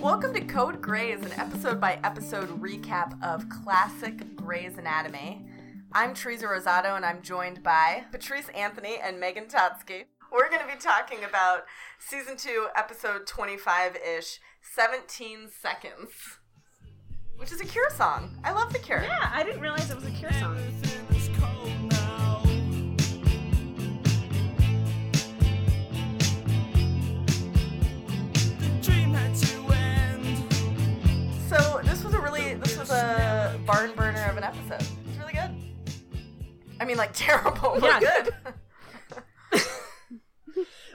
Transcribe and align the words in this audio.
Welcome 0.00 0.32
to 0.32 0.40
Code 0.40 0.80
Greys, 0.80 1.20
an 1.20 1.32
episode 1.32 1.78
by 1.78 1.98
episode 2.02 2.48
recap 2.58 3.22
of 3.22 3.46
classic 3.50 4.34
Grey's 4.34 4.78
Anatomy. 4.78 5.44
I'm 5.92 6.14
Teresa 6.14 6.46
Rosato, 6.46 6.96
and 6.96 7.04
I'm 7.04 7.20
joined 7.20 7.62
by 7.62 8.04
Patrice 8.10 8.48
Anthony 8.54 8.96
and 9.02 9.20
Megan 9.20 9.44
Totsky. 9.44 10.04
We're 10.32 10.48
going 10.48 10.62
to 10.66 10.74
be 10.74 10.80
talking 10.80 11.18
about 11.28 11.64
season 11.98 12.38
2, 12.38 12.68
episode 12.76 13.26
25 13.26 13.96
ish, 13.96 14.40
17 14.62 15.50
Seconds, 15.60 16.12
which 17.36 17.52
is 17.52 17.60
a 17.60 17.66
Cure 17.66 17.90
song. 17.90 18.38
I 18.42 18.52
love 18.52 18.72
The 18.72 18.78
Cure. 18.78 19.02
Yeah, 19.02 19.30
I 19.34 19.42
didn't 19.42 19.60
realize 19.60 19.90
it 19.90 19.96
was 19.96 20.06
a 20.06 20.10
Cure 20.12 20.32
song. 20.32 20.56
Was 32.90 33.00
a 33.02 33.60
barn 33.66 33.92
burner 33.94 34.24
of 34.30 34.36
an 34.36 34.42
episode. 34.44 34.80
It's 35.06 35.18
really 35.18 35.32
good. 35.32 35.50
I 36.80 36.84
mean, 36.84 36.96
like 36.96 37.10
terrible, 37.14 37.76
but 37.80 38.02
Yeah. 38.02 38.24
good. 38.24 38.34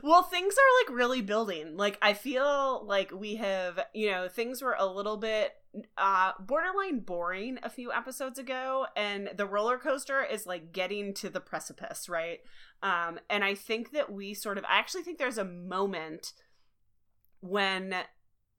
Well, 0.03 0.21
things 0.21 0.53
are 0.53 0.83
like 0.93 0.95
really 0.99 1.21
building. 1.23 1.77
Like 1.77 1.97
I 1.99 2.13
feel 2.13 2.85
like 2.85 3.11
we 3.11 3.37
have, 3.37 3.79
you 3.95 4.11
know, 4.11 4.27
things 4.27 4.61
were 4.61 4.75
a 4.77 4.85
little 4.85 5.17
bit 5.17 5.53
uh 5.97 6.33
borderline 6.39 6.99
boring 6.99 7.57
a 7.63 7.69
few 7.71 7.91
episodes 7.91 8.37
ago 8.37 8.85
and 8.95 9.31
the 9.35 9.45
roller 9.47 9.77
coaster 9.79 10.23
is 10.23 10.45
like 10.45 10.71
getting 10.71 11.11
to 11.15 11.29
the 11.29 11.39
precipice, 11.39 12.07
right? 12.07 12.39
Um 12.83 13.19
and 13.31 13.43
I 13.43 13.55
think 13.55 13.93
that 13.93 14.11
we 14.11 14.35
sort 14.35 14.59
of 14.59 14.65
I 14.65 14.77
actually 14.77 15.01
think 15.03 15.17
there's 15.17 15.39
a 15.39 15.43
moment 15.45 16.33
when 17.39 17.95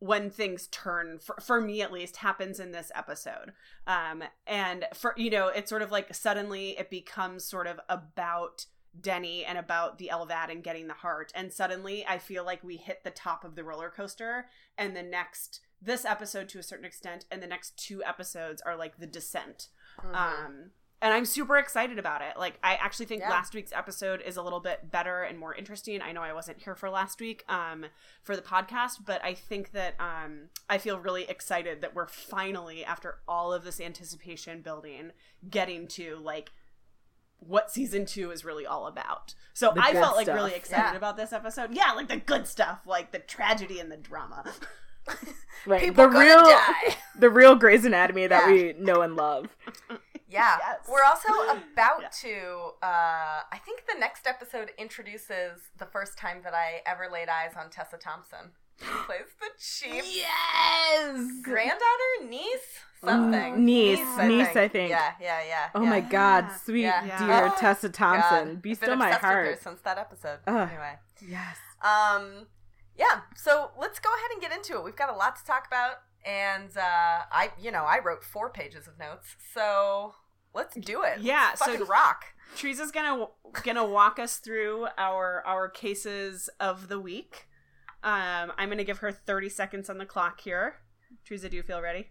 when 0.06 0.30
things 0.30 0.66
turn 0.68 1.18
for, 1.18 1.36
for 1.40 1.60
me 1.60 1.82
at 1.82 1.92
least 1.92 2.18
happens 2.18 2.60
in 2.60 2.72
this 2.72 2.90
episode. 2.94 3.52
Um 3.86 4.22
and 4.46 4.84
for 4.94 5.14
you 5.16 5.30
know 5.30 5.48
it's 5.48 5.70
sort 5.70 5.82
of 5.82 5.90
like 5.90 6.14
suddenly 6.14 6.78
it 6.78 6.90
becomes 6.90 7.44
sort 7.44 7.66
of 7.66 7.80
about 7.88 8.66
denny 8.98 9.44
and 9.44 9.58
about 9.58 9.98
the 9.98 10.10
LVAD 10.12 10.50
and 10.50 10.64
getting 10.64 10.86
the 10.86 10.94
heart. 10.94 11.32
And 11.34 11.52
suddenly 11.52 12.04
i 12.08 12.18
feel 12.18 12.44
like 12.44 12.62
we 12.64 12.76
hit 12.76 13.04
the 13.04 13.10
top 13.10 13.44
of 13.44 13.54
the 13.54 13.64
roller 13.64 13.90
coaster. 13.90 14.46
And 14.78 14.96
the 14.96 15.02
next 15.02 15.60
this 15.82 16.04
episode 16.04 16.48
to 16.50 16.58
a 16.58 16.62
certain 16.62 16.86
extent 16.86 17.26
and 17.30 17.42
the 17.42 17.46
next 17.46 17.76
two 17.76 18.02
episodes 18.04 18.62
are 18.62 18.76
like 18.76 18.96
the 18.98 19.06
descent. 19.06 19.68
Mhm. 20.02 20.14
um 20.14 20.70
and 21.02 21.12
i'm 21.12 21.24
super 21.24 21.56
excited 21.56 21.98
about 21.98 22.22
it 22.22 22.38
like 22.38 22.54
i 22.62 22.74
actually 22.76 23.06
think 23.06 23.20
Yeah. 23.20 23.30
last 23.30 23.54
week's 23.54 23.72
episode 23.72 24.22
is 24.22 24.36
a 24.36 24.42
little 24.42 24.60
bit 24.60 24.90
better 24.90 25.22
and 25.22 25.38
more 25.38 25.54
interesting 25.54 26.00
i 26.02 26.12
know 26.12 26.22
i 26.22 26.32
wasn't 26.32 26.62
here 26.62 26.74
for 26.74 26.88
last 26.90 27.20
week 27.20 27.44
um 27.48 27.86
for 28.22 28.34
the 28.36 28.42
podcast 28.42 29.04
but 29.04 29.22
i 29.24 29.34
think 29.34 29.72
that 29.72 29.94
um 30.00 30.48
i 30.70 30.78
feel 30.78 30.98
really 30.98 31.24
excited 31.28 31.80
that 31.82 31.94
we're 31.94 32.06
finally 32.08 32.84
after 32.84 33.16
all 33.28 33.52
of 33.52 33.64
this 33.64 33.80
anticipation 33.80 34.62
building 34.62 35.10
getting 35.50 35.86
to 35.86 36.16
like 36.16 36.52
what 37.40 37.70
season 37.70 38.06
two 38.06 38.30
is 38.30 38.44
really 38.46 38.64
all 38.64 38.86
about 38.86 39.34
so 39.52 39.72
The 39.74 39.82
i 39.84 39.92
felt 39.92 40.16
like 40.16 40.24
stuff. 40.24 40.36
really 40.36 40.54
excited 40.54 40.92
Yeah. 40.92 40.96
about 40.96 41.18
this 41.18 41.32
episode 41.34 41.74
yeah 41.74 41.92
like 41.92 42.08
the 42.08 42.16
good 42.16 42.46
stuff 42.46 42.80
like 42.86 43.12
the 43.12 43.18
tragedy 43.18 43.78
and 43.80 43.92
the 43.92 43.96
drama 43.98 44.44
Right. 45.66 45.80
People 45.82 46.08
the 46.10 46.18
real 46.18 46.42
die. 46.42 46.96
the 47.18 47.30
real 47.30 47.54
Grey's 47.54 47.84
Anatomy 47.84 48.26
that 48.26 48.48
Yeah. 48.48 48.52
we 48.52 48.72
know 48.78 49.02
and 49.02 49.14
love. 49.14 49.48
Yeah. 50.36 50.56
Yes. 50.60 50.78
We're 50.88 51.02
also 51.04 51.28
about 51.72 52.02
Yeah. 52.02 52.08
to 52.22 52.34
uh 52.82 53.40
I 53.56 53.58
think 53.64 53.84
the 53.92 53.98
next 53.98 54.26
episode 54.26 54.70
introduces 54.78 55.52
the 55.78 55.86
first 55.86 56.16
time 56.18 56.42
that 56.44 56.54
I 56.54 56.82
ever 56.86 57.08
laid 57.12 57.28
eyes 57.28 57.52
on 57.58 57.70
Tessa 57.70 57.96
Thompson. 57.96 58.52
Who 58.80 58.98
plays 59.06 59.30
the 59.40 59.50
chief 59.58 60.04
Yes. 60.16 61.18
granddaughter, 61.42 62.12
niece, 62.28 62.80
something. 63.02 63.54
Mm, 63.54 63.58
niece, 63.58 63.98
I 64.18 64.28
niece, 64.28 64.46
think. 64.48 64.56
I 64.58 64.68
think. 64.68 64.90
Yeah, 64.90 65.12
yeah, 65.20 65.40
yeah. 65.46 65.68
Oh 65.74 65.82
yeah. 65.82 65.90
my 65.90 66.00
God, 66.00 66.44
Yeah. 66.48 66.56
sweet 66.56 66.82
Yeah. 66.82 67.18
dear 67.18 67.28
Yeah. 67.46 67.54
Tessa 67.58 67.88
Thompson, 67.88 68.46
God. 68.54 68.62
be 68.62 68.72
I've 68.72 68.80
been 68.80 68.86
still 68.88 68.96
my 68.96 69.08
obsessed 69.08 69.22
with 69.24 69.32
her 69.32 69.44
heart. 69.46 69.62
since 69.62 69.80
that 69.82 69.98
episode. 69.98 70.38
Ugh. 70.46 70.68
Anyway. 70.68 70.98
Yes. 71.26 71.56
Um, 71.82 72.46
yeah. 72.96 73.20
So 73.34 73.70
let's 73.78 73.98
go 73.98 74.10
ahead 74.14 74.30
and 74.32 74.40
get 74.42 74.52
into 74.52 74.76
it. 74.76 74.84
We've 74.84 74.96
got 74.96 75.08
a 75.08 75.16
lot 75.16 75.36
to 75.36 75.44
talk 75.44 75.66
about, 75.66 75.96
and 76.24 76.76
uh, 76.76 77.24
I, 77.32 77.52
you 77.58 77.70
know, 77.70 77.84
I 77.84 78.00
wrote 78.04 78.22
four 78.24 78.50
pages 78.50 78.86
of 78.86 78.98
notes, 78.98 79.36
so 79.54 80.14
let's 80.56 80.74
do 80.76 81.02
it. 81.02 81.20
Yeah, 81.20 81.48
Let's 81.50 81.64
so- 81.64 81.70
fucking 81.72 81.86
rock. 81.86 82.24
Teresa's 82.56 82.90
gonna 82.90 83.26
gonna 83.64 83.84
walk 83.84 84.18
us 84.18 84.38
through 84.38 84.86
our 84.96 85.42
our 85.46 85.68
cases 85.68 86.48
of 86.58 86.88
the 86.88 86.98
week. 86.98 87.46
Um, 88.02 88.52
I'm 88.56 88.68
gonna 88.70 88.84
give 88.84 88.98
her 88.98 89.12
30 89.12 89.48
seconds 89.50 89.90
on 89.90 89.98
the 89.98 90.06
clock 90.06 90.40
here. 90.40 90.76
Teresa, 91.24 91.48
do 91.48 91.56
you 91.56 91.62
feel 91.62 91.80
ready? 91.82 92.10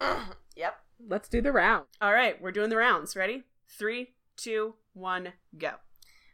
yep. 0.56 0.76
Let's 1.08 1.28
do 1.28 1.40
the 1.40 1.52
round. 1.52 1.86
All 2.00 2.12
right, 2.12 2.40
we're 2.42 2.52
doing 2.52 2.70
the 2.70 2.76
rounds. 2.76 3.14
Ready? 3.16 3.44
Three, 3.68 4.14
two, 4.36 4.74
one, 4.92 5.34
go. 5.56 5.72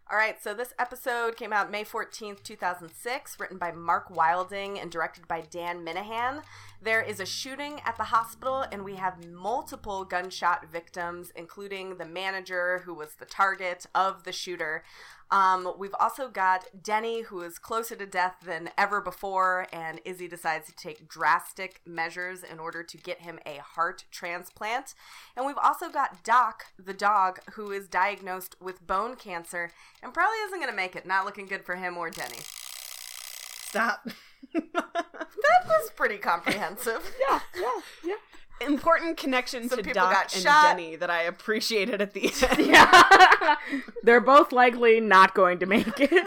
All 0.09 0.17
right, 0.17 0.41
so 0.41 0.55
this 0.55 0.73
episode 0.79 1.37
came 1.37 1.53
out 1.53 1.69
May 1.69 1.83
14th, 1.83 2.45
2006, 2.45 3.41
written 3.41 3.59
by 3.59 3.73
Mark 3.73 4.09
Wilding 4.09 4.79
and 4.79 4.89
directed 4.89 5.27
by 5.27 5.41
Dan 5.41 5.85
Minahan. 5.85 6.45
There 6.81 7.03
is 7.03 7.19
a 7.19 7.27
shooting 7.27 7.81
at 7.85 7.97
the 7.97 8.05
hospital, 8.05 8.65
and 8.71 8.85
we 8.85 8.95
have 8.95 9.27
multiple 9.27 10.05
gunshot 10.05 10.71
victims, 10.71 11.33
including 11.35 11.97
the 11.97 12.05
manager 12.05 12.83
who 12.85 12.95
was 12.95 13.17
the 13.17 13.25
target 13.25 13.87
of 13.97 14.23
the 14.23 14.31
shooter. 14.31 14.85
Um, 15.31 15.75
we've 15.79 15.95
also 15.99 16.29
got 16.29 16.67
Denny, 16.83 17.23
who 17.23 17.41
is 17.43 17.59
closer 17.59 17.97
to 17.97 18.07
death 18.07 18.37
than 18.45 18.71
ever 18.79 19.01
before, 19.01 19.67
and 19.73 20.01
Izzie 20.05 20.29
decides 20.29 20.67
to 20.69 20.77
take 20.77 21.09
drastic 21.09 21.81
measures 21.85 22.43
in 22.45 22.59
order 22.59 22.83
to 22.83 22.97
get 22.97 23.23
him 23.23 23.39
a 23.45 23.57
heart 23.57 24.05
transplant. 24.11 24.95
And 25.37 25.45
we've 25.45 25.59
also 25.63 25.89
got 25.91 26.23
Doc, 26.23 26.67
the 26.79 26.95
dog, 26.95 27.41
who 27.55 27.73
is 27.73 27.89
diagnosed 27.89 28.57
with 28.61 28.87
bone 28.87 29.17
cancer 29.17 29.71
and 30.03 30.15
probably 30.15 30.39
isn't 30.47 30.61
going 30.61 30.71
to 30.71 30.77
make 30.77 30.95
it. 30.95 31.07
Not 31.07 31.25
looking 31.25 31.47
good 31.47 31.65
for 31.65 31.75
him 31.77 31.97
or 31.97 32.11
Denny. 32.11 32.39
Stop. 32.41 34.09
That 34.53 35.67
was 35.67 35.91
pretty 35.91 36.19
comprehensive. 36.19 37.15
Yeah, 37.29 37.41
yeah, 37.55 37.81
yeah. 38.05 38.15
Important 38.61 39.17
connection 39.19 39.69
Some 39.69 39.79
to 39.79 39.85
people 39.85 40.03
Doc 40.03 40.13
got 40.13 40.35
and 40.35 40.43
shot. 40.43 40.63
Denny 40.77 40.97
that 40.97 41.11
I 41.11 41.23
appreciated 41.23 42.01
at 42.01 42.15
the 42.15 42.33
end. 42.51 42.67
Yeah. 42.67 43.57
They're 44.03 44.21
both 44.21 44.51
likely 44.53 45.01
not 45.01 45.35
going 45.35 45.59
to 45.59 45.67
make 45.67 46.01
it. 46.01 46.27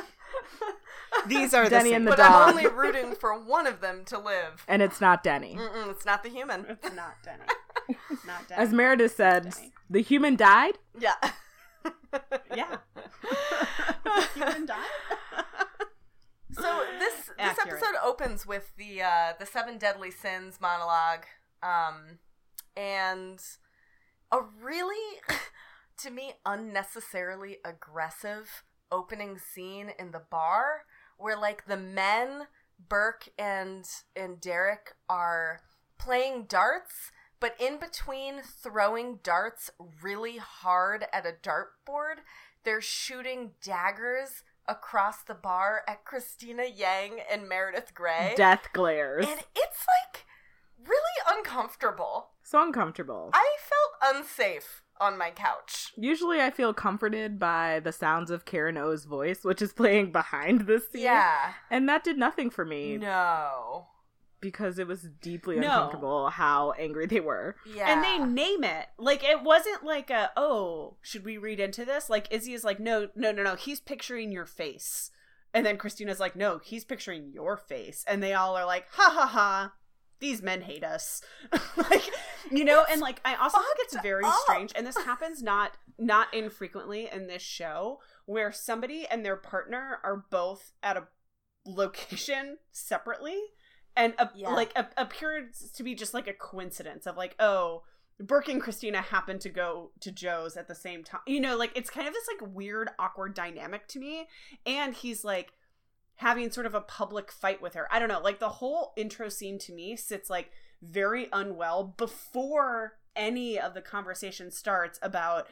These 1.25 1.53
are 1.55 1.67
Denny 1.67 1.89
the 1.89 1.95
and 1.95 2.01
same. 2.01 2.05
the 2.05 2.11
but 2.11 2.19
I'm 2.19 2.31
dog. 2.31 2.49
only 2.49 2.67
rooting 2.67 3.15
for 3.15 3.37
one 3.37 3.65
of 3.65 3.81
them 3.81 4.05
to 4.05 4.19
live. 4.19 4.63
And 4.67 4.81
it's 4.83 5.01
not 5.01 5.23
Denny. 5.23 5.55
Mm-mm, 5.55 5.89
it's 5.89 6.05
not 6.05 6.21
the 6.23 6.29
human. 6.29 6.65
It's 6.69 6.93
not 6.95 7.15
Denny. 7.23 7.43
It's 8.11 8.25
not 8.27 8.47
Denny. 8.47 8.61
As 8.61 8.71
Meredith 8.71 9.15
said, 9.15 9.53
the 9.89 10.01
human 10.01 10.35
died. 10.35 10.77
Yeah. 10.99 11.15
yeah. 12.55 12.77
Human 14.35 14.65
died? 14.67 14.85
So 16.51 16.83
this 16.99 17.13
this 17.27 17.33
Accurate. 17.39 17.73
episode 17.81 17.95
opens 18.03 18.45
with 18.45 18.71
the 18.77 19.01
uh, 19.01 19.33
the 19.39 19.45
seven 19.45 19.77
deadly 19.77 20.11
sins 20.11 20.59
monologue, 20.61 21.25
um, 21.63 22.19
and 22.75 23.39
a 24.31 24.39
really, 24.61 25.19
to 25.97 26.11
me, 26.11 26.33
unnecessarily 26.45 27.57
aggressive 27.65 28.63
opening 28.91 29.37
scene 29.37 29.91
in 29.99 30.11
the 30.11 30.21
bar 30.31 30.85
where 31.17 31.37
like 31.37 31.65
the 31.67 31.77
men 31.77 32.47
Burke 32.87 33.29
and 33.37 33.85
and 34.15 34.39
Derek 34.39 34.95
are 35.09 35.61
playing 35.97 36.45
darts. 36.47 37.11
But 37.39 37.55
in 37.59 37.77
between 37.79 38.41
throwing 38.41 39.19
darts 39.23 39.69
really 40.01 40.37
hard 40.37 41.05
at 41.13 41.25
a 41.25 41.31
dartboard, 41.41 42.17
they're 42.63 42.81
shooting 42.81 43.51
daggers 43.63 44.43
across 44.67 45.23
the 45.23 45.33
bar 45.33 45.81
at 45.87 46.03
Cristina 46.03 46.65
Yang 46.65 47.21
and 47.31 47.47
Meredith 47.47 47.93
Grey. 47.93 48.33
Death 48.35 48.67
glares. 48.73 49.25
and 49.27 49.39
it's 49.55 49.85
like 50.03 50.25
really 50.87 51.37
uncomfortable. 51.37 52.29
So 52.43 52.61
uncomfortable. 52.63 53.31
I 53.33 53.47
felt 53.61 54.15
unsafe 54.15 54.83
on 54.99 55.17
my 55.17 55.31
couch. 55.31 55.91
Usually 55.97 56.41
I 56.41 56.49
feel 56.51 56.73
comforted 56.73 57.39
by 57.39 57.79
the 57.79 57.91
sounds 57.91 58.31
of 58.31 58.45
Karen 58.45 58.77
O's 58.77 59.05
voice, 59.05 59.43
which 59.43 59.61
is 59.61 59.71
playing 59.73 60.11
behind 60.11 60.61
this 60.61 60.89
scene. 60.91 61.03
Yeah. 61.03 61.53
And 61.71 61.87
that 61.87 62.03
did 62.03 62.17
nothing 62.17 62.49
for 62.49 62.65
me 62.65 62.97
No. 62.97 63.87
because 64.41 64.77
it 64.77 64.87
was 64.87 65.03
deeply 65.21 65.57
No. 65.57 65.67
uncomfortable 65.67 66.29
how 66.31 66.71
angry 66.73 67.05
they 67.05 67.19
were. 67.21 67.55
Yeah. 67.65 67.91
And 67.93 68.03
they 68.03 68.17
name 68.17 68.63
it. 68.63 68.87
Like 68.97 69.23
it 69.23 69.41
wasn't 69.43 69.83
like 69.85 70.09
a 70.09 70.31
oh, 70.35 70.97
should 71.01 71.23
we 71.23 71.37
read 71.37 71.59
into 71.59 71.85
this? 71.85 72.09
Like 72.09 72.27
Izzie 72.31 72.53
is 72.53 72.63
like, 72.65 72.79
no, 72.79 73.07
no, 73.15 73.31
no, 73.31 73.43
no. 73.43 73.55
He's 73.55 73.79
picturing 73.79 74.31
your 74.31 74.45
face. 74.45 75.11
And 75.53 75.65
then 75.65 75.77
Cristina's 75.77 76.19
like, 76.19 76.35
no, 76.35 76.59
he's 76.59 76.83
picturing 76.85 77.31
your 77.33 77.57
face. 77.57 78.03
And 78.07 78.21
they 78.21 78.33
all 78.33 78.55
are 78.55 78.65
like, 78.65 78.85
ha 78.91 79.09
ha 79.15 79.25
ha. 79.25 79.73
These 80.19 80.41
men 80.41 80.61
hate 80.61 80.83
us. 80.83 81.21
like 81.77 82.03
you 82.51 82.65
know, 82.65 82.85
and 82.91 82.99
like 83.01 83.21
I 83.25 83.35
also 83.35 83.57
think 83.57 83.77
it's 83.79 84.01
very 84.01 84.25
up. 84.25 84.33
strange, 84.43 84.73
and 84.75 84.85
this 84.85 84.97
happens 84.97 85.41
not 85.41 85.77
not 85.97 86.33
infrequently 86.33 87.09
in 87.11 87.27
this 87.27 87.41
show, 87.41 87.99
where 88.25 88.51
somebody 88.51 89.05
and 89.09 89.25
their 89.25 89.35
partner 89.37 89.99
are 90.03 90.25
both 90.29 90.71
at 90.83 90.97
a 90.97 91.07
location 91.65 92.57
separately 92.71 93.37
and 93.95 94.13
a, 94.17 94.29
Yeah. 94.35 94.49
like 94.49 94.71
a, 94.75 94.87
appears 94.97 95.71
to 95.75 95.83
be 95.83 95.93
just 95.95 96.13
like 96.13 96.27
a 96.27 96.33
coincidence 96.33 97.05
of 97.05 97.17
like 97.17 97.35
oh 97.39 97.83
burke 98.19 98.47
and 98.49 98.61
cristina 98.61 99.01
happen 99.01 99.39
to 99.39 99.49
go 99.49 99.91
to 100.01 100.11
joe's 100.11 100.57
at 100.57 100.67
the 100.67 100.75
same 100.75 101.03
time 101.03 101.21
you 101.27 101.39
know 101.39 101.55
like 101.57 101.71
it's 101.75 101.89
kind 101.89 102.07
of 102.07 102.13
this 102.13 102.27
like 102.27 102.53
weird 102.53 102.89
awkward 102.99 103.33
dynamic 103.33 103.87
to 103.87 103.99
me 103.99 104.27
and 104.65 104.93
he's 104.95 105.23
like 105.23 105.53
having 106.19 106.51
sort 106.51 106.65
of 106.65 106.75
a 106.75 106.81
public 106.81 107.31
fight 107.31 107.61
with 107.61 107.73
her 107.73 107.87
i 107.91 107.99
don't 107.99 108.09
know 108.09 108.21
like 108.21 108.39
the 108.39 108.49
whole 108.49 108.93
intro 108.95 109.27
scene 109.29 109.57
to 109.57 109.73
me 109.73 109.95
sits 109.95 110.29
like 110.29 110.51
very 110.81 111.27
unwell 111.33 111.95
before 111.97 112.93
any 113.15 113.59
of 113.59 113.73
the 113.73 113.81
conversation 113.81 114.49
starts 114.49 114.99
about 115.01 115.47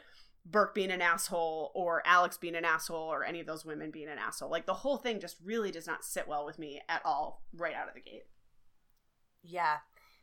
Burke 0.50 0.74
being 0.74 0.90
an 0.90 1.02
asshole 1.02 1.70
or 1.74 2.02
Alex 2.06 2.38
being 2.38 2.54
an 2.54 2.64
asshole 2.64 3.12
or 3.12 3.24
any 3.24 3.40
of 3.40 3.46
those 3.46 3.64
women 3.64 3.90
being 3.90 4.08
an 4.08 4.18
asshole. 4.18 4.50
Like 4.50 4.66
the 4.66 4.74
whole 4.74 4.96
thing 4.96 5.20
just 5.20 5.36
really 5.44 5.70
does 5.70 5.86
not 5.86 6.04
sit 6.04 6.26
well 6.26 6.46
with 6.46 6.58
me 6.58 6.80
at 6.88 7.02
all 7.04 7.42
right 7.54 7.74
out 7.74 7.88
of 7.88 7.94
the 7.94 8.00
gate. 8.00 8.24
Yeah, 9.42 9.78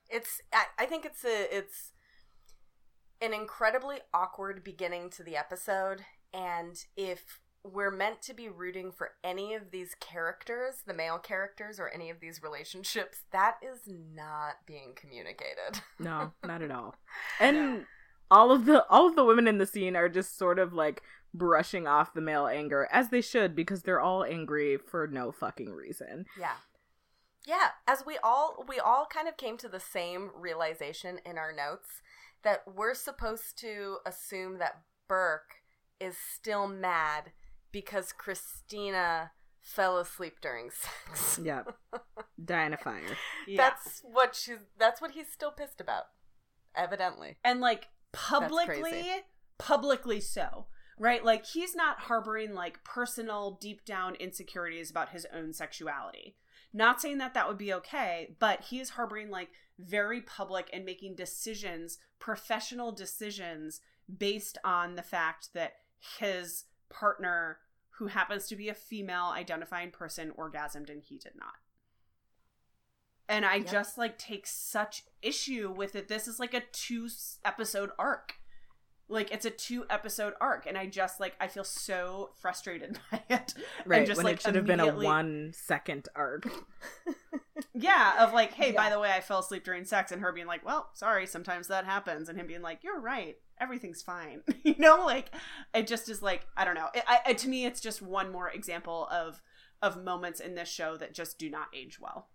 it's. 0.10 0.42
I, 0.52 0.66
I 0.80 0.86
think 0.86 1.06
it's 1.06 1.24
a. 1.24 1.56
It's 1.56 1.92
an 3.22 3.34
incredibly 3.34 3.98
awkward 4.14 4.64
beginning 4.64 5.10
to 5.12 5.24
the 5.24 5.38
episode, 5.38 6.02
and 6.34 6.76
if 6.98 7.40
we're 7.74 7.92
meant 7.92 8.22
to 8.24 8.34
be 8.34 8.48
rooting 8.48 8.92
for 8.92 9.12
any 9.24 9.54
of 9.54 9.72
these 9.72 9.96
characters, 10.00 10.84
the 10.86 10.94
male 10.94 11.18
characters, 11.18 11.80
or 11.80 11.90
any 11.90 12.10
of 12.10 12.20
these 12.20 12.42
relationships, 12.44 13.24
that 13.32 13.56
is 13.62 13.80
not 13.88 14.58
being 14.66 14.94
communicated. 14.96 15.82
No, 16.00 16.34
not 16.44 16.62
at 16.62 16.72
all. 16.72 16.96
And 17.40 17.86
all 18.30 18.52
of 18.52 18.66
the 18.66 18.86
all 18.90 19.08
of 19.08 19.16
the 19.16 19.24
women 19.24 19.48
in 19.48 19.58
the 19.58 19.66
scene 19.66 19.96
are 19.96 20.10
just 20.10 20.38
sort 20.38 20.60
of 20.60 20.74
like 20.74 21.02
brushing 21.34 21.88
off 21.88 22.14
the 22.14 22.22
male 22.22 22.48
anger 22.48 22.88
as 22.92 23.10
they 23.10 23.22
should 23.22 23.56
because 23.56 23.82
they're 23.82 24.02
all 24.02 24.24
angry 24.24 24.78
for 24.78 25.08
no 25.08 25.32
fucking 25.32 25.72
reason. 25.72 26.26
Yeah. 26.40 26.56
Yeah, 27.46 27.70
as 27.88 28.04
we 28.06 28.18
all 28.24 28.66
we 28.68 28.80
all 28.80 29.06
kind 29.06 29.28
of 29.28 29.38
came 29.38 29.58
to 29.58 29.70
the 29.70 29.80
same 29.80 30.32
realization 30.36 31.20
in 31.26 31.38
our 31.38 31.54
notes 31.54 32.02
that 32.44 32.64
we're 32.76 32.96
supposed 32.96 33.58
to 33.60 33.98
assume 34.06 34.58
that 34.60 34.82
Burke 35.08 35.62
is 36.00 36.16
still 36.18 36.68
mad 36.68 37.32
because 37.76 38.14
Cristina 38.14 39.32
fell 39.62 39.98
asleep 39.98 40.36
during 40.42 40.70
sex. 40.72 41.42
Yeah. 41.44 41.64
Die 42.46 42.66
in 42.66 42.72
a 42.72 42.78
fire. 42.78 43.02
Yeah. 43.46 43.58
That's 43.58 44.02
what 44.02 44.34
she's 44.34 44.60
that's 44.80 45.02
what 45.02 45.12
he's 45.12 45.30
still 45.30 45.52
pissed 45.52 45.82
about. 45.82 46.06
Evidently. 46.74 47.36
and 47.44 47.60
like 47.60 47.88
publicly 48.14 49.06
publicly 49.58 50.20
so 50.20 50.68
right 51.00 51.24
like 51.24 51.46
he's 51.46 51.74
not 51.76 52.00
harboring 52.02 52.54
like 52.54 52.84
personal 52.84 53.58
deep 53.62 53.86
down 53.86 54.16
insecurities 54.16 54.90
about 54.92 55.10
his 55.10 55.26
own 55.34 55.54
sexuality 55.54 56.36
not 56.74 57.00
saying 57.02 57.18
that 57.18 57.34
that 57.34 57.48
would 57.48 57.58
be 57.58 57.74
okay 57.74 58.36
but 58.40 58.62
he 58.70 58.80
is 58.82 58.92
harboring 58.92 59.30
like 59.30 59.50
very 59.80 60.22
public 60.22 60.70
and 60.74 60.84
making 60.84 61.16
decisions 61.16 61.98
professional 62.20 62.92
decisions 62.92 63.80
based 64.18 64.58
on 64.66 64.96
the 64.96 65.04
fact 65.04 65.50
that 65.54 65.76
his 66.20 66.66
partner 66.90 67.60
who 67.98 68.08
happens 68.08 68.48
to 68.48 68.56
be 68.56 68.70
a 68.70 68.74
female 68.74 69.32
identifying 69.34 69.92
person 69.92 70.32
orgasmed 70.38 70.90
and 70.90 71.02
he 71.04 71.18
did 71.18 71.34
not 71.38 71.54
and 73.28 73.46
I 73.46 73.56
Yep. 73.56 73.72
just 73.72 73.98
like 73.98 74.18
take 74.20 74.46
such 74.46 75.04
issue 75.22 75.74
with 75.76 75.96
it. 75.96 76.08
This 76.08 76.28
is 76.28 76.40
like 76.40 76.54
a 76.54 76.62
two 76.72 77.10
episode 77.44 77.90
arc. 77.98 78.36
Like 79.08 79.32
it's 79.32 79.46
a 79.46 79.52
two 79.52 79.86
episode 79.90 80.34
arc, 80.42 80.66
and 80.66 80.78
I 80.78 80.88
just 80.88 81.20
like 81.20 81.36
I 81.40 81.48
feel 81.48 81.64
so 81.64 82.32
frustrated 82.42 83.00
by 83.12 83.22
it. 83.30 83.54
Right. 83.86 84.00
and 84.00 84.08
just 84.08 84.18
when 84.18 84.26
like 84.26 84.36
it 84.38 84.42
should 84.42 84.56
have 84.56 84.66
been 84.66 84.80
a 84.80 84.96
one 84.96 85.52
second 85.54 86.08
arc. 86.16 86.48
Yeah, 87.78 88.24
of 88.26 88.34
like, 88.34 88.54
hey, 88.54 88.72
by 88.72 88.90
the 88.90 89.00
way, 89.00 89.12
I 89.12 89.20
fell 89.20 89.40
asleep 89.40 89.66
during 89.66 89.84
sex, 89.84 90.12
and 90.12 90.22
her 90.22 90.32
being 90.32 90.48
like, 90.48 90.66
well, 90.66 90.90
sorry, 90.94 91.28
sometimes 91.28 91.68
that 91.68 91.84
happens, 91.86 92.30
and 92.30 92.38
him 92.40 92.48
being 92.48 92.62
like, 92.62 92.84
you're 92.84 93.00
right, 93.00 93.36
everything's 93.60 94.02
fine. 94.02 94.42
you 94.64 94.76
know, 94.78 95.06
like 95.06 95.30
it 95.74 95.86
just 95.88 96.10
is 96.10 96.22
like 96.22 96.48
I 96.56 96.64
don't 96.66 96.76
know. 96.76 96.88
It, 96.94 97.04
I, 97.08 97.20
it, 97.30 97.38
to 97.40 97.50
me, 97.50 97.66
it's 97.66 97.82
just 97.82 98.02
one 98.02 98.32
more 98.32 98.50
example 98.50 99.08
of 99.12 99.42
of 99.82 100.02
moments 100.02 100.40
in 100.40 100.56
this 100.56 100.70
show 100.70 100.96
that 100.98 101.14
just 101.14 101.38
do 101.38 101.50
not 101.50 101.68
age 101.76 102.00
well. 102.00 102.30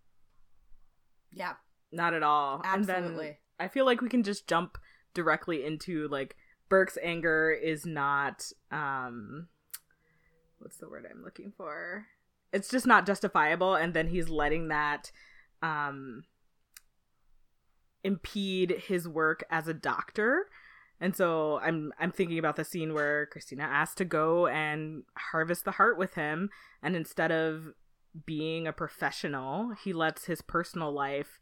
Yeah, 1.32 1.54
Not 1.92 2.14
at 2.14 2.22
all. 2.22 2.60
And 2.64 2.84
then 2.84 2.96
absolutely. 3.04 3.38
I 3.58 3.68
feel 3.68 3.84
like 3.86 4.00
we 4.00 4.08
can 4.08 4.22
just 4.22 4.46
jump 4.46 4.78
directly 5.14 5.64
into 5.64 6.08
like 6.08 6.36
Burke's 6.70 6.96
anger 7.02 7.50
is 7.50 7.84
not 7.84 8.50
um 8.70 9.48
what's 10.58 10.78
the 10.78 10.88
word 10.88 11.06
I'm 11.10 11.22
looking 11.22 11.52
for? 11.54 12.06
It's 12.52 12.70
just 12.70 12.86
not 12.86 13.06
justifiable 13.06 13.74
and 13.74 13.92
then 13.92 14.08
he's 14.08 14.30
letting 14.30 14.68
that 14.68 15.12
um 15.62 16.24
impede 18.02 18.84
his 18.86 19.06
work 19.06 19.44
as 19.50 19.68
a 19.68 19.74
doctor. 19.74 20.46
And 20.98 21.14
so 21.14 21.58
I'm 21.62 21.92
I'm 21.98 22.12
thinking 22.12 22.38
about 22.38 22.56
the 22.56 22.64
scene 22.64 22.94
where 22.94 23.26
Cristina 23.26 23.64
asked 23.64 23.98
to 23.98 24.06
go 24.06 24.46
and 24.46 25.02
harvest 25.32 25.66
the 25.66 25.72
heart 25.72 25.98
with 25.98 26.14
him 26.14 26.48
and 26.82 26.96
instead 26.96 27.30
of 27.30 27.74
being 28.26 28.66
a 28.66 28.72
professional, 28.72 29.72
he 29.84 29.92
lets 29.92 30.24
his 30.24 30.42
personal 30.42 30.92
life 30.92 31.38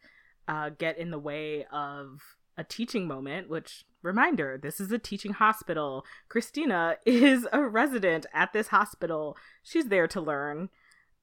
uh, 0.46 0.70
get 0.70 0.98
in 0.98 1.10
the 1.10 1.18
way 1.18 1.66
of 1.72 2.36
a 2.56 2.64
teaching 2.64 3.06
moment, 3.06 3.48
which, 3.48 3.84
reminder, 4.02 4.58
this 4.62 4.80
is 4.80 4.90
a 4.92 4.98
teaching 4.98 5.32
hospital. 5.32 6.04
Cristina 6.28 6.96
is 7.06 7.46
a 7.52 7.62
resident 7.62 8.26
at 8.32 8.52
this 8.52 8.68
hospital. 8.68 9.36
She's 9.62 9.86
there 9.86 10.06
to 10.08 10.20
learn 10.20 10.68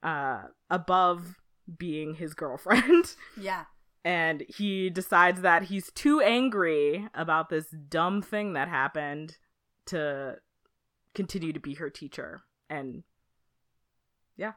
uh, 0.04 0.44
above 0.70 1.36
being 1.78 2.16
his 2.16 2.34
girlfriend. 2.34 3.16
Yeah. 3.40 3.66
and 4.04 4.44
he 4.48 4.90
decides 4.92 5.42
that 5.42 5.64
he's 5.64 5.92
too 5.92 6.22
angry 6.22 7.08
about 7.16 7.50
this 7.50 7.66
dumb 7.70 8.22
thing 8.22 8.54
that 8.54 8.68
happened 8.68 9.38
to 9.88 10.36
continue 11.16 11.54
to 11.54 11.60
be 11.60 11.74
her 11.76 11.90
teacher. 11.90 12.42
And 12.70 13.04
Yeah, 14.38 14.54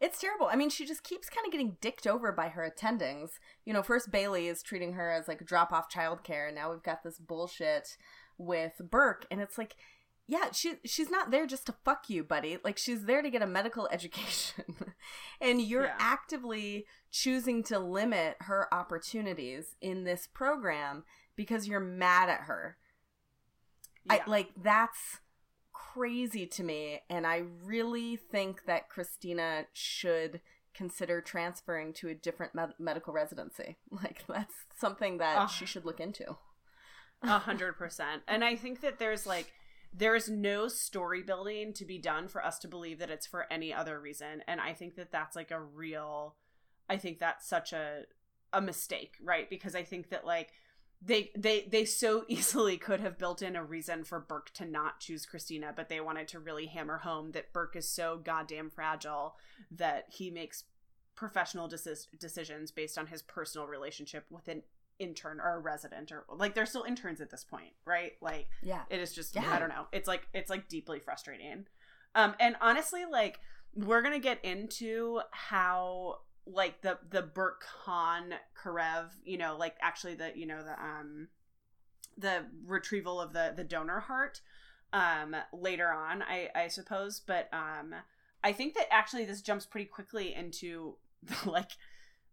it's 0.00 0.20
terrible. 0.20 0.46
I 0.46 0.56
mean, 0.56 0.70
she 0.70 0.84
just 0.86 1.02
keeps 1.02 1.28
kind 1.28 1.46
of 1.46 1.52
getting 1.52 1.76
dicked 1.80 2.06
over 2.06 2.32
by 2.32 2.48
her 2.48 2.70
attendings. 2.70 3.30
You 3.64 3.72
know, 3.72 3.82
first 3.82 4.10
Bailey 4.10 4.46
is 4.48 4.62
treating 4.62 4.92
her 4.94 5.10
as 5.10 5.28
like 5.28 5.44
drop 5.44 5.72
off 5.72 5.90
childcare, 5.92 6.46
and 6.48 6.54
now 6.54 6.70
we've 6.70 6.82
got 6.82 7.02
this 7.02 7.18
bullshit 7.18 7.96
with 8.36 8.72
Burke, 8.90 9.26
and 9.30 9.40
it's 9.40 9.58
like, 9.58 9.76
yeah, 10.26 10.50
she 10.52 10.74
she's 10.84 11.10
not 11.10 11.30
there 11.30 11.46
just 11.46 11.66
to 11.66 11.74
fuck 11.84 12.10
you, 12.10 12.22
buddy. 12.22 12.58
Like 12.62 12.76
she's 12.78 13.06
there 13.06 13.22
to 13.22 13.30
get 13.30 13.42
a 13.42 13.46
medical 13.46 13.88
education, 13.92 14.64
and 15.40 15.60
you're 15.60 15.84
Yeah. 15.86 15.96
actively 15.98 16.86
choosing 17.10 17.62
to 17.64 17.78
limit 17.78 18.36
her 18.40 18.72
opportunities 18.72 19.76
in 19.80 20.04
this 20.04 20.26
program 20.26 21.04
because 21.34 21.66
you're 21.66 21.80
mad 21.80 22.28
at 22.28 22.42
her. 22.42 22.76
I 24.10 24.20
like 24.26 24.50
that's 24.62 25.18
crazy 25.94 26.46
to 26.46 26.62
me 26.62 27.00
and 27.08 27.26
I 27.26 27.42
really 27.64 28.16
think 28.16 28.66
that 28.66 28.88
Cristina 28.88 29.66
should 29.72 30.40
consider 30.74 31.20
transferring 31.20 31.92
to 31.92 32.08
a 32.08 32.14
different 32.14 32.54
med- 32.54 32.74
medical 32.78 33.12
residency. 33.12 33.76
Like 33.90 34.24
that's 34.28 34.54
something 34.76 35.18
that 35.18 35.38
Ugh. 35.38 35.50
she 35.50 35.66
should 35.66 35.84
look 35.84 36.00
into. 36.00 36.36
A 37.22 37.38
hundred 37.38 37.76
percent. 37.76 38.22
And 38.28 38.44
I 38.44 38.54
think 38.54 38.80
that 38.82 38.98
there's 38.98 39.26
like 39.26 39.52
there's 39.92 40.28
no 40.28 40.68
story 40.68 41.22
building 41.22 41.72
to 41.72 41.84
be 41.84 41.98
done 41.98 42.28
for 42.28 42.44
us 42.44 42.58
to 42.60 42.68
believe 42.68 42.98
that 42.98 43.10
it's 43.10 43.26
for 43.26 43.50
any 43.50 43.72
other 43.72 43.98
reason. 43.98 44.42
And 44.46 44.60
I 44.60 44.72
think 44.72 44.94
that 44.96 45.10
that's 45.10 45.34
like 45.34 45.50
a 45.50 45.60
real 45.60 46.36
I 46.88 46.96
think 46.96 47.18
that's 47.18 47.48
such 47.48 47.72
a 47.72 48.02
a 48.52 48.60
mistake, 48.60 49.16
right? 49.22 49.50
Because 49.50 49.74
I 49.74 49.82
think 49.82 50.10
that 50.10 50.24
like 50.24 50.50
they 51.00 51.30
they 51.36 51.66
they 51.70 51.84
so 51.84 52.24
easily 52.28 52.76
could 52.76 53.00
have 53.00 53.18
built 53.18 53.42
in 53.42 53.56
a 53.56 53.64
reason 53.64 54.04
for 54.04 54.18
Burke 54.20 54.50
to 54.54 54.64
not 54.64 55.00
choose 55.00 55.26
Cristina, 55.26 55.72
but 55.74 55.88
they 55.88 56.00
wanted 56.00 56.28
to 56.28 56.38
really 56.40 56.66
hammer 56.66 56.98
home 56.98 57.32
that 57.32 57.52
Burke 57.52 57.76
is 57.76 57.88
so 57.88 58.20
goddamn 58.22 58.70
fragile 58.70 59.36
that 59.70 60.06
he 60.08 60.30
makes 60.30 60.64
professional 61.14 61.68
decis- 61.68 62.06
decisions 62.18 62.70
based 62.70 62.96
on 62.96 63.08
his 63.08 63.22
personal 63.22 63.66
relationship 63.66 64.24
with 64.30 64.46
an 64.48 64.62
intern 65.00 65.40
or 65.40 65.54
a 65.56 65.58
resident 65.60 66.10
or 66.10 66.24
like 66.36 66.54
they're 66.54 66.66
still 66.66 66.82
interns 66.84 67.20
at 67.20 67.30
this 67.30 67.44
point, 67.44 67.72
right? 67.84 68.12
Like 68.20 68.48
Yeah. 68.62 68.82
it 68.90 68.98
is 69.00 69.14
just 69.14 69.34
Yeah. 69.34 69.48
I 69.52 69.58
don't 69.60 69.68
know. 69.68 69.86
It's 69.92 70.08
like 70.08 70.26
it's 70.34 70.50
like 70.50 70.68
deeply 70.68 70.98
frustrating. 70.98 71.66
Um 72.16 72.34
and 72.40 72.56
honestly 72.60 73.04
like 73.04 73.38
we're 73.74 74.02
going 74.02 74.14
to 74.14 74.18
get 74.20 74.44
into 74.44 75.20
how 75.30 76.18
like 76.52 76.82
the 76.82 76.98
the 77.10 77.22
Burt 77.22 77.60
Khan 77.60 78.34
Karev, 78.60 79.10
you 79.24 79.38
know, 79.38 79.56
like 79.56 79.76
actually 79.80 80.14
the 80.14 80.32
you 80.34 80.46
know 80.46 80.62
the 80.62 80.80
um 80.82 81.28
the 82.16 82.46
retrieval 82.66 83.20
of 83.20 83.32
the 83.32 83.52
the 83.56 83.64
donor 83.64 84.00
heart 84.00 84.40
um 84.92 85.36
later 85.52 85.90
on, 85.90 86.22
I 86.22 86.48
I 86.54 86.68
suppose, 86.68 87.20
but 87.20 87.48
um 87.52 87.94
I 88.42 88.52
think 88.52 88.74
that 88.74 88.86
actually 88.90 89.24
this 89.24 89.42
jumps 89.42 89.66
pretty 89.66 89.86
quickly 89.86 90.34
into 90.34 90.96
like 91.46 91.72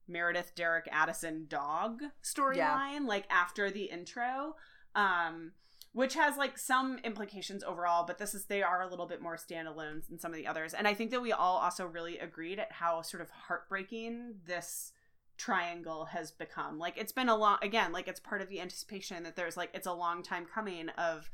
Meredith 0.07 0.53
Derek 0.55 0.87
Addison 0.91 1.47
dog 1.49 2.01
storyline 2.23 3.07
like 3.07 3.25
after 3.29 3.71
the 3.71 3.85
intro. 3.85 4.55
Um 4.95 5.51
which 5.95 6.13
has 6.13 6.37
like 6.37 6.57
some 6.57 6.99
implications 7.03 7.63
overall 7.63 8.05
but 8.05 8.17
this 8.17 8.35
is 8.35 8.45
they 8.45 8.61
are 8.61 8.81
a 8.81 8.89
little 8.89 9.07
bit 9.07 9.21
more 9.21 9.37
standalones 9.37 10.07
than 10.07 10.19
some 10.19 10.31
of 10.31 10.37
the 10.37 10.45
others 10.45 10.73
and 10.73 10.87
i 10.87 10.93
think 10.93 11.09
that 11.09 11.21
we 11.21 11.31
all 11.31 11.57
also 11.57 11.85
really 11.85 12.19
agreed 12.19 12.59
at 12.59 12.71
how 12.71 13.01
sort 13.01 13.21
of 13.21 13.29
heartbreaking 13.29 14.35
this 14.45 14.91
triangle 15.37 16.05
has 16.05 16.31
become. 16.31 16.79
Like 16.79 16.97
it's 16.97 17.11
been 17.11 17.29
a 17.29 17.35
long 17.35 17.57
again, 17.61 17.91
like 17.91 18.07
it's 18.07 18.19
part 18.19 18.41
of 18.41 18.49
the 18.49 18.61
anticipation 18.61 19.23
that 19.23 19.35
there's 19.35 19.57
like 19.57 19.69
it's 19.73 19.87
a 19.87 19.93
long 19.93 20.23
time 20.23 20.45
coming 20.45 20.89
of 20.89 21.29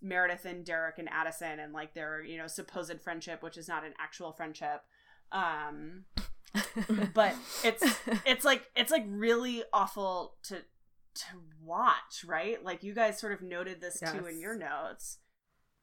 Meredith 0.00 0.44
and 0.44 0.64
Derek 0.64 0.98
and 0.98 1.08
Addison 1.10 1.60
and 1.60 1.72
like 1.72 1.94
their, 1.94 2.22
you 2.22 2.38
know, 2.38 2.46
supposed 2.46 3.00
friendship, 3.00 3.42
which 3.42 3.56
is 3.56 3.68
not 3.68 3.84
an 3.84 3.94
actual 3.98 4.32
friendship. 4.32 4.82
Um 5.30 6.04
but 7.14 7.34
it's 7.64 7.82
it's 8.26 8.44
like 8.44 8.70
it's 8.76 8.92
like 8.92 9.04
really 9.08 9.62
awful 9.72 10.34
to 10.44 10.58
to 11.14 11.42
watch, 11.62 12.24
right? 12.26 12.62
Like 12.64 12.82
you 12.82 12.94
guys 12.94 13.18
sort 13.18 13.32
of 13.32 13.42
noted 13.42 13.80
this 13.80 13.98
yes. 14.00 14.12
too 14.12 14.26
in 14.26 14.40
your 14.40 14.56
notes. 14.56 15.18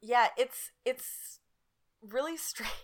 Yeah, 0.02 0.28
it's 0.38 0.72
it's 0.86 1.40
really 2.02 2.38
strange. 2.38 2.72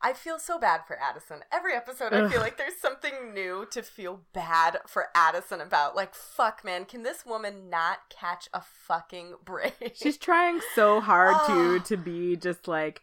I 0.00 0.12
feel 0.12 0.38
so 0.38 0.60
bad 0.60 0.82
for 0.86 0.96
Addison. 0.96 1.40
Every 1.50 1.74
episode, 1.74 2.12
I 2.12 2.28
feel 2.28 2.40
like 2.40 2.56
there's 2.56 2.76
something 2.76 3.34
new 3.34 3.66
to 3.72 3.82
feel 3.82 4.20
bad 4.32 4.78
for 4.86 5.06
Addison 5.12 5.60
about. 5.60 5.96
Like, 5.96 6.14
fuck, 6.14 6.64
man, 6.64 6.84
can 6.84 7.02
this 7.02 7.26
woman 7.26 7.68
not 7.68 7.98
catch 8.08 8.48
a 8.54 8.62
fucking 8.62 9.34
break? 9.44 9.96
She's 9.96 10.16
trying 10.16 10.60
so 10.76 11.00
hard 11.00 11.36
to 11.48 11.80
to 11.80 11.96
be 11.96 12.36
just 12.36 12.68
like 12.68 13.02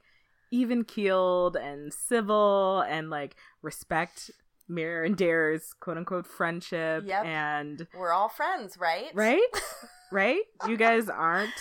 even 0.52 0.86
keeled 0.86 1.58
and 1.58 1.94
civil 1.94 2.80
and 2.88 3.10
like 3.10 3.36
respect 3.62 4.32
Mirror 4.68 5.04
and 5.04 5.18
Dare's 5.18 5.74
quote 5.80 5.98
unquote 5.98 6.28
friendship. 6.28 7.04
Yep. 7.06 7.26
And 7.26 7.88
we're 7.98 8.12
all 8.12 8.30
friends, 8.30 8.78
right? 8.78 9.12
Right? 9.14 9.42
right? 10.12 10.42
You 10.68 10.78
guys 10.78 11.10
aren't 11.10 11.52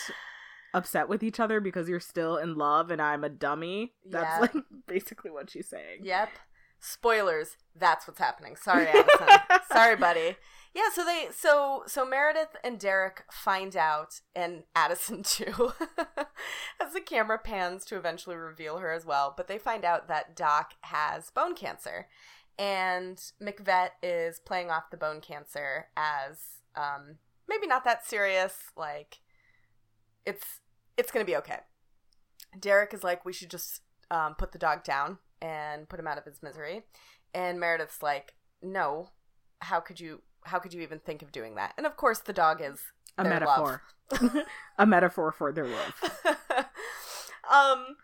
upset 0.74 1.08
with 1.08 1.22
each 1.22 1.40
other 1.40 1.60
because 1.60 1.88
you're 1.88 2.00
still 2.00 2.36
in 2.36 2.56
love 2.56 2.90
and 2.90 3.00
I'm 3.00 3.24
a 3.24 3.28
dummy. 3.28 3.94
That's 4.04 4.40
yep. 4.40 4.54
like 4.54 4.64
basically 4.86 5.30
what 5.30 5.50
she's 5.50 5.68
saying. 5.68 6.00
Yep. 6.02 6.30
Spoilers. 6.80 7.56
That's 7.74 8.06
what's 8.06 8.18
happening. 8.18 8.56
Sorry, 8.56 8.86
Addison. 8.86 9.28
Sorry, 9.72 9.96
buddy. 9.96 10.36
Yeah, 10.74 10.90
so 10.92 11.04
they 11.04 11.28
so 11.30 11.84
so 11.86 12.04
Meredith 12.04 12.56
and 12.64 12.80
Derek 12.80 13.24
find 13.30 13.76
out 13.76 14.20
and 14.34 14.64
Addison 14.74 15.22
too 15.22 15.72
as 16.82 16.92
the 16.92 17.00
camera 17.00 17.38
pans 17.38 17.84
to 17.86 17.96
eventually 17.96 18.36
reveal 18.36 18.78
her 18.78 18.92
as 18.92 19.06
well, 19.06 19.32
but 19.36 19.46
they 19.46 19.56
find 19.56 19.84
out 19.84 20.08
that 20.08 20.34
Doc 20.34 20.74
has 20.82 21.30
bone 21.30 21.54
cancer 21.54 22.08
and 22.58 23.18
McVet 23.42 23.90
is 24.02 24.40
playing 24.40 24.70
off 24.70 24.90
the 24.90 24.96
bone 24.96 25.20
cancer 25.20 25.86
as 25.96 26.60
um, 26.76 27.16
maybe 27.48 27.66
not 27.66 27.84
that 27.84 28.06
serious. 28.06 28.54
Like 28.76 29.20
it's 30.24 30.60
it's 30.96 31.10
gonna 31.10 31.24
be 31.24 31.36
okay. 31.36 31.60
Derek 32.58 32.94
is 32.94 33.02
like, 33.02 33.24
we 33.24 33.32
should 33.32 33.50
just 33.50 33.80
um, 34.10 34.34
put 34.34 34.52
the 34.52 34.58
dog 34.58 34.84
down 34.84 35.18
and 35.42 35.88
put 35.88 35.98
him 35.98 36.06
out 36.06 36.18
of 36.18 36.24
his 36.24 36.42
misery, 36.42 36.82
and 37.34 37.58
Meredith's 37.58 38.02
like, 38.02 38.34
no, 38.62 39.10
how 39.60 39.80
could 39.80 40.00
you? 40.00 40.22
How 40.44 40.58
could 40.58 40.74
you 40.74 40.82
even 40.82 40.98
think 40.98 41.22
of 41.22 41.32
doing 41.32 41.54
that? 41.54 41.74
And 41.76 41.86
of 41.86 41.96
course, 41.96 42.18
the 42.18 42.32
dog 42.32 42.60
is 42.62 42.80
a 43.18 43.24
metaphor, 43.24 43.82
a 44.78 44.86
metaphor 44.86 45.32
for 45.32 45.52
their 45.52 45.66
love. 45.66 46.10
um, 47.52 47.96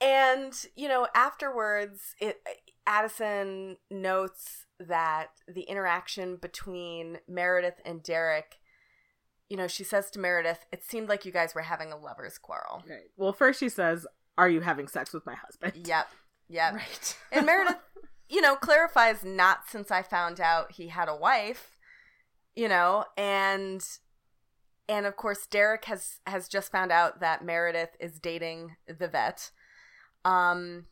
and 0.00 0.52
you 0.74 0.88
know, 0.88 1.06
afterwards, 1.14 2.14
it 2.20 2.40
Addison 2.86 3.76
notes 3.90 4.66
that 4.80 5.28
the 5.46 5.62
interaction 5.62 6.36
between 6.36 7.18
Meredith 7.28 7.80
and 7.84 8.02
Derek, 8.02 8.56
you 9.48 9.56
know, 9.56 9.68
she 9.68 9.84
says 9.84 10.10
to 10.10 10.18
Meredith, 10.18 10.66
it 10.72 10.82
seemed 10.84 11.08
like 11.08 11.24
you 11.24 11.32
guys 11.32 11.54
were 11.54 11.62
having 11.62 11.92
a 11.92 11.96
lover's 11.96 12.38
quarrel. 12.38 12.82
Right. 12.88 13.10
Well, 13.16 13.32
first 13.32 13.60
she 13.60 13.68
says, 13.68 14.06
Are 14.36 14.48
you 14.48 14.60
having 14.60 14.88
sex 14.88 15.12
with 15.12 15.26
my 15.26 15.34
husband? 15.34 15.86
Yep. 15.86 16.08
Yep. 16.48 16.74
Right. 16.74 17.16
and 17.30 17.46
Meredith, 17.46 17.76
you 18.28 18.40
know, 18.40 18.56
clarifies 18.56 19.24
not 19.24 19.68
since 19.68 19.90
I 19.90 20.02
found 20.02 20.40
out 20.40 20.72
he 20.72 20.88
had 20.88 21.08
a 21.08 21.16
wife, 21.16 21.76
you 22.54 22.68
know, 22.68 23.04
and 23.16 23.82
and 24.88 25.06
of 25.06 25.16
course 25.16 25.46
Derek 25.46 25.84
has 25.86 26.20
has 26.26 26.48
just 26.48 26.72
found 26.72 26.90
out 26.92 27.20
that 27.20 27.44
Meredith 27.44 27.96
is 28.00 28.18
dating 28.18 28.76
the 28.86 29.08
vet. 29.08 29.50
Um 30.24 30.86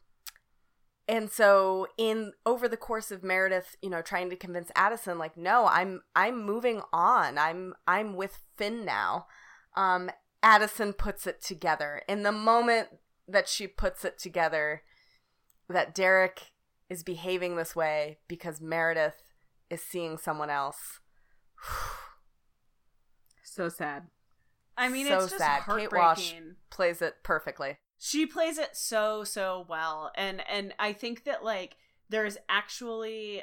and 1.11 1.29
so 1.29 1.88
in 1.99 2.33
over 2.47 2.69
the 2.69 2.76
course 2.76 3.11
of 3.11 3.25
meredith 3.25 3.76
you 3.83 3.90
know 3.90 4.00
trying 4.00 4.31
to 4.31 4.37
convince 4.37 4.71
addison 4.76 5.19
like 5.19 5.37
no 5.37 5.67
i'm 5.67 6.02
i'm 6.14 6.43
moving 6.47 6.81
on. 6.93 7.37
I'm 7.37 7.75
i'm 7.87 8.14
with 8.14 8.38
finn 8.57 8.85
now. 8.85 9.26
Um 9.75 10.11
addison 10.43 10.95
puts 10.95 11.26
it 11.26 11.43
together. 11.43 12.02
In 12.09 12.23
the 12.23 12.33
moment 12.33 12.88
that 13.29 13.49
she 13.49 13.67
puts 13.67 14.05
it 14.05 14.19
together 14.19 14.83
that 15.69 15.95
derek 15.95 16.52
is 16.88 17.02
behaving 17.02 17.57
this 17.57 17.75
way 17.75 18.19
because 18.29 18.61
meredith 18.61 19.23
is 19.69 19.83
seeing 19.83 20.17
someone 20.17 20.50
else. 20.50 21.00
So 23.43 23.69
sad. 23.69 24.05
I 24.79 24.88
mean 24.88 25.09
so 25.09 25.19
it's 25.19 25.33
just 25.33 25.38
sad. 25.38 25.62
Kate 25.67 25.93
walsh 25.93 26.35
plays 26.71 27.02
it 27.02 27.17
perfectly 27.25 27.79
she 28.02 28.25
plays 28.25 28.57
it 28.57 28.75
so 28.75 29.23
so 29.23 29.66
well. 29.69 30.11
And 30.16 30.42
and 30.50 30.75
i 30.78 30.92
think 30.92 31.25
that 31.25 31.45
like 31.45 31.76
there's 32.09 32.38
actually 32.49 33.42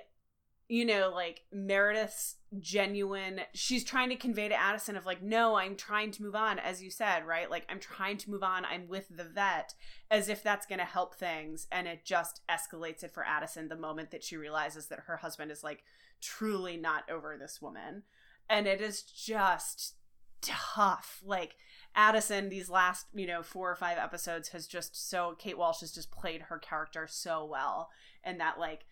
you 0.67 0.83
know 0.83 1.11
like 1.13 1.43
meredith's 1.53 2.35
genuine 2.59 3.39
she's 3.53 3.85
trying 3.85 4.09
to 4.09 4.17
convey 4.17 4.49
to 4.49 4.59
addison 4.59 4.97
of 4.97 5.05
like 5.05 5.21
no 5.21 5.55
i'm 5.55 5.77
trying 5.77 6.11
to 6.11 6.21
move 6.21 6.35
on 6.35 6.59
as 6.59 6.83
you 6.83 6.89
said 6.89 7.25
right? 7.25 7.49
Like 7.49 7.65
i'm 7.69 7.79
trying 7.79 8.17
to 8.17 8.31
move 8.31 8.43
on. 8.43 8.65
I'm 8.65 8.87
with 8.87 9.05
the 9.09 9.23
vet 9.23 9.75
as 10.09 10.27
if 10.27 10.41
that's 10.41 10.65
going 10.65 10.79
to 10.79 10.85
help 10.85 11.15
things. 11.15 11.67
And 11.71 11.87
it 11.87 12.03
just 12.03 12.41
escalates 12.49 13.03
it 13.03 13.13
for 13.13 13.23
addison 13.23 13.67
the 13.67 13.75
moment 13.75 14.11
that 14.11 14.23
she 14.23 14.37
realizes 14.37 14.87
that 14.87 15.01
her 15.01 15.17
husband 15.17 15.51
is 15.51 15.63
like 15.63 15.83
truly 16.19 16.77
not 16.77 17.09
over 17.09 17.37
this 17.37 17.61
woman. 17.61 18.03
And 18.49 18.65
it 18.65 18.81
is 18.81 19.03
just 19.03 19.95
tough. 20.41 21.21
Like 21.23 21.55
Addison 21.97 22.49
these 22.49 22.69
last, 22.69 23.07
you 23.13 23.25
know, 23.25 23.41
four 23.41 23.71
or 23.71 23.75
five 23.75 23.97
episodes 23.97 24.49
has 24.49 24.67
just 24.67 25.09
so 25.09 25.35
Kate 25.37 25.57
Walsh 25.57 25.79
has 25.81 25.91
just 25.91 26.11
played 26.11 26.43
her 26.43 26.59
character 26.59 27.07
so 27.09 27.43
well 27.43 27.89
and 28.23 28.39
that 28.39 28.59
like 28.59 28.85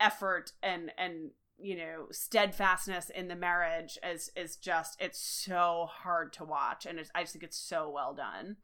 effort 0.00 0.52
and 0.62 0.90
and 0.98 1.30
you 1.60 1.76
know 1.76 2.06
steadfastness 2.10 3.10
in 3.10 3.28
the 3.28 3.36
marriage 3.36 3.98
is 4.04 4.30
is 4.36 4.56
just 4.56 4.96
it's 5.00 5.20
so 5.20 5.88
hard 5.90 6.32
to 6.32 6.44
watch 6.44 6.86
and 6.86 7.00
I 7.14 7.22
just 7.22 7.32
think 7.32 7.44
it's 7.44 7.58
so 7.58 7.88
well 7.88 8.12
done. 8.12 8.56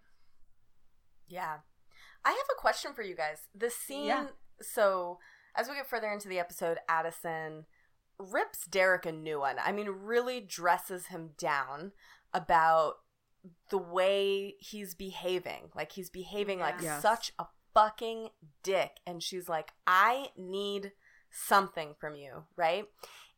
Yeah. 1.29 1.59
I 2.25 2.31
have 2.31 2.49
a 2.53 2.61
question 2.61 2.93
for 2.95 3.03
you 3.03 3.15
guys. 3.15 3.49
The 3.55 3.71
scene 3.71 4.07
yeah. 4.07 4.27
so 4.61 5.19
as 5.57 5.69
we 5.69 5.77
get 5.77 5.89
further 5.89 6.11
into 6.11 6.29
the 6.29 6.41
episode, 6.41 6.79
Addison 6.89 7.67
rips 8.19 8.67
Derek 8.67 9.07
a 9.07 9.13
new 9.13 9.41
one. 9.41 9.57
I 9.65 9.73
mean, 9.73 9.89
really 9.89 10.41
dresses 10.41 11.07
him 11.07 11.31
down 11.39 11.93
about 12.33 12.95
the 13.71 13.79
way 13.79 14.55
he's 14.61 14.95
behaving. 14.95 15.71
Like 15.75 15.93
he's 15.93 16.11
behaving 16.11 16.61
like 16.61 16.77
yes. 16.81 17.03
such 17.03 17.33
a 17.39 17.47
fucking 17.75 18.29
dick. 18.63 19.01
And 19.07 19.23
she's 19.23 19.49
like, 19.49 19.73
I 19.87 20.29
need 20.37 20.93
something 21.31 21.95
from 21.99 22.15
you, 22.15 22.45
right? 22.57 22.85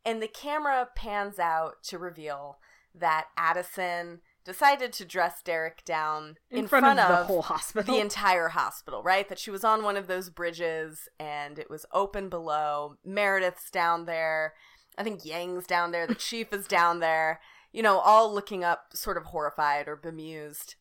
And 0.04 0.22
the 0.22 0.28
camera 0.28 0.88
pans 0.94 1.38
out 1.38 1.82
to 1.84 1.98
reveal 1.98 2.58
that 2.94 3.26
Addison 3.36 4.20
decided 4.44 4.92
to 4.92 5.04
dress 5.04 5.42
Derek 5.42 5.84
down 5.84 6.36
in, 6.50 6.58
in 6.58 6.68
front, 6.68 6.84
front, 6.84 7.00
of, 7.00 7.08
the 7.08 7.25
whole 7.25 7.42
hospital. 7.42 7.94
The 7.94 8.00
entire 8.00 8.48
hospital, 8.48 9.02
right? 9.02 9.28
That 9.28 9.40
she 9.40 9.50
was 9.50 9.64
on 9.64 9.82
one 9.82 9.96
of 9.96 10.06
those 10.06 10.30
bridges 10.30 11.08
and 11.18 11.58
it 11.58 11.68
was 11.68 11.84
open 11.92 12.28
below. 12.28 12.94
Meredith's 13.04 13.70
down 13.70 14.04
there. 14.04 14.54
I 14.96 15.02
think 15.02 15.25
Yang's 15.25 15.66
down 15.66 15.90
there. 15.90 16.06
The 16.06 16.14
chief 16.14 16.52
is 16.52 16.68
down 16.68 17.00
there 17.00 17.40
you 17.73 17.82
know, 17.82 17.99
all 17.99 18.32
looking 18.32 18.64
up 18.64 18.94
sort 18.94 19.16
of 19.16 19.25
horrified 19.25 19.88
or 19.88 19.96
bemused. 19.96 20.76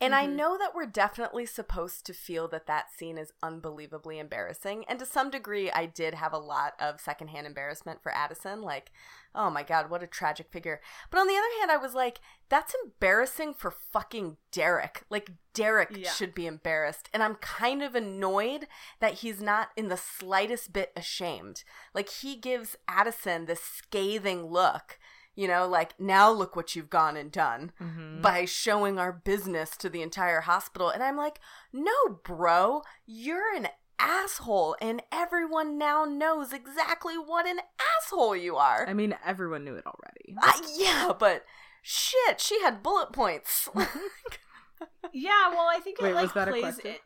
And 0.00 0.12
mm-hmm. 0.12 0.22
I 0.22 0.26
know 0.26 0.58
that 0.58 0.74
we're 0.74 0.86
definitely 0.86 1.46
supposed 1.46 2.04
to 2.06 2.12
feel 2.12 2.48
that 2.48 2.66
that 2.66 2.92
scene 2.92 3.16
is 3.16 3.32
unbelievably 3.42 4.18
embarrassing. 4.18 4.84
And 4.88 4.98
to 4.98 5.06
some 5.06 5.30
degree, 5.30 5.70
I 5.70 5.86
did 5.86 6.14
have 6.14 6.32
a 6.32 6.38
lot 6.38 6.74
of 6.80 7.00
secondhand 7.00 7.46
embarrassment 7.46 8.02
for 8.02 8.12
Addison. 8.14 8.60
Like, 8.60 8.90
oh 9.34 9.50
my 9.50 9.62
God, 9.62 9.88
what 9.88 10.02
a 10.02 10.06
tragic 10.08 10.50
figure. 10.50 10.80
But 11.10 11.20
on 11.20 11.28
the 11.28 11.36
other 11.36 11.58
hand, 11.60 11.70
I 11.70 11.76
was 11.76 11.94
like, 11.94 12.20
that's 12.48 12.74
embarrassing 12.84 13.54
for 13.54 13.70
fucking 13.70 14.36
Derek. 14.50 15.04
Like, 15.10 15.30
Derek 15.54 15.96
yeah. 15.96 16.10
should 16.10 16.34
be 16.34 16.46
embarrassed. 16.46 17.08
And 17.14 17.22
I'm 17.22 17.36
kind 17.36 17.82
of 17.82 17.94
annoyed 17.94 18.66
that 19.00 19.14
he's 19.14 19.40
not 19.40 19.68
in 19.76 19.88
the 19.88 19.96
slightest 19.96 20.72
bit 20.72 20.92
ashamed. 20.96 21.62
Like, 21.94 22.10
he 22.10 22.36
gives 22.36 22.76
Addison 22.88 23.46
this 23.46 23.62
scathing 23.62 24.46
look 24.46 24.98
you 25.34 25.48
know, 25.48 25.66
like 25.66 25.98
now 25.98 26.30
look 26.30 26.56
what 26.56 26.76
you've 26.76 26.90
gone 26.90 27.16
and 27.16 27.30
done 27.30 27.72
mm-hmm. 27.80 28.20
by 28.20 28.44
showing 28.44 28.98
our 28.98 29.12
business 29.12 29.76
to 29.78 29.88
the 29.88 30.02
entire 30.02 30.42
hospital. 30.42 30.88
And 30.90 31.02
I'm 31.02 31.16
like, 31.16 31.40
no, 31.72 31.92
bro, 32.22 32.82
you're 33.06 33.54
an 33.54 33.68
asshole, 33.98 34.76
and 34.80 35.02
everyone 35.12 35.78
now 35.78 36.04
knows 36.04 36.52
exactly 36.52 37.14
what 37.14 37.46
an 37.46 37.60
asshole 37.98 38.36
you 38.36 38.56
are. 38.56 38.86
I 38.88 38.94
mean, 38.94 39.14
everyone 39.24 39.64
knew 39.64 39.76
it 39.76 39.86
already. 39.86 40.36
Uh, 40.40 40.52
yeah, 40.76 41.12
but 41.18 41.44
shit, 41.82 42.40
she 42.40 42.60
had 42.60 42.82
bullet 42.82 43.12
points. 43.12 43.68
yeah, 45.12 45.48
well, 45.50 45.68
I 45.70 45.80
think 45.82 46.00
Wait, 46.00 46.10
it 46.10 46.14
like 46.14 46.30
plays 46.30 46.80
it. 46.84 47.00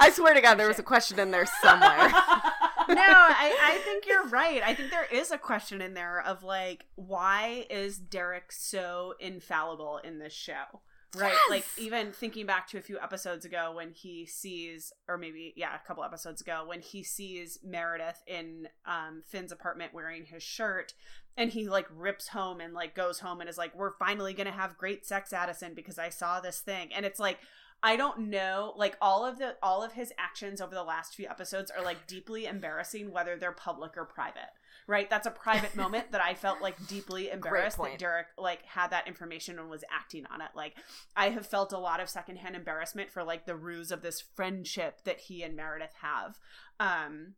I 0.00 0.10
swear 0.10 0.34
to 0.34 0.40
God, 0.40 0.56
there 0.56 0.68
was 0.68 0.78
a 0.78 0.82
question 0.82 1.18
in 1.18 1.30
there 1.30 1.46
somewhere. 1.62 2.12
no, 2.88 2.94
I, 2.96 3.56
I 3.62 3.78
think 3.84 4.06
you're 4.06 4.28
right. 4.28 4.62
I 4.62 4.74
think 4.74 4.90
there 4.90 5.06
is 5.12 5.30
a 5.30 5.38
question 5.38 5.80
in 5.80 5.94
there 5.94 6.22
of 6.22 6.42
like, 6.42 6.86
why 6.96 7.66
is 7.70 7.98
Derek 7.98 8.52
so 8.52 9.14
infallible 9.20 10.00
in 10.02 10.18
this 10.18 10.32
show? 10.32 10.80
Right. 11.16 11.32
Yes! 11.32 11.40
Like 11.48 11.66
even 11.78 12.12
thinking 12.12 12.46
back 12.46 12.68
to 12.68 12.78
a 12.78 12.82
few 12.82 12.98
episodes 12.98 13.44
ago 13.44 13.72
when 13.76 13.92
he 13.92 14.26
sees 14.26 14.92
or 15.08 15.16
maybe 15.16 15.54
yeah, 15.56 15.74
a 15.74 15.86
couple 15.86 16.02
episodes 16.02 16.40
ago 16.40 16.64
when 16.66 16.80
he 16.80 17.02
sees 17.04 17.58
Meredith 17.62 18.22
in 18.26 18.68
um 18.84 19.22
Finn's 19.24 19.52
apartment 19.52 19.94
wearing 19.94 20.24
his 20.26 20.42
shirt 20.42 20.92
and 21.36 21.50
he 21.50 21.68
like 21.68 21.86
rips 21.94 22.28
home 22.28 22.60
and 22.60 22.74
like 22.74 22.94
goes 22.94 23.20
home 23.20 23.40
and 23.40 23.48
is 23.48 23.58
like, 23.58 23.74
We're 23.76 23.92
finally 23.92 24.34
gonna 24.34 24.50
have 24.50 24.76
great 24.76 25.06
sex, 25.06 25.32
Addison, 25.32 25.74
because 25.74 25.98
I 25.98 26.08
saw 26.08 26.40
this 26.40 26.60
thing. 26.60 26.92
And 26.92 27.06
it's 27.06 27.20
like 27.20 27.38
I 27.84 27.96
don't 27.96 28.30
know, 28.30 28.72
like 28.76 28.96
all 29.02 29.26
of 29.26 29.38
the 29.38 29.56
all 29.62 29.82
of 29.82 29.92
his 29.92 30.10
actions 30.16 30.62
over 30.62 30.74
the 30.74 30.82
last 30.82 31.14
few 31.14 31.28
episodes 31.28 31.70
are 31.70 31.84
like 31.84 32.06
deeply 32.06 32.46
embarrassing 32.46 33.12
whether 33.12 33.36
they're 33.36 33.52
public 33.52 33.98
or 33.98 34.06
private. 34.06 34.48
Right? 34.86 35.08
That's 35.10 35.26
a 35.26 35.30
private 35.30 35.76
moment 35.76 36.10
that 36.12 36.22
I 36.22 36.32
felt 36.32 36.62
like 36.62 36.86
deeply 36.88 37.30
embarrassed 37.30 37.76
that. 37.76 37.98
Derek 37.98 38.28
like 38.38 38.64
had 38.64 38.88
that 38.88 39.06
information 39.06 39.58
and 39.58 39.68
was 39.68 39.84
acting 39.94 40.24
on 40.32 40.40
it. 40.40 40.48
Like 40.56 40.76
I 41.14 41.28
have 41.28 41.46
felt 41.46 41.74
a 41.74 41.78
lot 41.78 42.00
of 42.00 42.08
secondhand 42.08 42.56
embarrassment 42.56 43.10
for 43.10 43.22
like 43.22 43.44
the 43.44 43.54
ruse 43.54 43.90
of 43.90 44.00
this 44.00 44.22
friendship 44.34 45.04
that 45.04 45.20
he 45.20 45.42
and 45.42 45.54
Meredith 45.54 45.94
have. 46.00 46.38
Um 46.80 47.34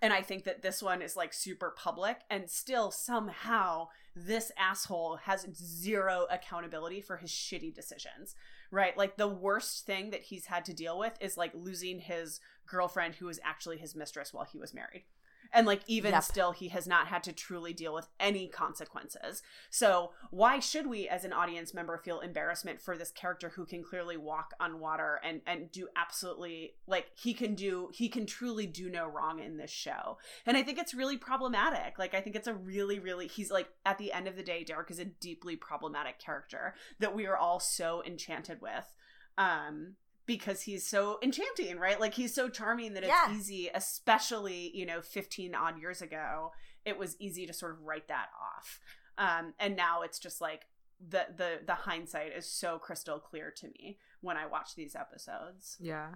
and 0.00 0.14
I 0.14 0.22
think 0.22 0.44
that 0.44 0.62
this 0.62 0.82
one 0.82 1.02
is 1.02 1.16
like 1.16 1.34
super 1.34 1.74
public 1.76 2.20
and 2.30 2.48
still 2.48 2.90
somehow 2.90 3.88
this 4.16 4.50
asshole 4.58 5.16
has 5.24 5.46
zero 5.54 6.26
accountability 6.30 7.02
for 7.02 7.18
his 7.18 7.30
shitty 7.30 7.74
decisions. 7.74 8.34
Right? 8.72 8.96
Like 8.96 9.16
the 9.16 9.28
worst 9.28 9.86
thing 9.86 10.10
that 10.10 10.22
he's 10.22 10.46
had 10.46 10.64
to 10.64 10.72
deal 10.72 10.98
with 10.98 11.16
is 11.20 11.36
like 11.36 11.52
losing 11.54 12.00
his 12.00 12.40
girlfriend 12.66 13.14
who 13.14 13.26
was 13.26 13.38
actually 13.44 13.76
his 13.78 13.94
mistress 13.94 14.32
while 14.32 14.46
he 14.50 14.58
was 14.58 14.74
married. 14.74 15.04
And 15.52 15.66
like 15.66 15.82
even 15.86 16.12
Yep. 16.12 16.22
still 16.22 16.52
he 16.52 16.68
has 16.68 16.86
not 16.86 17.08
had 17.08 17.22
to 17.24 17.32
truly 17.32 17.72
deal 17.72 17.94
with 17.94 18.08
any 18.18 18.48
consequences. 18.48 19.42
So 19.70 20.12
why 20.30 20.58
should 20.60 20.86
we 20.86 21.08
as 21.08 21.24
an 21.24 21.32
audience 21.32 21.74
member 21.74 21.98
feel 21.98 22.20
embarrassment 22.20 22.80
for 22.80 22.96
this 22.96 23.10
character 23.10 23.50
who 23.50 23.66
can 23.66 23.82
clearly 23.82 24.16
walk 24.16 24.52
on 24.60 24.80
water 24.80 25.20
and 25.22 25.42
and 25.46 25.70
do 25.70 25.88
absolutely 25.96 26.74
like 26.86 27.10
he 27.14 27.34
can 27.34 27.54
do 27.54 27.90
he 27.92 28.08
can 28.08 28.26
truly 28.26 28.66
do 28.66 28.88
no 28.88 29.06
wrong 29.06 29.40
in 29.40 29.56
this 29.56 29.70
show. 29.70 30.18
And 30.46 30.56
I 30.56 30.62
think 30.62 30.78
it's 30.78 30.94
really 30.94 31.16
problematic. 31.16 31.98
Like 31.98 32.14
I 32.14 32.20
think 32.20 32.36
it's 32.36 32.48
a 32.48 32.54
really 32.54 32.98
really 32.98 33.26
he's 33.28 33.50
like 33.50 33.68
at 33.84 33.98
the 33.98 34.12
end 34.12 34.28
of 34.28 34.36
the 34.36 34.42
day 34.42 34.64
Derek 34.64 34.90
is 34.90 34.98
a 34.98 35.04
deeply 35.04 35.56
problematic 35.56 36.18
character 36.18 36.74
that 36.98 37.14
we 37.14 37.26
are 37.26 37.36
all 37.36 37.60
so 37.60 38.02
enchanted 38.06 38.60
with. 38.60 38.92
Um 39.36 39.96
because 40.36 40.62
he's 40.62 40.86
so 40.86 41.18
enchanting, 41.22 41.78
right? 41.78 42.00
Like 42.00 42.14
he's 42.14 42.34
so 42.34 42.48
charming 42.48 42.94
that 42.94 43.02
it's 43.04 43.12
Yeah. 43.12 43.34
easy, 43.36 43.68
especially, 43.74 44.70
you 44.74 44.86
know, 44.86 45.00
15 45.02 45.54
odd 45.54 45.78
years 45.80 46.02
ago, 46.02 46.52
it 46.84 46.98
was 46.98 47.16
easy 47.20 47.46
to 47.46 47.52
sort 47.52 47.72
of 47.72 47.82
write 47.82 48.08
that 48.08 48.28
off. 48.40 48.80
Um 49.18 49.54
and 49.58 49.76
now 49.76 50.02
it's 50.02 50.18
just 50.18 50.40
like 50.40 50.66
the 51.06 51.26
the 51.36 51.60
the 51.66 51.74
hindsight 51.74 52.32
is 52.36 52.46
so 52.46 52.78
crystal 52.78 53.18
clear 53.18 53.50
to 53.56 53.66
me 53.68 53.98
when 54.20 54.36
I 54.36 54.46
watch 54.46 54.74
these 54.74 54.94
episodes. 54.96 55.76
Yeah. 55.80 56.14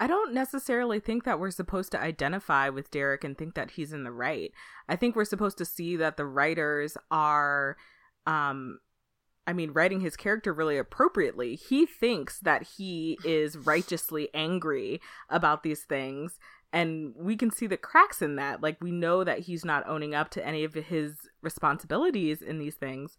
I 0.00 0.06
don't 0.08 0.34
necessarily 0.34 0.98
think 0.98 1.22
that 1.24 1.38
we're 1.38 1.52
supposed 1.52 1.92
to 1.92 2.00
identify 2.00 2.68
with 2.68 2.90
Derek 2.90 3.22
and 3.22 3.38
think 3.38 3.54
that 3.54 3.72
he's 3.72 3.92
in 3.92 4.02
the 4.02 4.10
right. 4.10 4.50
I 4.88 4.96
think 4.96 5.14
we're 5.14 5.24
supposed 5.24 5.58
to 5.58 5.64
see 5.64 5.94
that 5.96 6.16
the 6.16 6.26
writers 6.26 6.96
are 7.10 7.76
um 8.26 8.80
I 9.46 9.52
mean 9.52 9.72
writing 9.72 10.00
his 10.00 10.16
character 10.16 10.52
really 10.52 10.78
appropriately. 10.78 11.56
He 11.56 11.86
thinks 11.86 12.40
that 12.40 12.62
he 12.76 13.18
is 13.24 13.56
righteously 13.66 14.28
angry 14.34 15.00
about 15.28 15.62
these 15.62 15.84
things 15.84 16.38
and 16.72 17.14
we 17.16 17.36
can 17.36 17.52
see 17.52 17.68
the 17.68 17.76
cracks 17.76 18.20
in 18.20 18.36
that. 18.36 18.62
Like 18.62 18.78
we 18.80 18.90
know 18.90 19.22
that 19.22 19.40
he's 19.40 19.64
not 19.64 19.88
owning 19.88 20.14
up 20.14 20.30
to 20.30 20.46
any 20.46 20.64
of 20.64 20.74
his 20.74 21.28
responsibilities 21.42 22.42
in 22.42 22.58
these 22.58 22.74
things. 22.74 23.16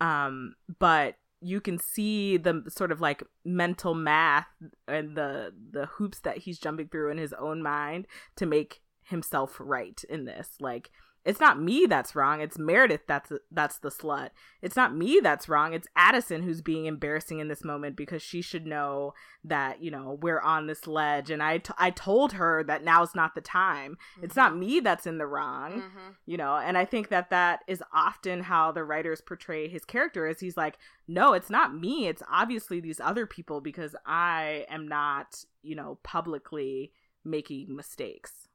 Um 0.00 0.54
but 0.78 1.16
you 1.40 1.60
can 1.60 1.78
see 1.78 2.38
the 2.38 2.64
sort 2.68 2.90
of 2.90 3.02
like 3.02 3.22
mental 3.44 3.94
math 3.94 4.46
and 4.88 5.16
the 5.16 5.52
the 5.72 5.86
hoops 5.86 6.20
that 6.20 6.38
he's 6.38 6.58
jumping 6.58 6.88
through 6.88 7.10
in 7.10 7.18
his 7.18 7.34
own 7.34 7.62
mind 7.62 8.06
to 8.36 8.46
make 8.46 8.80
himself 9.02 9.56
right 9.60 10.02
in 10.08 10.24
this 10.24 10.54
like 10.60 10.90
it's 11.24 11.40
not 11.40 11.60
me 11.60 11.86
that's 11.86 12.14
wrong. 12.14 12.40
It's 12.40 12.58
meredith 12.58 13.06
that's 13.06 13.32
that's 13.50 13.78
the 13.78 13.88
slut. 13.88 14.30
It's 14.60 14.76
not 14.76 14.94
me 14.94 15.20
that's 15.22 15.48
wrong. 15.48 15.72
It's 15.72 15.88
addison 15.96 16.42
who's 16.42 16.60
being 16.60 16.84
embarrassing 16.86 17.38
in 17.38 17.48
this 17.48 17.64
moment 17.64 17.96
because 17.96 18.22
she 18.22 18.42
should 18.42 18.66
know 18.66 19.14
that 19.42 19.82
you 19.82 19.90
know 19.90 20.18
we're 20.20 20.40
on 20.40 20.66
this 20.66 20.86
ledge. 20.86 21.30
And 21.30 21.42
i, 21.42 21.58
t- 21.58 21.72
I 21.78 21.90
told 21.90 22.34
her 22.34 22.62
that 22.64 22.84
now's 22.84 23.14
not 23.14 23.34
the 23.34 23.40
time. 23.40 23.96
It's 24.22 24.36
not 24.36 24.56
me 24.56 24.80
that's 24.80 25.06
in 25.06 25.18
the 25.18 25.26
wrong 25.26 25.72
hmm 25.72 25.88
you 26.26 26.36
know 26.36 26.56
and 26.56 26.78
i 26.78 26.84
think 26.84 27.08
that 27.08 27.30
that 27.30 27.60
is 27.66 27.82
often 27.92 28.40
how 28.40 28.70
the 28.72 28.84
writers 28.84 29.20
portray 29.20 29.68
his 29.68 29.84
character 29.84 30.26
is 30.26 30.40
he's 30.40 30.56
like 30.56 30.76
no 31.08 31.32
it's 31.32 31.50
not 31.50 31.74
me. 31.74 32.06
It's 32.06 32.22
obviously 32.30 32.80
these 32.80 33.00
other 33.00 33.26
people 33.26 33.60
because 33.60 33.94
i 34.06 34.64
am 34.68 34.86
not 34.88 35.44
you 35.62 35.74
know 35.74 35.98
publicly 36.02 36.92
making 37.24 37.74
mistakes. 37.74 38.48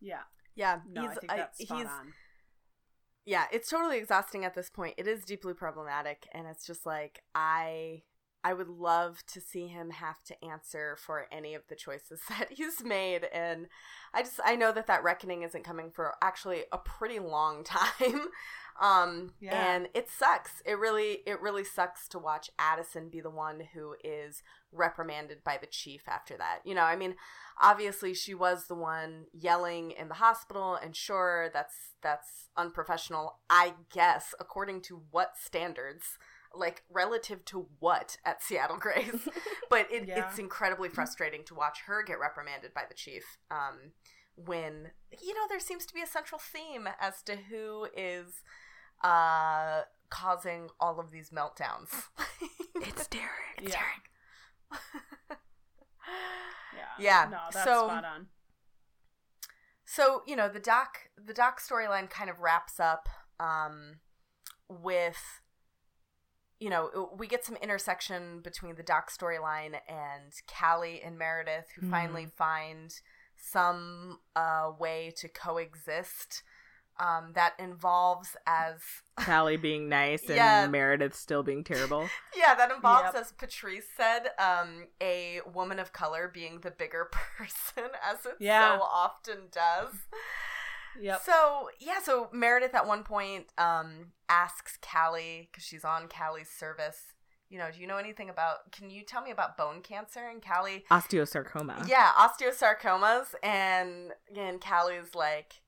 Yeah. 0.00 0.22
Yeah, 0.56 0.80
No, 0.88 1.02
I 1.02 1.08
he's, 1.08 1.18
think 1.18 1.28
that's 1.28 1.62
spot 1.62 1.78
he's 1.78 1.86
on. 1.86 2.12
yeah, 3.24 3.44
it's 3.52 3.68
totally 3.68 3.98
exhausting 3.98 4.44
at 4.44 4.54
this 4.54 4.70
point. 4.70 4.94
It 4.98 5.06
is 5.06 5.24
deeply 5.24 5.54
problematic, 5.54 6.26
and 6.32 6.46
it's 6.46 6.66
just 6.66 6.86
like 6.86 7.22
I 7.34 8.02
I 8.44 8.52
would 8.54 8.68
love 8.68 9.24
to 9.32 9.40
see 9.40 9.66
him 9.66 9.90
have 9.90 10.22
to 10.24 10.44
answer 10.44 10.96
for 11.04 11.26
any 11.32 11.54
of 11.54 11.62
the 11.68 11.74
choices 11.74 12.20
that 12.28 12.48
he's 12.52 12.82
made, 12.84 13.24
and 13.32 13.66
I 14.14 14.22
just 14.22 14.40
I 14.44 14.56
know 14.56 14.72
that 14.72 14.86
that 14.86 15.02
reckoning 15.02 15.42
isn't 15.42 15.64
coming 15.64 15.90
for 15.90 16.14
actually 16.22 16.64
a 16.72 16.78
pretty 16.78 17.18
long 17.18 17.64
time. 17.64 18.28
Um, 18.80 19.32
Yeah. 19.40 19.74
and 19.74 19.88
it 19.94 20.10
sucks. 20.10 20.62
It 20.66 20.78
really, 20.78 21.22
it 21.26 21.40
really 21.40 21.64
sucks 21.64 22.06
to 22.08 22.18
watch 22.18 22.50
Addison 22.58 23.08
be 23.08 23.20
the 23.22 23.30
one 23.30 23.60
who 23.72 23.96
is 24.04 24.42
reprimanded 24.76 25.42
by 25.44 25.58
the 25.60 25.66
chief 25.66 26.02
after 26.08 26.36
that. 26.36 26.60
You 26.64 26.74
know, 26.74 26.82
I 26.82 26.96
mean, 26.96 27.14
obviously 27.60 28.12
she 28.14 28.34
was 28.34 28.66
the 28.66 28.74
one 28.74 29.24
yelling 29.32 29.90
in 29.92 30.08
the 30.08 30.14
hospital 30.14 30.74
and 30.74 30.94
sure 30.94 31.48
that's 31.54 31.94
that's 32.02 32.50
unprofessional 32.54 33.38
i 33.48 33.72
guess 33.94 34.34
according 34.38 34.82
to 34.82 35.00
what 35.10 35.32
standards 35.42 36.18
like 36.54 36.82
relative 36.90 37.42
to 37.46 37.66
what 37.80 38.18
at 38.26 38.42
seattle 38.42 38.76
grace 38.76 39.26
but 39.70 39.90
it, 39.90 40.06
Yeah. 40.06 40.28
it's 40.28 40.38
incredibly 40.38 40.90
frustrating 40.90 41.44
to 41.44 41.54
watch 41.54 41.78
her 41.86 42.02
get 42.02 42.20
reprimanded 42.20 42.74
by 42.74 42.82
the 42.86 42.94
chief 42.94 43.38
um, 43.50 43.92
when 44.34 44.90
you 45.22 45.32
know 45.32 45.46
there 45.48 45.58
seems 45.58 45.86
to 45.86 45.94
be 45.94 46.02
a 46.02 46.06
central 46.06 46.38
theme 46.38 46.86
as 47.00 47.22
to 47.22 47.36
who 47.36 47.88
is 47.96 48.42
uh, 49.02 49.82
causing 50.10 50.68
all 50.78 51.00
of 51.00 51.10
these 51.10 51.30
meltdowns 51.30 51.88
it's 52.82 53.06
derek 53.08 53.30
it's 53.58 53.72
Yeah. 53.72 53.78
Derek. 53.80 54.10
Yeah. 56.74 56.94
Yeah, 56.98 57.28
No, 57.30 57.38
that's 57.52 57.64
so- 57.64 57.86
spot 57.88 58.04
on. 58.04 58.26
So 59.88 60.22
you 60.26 60.34
know 60.36 60.48
the 60.48 60.60
doc 60.60 60.98
the 61.16 61.32
doc 61.32 61.60
storyline 61.60 62.10
kind 62.10 62.28
of 62.28 62.40
wraps 62.40 62.80
up 62.80 63.08
um, 63.38 64.00
with 64.68 65.40
you 66.58 66.68
know 66.68 67.10
we 67.16 67.26
get 67.28 67.44
some 67.44 67.56
intersection 67.56 68.40
between 68.40 68.74
the 68.74 68.82
doc 68.82 69.10
storyline 69.10 69.76
and 69.88 70.32
Callie 70.48 71.00
and 71.02 71.16
Meredith 71.16 71.66
who 71.76 71.86
Mhm. 71.86 71.90
finally 71.90 72.26
find 72.26 72.92
some 73.36 74.20
uh, 74.34 74.72
way 74.78 75.12
to 75.18 75.28
coexist 75.28 76.42
um, 76.98 77.32
that 77.34 77.54
involves 77.58 78.36
as 78.46 78.80
callie 79.20 79.56
being 79.56 79.88
nice 79.88 80.22
and 80.24 80.36
Yeah. 80.36 80.66
meredith 80.68 81.14
still 81.14 81.42
being 81.42 81.64
terrible 81.64 82.08
yeah 82.36 82.54
that 82.54 82.70
involves 82.70 83.10
Yep. 83.14 83.22
as 83.22 83.32
Patrice 83.32 83.86
said 83.96 84.28
um, 84.38 84.86
a 85.02 85.40
woman 85.54 85.78
of 85.78 85.92
color 85.92 86.30
being 86.32 86.60
the 86.60 86.70
bigger 86.70 87.08
person 87.38 87.84
as 88.08 88.24
it 88.26 88.36
Yeah. 88.40 88.76
so 88.76 88.82
often 88.82 89.36
does. 89.50 89.94
Yep. 91.00 91.20
So 91.24 91.68
yeah, 91.78 92.00
so 92.02 92.28
Meredith 92.32 92.74
at 92.74 92.86
one 92.86 93.02
point 93.02 93.46
um, 93.58 94.12
asks 94.28 94.78
Callie 94.80 95.48
because 95.50 95.62
she's 95.64 95.84
on 95.84 96.08
Callie's 96.08 96.48
service. 96.48 97.12
You 97.50 97.58
know, 97.58 97.68
do 97.72 97.80
you 97.80 97.86
know 97.86 97.98
anything 97.98 98.30
about? 98.30 98.72
Can 98.72 98.88
you 98.90 99.02
tell 99.04 99.22
me 99.22 99.30
about 99.30 99.56
bone 99.58 99.82
cancer? 99.82 100.26
And 100.28 100.42
Callie, 100.42 100.84
osteosarcoma 100.90 101.86
yeah, 101.86 102.10
osteosarcomas, 102.18 103.34
and 103.42 104.12
and 104.36 104.60
Callie's 104.60 105.14
like, 105.14 105.60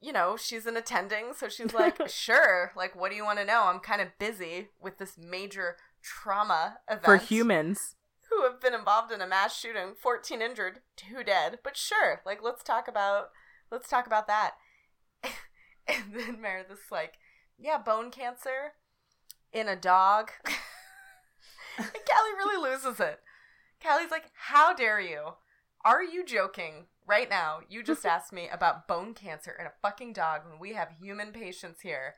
you 0.00 0.12
know, 0.12 0.36
she's 0.36 0.66
an 0.66 0.76
attending, 0.76 1.32
so 1.36 1.48
she's 1.48 1.74
like, 1.74 2.00
sure, 2.08 2.72
like, 2.76 2.94
what 2.94 3.10
do 3.10 3.16
you 3.16 3.24
want 3.24 3.38
to 3.38 3.44
know? 3.44 3.64
I'm 3.64 3.80
kind 3.80 4.00
of 4.00 4.08
busy 4.18 4.68
with 4.80 4.98
this 4.98 5.16
major 5.18 5.76
trauma 6.02 6.78
event 6.88 7.04
for 7.04 7.16
humans 7.16 7.96
who 8.30 8.44
have 8.44 8.60
been 8.60 8.74
involved 8.74 9.12
in 9.12 9.20
a 9.20 9.26
mass 9.26 9.58
shooting 9.58 9.92
14 10.00 10.40
injured 10.40 10.78
two 10.96 11.22
dead 11.22 11.58
but 11.62 11.76
sure 11.76 12.22
like 12.24 12.42
let's 12.42 12.62
talk 12.62 12.88
about 12.88 13.26
let's 13.70 13.86
talk 13.86 14.06
about 14.06 14.26
that 14.26 14.52
and 15.86 16.04
then 16.14 16.40
meredith's 16.40 16.90
like 16.90 17.18
yeah 17.58 17.76
bone 17.76 18.10
cancer 18.10 18.72
in 19.52 19.68
a 19.68 19.76
dog 19.76 20.30
and 21.76 21.86
callie 21.86 22.38
really 22.38 22.70
loses 22.70 22.98
it 22.98 23.20
Callie's 23.82 24.10
like, 24.10 24.30
How 24.34 24.74
dare 24.74 25.00
you? 25.00 25.34
Are 25.84 26.02
you 26.02 26.24
joking? 26.24 26.86
Right 27.06 27.28
now, 27.28 27.60
you 27.68 27.82
just 27.84 28.06
asked 28.06 28.32
me 28.32 28.48
about 28.50 28.86
bone 28.86 29.14
cancer 29.14 29.54
in 29.58 29.66
a 29.66 29.72
fucking 29.82 30.12
dog 30.12 30.42
when 30.48 30.58
we 30.58 30.74
have 30.74 30.88
human 31.00 31.32
patients 31.32 31.80
here 31.80 32.14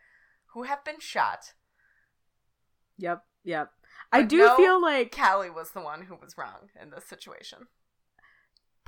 who 0.52 0.64
have 0.64 0.84
been 0.84 1.00
shot. 1.00 1.54
Yep, 2.98 3.24
yep. 3.44 3.70
I 4.12 4.22
do 4.22 4.38
no, 4.38 4.56
feel 4.56 4.80
like 4.80 5.14
Callie 5.14 5.50
was 5.50 5.70
the 5.70 5.80
one 5.80 6.02
who 6.02 6.16
was 6.16 6.36
wrong 6.36 6.70
in 6.80 6.90
this 6.90 7.04
situation. 7.04 7.66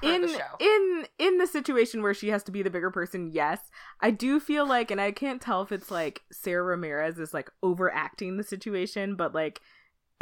In 0.02 0.22
the 0.22 0.28
show. 0.28 0.56
in 0.60 1.06
in 1.18 1.38
the 1.38 1.46
situation 1.46 2.02
where 2.02 2.12
she 2.12 2.28
has 2.28 2.42
to 2.44 2.52
be 2.52 2.62
the 2.62 2.70
bigger 2.70 2.90
person, 2.90 3.30
yes, 3.32 3.60
I 4.00 4.10
do 4.10 4.40
feel 4.40 4.66
like, 4.66 4.90
and 4.90 5.00
I 5.00 5.12
can't 5.12 5.40
tell 5.40 5.62
if 5.62 5.72
it's 5.72 5.90
like 5.90 6.22
Sara 6.30 6.62
Ramirez 6.62 7.18
is 7.18 7.32
like 7.32 7.50
overacting 7.62 8.36
the 8.36 8.42
situation, 8.42 9.14
but 9.14 9.34
like 9.34 9.60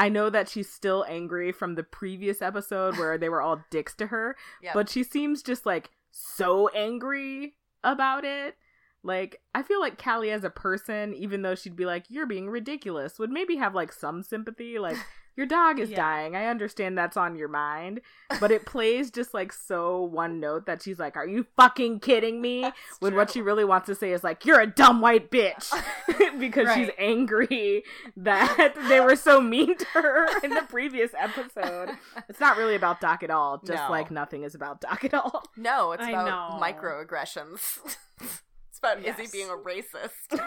I 0.03 0.09
know 0.09 0.29
that 0.31 0.49
she's 0.49 0.69
still 0.71 1.05
angry 1.09 1.53
from 1.53 1.75
the 1.77 1.83
previous 1.83 2.43
episode 2.43 2.99
where 2.99 3.17
they 3.17 3.29
were 3.29 3.41
all 3.43 3.63
dicks 3.71 3.95
to 3.97 4.09
her, 4.09 4.37
Yep. 4.63 4.75
but 4.75 4.89
she 4.91 5.05
seems 5.05 5.43
just 5.43 5.65
like 5.65 5.91
so 6.11 6.69
angry 6.69 7.55
about 7.85 8.25
it. 8.25 8.57
Like 9.05 9.41
I 9.55 9.63
feel 9.63 9.81
like 9.81 10.03
Callie 10.03 10.31
as 10.31 10.45
a 10.45 10.51
person, 10.51 11.15
even 11.15 11.43
though 11.43 11.55
she'd 11.55 11.77
be 11.77 11.87
like, 11.87 12.05
"You're 12.09 12.27
being 12.27 12.49
ridiculous," 12.51 13.19
would 13.19 13.31
maybe 13.31 13.57
have 13.57 13.75
like 13.75 13.93
some 13.93 14.23
sympathy. 14.23 14.79
Like 14.79 14.97
your 15.37 15.47
dog 15.47 15.79
is 15.79 15.91
Yeah. 15.91 15.97
dying. 15.97 16.37
I 16.37 16.47
understand 16.47 16.97
that's 16.99 17.17
on 17.17 17.37
your 17.37 17.49
mind, 17.49 18.01
but 18.41 18.51
it 18.51 18.67
plays 18.67 19.11
just 19.11 19.33
like 19.35 19.53
so 19.53 20.03
one 20.03 20.41
note 20.41 20.67
that 20.67 20.83
she's 20.83 20.99
like, 20.99 21.17
"Are 21.17 21.27
you 21.27 21.47
fucking 21.57 22.01
kidding 22.01 22.41
me?" 22.41 22.63
That's 22.63 22.77
when 23.01 23.15
what 23.15 23.31
she 23.31 23.41
really 23.43 23.65
wants 23.65 23.87
to 23.87 23.95
say 23.95 24.13
is 24.13 24.23
like, 24.23 24.45
"You're 24.45 24.61
a 24.61 24.67
dumb 24.67 25.01
white 25.01 25.31
bitch," 25.31 25.73
because 26.39 26.73
she's 26.75 26.91
angry 26.99 27.83
that 28.17 28.75
they 28.89 29.01
were 29.01 29.17
so 29.17 29.41
mean 29.41 29.77
to 29.77 29.85
her 29.95 30.27
in 30.43 30.51
the 30.51 30.63
previous 30.69 31.11
episode. 31.19 31.91
It's 32.29 32.41
not 32.41 32.57
really 32.57 32.75
about 32.75 33.01
Doc 33.01 33.23
at 33.23 33.31
all. 33.31 33.59
Just 33.59 33.85
No. 33.85 33.91
like 33.91 34.11
nothing 34.11 34.43
is 34.43 34.55
about 34.55 34.81
Doc 34.81 35.05
at 35.05 35.15
all. 35.15 35.43
No, 35.57 35.93
it's 35.93 36.03
I 36.05 36.11
about 36.11 36.61
know. 36.61 36.61
microaggressions. 36.65 37.79
it's 38.21 38.79
about 38.79 38.99
Izzie 38.99 39.23
Yes. 39.23 39.31
being 39.33 39.49
a 39.49 39.57
racist. 39.57 40.41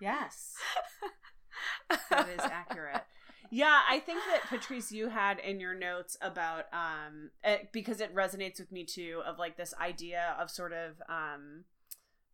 Yes. 0.00 0.54
that 2.10 2.28
is 2.28 2.40
accurate. 2.40 3.02
Yeah, 3.50 3.80
I 3.88 3.98
think 3.98 4.20
that 4.30 4.48
Patrice, 4.48 4.92
you 4.92 5.08
had 5.08 5.40
in 5.40 5.58
your 5.58 5.74
notes 5.74 6.16
about 6.22 6.66
um, 6.72 7.30
it, 7.42 7.70
because 7.72 8.00
it 8.00 8.14
resonates 8.14 8.60
with 8.60 8.70
me 8.70 8.84
too, 8.84 9.22
of 9.26 9.38
like 9.38 9.56
this 9.56 9.74
idea 9.80 10.36
of 10.40 10.50
sort 10.50 10.72
of 10.72 11.02
um, 11.08 11.64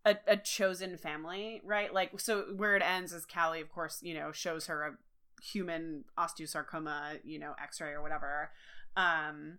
a, 0.05 0.16
a 0.26 0.37
chosen 0.37 0.98
family, 0.98 1.62
right? 1.64 1.92
Like, 1.92 2.20
so 2.20 2.42
where 2.55 2.76
it 2.76 2.83
ends 2.83 3.14
is 3.14 3.24
Callie, 3.24 3.62
of 3.62 3.72
course, 3.72 4.00
you 4.02 4.12
know, 4.14 4.31
shows 4.31 4.66
her 4.66 4.83
a 4.83 5.42
human 5.42 6.05
osteosarcoma, 6.18 7.20
you 7.24 7.38
know, 7.38 7.55
X-ray 7.62 7.92
or 7.92 8.02
whatever. 8.02 8.50
Um, 8.94 9.59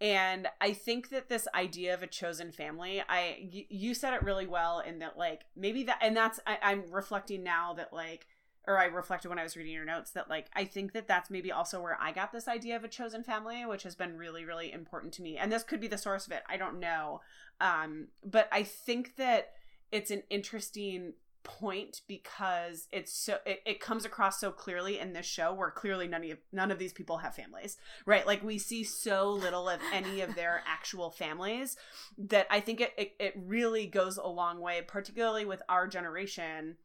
and 0.00 0.48
I 0.60 0.72
think 0.72 1.10
that 1.10 1.28
this 1.28 1.46
idea 1.54 1.94
of 1.94 2.02
a 2.02 2.06
chosen 2.08 2.50
family, 2.50 3.02
I 3.08 3.48
y- 3.52 3.66
you 3.68 3.94
said 3.94 4.14
it 4.14 4.22
really 4.22 4.46
well 4.46 4.80
in 4.80 4.98
that 5.00 5.16
like 5.16 5.42
maybe 5.56 5.84
that, 5.84 5.98
and 6.02 6.16
that's 6.16 6.38
I, 6.46 6.58
I'm 6.62 6.84
reflecting 6.90 7.42
now 7.42 7.74
that 7.74 7.92
like 7.92 8.26
or 8.68 8.78
I 8.78 8.84
reflected 8.84 9.30
when 9.30 9.38
I 9.38 9.42
was 9.42 9.56
reading 9.56 9.72
your 9.72 9.86
notes 9.86 10.10
that 10.12 10.28
like 10.28 10.46
I 10.54 10.64
think 10.64 10.92
that 10.92 11.08
that's 11.08 11.30
maybe 11.30 11.50
also 11.50 11.80
where 11.80 11.98
I 12.00 12.12
got 12.12 12.30
this 12.30 12.46
idea 12.46 12.76
of 12.76 12.84
a 12.84 12.88
chosen 12.88 13.24
family, 13.24 13.64
which 13.64 13.82
has 13.82 13.96
been 13.96 14.16
really 14.16 14.44
really 14.44 14.70
important 14.70 15.14
to 15.14 15.22
me. 15.22 15.38
And 15.38 15.50
this 15.50 15.64
could 15.64 15.80
be 15.80 15.88
the 15.88 15.98
source 15.98 16.26
of 16.26 16.32
it. 16.32 16.42
I 16.48 16.58
don't 16.58 16.78
know. 16.78 17.22
Um 17.60 18.08
but 18.22 18.48
I 18.52 18.62
think 18.62 19.16
that 19.16 19.52
it's 19.90 20.10
an 20.10 20.22
interesting 20.28 21.14
point 21.44 22.02
because 22.06 22.88
it's 22.92 23.12
so 23.12 23.38
it, 23.46 23.60
it 23.64 23.80
comes 23.80 24.04
across 24.04 24.38
so 24.38 24.50
clearly 24.50 24.98
in 24.98 25.14
this 25.14 25.24
show 25.24 25.54
where 25.54 25.70
clearly 25.70 26.06
none 26.06 26.30
of 26.30 26.38
none 26.52 26.70
of 26.70 26.78
these 26.78 26.92
people 26.92 27.18
have 27.18 27.34
families 27.34 27.78
right 28.04 28.26
like 28.26 28.42
we 28.42 28.58
see 28.58 28.84
so 28.84 29.30
little 29.30 29.66
of 29.68 29.80
any 29.92 30.20
of 30.20 30.34
their 30.34 30.62
actual 30.66 31.10
families 31.10 31.76
that 32.18 32.46
i 32.50 32.60
think 32.60 32.80
it, 32.80 32.92
it, 32.98 33.12
it 33.18 33.34
really 33.36 33.86
goes 33.86 34.18
a 34.18 34.26
long 34.26 34.60
way 34.60 34.82
particularly 34.86 35.46
with 35.46 35.62
our 35.70 35.86
generation 35.86 36.76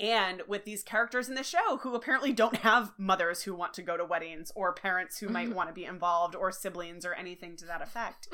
and 0.00 0.40
with 0.48 0.64
these 0.64 0.82
characters 0.82 1.28
in 1.28 1.34
the 1.34 1.42
show 1.42 1.76
who 1.82 1.94
apparently 1.94 2.32
don't 2.32 2.56
have 2.56 2.92
mothers 2.96 3.42
who 3.42 3.54
want 3.54 3.74
to 3.74 3.82
go 3.82 3.98
to 3.98 4.04
weddings 4.04 4.50
or 4.54 4.72
parents 4.72 5.18
who 5.18 5.28
might 5.28 5.54
want 5.54 5.68
to 5.68 5.74
be 5.74 5.84
involved 5.84 6.34
or 6.34 6.50
siblings 6.50 7.04
or 7.04 7.12
anything 7.12 7.54
to 7.56 7.66
that 7.66 7.82
effect. 7.82 8.28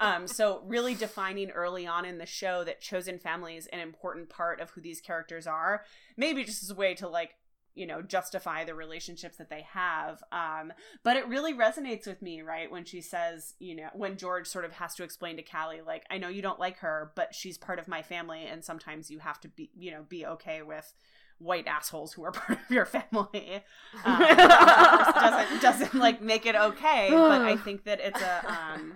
Um, 0.00 0.26
so 0.26 0.62
really 0.66 0.94
defining 0.94 1.50
early 1.50 1.86
on 1.86 2.04
in 2.04 2.18
the 2.18 2.26
show 2.26 2.64
that 2.64 2.80
chosen 2.80 3.20
family 3.20 3.56
is 3.56 3.68
an 3.68 3.78
important 3.78 4.30
part 4.30 4.60
of 4.60 4.70
who 4.70 4.80
these 4.80 5.00
characters 5.00 5.46
are. 5.46 5.84
Maybe 6.16 6.42
just 6.42 6.64
as 6.64 6.70
a 6.70 6.74
way 6.74 6.94
to 6.94 7.08
like 7.08 7.36
you 7.74 7.86
know 7.86 8.02
justify 8.02 8.64
the 8.64 8.74
relationships 8.74 9.36
that 9.36 9.50
they 9.50 9.64
have. 9.72 10.22
Um 10.32 10.72
but 11.02 11.16
it 11.16 11.28
really 11.28 11.54
resonates 11.54 12.06
with 12.06 12.22
me 12.22 12.42
right 12.42 12.70
when 12.70 12.84
she 12.84 13.00
says 13.00 13.54
you 13.58 13.74
know 13.74 13.88
when 13.94 14.16
george 14.16 14.46
sort 14.46 14.64
of 14.64 14.72
has 14.72 14.94
to 14.94 15.02
explain 15.02 15.36
to 15.36 15.42
callie 15.42 15.80
like 15.84 16.04
i 16.10 16.18
know 16.18 16.28
you 16.28 16.42
don't 16.42 16.60
like 16.60 16.78
her 16.78 17.12
but 17.14 17.34
she's 17.34 17.58
part 17.58 17.78
of 17.78 17.88
my 17.88 18.02
family 18.02 18.44
and 18.44 18.64
sometimes 18.64 19.10
you 19.10 19.18
have 19.18 19.40
to 19.40 19.48
be 19.48 19.70
you 19.76 19.90
know 19.90 20.04
be 20.08 20.24
okay 20.26 20.62
with 20.62 20.94
white 21.38 21.66
assholes 21.66 22.12
who 22.12 22.24
are 22.24 22.30
part 22.32 22.58
of 22.58 22.70
your 22.70 22.86
family. 22.86 23.62
Um, 24.04 24.20
that, 24.20 25.08
of 25.08 25.14
course, 25.14 25.22
doesn't 25.22 25.62
doesn't 25.90 25.94
like 25.94 26.22
make 26.22 26.46
it 26.46 26.54
okay 26.54 27.08
but 27.10 27.42
i 27.42 27.56
think 27.56 27.84
that 27.84 28.00
it's 28.00 28.20
a 28.20 28.50
um 28.50 28.94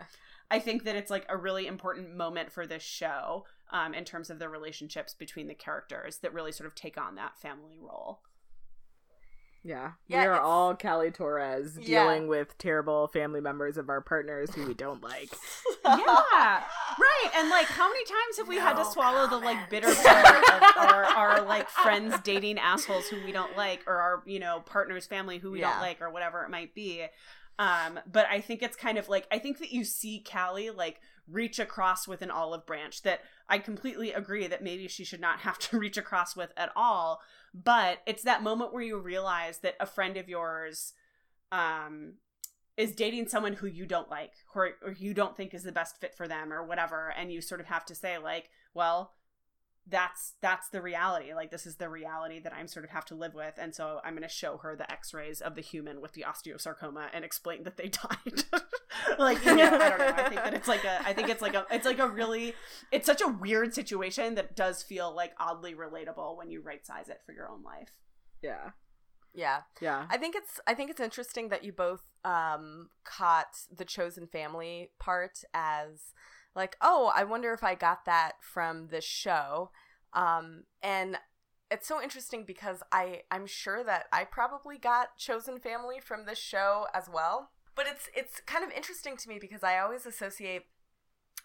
i 0.51 0.59
think 0.59 0.85
that 0.85 0.97
it's 0.97 1.11
like 1.11 1.27
a 1.29 1.37
really 1.37 1.67
important 1.67 2.17
moment 2.17 2.53
for 2.53 2.67
this 2.67 2.83
show 2.83 3.45
um 3.73 3.95
in 3.95 4.05
terms 4.05 4.31
of 4.31 4.39
the 4.39 4.49
relationships 4.49 5.15
between 5.15 5.49
the 5.49 5.55
characters 5.55 6.19
that 6.19 6.33
really 6.33 6.53
sort 6.53 6.67
of 6.67 6.75
take 6.75 6.99
on 6.99 7.17
that 7.17 7.37
family 7.39 7.79
role 7.81 8.21
Yeah. 9.67 9.93
Yeah, 10.07 10.21
we 10.23 10.27
are 10.29 10.41
all 10.41 10.77
Callie 10.77 11.11
Torres 11.11 11.77
Yeah. 11.81 12.05
dealing 12.05 12.29
with 12.29 12.57
terrible 12.59 13.09
family 13.09 13.41
members 13.41 13.77
of 13.77 13.89
our 13.89 14.01
partners 14.01 14.55
who 14.55 14.65
we 14.67 14.75
don't 14.75 15.03
like. 15.03 15.31
yeah 15.85 16.63
right 16.99 17.31
and 17.37 17.49
like 17.51 17.67
how 17.67 17.89
many 17.89 18.05
times 18.05 18.39
have 18.39 18.49
we 18.49 18.57
had 18.57 18.73
to 18.75 18.83
No 18.85 18.91
swallow 18.91 19.27
the 19.29 19.39
like 19.39 19.69
bitter 19.71 19.93
part 19.95 20.27
of 20.27 20.63
our, 20.77 21.05
our 21.05 21.43
like 21.43 21.69
friends 21.69 22.15
dating 22.25 22.59
assholes 22.59 23.07
who 23.09 23.23
we 23.25 23.33
don't 23.33 23.57
like 23.57 23.81
or 23.87 23.95
our 23.97 24.23
you 24.27 24.39
know 24.41 24.61
partner's 24.67 25.07
family 25.07 25.39
who 25.39 25.51
we 25.53 25.61
Yeah. 25.61 25.71
don't 25.73 25.81
like 25.81 26.01
or 26.03 26.11
whatever 26.11 26.43
it 26.45 26.51
might 26.51 26.75
be 26.75 27.05
um 27.59 28.01
but 28.11 28.27
i 28.31 28.41
think 28.41 28.63
it's 28.63 28.77
kind 28.77 28.99
of 28.99 29.09
like 29.09 29.27
i 29.31 29.39
think 29.39 29.59
that 29.59 29.71
you 29.73 29.85
see 29.85 30.21
callie 30.29 30.71
like 30.71 31.01
reach 31.29 31.59
across 31.59 32.07
with 32.09 32.23
an 32.23 32.31
olive 32.31 32.67
branch 32.67 33.03
that 33.03 33.21
i 33.49 33.59
completely 33.59 34.13
agree 34.13 34.47
that 34.47 34.63
maybe 34.63 34.89
she 34.89 35.05
should 35.05 35.21
not 35.21 35.41
have 35.41 35.59
to 35.59 35.79
reach 35.79 35.97
across 35.97 36.37
with 36.37 36.53
at 36.57 36.71
all 36.77 37.21
but 37.55 37.99
it's 38.07 38.23
that 38.23 38.43
moment 38.43 38.73
where 38.73 38.83
you 38.83 38.99
realize 38.99 39.59
that 39.59 39.75
a 39.81 39.87
friend 39.87 40.17
of 40.17 40.29
yours 40.29 40.93
um 41.53 42.15
is 42.77 42.95
dating 42.95 43.27
someone 43.27 43.55
who 43.55 43.67
you 43.67 43.87
don't 43.87 44.11
like 44.11 44.33
or, 44.55 44.73
or 44.85 44.93
you 44.93 45.15
don't 45.15 45.35
think 45.35 45.55
is 45.55 45.63
the 45.63 45.73
best 45.73 45.99
fit 45.99 46.15
for 46.15 46.29
them 46.29 46.53
or 46.53 46.63
whatever 46.63 47.13
and 47.17 47.33
you 47.33 47.41
sort 47.41 47.61
of 47.61 47.67
have 47.67 47.85
to 47.85 47.95
say 47.95 48.19
like 48.19 48.51
well 48.75 49.13
that's 49.89 50.35
that's 50.43 50.69
the 50.71 50.83
reality 50.83 51.33
like 51.33 51.51
this 51.51 51.65
is 51.65 51.77
the 51.77 51.89
reality 51.89 52.41
that 52.41 52.53
i'm 52.53 52.67
sort 52.67 52.85
of 52.85 52.91
have 52.91 53.05
to 53.05 53.15
live 53.15 53.35
with 53.35 53.55
and 53.57 53.75
so 53.75 54.01
i'm 54.05 54.15
going 54.15 54.23
to 54.23 54.29
show 54.29 54.57
her 54.57 54.75
the 54.75 54.91
x-rays 54.91 55.41
of 55.41 55.55
the 55.55 55.61
human 55.61 56.01
with 56.01 56.13
the 56.15 56.25
osteosarcoma 56.27 57.07
and 57.13 57.25
explain 57.25 57.63
that 57.63 57.77
they 57.77 57.89
died 57.89 58.45
like 59.19 59.45
you 59.45 59.55
know, 59.55 59.65
i 59.65 59.89
don't 59.89 59.99
know 59.99 60.13
i 60.17 60.29
think 60.29 60.43
that 60.43 60.55
it's 60.55 60.67
like 60.67 60.85
a 60.85 61.01
i 61.07 61.13
think 61.13 61.29
it's 61.29 61.43
like 61.43 61.55
a 61.55 61.65
it's 61.71 61.87
like 61.87 62.01
a 62.01 62.09
really 62.09 62.53
it's 62.91 63.07
such 63.07 63.21
a 63.21 63.29
weird 63.29 63.73
situation 63.75 64.35
that 64.35 64.57
does 64.57 64.83
feel 64.83 65.15
like 65.15 65.33
oddly 65.39 65.75
relatable 65.75 66.37
when 66.37 66.51
you 66.51 66.61
right 66.61 66.85
size 66.85 67.09
it 67.09 67.21
for 67.25 67.33
your 67.33 67.49
own 67.49 67.63
life 67.63 67.93
Yeah. 68.43 68.71
yeah. 69.35 69.61
Yeah. 69.81 70.07
I 70.11 70.17
think 70.17 70.35
it's 70.35 70.59
I 70.67 70.75
think 70.75 70.91
it's 70.91 71.01
interesting 71.01 71.49
that 71.51 71.63
you 71.63 71.73
both 71.73 72.03
um 72.25 72.89
caught 73.05 73.55
the 73.75 73.85
chosen 73.85 74.27
family 74.27 74.91
part 74.99 75.39
as 75.55 76.13
like, 76.57 76.77
oh, 76.81 77.13
I 77.15 77.23
wonder 77.25 77.53
if 77.53 77.63
I 77.63 77.75
got 77.77 78.05
that 78.07 78.33
from 78.41 78.89
this 78.89 79.05
show. 79.05 79.71
Um 80.13 80.65
and 80.83 81.19
it's 81.71 81.87
so 81.87 82.01
interesting 82.03 82.45
because 82.47 82.83
I 82.93 83.23
I'm 83.31 83.47
sure 83.47 83.85
that 83.85 84.07
I 84.13 84.25
probably 84.25 84.79
got 84.79 85.17
chosen 85.19 85.59
family 85.59 86.01
from 86.01 86.25
this 86.27 86.39
show 86.39 86.87
as 86.95 87.09
well. 87.13 87.51
But 87.75 87.87
it's 87.87 88.09
it's 88.15 88.41
kind 88.41 88.65
of 88.65 88.71
interesting 88.73 89.17
to 89.19 89.29
me 89.29 89.39
because 89.41 89.63
I 89.63 89.79
always 89.79 90.07
associate 90.07 90.63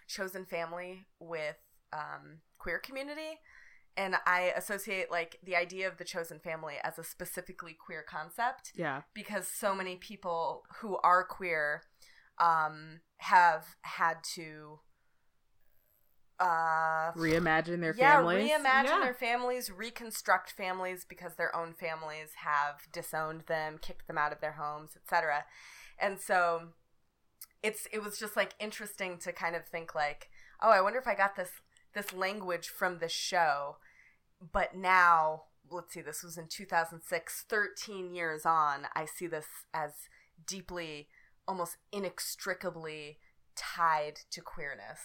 chosen 0.07 0.45
family 0.45 1.05
with 1.19 1.57
um 1.93 2.39
queer 2.57 2.79
community 2.79 3.39
and 3.97 4.15
I 4.25 4.53
associate 4.55 5.11
like 5.11 5.37
the 5.43 5.55
idea 5.55 5.87
of 5.87 5.97
the 5.97 6.05
chosen 6.05 6.39
family 6.39 6.75
as 6.83 6.97
a 6.97 7.03
specifically 7.03 7.73
queer 7.73 8.03
concept 8.07 8.71
Yeah. 8.75 9.01
because 9.13 9.47
so 9.47 9.75
many 9.75 9.97
people 9.97 10.63
who 10.79 10.97
are 11.03 11.25
queer 11.25 11.81
um, 12.37 13.01
have 13.17 13.75
had 13.81 14.17
to 14.35 14.79
uh, 16.41 17.11
Reimagine 17.15 17.79
their 17.81 17.93
yeah, 17.95 18.15
families. 18.15 18.49
reimagine 18.51 18.85
Yeah. 18.85 18.99
their 19.03 19.13
families, 19.13 19.69
reconstruct 19.71 20.51
families 20.51 21.05
because 21.07 21.35
their 21.35 21.55
own 21.55 21.73
families 21.73 22.31
have 22.43 22.91
disowned 22.91 23.41
them, 23.47 23.77
kicked 23.79 24.07
them 24.07 24.17
out 24.17 24.33
of 24.33 24.41
their 24.41 24.53
homes, 24.53 24.91
etc. 24.95 25.45
And 25.99 26.19
so 26.19 26.69
it's 27.61 27.87
it 27.93 28.01
was 28.03 28.17
just 28.17 28.35
like 28.35 28.53
interesting 28.59 29.17
to 29.19 29.31
kind 29.31 29.55
of 29.55 29.65
think 29.67 29.93
like, 29.93 30.29
oh, 30.61 30.71
I 30.71 30.81
wonder 30.81 30.99
if 30.99 31.07
I 31.07 31.15
got 31.15 31.35
this 31.35 31.51
this 31.93 32.11
language 32.13 32.67
from 32.69 32.97
the 32.99 33.09
show, 33.09 33.77
but 34.51 34.75
now 34.75 35.43
let's 35.69 35.93
see, 35.93 36.01
this 36.01 36.23
was 36.23 36.37
in 36.37 36.47
2006, 36.49 37.45
13 37.47 38.13
years 38.13 38.45
on, 38.45 38.87
I 38.95 39.05
see 39.05 39.27
this 39.27 39.45
as 39.73 39.91
deeply 40.45 41.07
almost 41.47 41.77
inextricably 41.93 43.19
tied 43.55 44.19
to 44.31 44.41
queerness. 44.41 44.99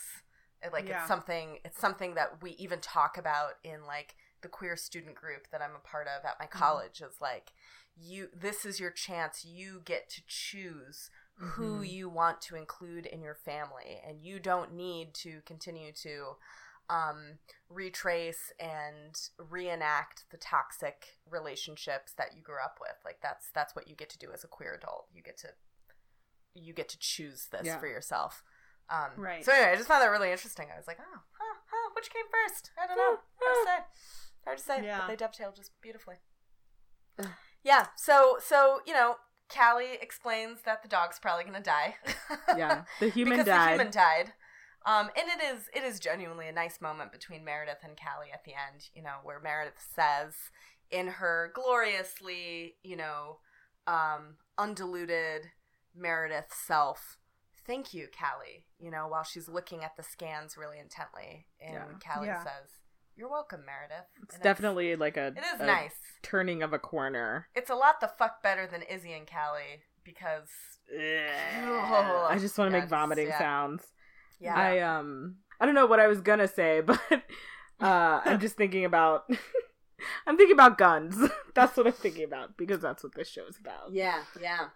Like 0.72 0.88
Yeah. 0.88 0.98
it's 1.00 1.08
something 1.08 1.58
it's 1.64 1.78
something 1.80 2.14
that 2.14 2.42
we 2.42 2.52
even 2.52 2.80
talk 2.80 3.16
about 3.18 3.54
in 3.64 3.84
like 3.86 4.16
the 4.42 4.48
queer 4.48 4.76
student 4.76 5.14
group 5.14 5.48
that 5.50 5.62
I'm 5.62 5.74
a 5.74 5.80
part 5.80 6.06
of 6.08 6.24
at 6.24 6.38
my 6.38 6.46
college 6.46 7.00
is 7.00 7.20
like 7.20 7.52
you 7.96 8.28
this 8.34 8.64
is 8.66 8.78
your 8.78 8.90
chance 8.90 9.44
you 9.44 9.80
get 9.84 10.08
to 10.10 10.22
choose 10.26 11.10
who 11.38 11.80
Mhm. 11.80 11.88
you 11.90 12.08
want 12.08 12.40
to 12.42 12.56
include 12.56 13.06
in 13.06 13.22
your 13.22 13.34
family 13.34 14.00
and 14.06 14.20
you 14.22 14.38
don't 14.38 14.72
need 14.72 15.14
to 15.14 15.40
continue 15.42 15.92
to 15.92 16.36
um, 16.88 17.38
retrace 17.68 18.52
and 18.60 19.30
reenact 19.38 20.24
the 20.30 20.36
toxic 20.36 21.18
relationships 21.28 22.12
that 22.12 22.36
you 22.36 22.42
grew 22.42 22.62
up 22.64 22.78
with 22.80 22.94
like 23.04 23.20
that's 23.20 23.50
that's 23.50 23.74
what 23.74 23.88
you 23.88 23.96
get 23.96 24.08
to 24.10 24.18
do 24.18 24.30
as 24.32 24.44
a 24.44 24.46
queer 24.46 24.74
adult 24.74 25.08
you 25.12 25.20
get 25.22 25.36
to 25.38 25.48
you 26.54 26.72
get 26.72 26.88
to 26.88 26.98
choose 26.98 27.48
this 27.50 27.66
Yeah. 27.66 27.78
for 27.78 27.86
yourself 27.88 28.42
um, 28.90 29.10
Right. 29.16 29.44
so 29.44 29.52
anyway 29.52 29.72
i 29.72 29.76
just 29.76 29.88
found 29.88 30.02
that 30.02 30.08
really 30.10 30.30
interesting. 30.30 30.68
I 30.72 30.76
was 30.76 30.86
like 30.86 30.98
oh 31.00 31.18
huh, 31.38 31.56
huh, 31.70 31.90
which 31.96 32.10
came 32.10 32.24
first? 32.30 32.70
I 32.80 32.86
don't 32.86 32.96
know. 32.96 33.18
Hard 33.40 33.56
to 33.56 33.70
say. 33.70 33.84
Hard 34.44 34.58
to 34.58 34.64
say 34.64 34.84
Yeah. 34.84 35.00
but 35.00 35.08
they 35.08 35.16
dovetail 35.16 35.52
just 35.54 35.72
beautifully. 35.82 36.16
Yeah 37.64 37.86
so 37.96 38.38
so 38.44 38.80
you 38.86 38.92
know 38.92 39.16
callie 39.48 39.98
explains 40.00 40.62
that 40.64 40.82
the 40.82 40.88
dog's 40.88 41.18
probably 41.18 41.44
gonna 41.44 41.60
die. 41.60 41.96
Yeah, 42.56 42.82
the 43.00 43.08
human 43.08 43.32
because 43.38 43.46
died. 43.46 43.66
the 43.66 43.70
human 43.72 43.90
died. 43.92 44.32
Um, 44.84 45.10
and 45.16 45.26
it 45.28 45.44
is 45.54 45.68
it 45.74 45.82
is 45.82 45.98
genuinely 45.98 46.46
a 46.48 46.52
nice 46.52 46.80
moment 46.80 47.10
between 47.12 47.44
Meredith 47.44 47.78
and 47.82 47.96
Callie 47.98 48.30
at 48.32 48.44
the 48.44 48.52
end, 48.52 48.88
you 48.94 49.02
know, 49.02 49.16
where 49.24 49.40
Meredith 49.40 49.84
says 49.94 50.34
in 50.90 51.08
her 51.08 51.50
gloriously, 51.54 52.76
you 52.84 52.96
know, 52.96 53.38
um, 53.88 54.36
undiluted 54.58 55.48
Meredith 55.94 56.52
self, 56.54 57.18
thank 57.66 57.92
you, 57.94 58.06
Callie, 58.16 58.65
you 58.78 58.90
know, 58.90 59.06
while 59.08 59.24
she's 59.24 59.48
looking 59.48 59.82
at 59.84 59.96
the 59.96 60.02
scans 60.02 60.56
really 60.56 60.78
intently. 60.78 61.46
And 61.60 61.74
Yeah. 61.74 61.84
Callie 62.14 62.28
Yeah. 62.28 62.42
says, 62.44 62.70
You're 63.18 63.30
welcome, 63.30 63.64
Meredith. 63.64 64.06
It's 64.22 64.34
And 64.34 64.42
definitely 64.42 64.94
like 64.96 65.16
a 65.16 65.28
it 65.28 65.38
is 65.54 65.60
a 65.60 65.64
nice. 65.66 65.94
turning 66.22 66.62
of 66.62 66.72
a 66.74 66.78
corner. 66.78 67.48
It's 67.54 67.70
a 67.70 67.74
lot 67.74 68.00
the 68.00 68.08
fuck 68.08 68.42
better 68.42 68.66
than 68.66 68.82
Izzie 68.82 69.14
and 69.14 69.26
Callie 69.26 69.82
because 70.04 70.50
I 70.94 72.36
just 72.38 72.58
want 72.58 72.70
to 72.70 72.76
Yeah, 72.76 72.80
make 72.82 72.90
vomiting 72.90 73.28
yeah. 73.28 73.38
sounds. 73.38 73.82
yeah. 74.38 74.54
I 74.54 74.80
um 74.80 75.36
I 75.60 75.66
don't 75.66 75.74
know 75.74 75.86
what 75.86 76.00
I 76.00 76.06
was 76.08 76.20
gonna 76.20 76.48
say, 76.48 76.80
but 76.86 77.00
uh 77.80 78.20
I'm 78.24 78.40
just 78.40 78.56
thinking 78.56 78.84
about 78.84 79.24
I'm 80.26 80.36
thinking 80.36 80.54
about 80.54 80.76
guns. 80.78 81.16
that's 81.54 81.76
what 81.76 81.86
I'm 81.86 81.92
thinking 81.94 82.24
about 82.24 82.56
because 82.58 82.80
that's 82.80 83.02
what 83.02 83.14
this 83.14 83.28
show's 83.28 83.56
about. 83.58 83.92
yeah, 83.92 84.22
yeah. 84.40 84.66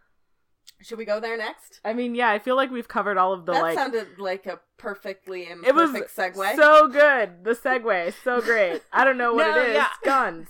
Should 0.83 0.99
we 0.99 1.05
go 1.05 1.21
there 1.21 1.37
next? 1.37 1.81
I 1.85 1.93
mean, 1.93 2.15
yeah, 2.15 2.31
I 2.31 2.39
feel 2.39 2.57
like 2.57 2.71
we've 2.71 2.89
covered 2.89 3.19
all 3.19 3.33
of 3.33 3.47
the 3.47 3.53
that 3.53 3.63
like 3.63 3.77
sounded 3.79 4.19
like 4.19 4.47
a 4.47 4.61
perfectly 4.79 5.43
it 5.43 5.75
was 5.75 5.91
imperfect 5.95 6.17
segue. 6.37 6.57
so 6.57 6.89
good. 6.89 7.45
The 7.45 7.51
segue, 7.53 8.15
so 8.25 8.41
great. 8.41 8.83
I 8.93 9.05
don't 9.05 9.19
know 9.19 9.35
what 9.35 9.47
No, 9.55 9.63
it 9.63 9.69
is. 9.71 9.75
yeah. 9.75 9.89
Guns. 10.05 10.49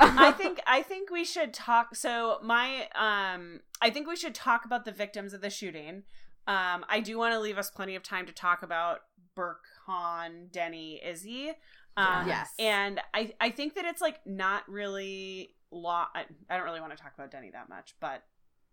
I 0.00 0.32
think 0.32 0.60
I 0.66 0.82
think 0.82 1.10
we 1.10 1.24
should 1.24 1.52
talk. 1.54 1.94
So 1.94 2.38
my 2.42 2.88
um, 2.94 3.60
I 3.80 3.90
think 3.90 4.08
we 4.08 4.16
should 4.16 4.34
talk 4.34 4.64
about 4.64 4.84
the 4.84 4.92
victims 4.92 5.32
of 5.32 5.40
the 5.40 5.50
shooting. 5.50 6.02
Um, 6.48 6.84
I 6.88 7.00
do 7.00 7.18
want 7.18 7.34
to 7.34 7.40
leave 7.40 7.56
us 7.58 7.70
plenty 7.70 7.94
of 7.94 8.02
time 8.02 8.26
to 8.26 8.32
talk 8.32 8.62
about 8.64 9.00
Burke, 9.36 9.62
Han, 9.86 10.48
Denny, 10.50 11.00
Izzie. 11.04 11.52
Um, 11.96 12.26
Yes. 12.26 12.52
and 12.58 13.00
I 13.14 13.32
I 13.40 13.50
think 13.50 13.74
that 13.74 13.84
it's 13.84 14.00
like 14.00 14.20
not 14.26 14.68
really 14.68 15.54
law. 15.70 16.06
I, 16.14 16.24
I 16.50 16.56
don't 16.56 16.64
really 16.66 16.80
want 16.80 16.96
to 16.96 17.00
talk 17.02 17.12
about 17.16 17.30
Denny 17.30 17.50
that 17.52 17.68
much, 17.68 17.94
but 18.00 18.22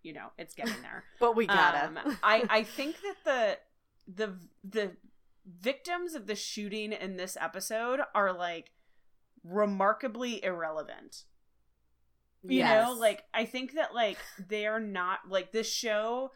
you 0.03 0.13
know 0.13 0.27
it's 0.37 0.53
getting 0.55 0.81
there. 0.81 1.03
but 1.19 1.35
we 1.35 1.47
gotta. 1.47 1.87
Um, 1.87 2.17
I 2.23 2.45
I 2.49 2.63
think 2.63 2.95
that 3.01 3.61
the 4.07 4.25
the 4.25 4.35
the 4.63 4.91
victims 5.61 6.13
of 6.15 6.27
the 6.27 6.35
shooting 6.35 6.91
in 6.91 7.17
this 7.17 7.37
episode 7.39 7.99
are 8.13 8.33
like 8.33 8.71
remarkably 9.43 10.43
irrelevant. 10.43 11.23
You 12.41 12.63
know, 12.63 12.95
like 12.97 13.23
I 13.33 13.43
think 13.43 13.73
that 13.73 13.93
like 13.93 14.17
they're 14.47 14.79
not 14.79 15.19
like 15.27 15.51
this 15.51 15.71
show 15.71 16.31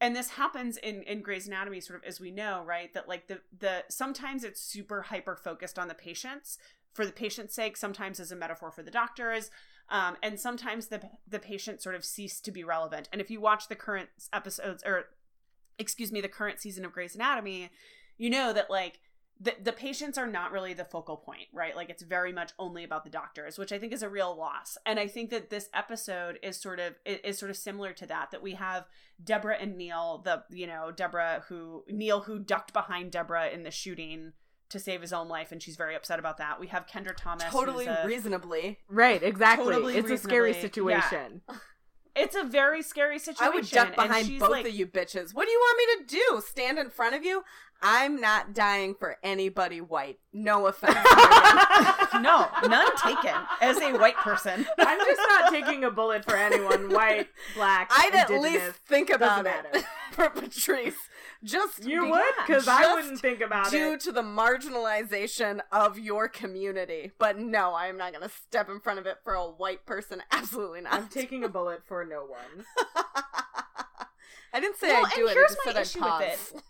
and 0.00 0.14
this 0.14 0.30
happens 0.30 0.76
in 0.76 1.02
in 1.04 1.22
Grey's 1.22 1.46
Anatomy 1.46 1.80
sort 1.80 1.98
of 1.98 2.04
as 2.04 2.20
we 2.20 2.30
know, 2.30 2.62
right? 2.64 2.92
That 2.92 3.08
like 3.08 3.28
the 3.28 3.40
the 3.58 3.84
sometimes 3.88 4.44
it's 4.44 4.60
super 4.60 5.02
hyper 5.02 5.36
focused 5.36 5.78
on 5.78 5.88
the 5.88 5.94
patients 5.94 6.58
for 6.92 7.06
the 7.06 7.12
patient's 7.12 7.54
sake, 7.54 7.76
sometimes 7.76 8.20
as 8.20 8.30
a 8.30 8.36
metaphor 8.36 8.70
for 8.70 8.82
the 8.82 8.90
doctors, 8.90 9.50
um, 9.88 10.16
and 10.22 10.38
sometimes 10.40 10.86
the 10.86 11.10
the 11.28 11.38
patient 11.38 11.82
sort 11.82 11.94
of 11.94 12.04
cease 12.04 12.40
to 12.40 12.50
be 12.50 12.64
relevant. 12.64 13.08
And 13.12 13.20
if 13.20 13.30
you 13.30 13.40
watch 13.40 13.68
the 13.68 13.74
current 13.74 14.08
episodes 14.32 14.82
or 14.84 15.06
excuse 15.78 16.12
me, 16.12 16.20
the 16.20 16.28
current 16.28 16.60
season 16.60 16.84
of 16.84 16.92
Grey's 16.92 17.14
Anatomy, 17.14 17.70
you 18.16 18.30
know 18.30 18.52
that 18.52 18.70
like 18.70 19.00
the 19.40 19.54
the 19.62 19.72
patients 19.72 20.16
are 20.16 20.26
not 20.26 20.52
really 20.52 20.74
the 20.74 20.84
focal 20.84 21.16
point, 21.16 21.48
right? 21.52 21.74
Like 21.74 21.90
it's 21.90 22.02
very 22.02 22.32
much 22.32 22.52
only 22.58 22.84
about 22.84 23.04
the 23.04 23.10
doctors, 23.10 23.58
which 23.58 23.72
I 23.72 23.78
think 23.78 23.92
is 23.92 24.02
a 24.02 24.08
real 24.08 24.34
loss. 24.36 24.78
And 24.86 24.98
I 24.98 25.08
think 25.08 25.30
that 25.30 25.50
this 25.50 25.68
episode 25.74 26.38
is 26.42 26.56
sort 26.56 26.78
of 26.78 26.94
is 27.04 27.38
sort 27.38 27.50
of 27.50 27.56
similar 27.56 27.92
to 27.94 28.06
that. 28.06 28.30
That 28.30 28.42
we 28.42 28.54
have 28.54 28.86
Deborah 29.22 29.58
and 29.60 29.76
Neil, 29.76 30.22
the 30.24 30.44
you 30.50 30.66
know 30.66 30.92
Deborah 30.92 31.44
who 31.48 31.84
Neil 31.88 32.20
who 32.20 32.38
ducked 32.38 32.72
behind 32.72 33.10
Deborah 33.10 33.48
in 33.48 33.64
the 33.64 33.70
shooting 33.70 34.32
to 34.74 34.78
save 34.80 35.00
his 35.00 35.12
own 35.12 35.28
life, 35.28 35.50
and 35.50 35.62
she's 35.62 35.76
very 35.76 35.96
upset 35.96 36.18
about 36.18 36.36
that. 36.38 36.60
We 36.60 36.66
have 36.68 36.86
Kendra 36.86 37.16
Thomas, 37.16 37.46
totally 37.48 37.86
a- 37.86 38.06
reasonably. 38.06 38.78
Right, 38.88 39.22
exactly. 39.22 39.72
Totally 39.72 39.96
it's 39.96 40.10
a 40.10 40.18
scary 40.18 40.52
reasonably- 40.52 40.92
yeah. 40.92 41.00
situation. 41.00 41.40
it's 42.14 42.36
a 42.36 42.44
very 42.44 42.82
scary 42.82 43.18
situation. 43.18 43.44
I 43.52 43.56
would 43.56 43.68
duck 43.68 43.96
behind 43.96 44.38
both 44.38 44.50
like, 44.50 44.66
of 44.66 44.74
you 44.74 44.86
bitches. 44.86 45.34
What 45.34 45.46
do 45.46 45.50
you 45.50 45.58
want 45.58 45.78
me 45.78 46.04
to 46.04 46.16
do? 46.16 46.42
Stand 46.46 46.78
in 46.78 46.90
front 46.90 47.14
of 47.16 47.24
you? 47.24 47.42
I'm 47.82 48.20
not 48.20 48.54
dying 48.54 48.94
for 48.94 49.16
anybody 49.22 49.80
white. 49.80 50.18
No 50.32 50.66
offense. 50.66 50.96
No, 52.20 52.48
none 52.68 52.96
taken 52.96 53.34
as 53.60 53.76
a 53.78 53.92
white 53.98 54.16
person. 54.16 54.64
I'm 54.78 54.98
just 54.98 55.20
not 55.28 55.50
taking 55.50 55.82
a 55.82 55.90
bullet 55.90 56.24
for 56.24 56.36
anyone, 56.36 56.90
white, 56.90 57.26
black, 57.56 57.90
I'd 57.92 58.14
at 58.14 58.30
least 58.30 58.76
think 58.86 59.10
about 59.10 59.44
Doesn't 59.44 59.74
it 59.74 59.84
for 60.12 60.30
Patrice. 60.30 60.94
Just 61.44 61.84
You 61.84 62.08
would? 62.08 62.24
Because 62.46 62.66
I 62.66 62.94
wouldn't 62.94 63.20
think 63.20 63.40
about 63.42 63.70
due 63.70 63.76
it. 63.76 63.90
Due 63.90 63.98
to 64.06 64.12
the 64.12 64.22
marginalization 64.22 65.60
of 65.70 65.98
your 65.98 66.26
community. 66.28 67.12
But 67.18 67.38
no, 67.38 67.74
I'm 67.74 67.96
not 67.98 68.12
going 68.12 68.22
to 68.26 68.34
step 68.34 68.68
in 68.70 68.80
front 68.80 68.98
of 68.98 69.06
it 69.06 69.18
for 69.22 69.34
a 69.34 69.44
white 69.46 69.84
person. 69.84 70.22
Absolutely 70.32 70.80
not. 70.80 70.94
I'm 70.94 71.08
taking 71.08 71.44
a 71.44 71.48
bullet 71.48 71.82
for 71.86 72.04
no 72.04 72.24
one. 72.24 72.64
I 74.52 74.60
didn't 74.60 74.76
say 74.78 74.88
Well, 74.88 75.06
I'd 75.06 75.12
do 75.14 75.22
and 75.22 75.30
it. 75.30 75.34
here's 75.34 75.56
my 75.66 75.80
issue 75.80 76.02
with 76.02 76.62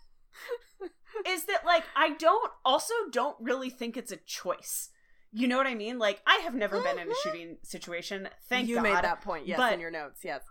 it. 0.83 0.89
is 1.29 1.45
that 1.45 1.65
like 1.65 1.83
I 1.95 2.09
don't 2.11 2.51
also 2.65 2.93
don't 3.11 3.37
really 3.39 3.69
think 3.69 3.95
it's 3.95 4.11
a 4.11 4.17
choice. 4.17 4.89
You 5.31 5.47
know 5.47 5.57
what 5.57 5.67
I 5.67 5.75
mean? 5.75 5.99
Like 5.99 6.21
I 6.25 6.37
have 6.43 6.55
never 6.55 6.81
been 6.81 6.97
in 6.99 7.07
a 7.07 7.11
Mhm. 7.11 7.15
shooting 7.23 7.57
situation. 7.61 8.27
Thank 8.49 8.67
you 8.67 8.75
God. 8.75 8.83
made 8.83 8.95
that 8.95 9.21
point, 9.21 9.47
yes, 9.47 9.57
But- 9.57 9.73
in 9.73 9.79
your 9.79 9.91
notes, 9.91 10.21
yes. 10.23 10.41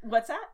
What's 0.00 0.28
that? 0.28 0.44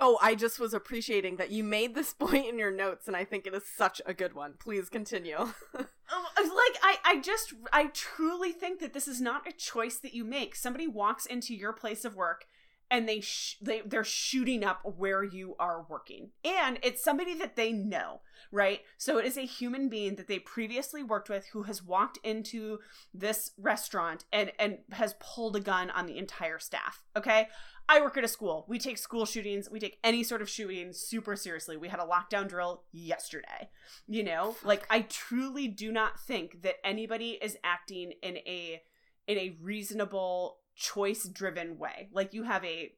Oh, 0.00 0.18
I 0.22 0.34
just 0.34 0.60
was 0.60 0.72
appreciating 0.74 1.36
that 1.36 1.50
you 1.50 1.64
made 1.64 1.94
this 1.94 2.12
point 2.18 2.46
in 2.46 2.58
your 2.58 2.70
notes, 2.70 3.06
and 3.06 3.16
I 3.16 3.24
think 3.24 3.46
it 3.46 3.54
is 3.54 3.64
such 3.66 4.00
a 4.06 4.14
good 4.14 4.34
one. 4.34 4.54
Please 4.58 4.88
continue. 4.88 5.48
Oh, 6.10 6.24
uh, 6.38 6.42
Like 6.42 6.80
I, 6.82 6.96
I 7.04 7.20
just, 7.20 7.52
I 7.70 7.88
truly 7.88 8.50
think 8.50 8.80
that 8.80 8.94
this 8.94 9.06
is 9.06 9.20
not 9.20 9.46
a 9.46 9.52
choice 9.52 9.98
that 9.98 10.14
you 10.14 10.24
make. 10.24 10.56
Somebody 10.56 10.86
walks 10.88 11.26
into 11.26 11.54
your 11.54 11.74
place 11.74 12.02
of 12.02 12.16
work, 12.16 12.46
and 12.90 13.06
they, 13.06 13.20
sh- 13.20 13.58
they, 13.60 13.82
they're 13.84 14.04
shooting 14.04 14.64
up 14.64 14.80
where 14.96 15.22
you 15.22 15.54
are 15.58 15.84
working, 15.86 16.30
and 16.42 16.78
it's 16.82 17.04
somebody 17.04 17.34
that 17.34 17.56
they 17.56 17.72
know, 17.72 18.22
right? 18.50 18.80
So 18.96 19.18
it 19.18 19.26
is 19.26 19.36
a 19.36 19.42
human 19.42 19.90
being 19.90 20.16
that 20.16 20.28
they 20.28 20.38
previously 20.38 21.02
worked 21.02 21.28
with 21.28 21.48
who 21.52 21.64
has 21.64 21.82
walked 21.82 22.18
into 22.24 22.78
this 23.12 23.50
restaurant 23.58 24.24
and 24.32 24.50
and 24.58 24.78
has 24.92 25.14
pulled 25.20 25.56
a 25.56 25.60
gun 25.60 25.90
on 25.90 26.06
the 26.06 26.16
entire 26.16 26.58
staff. 26.58 27.04
Okay. 27.14 27.48
I 27.88 28.00
work 28.02 28.18
at 28.18 28.24
a 28.24 28.28
school. 28.28 28.66
We 28.68 28.78
take 28.78 28.98
school 28.98 29.24
shootings, 29.24 29.70
we 29.70 29.80
take 29.80 29.98
any 30.04 30.22
sort 30.22 30.42
of 30.42 30.48
shooting 30.48 30.92
super 30.92 31.36
seriously. 31.36 31.76
We 31.76 31.88
had 31.88 32.00
a 32.00 32.04
lockdown 32.04 32.48
drill 32.48 32.82
yesterday. 32.92 33.70
You 34.06 34.24
know, 34.24 34.56
like 34.62 34.86
I 34.90 35.02
truly 35.02 35.68
do 35.68 35.90
not 35.90 36.20
think 36.20 36.62
that 36.62 36.84
anybody 36.84 37.38
is 37.40 37.56
acting 37.64 38.12
in 38.22 38.36
a 38.38 38.82
in 39.26 39.38
a 39.38 39.56
reasonable 39.62 40.58
choice 40.76 41.24
driven 41.24 41.78
way. 41.78 42.08
Like 42.12 42.34
you 42.34 42.44
have 42.44 42.64
a 42.64 42.92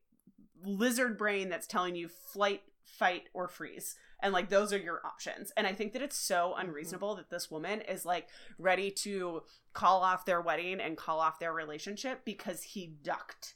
lizard 0.65 1.17
brain 1.17 1.49
that's 1.49 1.67
telling 1.67 1.95
you 1.95 2.09
flight, 2.09 2.63
fight 2.85 3.25
or 3.33 3.49
freeze. 3.49 3.95
And 4.23 4.33
like 4.33 4.49
those 4.49 4.73
are 4.73 4.79
your 4.79 5.01
options. 5.05 5.53
And 5.57 5.67
I 5.67 5.73
think 5.73 5.93
that 5.93 6.03
it's 6.03 6.19
so 6.19 6.53
mm-hmm. 6.53 6.69
unreasonable 6.69 7.15
that 7.17 7.31
this 7.31 7.51
woman 7.51 7.81
is 7.83 8.05
like 8.05 8.29
ready 8.59 8.91
to 8.91 9.43
call 9.73 10.03
off 10.03 10.27
their 10.27 10.41
wedding 10.41 10.81
and 10.81 10.97
call 10.97 11.21
off 11.21 11.39
their 11.39 11.53
relationship 11.53 12.25
because 12.25 12.63
he 12.63 12.95
ducked 13.03 13.55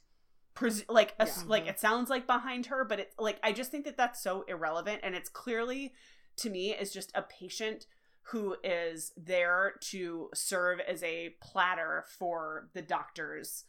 pres- 0.55 0.85
like 0.89 1.13
a, 1.19 1.25
Yeah. 1.27 1.33
like 1.47 1.67
it 1.67 1.79
sounds 1.79 2.09
like 2.09 2.25
behind 2.25 2.65
her 2.67 2.83
but 2.85 2.99
it's 2.99 3.15
like 3.19 3.39
i 3.43 3.51
just 3.51 3.69
think 3.71 3.85
that 3.85 3.97
that's 3.97 4.21
so 4.23 4.43
irrelevant 4.47 5.01
and 5.03 5.13
it's 5.13 5.29
clearly 5.29 5.93
to 6.37 6.49
me 6.49 6.71
is 6.71 6.91
just 6.91 7.11
a 7.13 7.21
patient 7.21 7.85
who 8.29 8.55
is 8.63 9.11
there 9.15 9.73
to 9.91 10.29
serve 10.33 10.79
as 10.79 11.03
a 11.03 11.35
platter 11.41 12.05
for 12.17 12.69
the 12.73 12.81
doctor's 12.81 13.65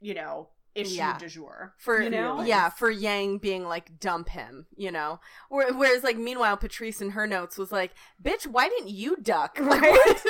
you 0.00 0.14
know 0.14 0.48
issue 0.74 0.94
Yeah. 0.96 1.18
du 1.18 1.28
jour. 1.28 1.74
for 1.78 2.00
you 2.00 2.08
know? 2.10 2.42
yeah 2.42 2.68
for 2.68 2.88
yang 2.88 3.38
being 3.38 3.64
like 3.66 3.98
dump 3.98 4.28
him 4.28 4.66
you 4.76 4.92
know 4.92 5.18
Where- 5.48 5.72
whereas 5.74 6.04
like 6.04 6.16
meanwhile 6.16 6.56
patrice 6.56 7.00
in 7.00 7.10
her 7.10 7.26
notes 7.26 7.58
was 7.58 7.72
like 7.72 7.92
bitch 8.22 8.46
why 8.46 8.68
didn't 8.68 8.90
you 8.90 9.16
duck 9.16 9.58
Right? 9.60 10.22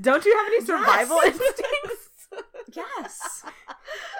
Don't 0.00 0.24
you 0.24 0.34
have 0.36 0.46
any 0.46 0.64
survival 0.64 1.18
Yes. 1.22 1.34
instincts? 1.40 2.08
Yes. 2.72 3.44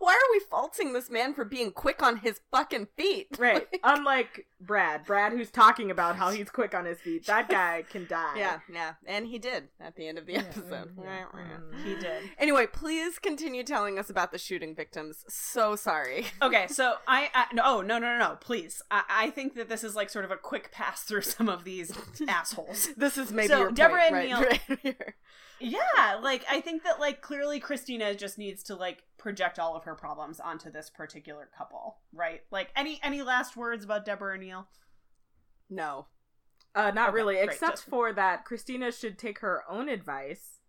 why 0.00 0.12
are 0.14 0.32
we 0.32 0.40
faulting 0.40 0.92
this 0.92 1.08
man 1.08 1.32
for 1.34 1.44
being 1.44 1.70
quick 1.70 2.02
on 2.02 2.16
his 2.18 2.40
fucking 2.50 2.88
feet 2.96 3.28
Right. 3.38 3.68
Unlike 3.84 4.46
Brad. 4.60 5.04
Brad 5.06 5.32
who's 5.32 5.50
talking 5.50 5.90
about 5.90 6.16
how 6.16 6.30
he's 6.30 6.50
quick 6.50 6.74
on 6.74 6.84
his 6.86 7.00
feet. 7.00 7.26
That 7.26 7.48
guy 7.60 7.84
can 7.88 8.06
die. 8.08 8.34
yeah 8.36 8.60
yeah 8.72 8.94
and 9.06 9.26
he 9.26 9.38
did 9.38 9.68
at 9.80 9.94
the 9.96 10.08
end 10.08 10.18
of 10.18 10.26
the 10.26 10.34
episode 10.36 10.88
Mm. 10.96 11.84
he 11.84 11.94
did. 11.94 12.22
anyway 12.38 12.66
please 12.66 13.18
continue 13.18 13.62
telling 13.62 13.98
us 13.98 14.10
about 14.10 14.32
the 14.32 14.38
shooting 14.38 14.74
victims 14.74 15.24
so 15.28 15.76
sorry 15.76 16.26
Okay, 16.42 16.66
so 16.68 16.94
I, 17.06 17.30
I 17.34 17.46
no, 17.54 17.62
oh 17.64 17.80
no 17.82 17.98
no 17.98 18.16
no 18.16 18.18
no, 18.18 18.36
please. 18.40 18.82
I, 18.90 19.02
I 19.08 19.30
think 19.30 19.54
that 19.54 19.68
this 19.68 19.84
is 19.84 19.94
like 19.94 20.10
sort 20.10 20.24
of 20.24 20.30
a 20.30 20.36
quick 20.36 20.72
pass 20.72 21.02
through 21.02 21.22
some 21.22 21.48
of 21.48 21.64
these 21.64 21.92
assholes. 22.28 22.88
this 22.96 23.16
is 23.18 23.30
maybe 23.30 23.48
So, 23.48 23.70
Deborah 23.70 24.00
point, 24.10 24.14
and 24.14 24.14
right, 24.14 24.28
Neil- 24.28 24.40
right 24.68 24.78
here. 24.82 25.14
Yeah, 25.60 26.18
like 26.22 26.44
I 26.50 26.60
think 26.62 26.84
that 26.84 26.98
like 27.00 27.20
clearly 27.20 27.60
Cristina 27.60 28.14
just 28.14 28.38
needs 28.38 28.62
to 28.64 28.74
like 28.74 29.02
project 29.20 29.58
all 29.58 29.76
of 29.76 29.84
her 29.84 29.94
problems 29.94 30.40
onto 30.40 30.70
this 30.70 30.90
particular 30.90 31.48
couple, 31.56 31.98
right? 32.12 32.40
Like 32.50 32.70
any 32.74 32.98
any 33.02 33.22
last 33.22 33.56
words 33.56 33.84
about 33.84 34.04
Deborah 34.04 34.34
and 34.34 34.42
Neil? 34.42 34.66
no 35.68 36.06
Uh, 36.74 36.90
not 36.90 37.10
Okay, 37.10 37.14
really, 37.16 37.34
great, 37.36 37.50
except 37.50 37.72
just- 37.78 37.84
for 37.88 38.12
that 38.12 38.44
Cristina 38.44 38.90
should 38.90 39.18
take 39.18 39.38
her 39.40 39.62
own 39.68 39.88
advice 39.88 40.60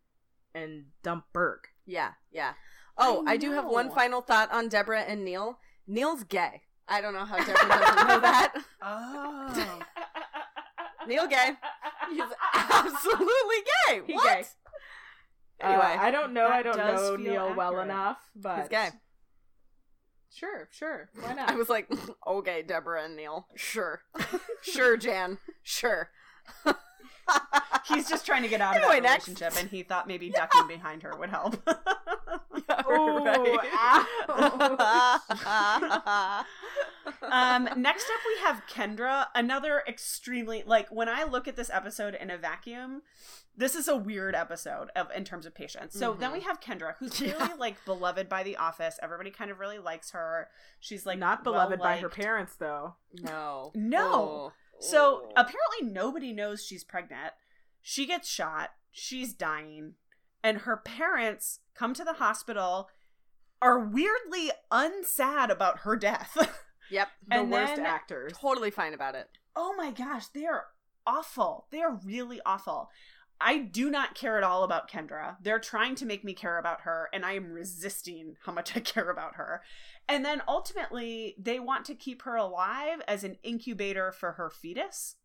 and 0.53 0.85
dump 1.01 1.25
Burke. 1.33 1.69
Yeah, 1.85 2.11
yeah. 2.31 2.53
Oh, 2.97 3.23
I, 3.25 3.31
I 3.33 3.37
do 3.37 3.51
have 3.53 3.65
one 3.65 3.89
final 3.89 4.21
thought 4.21 4.51
on 4.51 4.67
Deborah 4.67 5.01
and 5.01 5.23
Neil. 5.23 5.59
Neil's 5.87 6.23
gay. 6.23 6.63
I 6.87 6.99
don't 7.01 7.13
know 7.13 7.25
how 7.25 7.37
Deborah 7.37 7.69
doesn't 7.69 8.07
know 8.07 8.19
that. 8.19 8.53
Oh. 8.81 9.79
Neil 11.07 11.27
gay. 11.27 11.51
He's 12.11 12.21
absolutely 12.53 13.55
gay. 13.87 14.01
He 14.07 14.13
what? 14.13 14.23
gay. 14.39 14.43
Anyway, 15.63 15.81
Uh, 15.97 16.01
I 16.01 16.11
don't 16.11 16.33
know. 16.33 16.47
I 16.47 16.61
don't 16.63 16.77
know 16.77 17.15
Neil 17.15 17.53
well 17.55 17.79
enough, 17.79 18.17
but 18.35 18.59
he's 18.59 18.67
gay. 18.69 18.89
Sure, 20.33 20.67
sure. 20.71 21.09
Why 21.19 21.33
not? 21.35 21.49
I 21.49 21.55
was 21.55 21.69
like, 21.69 21.91
okay, 22.27 22.61
Deborah 22.63 23.03
and 23.05 23.15
Neil. 23.15 23.47
Sure, 23.55 24.01
sure, 24.61 24.97
Jan. 24.97 25.37
Sure. 25.63 26.09
He's 27.87 28.07
just 28.09 28.25
trying 28.25 28.43
to 28.43 28.47
get 28.49 28.61
out 28.61 28.75
of 28.77 28.81
Anyway, 28.83 28.99
that 29.01 29.03
next. 29.03 29.27
relationship 29.27 29.59
and 29.61 29.69
he 29.69 29.83
thought 29.83 30.07
maybe 30.07 30.29
ducking 30.29 30.67
behind 30.67 31.03
her 31.03 31.15
would 31.15 31.29
help. 31.29 31.55
Ooh, 32.89 33.57
um, 37.23 37.69
next 37.77 38.05
up, 38.05 38.19
we 38.27 38.41
have 38.43 38.61
Kendra, 38.69 39.27
another 39.35 39.83
extremely 39.87 40.63
like 40.65 40.89
when 40.89 41.09
I 41.09 41.23
look 41.23 41.47
at 41.47 41.55
this 41.55 41.69
episode 41.71 42.15
in 42.15 42.29
a 42.29 42.37
vacuum. 42.37 43.01
This 43.57 43.75
is 43.75 43.87
a 43.89 43.97
weird 43.97 44.33
episode 44.33 44.89
of 44.95 45.07
in 45.15 45.25
terms 45.25 45.45
of 45.45 45.53
patience. 45.53 45.93
So 45.93 46.13
then 46.13 46.31
we 46.31 46.39
have 46.41 46.61
Kendra, 46.61 46.95
who's 46.99 47.19
Yeah. 47.19 47.49
like 47.59 47.83
beloved 47.85 48.29
by 48.29 48.43
the 48.43 48.55
office. 48.57 48.97
Everybody 49.03 49.29
kind 49.29 49.51
of 49.51 49.59
really 49.59 49.77
likes 49.77 50.11
her. 50.11 50.47
She's 50.79 51.05
like 51.05 51.19
not 51.19 51.43
beloved 51.43 51.79
by 51.79 51.97
her 51.97 52.09
parents, 52.09 52.55
though. 52.55 52.95
no. 53.21 53.71
No. 53.75 54.13
Oh. 54.13 54.53
So 54.81 55.29
apparently 55.35 55.83
nobody 55.83 56.33
knows 56.33 56.63
she's 56.65 56.83
pregnant. 56.83 57.33
She 57.81 58.05
gets 58.05 58.27
shot. 58.29 58.71
She's 58.91 59.33
dying, 59.33 59.93
and 60.43 60.59
her 60.59 60.75
parents 60.77 61.59
come 61.75 61.93
to 61.93 62.03
the 62.03 62.13
hospital. 62.13 62.89
Are 63.61 63.79
weirdly 63.79 64.51
unsad 64.71 65.49
about 65.49 65.79
her 65.79 65.95
death. 65.95 66.35
Yep. 66.89 67.07
The 67.25 67.35
And 67.39 67.51
worst 67.51 67.75
then- 67.77 67.85
actors. 67.85 68.33
Totally 68.35 68.69
fine 68.69 68.93
about 68.93 69.15
it. 69.15 69.29
oh 69.55 69.73
my 69.77 69.91
gosh, 69.91 70.27
they 70.27 70.45
are 70.45 70.65
awful. 71.07 71.67
They 71.71 71.79
are 71.81 71.97
really 72.03 72.41
awful. 72.45 72.89
I 73.39 73.59
do 73.59 73.89
not 73.89 74.13
care 74.13 74.37
at 74.37 74.43
all 74.43 74.63
about 74.65 74.91
Kendra. 74.91 75.37
They're 75.41 75.57
trying 75.57 75.95
to 75.95 76.05
make 76.05 76.25
me 76.25 76.33
care 76.33 76.57
about 76.57 76.81
her, 76.81 77.07
and 77.13 77.23
I 77.25 77.31
am 77.35 77.53
resisting 77.53 78.35
how 78.45 78.51
much 78.51 78.75
I 78.75 78.81
care 78.81 79.09
about 79.09 79.35
her. 79.35 79.61
And 80.11 80.25
then 80.25 80.41
ultimately, 80.47 81.35
they 81.39 81.59
want 81.59 81.85
to 81.85 81.95
keep 81.95 82.23
her 82.23 82.35
alive 82.35 83.01
as 83.07 83.23
an 83.23 83.37
incubator 83.43 84.11
for 84.11 84.33
her 84.33 84.49
fetus. 84.49 85.15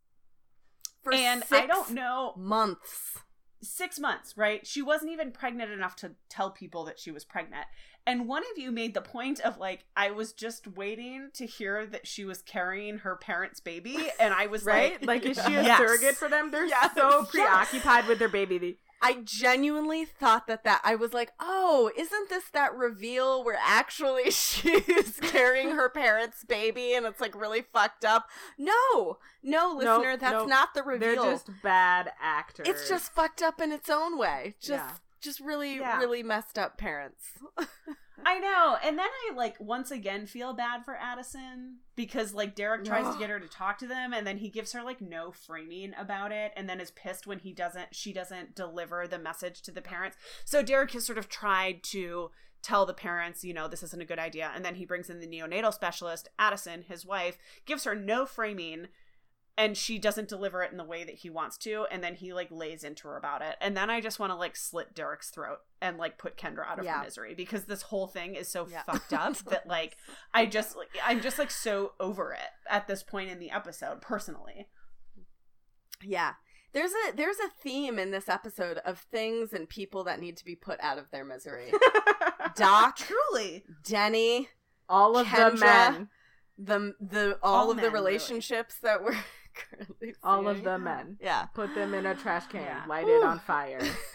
For 1.02 1.12
and 1.12 1.40
six 1.40 1.52
I 1.52 1.66
don't 1.66 1.90
know, 1.92 2.34
months. 2.36 3.18
six 3.62 3.98
months, 3.98 4.36
right? 4.36 4.66
She 4.66 4.82
wasn't 4.82 5.12
even 5.12 5.30
pregnant 5.32 5.70
enough 5.70 5.96
to 5.96 6.12
tell 6.28 6.50
people 6.50 6.84
that 6.84 6.98
she 6.98 7.10
was 7.10 7.24
pregnant. 7.24 7.66
And 8.08 8.28
one 8.28 8.42
of 8.52 8.58
you 8.58 8.70
made 8.70 8.94
the 8.94 9.00
point 9.00 9.40
of 9.40 9.58
like, 9.58 9.84
I 9.96 10.10
was 10.12 10.32
just 10.32 10.66
waiting 10.68 11.30
to 11.34 11.46
hear 11.46 11.86
that 11.86 12.06
she 12.06 12.24
was 12.24 12.40
carrying 12.42 12.98
her 12.98 13.16
parents' 13.16 13.60
baby, 13.60 14.10
and 14.20 14.32
I 14.32 14.46
was 14.46 14.64
Right? 14.66 14.92
like, 15.04 15.24
Like, 15.24 15.26
is 15.26 15.36
she 15.44 15.54
a 15.54 15.62
Yes. 15.64 15.78
surrogate 15.78 16.16
for 16.16 16.28
them? 16.28 16.50
They're 16.50 16.66
Yes. 16.66 16.94
so 16.94 17.26
Yes. 17.34 17.68
preoccupied 17.70 18.06
with 18.06 18.18
their 18.18 18.28
baby. 18.28 18.78
I 19.06 19.20
genuinely 19.22 20.04
thought 20.04 20.46
that 20.48 20.64
that 20.64 20.80
I 20.82 20.94
was 20.96 21.12
like, 21.14 21.32
oh, 21.38 21.90
isn't 21.96 22.28
this 22.28 22.44
that 22.50 22.74
reveal 22.74 23.44
where 23.44 23.58
actually 23.60 24.30
she's 24.32 25.18
carrying 25.22 25.70
her 25.70 25.88
parents' 25.88 26.44
baby 26.44 26.94
and 26.94 27.06
it's 27.06 27.20
like 27.20 27.34
really 27.40 27.62
fucked 27.62 28.04
up? 28.04 28.28
No, 28.58 29.18
no, 29.42 29.72
listener, 29.76 30.16
that's 30.16 30.32
nope. 30.32 30.48
not 30.48 30.74
the 30.74 30.82
reveal. 30.82 31.22
They're 31.22 31.32
just 31.32 31.50
bad 31.62 32.10
actors. 32.20 32.66
it's 32.68 32.88
just 32.88 33.12
fucked 33.14 33.42
up 33.42 33.60
in 33.60 33.70
its 33.72 33.88
own 33.88 34.18
way. 34.18 34.54
Just, 34.60 34.70
Yeah. 34.70 34.90
just 35.20 35.40
really, 35.40 35.76
Yeah. 35.76 35.98
really 35.98 36.22
messed 36.22 36.58
up 36.58 36.76
parents. 36.78 37.24
I 38.24 38.38
know. 38.38 38.76
And 38.82 38.98
then 38.98 39.06
I 39.06 39.34
like 39.34 39.56
once 39.60 39.90
again 39.90 40.26
feel 40.26 40.54
bad 40.54 40.84
for 40.84 40.96
Addison 40.96 41.78
because 41.96 42.32
like 42.32 42.54
Derek 42.54 42.84
tries 42.84 43.12
to 43.12 43.18
get 43.18 43.30
her 43.30 43.38
to 43.38 43.48
talk 43.48 43.78
to 43.78 43.86
them 43.86 44.12
and 44.12 44.26
then 44.26 44.38
he 44.38 44.48
gives 44.48 44.72
her 44.72 44.82
like 44.82 45.00
no 45.00 45.32
framing 45.32 45.92
about 45.98 46.32
it 46.32 46.52
and 46.56 46.68
then 46.68 46.80
is 46.80 46.90
pissed 46.92 47.26
when 47.26 47.38
he 47.38 47.52
doesn't 47.52 47.94
she 47.94 48.12
doesn't 48.12 48.54
deliver 48.54 49.06
the 49.06 49.18
message 49.18 49.62
to 49.62 49.70
the 49.70 49.82
parents. 49.82 50.16
So 50.44 50.62
Derek 50.62 50.92
has 50.92 51.04
sort 51.04 51.18
of 51.18 51.28
tried 51.28 51.82
to 51.84 52.30
tell 52.62 52.86
the 52.86 52.94
parents, 52.94 53.44
you 53.44 53.54
know, 53.54 53.68
this 53.68 53.82
isn't 53.82 54.02
a 54.02 54.06
good 54.06 54.18
idea 54.18 54.50
and 54.54 54.64
then 54.64 54.76
he 54.76 54.86
brings 54.86 55.10
in 55.10 55.20
the 55.20 55.26
neonatal 55.26 55.74
specialist, 55.74 56.28
Addison, 56.38 56.82
his 56.82 57.04
wife, 57.04 57.38
gives 57.66 57.84
her 57.84 57.94
no 57.94 58.24
framing 58.24 58.88
and 59.58 59.76
she 59.76 59.98
doesn't 59.98 60.28
deliver 60.28 60.62
it 60.62 60.70
in 60.70 60.76
the 60.76 60.84
way 60.84 61.02
that 61.04 61.14
he 61.16 61.30
wants 61.30 61.56
to 61.56 61.86
and 61.90 62.02
then 62.04 62.14
he 62.14 62.32
like 62.34 62.48
lays 62.50 62.84
into 62.84 63.08
her 63.08 63.16
about 63.16 63.40
it 63.42 63.56
and 63.60 63.76
then 63.76 63.88
i 63.90 64.00
just 64.00 64.18
want 64.18 64.30
to 64.30 64.36
like 64.36 64.54
slit 64.56 64.94
derek's 64.94 65.30
throat 65.30 65.58
and 65.80 65.96
like 65.98 66.18
put 66.18 66.36
kendra 66.36 66.66
out 66.66 66.78
of 66.78 66.84
Yeah. 66.84 66.98
her 66.98 67.04
misery 67.04 67.34
because 67.34 67.64
this 67.64 67.82
whole 67.82 68.06
thing 68.06 68.34
is 68.34 68.48
so 68.48 68.66
Yeah. 68.70 68.82
fucked 68.82 69.12
up 69.12 69.36
that 69.50 69.66
like 69.66 69.96
i 70.34 70.44
just 70.46 70.76
like 70.76 70.88
i'm 71.04 71.20
just 71.20 71.38
like 71.38 71.50
so 71.50 71.92
over 71.98 72.32
it 72.32 72.50
at 72.68 72.86
this 72.86 73.02
point 73.02 73.30
in 73.30 73.38
the 73.38 73.50
episode 73.50 74.00
personally 74.02 74.68
yeah. 76.02 76.32
There's 76.72 76.90
a 76.92 77.16
there's 77.16 77.38
a 77.38 77.48
theme 77.62 77.98
in 77.98 78.10
this 78.10 78.28
episode 78.28 78.78
of 78.84 78.98
things 78.98 79.54
and 79.54 79.66
people 79.66 80.04
that 80.04 80.20
need 80.20 80.36
to 80.36 80.44
be 80.44 80.54
put 80.54 80.78
out 80.80 80.98
of 80.98 81.10
their 81.10 81.24
misery. 81.24 81.72
Doc, 82.54 82.96
truly 82.98 83.64
Denny, 83.82 84.50
all 84.88 85.16
of 85.16 85.30
the 85.30 85.56
men. 85.58 86.08
the 86.58 86.92
the 87.00 87.38
all, 87.42 87.54
All 87.54 87.70
of 87.70 87.76
the 87.78 87.82
men, 87.84 87.92
really. 87.92 88.04
relationships 88.10 88.76
that 88.82 89.02
we're 89.02 89.16
currently 89.56 90.14
All 90.22 90.46
of 90.48 90.62
the 90.62 90.78
men. 90.78 91.16
Yeah. 91.20 91.46
Put 91.54 91.74
them 91.74 91.94
in 91.94 92.06
a 92.06 92.14
trash 92.14 92.46
can, 92.46 92.62
Yeah. 92.62 92.82
light 92.88 93.04
Whew. 93.06 93.20
it 93.20 93.24
on 93.24 93.38
fire. 93.40 93.80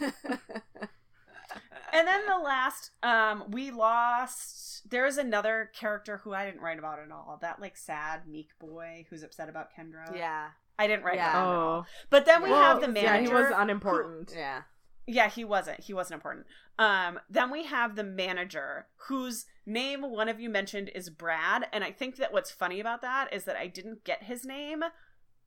and 1.92 2.08
then 2.08 2.20
the 2.26 2.38
last 2.42 2.90
um 3.02 3.44
we 3.50 3.70
lost 3.70 4.88
there's 4.90 5.16
another 5.18 5.70
character 5.74 6.18
who 6.24 6.32
i 6.32 6.44
didn't 6.46 6.60
write 6.62 6.78
about 6.78 6.98
at 6.98 7.10
all 7.10 7.38
that 7.42 7.60
like 7.60 7.76
sad 7.76 8.26
meek 8.26 8.48
boy 8.58 9.04
who's 9.10 9.22
upset 9.22 9.48
about 9.48 9.68
kendra 9.78 10.16
yeah. 10.16 10.48
i 10.78 10.86
didn't 10.86 11.04
write 11.04 11.16
Yeah. 11.16 11.30
about 11.30 11.42
at 11.42 11.56
all 11.56 11.78
Oh, 11.80 11.86
but 12.10 12.24
then 12.24 12.42
we 12.42 12.50
Well, 12.50 12.62
have 12.62 12.80
the 12.80 12.88
manager. 12.88 13.04
yeah, 13.06 13.12
manager 13.12 13.36
he 13.36 13.42
was 13.42 13.48
who- 13.52 13.60
unimportant. 13.62 14.32
Yeah. 14.34 14.62
Yeah, 15.04 15.28
he 15.28 15.42
wasn't. 15.44 15.80
He 15.80 15.92
wasn't 15.92 16.18
important. 16.18 16.46
Um, 16.78 17.18
then 17.28 17.50
we 17.50 17.64
have 17.64 17.96
the 17.96 18.04
manager, 18.04 18.86
whose 19.08 19.46
name 19.66 20.02
one 20.02 20.28
of 20.28 20.38
you 20.38 20.48
mentioned 20.48 20.90
is 20.94 21.10
Brad, 21.10 21.66
and 21.72 21.82
I 21.82 21.90
think 21.90 22.16
that 22.16 22.32
what's 22.32 22.52
funny 22.52 22.78
about 22.78 23.02
that 23.02 23.32
is 23.34 23.42
that 23.44 23.56
I 23.56 23.66
didn't 23.66 24.04
get 24.04 24.22
his 24.22 24.44
name. 24.44 24.84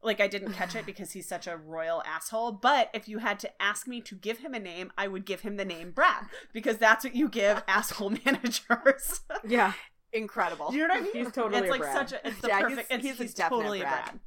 Like 0.05 0.21
I 0.21 0.27
didn't 0.27 0.53
catch 0.53 0.75
it 0.75 0.85
because 0.91 1.11
he's 1.11 1.27
such 1.27 1.47
a 1.47 1.57
royal 1.57 2.01
asshole. 2.05 2.53
But 2.53 2.89
if 2.93 3.09
you 3.09 3.17
had 3.17 3.39
to 3.39 3.61
ask 3.61 3.87
me 3.87 3.99
to 4.01 4.15
give 4.15 4.39
him 4.39 4.53
a 4.53 4.59
name, 4.59 4.91
I 4.97 5.07
would 5.07 5.25
give 5.25 5.41
him 5.41 5.57
the 5.57 5.65
name 5.65 5.91
Brad 5.91 6.25
because 6.53 6.77
that's 6.77 7.03
what 7.03 7.15
you 7.15 7.27
give 7.27 7.63
asshole 7.67 8.11
managers. 8.25 9.21
Yeah, 9.47 9.73
Incredible. 10.13 10.71
You 10.71 10.87
know 10.87 10.93
what 10.93 10.97
I 10.97 11.01
mean? 11.13 11.13
he's 11.13 11.31
totally 11.33 11.57
it's 11.59 11.67
a 11.67 11.71
like 11.71 11.81
Brad. 11.81 12.09
such 12.09 12.13
a 12.23 12.27
it's 12.27 12.39
the 12.41 12.47
Yeah, 12.47 12.57
he's- 12.59 12.69
perfect. 12.69 12.91
it's, 12.91 13.03
he's 13.03 13.17
he's, 13.17 13.33
a 13.33 13.49
totally 13.49 13.79
Brad. 13.81 14.05
Brad. 14.05 14.19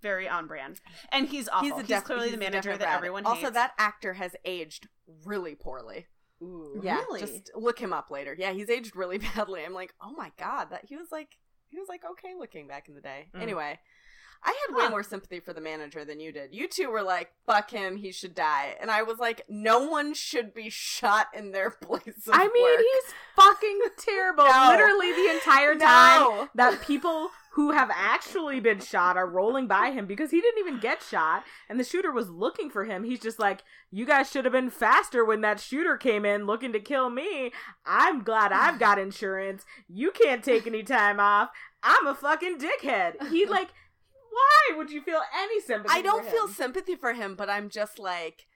Very 0.00 0.28
on 0.28 0.46
brand, 0.46 0.80
and 1.10 1.26
he's 1.28 1.48
awful. 1.48 1.64
He's, 1.66 1.74
He's 1.74 1.84
a 1.84 1.86
def- 1.88 2.04
clearly 2.04 2.26
he's 2.28 2.32
the 2.34 2.38
manager 2.38 2.70
that 2.70 2.78
Brad. 2.78 2.94
everyone 2.96 3.26
Also, 3.26 3.50
that 3.50 3.72
actor 3.78 4.12
has 4.14 4.36
aged 4.44 4.86
really 5.24 5.56
poorly. 5.56 6.06
Ooh. 6.40 6.80
Yeah, 6.84 6.98
Really? 6.98 7.18
just 7.20 7.50
look 7.56 7.80
him 7.80 7.92
up 7.92 8.08
later. 8.08 8.32
Yeah, 8.38 8.52
he's 8.52 8.70
aged 8.70 8.94
really 8.94 9.18
badly. 9.18 9.64
I'm 9.64 9.74
like, 9.74 9.92
oh 10.00 10.12
my 10.12 10.30
god, 10.38 10.66
that 10.70 10.84
he 10.88 10.96
was 10.96 11.08
like, 11.10 11.30
he 11.68 11.80
was 11.80 11.88
like 11.88 12.02
okay 12.12 12.34
looking 12.38 12.68
back 12.68 12.88
in 12.88 12.94
the 12.94 13.00
day. 13.00 13.26
Mm. 13.34 13.42
Anyway, 13.42 13.80
I 14.44 14.56
had 14.68 14.76
way 14.76 14.88
more 14.88 15.02
sympathy 15.02 15.40
for 15.40 15.52
the 15.52 15.60
manager 15.60 16.04
than 16.04 16.20
you 16.20 16.32
did. 16.32 16.54
You 16.54 16.68
two 16.68 16.90
were 16.90 17.02
like, 17.02 17.30
fuck 17.46 17.70
him, 17.70 17.96
he 17.96 18.12
should 18.12 18.34
die, 18.34 18.76
and 18.80 18.90
I 18.90 19.02
was 19.02 19.18
like, 19.18 19.42
no 19.48 19.80
one 19.88 20.14
should 20.14 20.54
be 20.54 20.70
shot 20.70 21.26
in 21.34 21.50
their 21.52 21.70
place. 21.82 22.26
Of 22.26 22.34
I 22.34 22.48
mean, 22.48 22.62
work. 22.64 22.78
he's 22.80 23.14
fucking 23.36 23.80
terrible. 23.98 24.44
No. 24.44 24.68
Literally 24.70 25.12
the 25.12 25.34
entire 25.34 25.74
time 25.74 26.20
No. 26.20 26.48
that 26.54 26.80
people 26.82 27.30
who 27.52 27.72
have 27.72 27.90
actually 27.92 28.60
been 28.60 28.78
shot 28.78 29.16
are 29.16 29.26
rolling 29.28 29.66
by 29.66 29.90
him 29.90 30.06
because 30.06 30.30
he 30.30 30.40
didn't 30.40 30.60
even 30.60 30.78
get 30.78 31.02
shot 31.02 31.42
and 31.68 31.80
the 31.80 31.84
shooter 31.84 32.12
was 32.12 32.30
looking 32.30 32.70
for 32.70 32.84
him. 32.84 33.02
He's 33.02 33.18
just 33.18 33.40
like, 33.40 33.64
You 33.90 34.06
guys 34.06 34.30
should 34.30 34.44
have 34.44 34.52
been 34.52 34.70
faster 34.70 35.24
when 35.24 35.40
that 35.40 35.58
shooter 35.58 35.96
came 35.96 36.24
in 36.24 36.46
looking 36.46 36.72
to 36.72 36.78
kill 36.78 37.10
me. 37.10 37.50
I'm 37.84 38.22
glad 38.22 38.52
I've 38.52 38.78
got 38.78 39.00
insurance. 39.00 39.64
You 39.88 40.12
can't 40.12 40.44
take 40.44 40.68
any 40.68 40.84
time 40.84 41.18
off. 41.18 41.48
I'm 41.82 42.06
a 42.06 42.14
fucking 42.14 42.58
dickhead. 42.58 43.28
He 43.30 43.44
like 43.46 43.70
why 44.38 44.76
would 44.76 44.90
you 44.90 45.00
feel 45.02 45.20
any 45.36 45.60
sympathy? 45.60 45.94
I 45.96 46.02
don't 46.02 46.24
feel 46.26 46.48
sympathy 46.48 46.94
for 46.94 47.12
him, 47.12 47.34
but 47.34 47.50
I'm 47.50 47.68
just 47.68 47.98
like, 47.98 48.46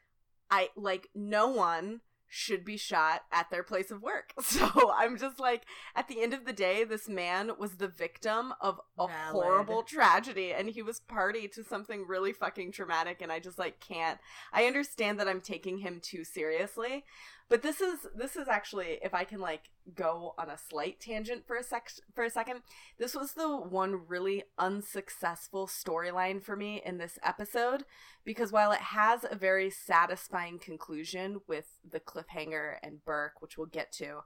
I 0.51 0.69
like 0.77 1.09
no 1.15 1.49
one 1.49 2.01
should 2.35 2.65
be 2.65 2.79
shot 2.79 3.21
at 3.31 3.51
their 3.51 3.63
place 3.63 3.91
of 3.91 4.03
work. 4.03 4.33
So 4.43 4.93
I'm 4.95 5.19
just 5.19 5.39
like, 5.39 5.65
at 5.95 6.09
the 6.09 6.23
end 6.23 6.33
of 6.33 6.47
the 6.47 6.53
day, 6.53 6.85
this 6.85 7.09
man 7.09 7.53
was 7.59 7.77
the 7.77 7.89
victim 7.89 8.55
of 8.61 8.81
a 8.99 9.07
Valid. 9.07 9.33
horrible 9.33 9.83
tragedy, 9.83 10.53
and 10.53 10.69
he 10.69 10.83
was 10.83 11.01
party 11.01 11.47
to 11.49 11.63
something 11.63 12.07
really 12.07 12.33
fucking 12.33 12.73
traumatic. 12.73 13.21
And 13.21 13.31
I 13.31 13.39
just 13.39 13.59
like 13.59 13.81
can't. 13.81 14.19
I 14.53 14.65
understand 14.65 15.21
that 15.21 15.29
I'm 15.29 15.41
taking 15.43 15.79
him 15.79 16.01
too 16.03 16.25
seriously, 16.25 17.05
but 17.53 17.61
this 17.61 17.83
is 17.83 18.07
this 18.17 18.35
is 18.35 18.49
actually, 18.49 18.99
if 19.03 19.13
I 19.13 19.25
can 19.25 19.39
like 19.39 19.69
go 19.95 20.35
on 20.39 20.49
a 20.49 20.57
slight 20.57 21.01
tangent 21.01 21.47
for 21.47 21.57
a 21.57 21.63
sec 21.63 21.91
for 22.15 22.25
a 22.25 22.31
second, 22.31 22.63
this 22.99 23.15
was 23.15 23.35
the 23.35 23.55
one 23.59 24.09
really 24.09 24.45
unsuccessful 24.59 25.67
storyline 25.67 26.43
for 26.43 26.57
me 26.57 26.81
in 26.83 26.97
this 26.97 27.19
episode 27.23 27.85
because 28.25 28.53
while 28.53 28.73
it 28.73 28.81
has 28.81 29.27
a 29.31 29.37
very 29.37 29.69
satisfying 29.69 30.59
conclusion 30.59 31.43
with 31.47 31.79
the 31.87 32.01
cliffhanger 32.01 32.77
and 32.83 33.05
Burke, 33.05 33.43
which 33.43 33.59
we'll 33.59 33.67
get 33.67 33.93
to, 33.93 34.21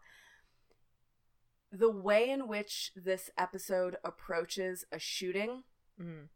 the 1.72 1.90
way 1.90 2.30
in 2.30 2.46
which 2.46 2.92
this 2.94 3.28
episode 3.36 3.96
approaches 4.04 4.84
a 4.92 5.00
shooting 5.00 5.64
Mm. 6.00 6.28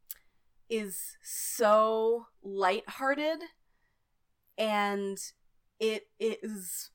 is 0.69 1.19
so 1.23 2.27
lighthearted 2.43 3.43
and 4.57 5.19
it 5.81 6.09
is 6.21 6.91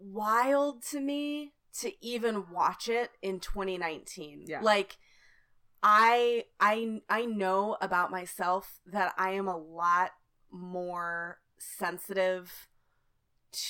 wild 0.00 0.82
to 0.90 1.00
me 1.00 1.52
to 1.80 1.92
even 2.04 2.50
watch 2.50 2.88
it 2.88 3.10
in 3.20 3.40
2019. 3.40 4.44
Yeah. 4.46 4.60
Like 4.62 4.96
I 5.82 6.44
I 6.58 7.02
I 7.08 7.24
know 7.24 7.76
about 7.80 8.10
myself 8.10 8.80
that 8.86 9.14
I 9.16 9.32
am 9.32 9.48
a 9.48 9.56
lot 9.56 10.10
more 10.50 11.38
sensitive 11.58 12.68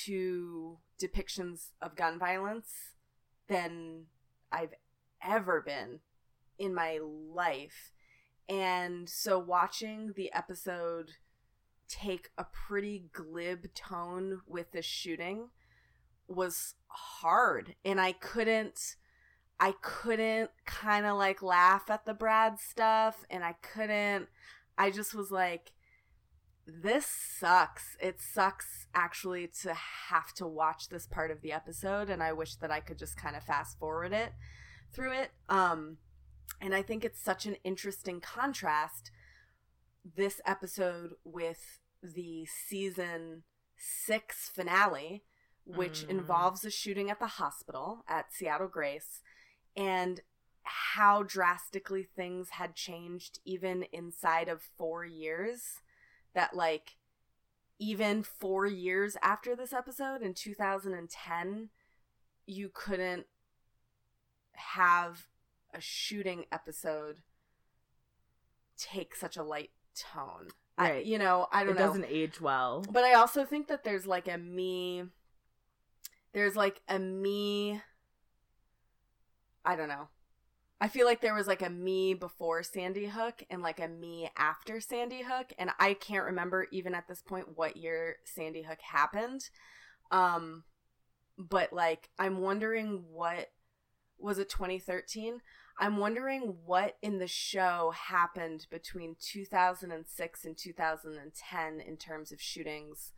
to 0.05 0.77
depictions 1.01 1.71
of 1.81 1.95
gun 1.95 2.17
violence 2.17 2.95
than 3.47 4.05
I've 4.51 4.73
ever 5.21 5.61
been 5.61 5.99
in 6.57 6.73
my 6.73 6.99
life. 7.01 7.91
And 8.47 9.09
so 9.09 9.39
watching 9.39 10.13
the 10.15 10.31
episode 10.33 11.11
take 11.93 12.29
a 12.37 12.45
pretty 12.45 13.05
glib 13.11 13.73
tone 13.75 14.41
with 14.47 14.71
the 14.71 14.81
shooting 14.81 15.49
was 16.27 16.73
hard 16.87 17.75
and 17.85 18.01
I 18.01 18.13
couldn't 18.13 18.95
I 19.59 19.73
couldn't 19.81 20.49
kind 20.65 21.05
of 21.05 21.17
like 21.17 21.43
laugh 21.43 21.89
at 21.89 22.05
the 22.05 22.13
Brad 22.13 22.59
stuff 22.59 23.23
and 23.29 23.43
I 23.43 23.53
couldn't 23.61 24.27
I 24.77 24.89
just 24.89 25.13
was 25.13 25.29
like 25.29 25.73
this 26.65 27.05
sucks. 27.05 27.97
It 27.99 28.21
sucks 28.21 28.87
actually 28.95 29.49
to 29.61 29.73
have 29.73 30.33
to 30.35 30.47
watch 30.47 30.87
this 30.87 31.05
part 31.05 31.29
of 31.29 31.41
the 31.41 31.51
episode 31.51 32.09
and 32.09 32.23
I 32.23 32.33
wish 32.33 32.55
that 32.55 32.71
I 32.71 32.79
could 32.79 32.97
just 32.97 33.17
kind 33.17 33.35
of 33.35 33.43
fast 33.43 33.77
forward 33.77 34.13
it 34.13 34.33
through 34.93 35.13
it. 35.13 35.31
Um 35.47 35.97
and 36.59 36.73
I 36.73 36.81
think 36.81 37.05
it's 37.05 37.21
such 37.21 37.45
an 37.45 37.57
interesting 37.63 38.19
contrast 38.19 39.11
this 40.15 40.41
episode 40.45 41.11
with 41.23 41.79
the 42.03 42.45
season 42.45 43.43
6 43.77 44.49
finale 44.49 45.23
which 45.65 46.01
Mm. 46.01 46.09
involves 46.09 46.65
a 46.65 46.69
shooting 46.69 47.09
at 47.09 47.19
the 47.19 47.27
hospital 47.27 48.03
at 48.05 48.33
Seattle 48.33 48.67
Grace 48.67 49.21
and 49.77 50.21
how 50.63 51.23
drastically 51.23 52.03
things 52.03 52.49
had 52.51 52.75
changed 52.75 53.39
even 53.45 53.83
inside 53.93 54.49
of 54.49 54.61
4 54.61 55.05
years 55.05 55.81
that 56.33 56.53
like 56.53 56.97
even 57.79 58.23
4 58.23 58.65
years 58.65 59.15
after 59.21 59.55
this 59.55 59.71
episode 59.71 60.21
in 60.21 60.33
2010 60.33 61.69
you 62.45 62.69
couldn't 62.69 63.27
have 64.53 65.27
a 65.73 65.79
shooting 65.79 66.45
episode 66.51 67.23
take 68.77 69.15
such 69.15 69.37
a 69.37 69.43
light 69.43 69.71
tone. 69.95 70.49
I, 70.77 70.91
Right. 70.91 71.05
you 71.05 71.17
know, 71.17 71.47
I 71.51 71.63
don't 71.63 71.73
It 71.73 71.79
know. 71.79 71.83
It 71.83 71.87
doesn't 71.87 72.05
age 72.05 72.41
well. 72.41 72.83
But 72.89 73.03
I 73.03 73.13
also 73.13 73.45
think 73.45 73.67
that 73.67 73.83
there's 73.83 74.07
like 74.07 74.27
a 74.27 74.37
me 74.37 75.05
there's 76.33 76.55
like 76.55 76.81
a 76.89 76.97
me 76.99 77.81
I 79.65 79.75
don't 79.75 79.87
know. 79.87 80.09
I 80.81 80.89
feel 80.89 81.05
like 81.05 81.21
there 81.21 81.33
was 81.35 81.47
like 81.47 81.61
a 81.61 81.69
me 81.69 82.13
before 82.13 82.61
Sandy 82.63 83.05
Hook 83.05 83.43
and 83.49 83.61
like 83.61 83.79
a 83.79 83.87
me 83.87 84.29
after 84.35 84.81
Sandy 84.81 85.21
Hook 85.21 85.53
and 85.57 85.69
I 85.79 85.93
can't 85.93 86.25
remember 86.25 86.67
even 86.71 86.93
at 86.93 87.07
this 87.07 87.21
point 87.21 87.55
what 87.57 87.77
year 87.77 88.17
Sandy 88.25 88.63
Hook 88.63 88.81
happened. 88.81 89.49
Um 90.11 90.63
but 91.37 91.71
like 91.71 92.09
I'm 92.19 92.39
wondering 92.41 93.05
what 93.11 93.51
was 94.17 94.39
it 94.39 94.49
2013? 94.49 95.41
I'm 95.79 95.97
wondering 95.97 96.55
what 96.65 96.97
in 97.01 97.17
the 97.17 97.27
show 97.27 97.93
happened 97.95 98.67
between 98.69 99.15
2006 99.19 100.45
and 100.45 100.57
2010 100.57 101.79
in 101.79 101.97
terms 101.97 102.31
of 102.31 102.41
shootings 102.41 103.11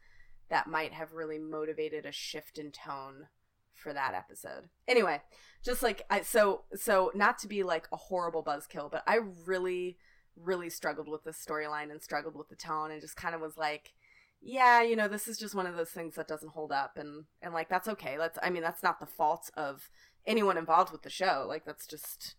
that 0.49 0.67
might 0.67 0.93
have 0.93 1.13
really 1.13 1.39
motivated 1.39 2.05
a 2.05 2.11
shift 2.11 2.57
in 2.57 2.71
tone 2.71 3.27
for 3.73 3.93
that 3.93 4.13
episode. 4.13 4.69
Anyway, 4.87 5.21
just 5.63 5.83
like 5.83 6.03
I 6.09 6.21
so 6.21 6.63
so 6.73 7.11
not 7.13 7.37
to 7.39 7.47
be 7.47 7.63
like 7.63 7.87
a 7.91 7.97
horrible 7.97 8.43
buzzkill, 8.43 8.89
but 8.89 9.03
I 9.05 9.19
really 9.45 9.97
really 10.41 10.69
struggled 10.69 11.07
with 11.07 11.23
the 11.23 11.31
storyline 11.31 11.91
and 11.91 12.01
struggled 12.01 12.35
with 12.35 12.49
the 12.49 12.55
tone 12.55 12.91
and 12.91 13.01
just 13.01 13.15
kind 13.15 13.35
of 13.35 13.41
was 13.41 13.57
like 13.57 13.93
yeah, 14.41 14.83
you 14.83 14.95
know, 14.95 15.07
this 15.07 15.27
is 15.27 15.39
just 15.39 15.55
one 15.55 15.65
of 15.65 15.75
those 15.75 15.89
things 15.89 16.15
that 16.15 16.27
doesn't 16.27 16.51
hold 16.51 16.71
up 16.71 16.97
and 16.97 17.25
and 17.41 17.53
like 17.53 17.67
that's 17.67 17.87
okay. 17.87 18.15
That's 18.17 18.39
I 18.41 18.49
mean, 18.49 18.63
that's 18.63 18.83
not 18.83 18.99
the 18.99 19.05
fault 19.05 19.49
of 19.57 19.89
anyone 20.25 20.57
involved 20.57 20.91
with 20.91 21.01
the 21.01 21.09
show. 21.09 21.45
Like 21.47 21.65
that's 21.65 21.87
just 21.87 22.35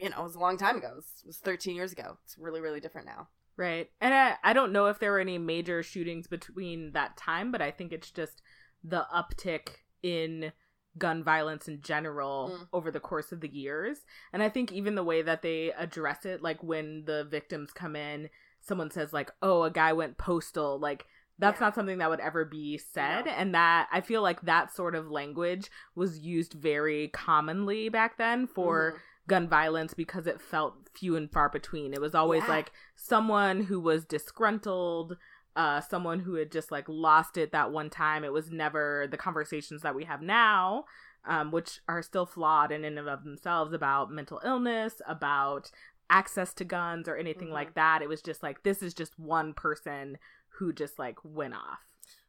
you 0.00 0.10
know, 0.10 0.20
it 0.20 0.24
was 0.24 0.34
a 0.34 0.40
long 0.40 0.56
time 0.58 0.76
ago. 0.76 0.88
It 0.92 0.96
was, 0.96 1.06
it 1.24 1.26
was 1.26 1.36
13 1.38 1.74
years 1.76 1.92
ago. 1.92 2.18
It's 2.24 2.36
really 2.38 2.60
really 2.60 2.80
different 2.80 3.06
now. 3.06 3.28
Right. 3.56 3.90
And 4.00 4.14
I, 4.14 4.36
I 4.44 4.52
don't 4.52 4.72
know 4.72 4.86
if 4.86 4.98
there 5.00 5.10
were 5.12 5.18
any 5.18 5.36
major 5.38 5.82
shootings 5.82 6.28
between 6.28 6.92
that 6.92 7.16
time, 7.16 7.50
but 7.50 7.60
I 7.60 7.70
think 7.72 7.92
it's 7.92 8.10
just 8.10 8.40
the 8.84 9.04
uptick 9.12 9.68
in 10.02 10.52
gun 10.96 11.24
violence 11.24 11.66
in 11.68 11.80
general 11.82 12.52
Mm. 12.56 12.68
over 12.72 12.90
the 12.92 13.00
course 13.00 13.32
of 13.32 13.40
the 13.40 13.48
years. 13.48 13.98
And 14.32 14.42
I 14.44 14.48
think 14.48 14.70
even 14.72 14.94
the 14.94 15.02
way 15.04 15.22
that 15.22 15.42
they 15.42 15.72
address 15.72 16.24
it, 16.24 16.40
like 16.42 16.62
when 16.62 17.04
the 17.04 17.24
victims 17.24 17.72
come 17.72 17.96
in, 17.96 18.30
someone 18.60 18.90
says, 18.92 19.12
like, 19.12 19.30
oh, 19.42 19.64
a 19.64 19.70
guy 19.70 19.92
went 19.92 20.18
postal, 20.18 20.78
like, 20.78 21.06
that's 21.40 21.60
Yeah. 21.60 21.66
not 21.66 21.74
something 21.74 21.98
that 21.98 22.10
would 22.10 22.20
ever 22.20 22.44
be 22.44 22.78
said. 22.78 23.26
No. 23.26 23.32
And 23.32 23.54
that 23.54 23.88
I 23.92 24.00
feel 24.00 24.22
like 24.22 24.40
that 24.42 24.72
sort 24.74 24.94
of 24.94 25.10
language 25.10 25.68
was 25.96 26.18
used 26.20 26.52
very 26.54 27.08
commonly 27.08 27.88
back 27.88 28.18
then 28.18 28.46
for 28.46 28.92
Mhm. 28.92 28.98
Gun 29.28 29.48
violence 29.48 29.94
because 29.94 30.26
it 30.26 30.40
felt 30.40 30.74
few 30.94 31.14
and 31.14 31.30
far 31.30 31.48
between. 31.48 31.94
It 31.94 32.00
was 32.00 32.14
always 32.14 32.42
Yeah. 32.44 32.48
like 32.48 32.72
someone 32.96 33.64
who 33.64 33.78
was 33.78 34.04
disgruntled, 34.04 35.16
uh, 35.54 35.80
someone 35.80 36.20
who 36.20 36.34
had 36.34 36.50
just 36.50 36.72
like 36.72 36.88
lost 36.88 37.36
it 37.36 37.52
that 37.52 37.70
one 37.70 37.90
time. 37.90 38.24
It 38.24 38.32
was 38.32 38.50
never 38.50 39.06
the 39.10 39.16
conversations 39.16 39.82
that 39.82 39.94
we 39.94 40.04
have 40.04 40.22
now, 40.22 40.84
um, 41.24 41.50
which 41.52 41.80
are 41.88 42.02
still 42.02 42.26
flawed 42.26 42.72
in 42.72 42.84
and 42.84 42.98
of 42.98 43.24
themselves 43.24 43.72
about 43.72 44.10
mental 44.10 44.40
illness, 44.44 45.00
about 45.06 45.70
access 46.10 46.54
to 46.54 46.64
guns 46.64 47.06
or 47.08 47.16
anything 47.16 47.48
Mhm. 47.48 47.52
like 47.52 47.74
that. 47.74 48.00
It 48.02 48.08
was 48.08 48.22
just 48.22 48.42
like 48.42 48.62
this 48.62 48.82
is 48.82 48.94
just 48.94 49.18
one 49.18 49.52
person 49.52 50.18
who 50.58 50.72
just 50.72 50.98
like 50.98 51.18
went 51.22 51.54
off. 51.54 51.80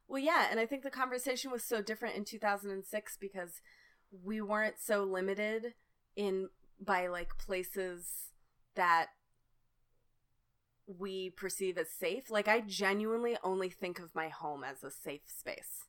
Well, 0.08 0.22
yeah, 0.22 0.48
and 0.52 0.60
I 0.60 0.66
think 0.66 0.84
the 0.84 0.92
conversation 0.92 1.50
was 1.52 1.64
so 1.64 1.82
different 1.82 2.16
in 2.16 2.26
2006 2.26 3.16
because 3.16 3.62
we 4.12 4.42
weren't 4.42 4.80
so 4.80 5.04
limited 5.04 5.76
in 6.16 6.50
by 6.80 7.08
like 7.08 7.38
places 7.38 8.32
that 8.76 9.08
we 10.88 11.30
perceive 11.30 11.78
as 11.78 11.90
safe. 11.90 12.32
Like 12.32 12.48
I 12.48 12.62
genuinely 12.62 13.38
only 13.44 13.70
think 13.70 14.00
of 14.00 14.16
my 14.16 14.30
home 14.30 14.64
as 14.64 14.84
a 14.84 14.92
safe 14.92 15.22
space. 15.28 15.86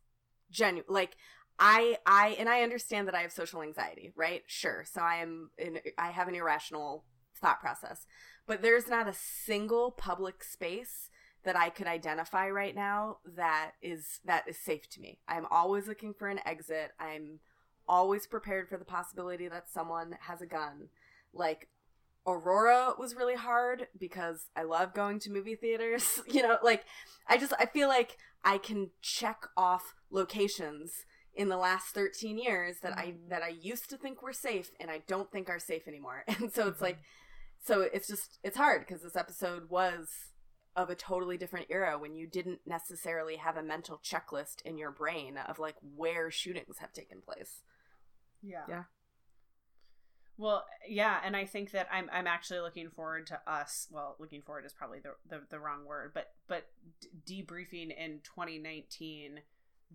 Genu 0.51 0.83
like 0.89 1.17
I 1.59 1.99
I 2.07 2.37
and 2.39 2.49
I 2.49 2.63
understand 2.63 3.07
that 3.09 3.15
I 3.15 3.23
have 3.23 3.33
social 3.33 3.63
anxiety, 3.63 4.13
right? 4.17 4.43
Sure. 4.47 4.85
So 4.91 5.01
I 5.01 5.17
am 5.17 5.51
in 5.59 5.79
I 5.97 6.11
have 6.11 6.29
an 6.29 6.35
irrational 6.35 7.05
thought 7.37 7.61
process. 7.61 8.07
But 8.47 8.63
there's 8.63 8.89
not 8.89 9.09
a 9.09 9.15
single 9.15 9.91
public 9.91 10.43
space 10.43 11.11
that 11.45 11.57
I 11.57 11.71
could 11.71 11.87
identify 11.87 12.51
right 12.51 12.75
now 12.75 13.19
that 13.37 13.73
is 13.81 14.21
that 14.25 14.49
is 14.49 14.59
safe 14.59 14.89
to 14.91 15.01
me. 15.01 15.21
I'm 15.29 15.47
always 15.51 15.87
looking 15.87 16.13
for 16.13 16.29
an 16.29 16.41
exit. 16.45 16.93
I'm 16.99 17.41
always 17.91 18.27
prepared 18.27 18.69
for 18.71 18.79
the 18.79 18.85
possibility 18.87 19.49
that 19.49 19.69
someone 19.71 20.17
has 20.29 20.41
a 20.41 20.47
gun. 20.47 20.89
Like 21.35 21.69
Aurora 22.27 22.93
was 22.99 23.15
really 23.17 23.35
hard 23.37 23.89
because 23.99 24.47
I 24.57 24.63
love 24.63 24.95
going 24.95 25.19
to 25.21 25.31
movie 25.31 25.57
theaters. 25.57 26.21
you 26.29 26.43
know, 26.43 26.59
like 26.63 26.85
I 27.29 27.37
just 27.39 27.53
I 27.59 27.67
feel 27.67 27.89
like 27.89 28.17
I 28.45 28.59
can 28.59 28.91
check 29.03 29.47
off 29.57 29.95
locations 30.11 30.93
in 31.35 31.49
the 31.49 31.57
last 31.57 31.89
13 31.95 32.39
years 32.39 32.77
that 32.83 32.97
I 32.99 33.07
Mm-hmm. 33.07 33.29
that 33.31 33.43
I 33.43 33.49
used 33.49 33.91
to 33.91 33.97
think 33.97 34.23
were 34.23 34.33
safe 34.33 34.71
and 34.81 34.91
I 34.91 35.03
don't 35.09 35.31
think 35.33 35.49
are 35.51 35.59
safe 35.59 35.89
anymore. 35.89 36.25
And 36.29 36.53
so 36.53 36.69
it's 36.69 36.81
Mm-hmm. 36.81 36.85
like 36.89 36.99
so 37.63 37.83
it's 37.83 38.09
just 38.09 38.39
it's 38.45 38.57
hard 38.57 38.87
because 38.87 39.03
this 39.03 39.17
episode 39.17 39.71
was 39.71 40.09
of 40.77 40.91
a 40.91 40.95
totally 40.95 41.37
different 41.37 41.67
era 41.71 41.99
when 41.99 42.15
you 42.15 42.27
didn't 42.27 42.61
necessarily 42.67 43.37
have 43.37 43.57
a 43.57 43.63
mental 43.63 44.01
checklist 44.05 44.63
in 44.65 44.79
your 44.79 44.93
brain 44.93 45.37
of 45.49 45.59
like 45.59 45.77
where 45.97 46.31
shootings 46.31 46.79
have 46.81 46.93
taken 46.93 47.21
place. 47.21 47.63
Yeah. 48.43 48.65
Yeah. 48.69 48.83
Well, 50.37 50.65
yeah, 50.89 51.19
and 51.23 51.37
I 51.37 51.45
think 51.45 51.73
that 51.73 51.87
I'm 51.93 52.09
I'm 52.11 52.27
actually 52.27 52.61
looking 52.61 52.89
forward 52.89 53.27
to 53.27 53.41
us. 53.47 53.87
Well, 53.91 54.17
looking 54.19 54.41
forward 54.41 54.65
is 54.65 54.73
probably 54.73 55.01
the 55.01 55.11
the, 55.29 55.43
the 55.51 55.61
wrong 55.61 55.85
word, 55.85 56.13
but 56.15 56.29
but 56.49 56.67
d- 57.27 57.45
debriefing 57.45 57.95
in 57.95 58.21
2019 58.25 59.41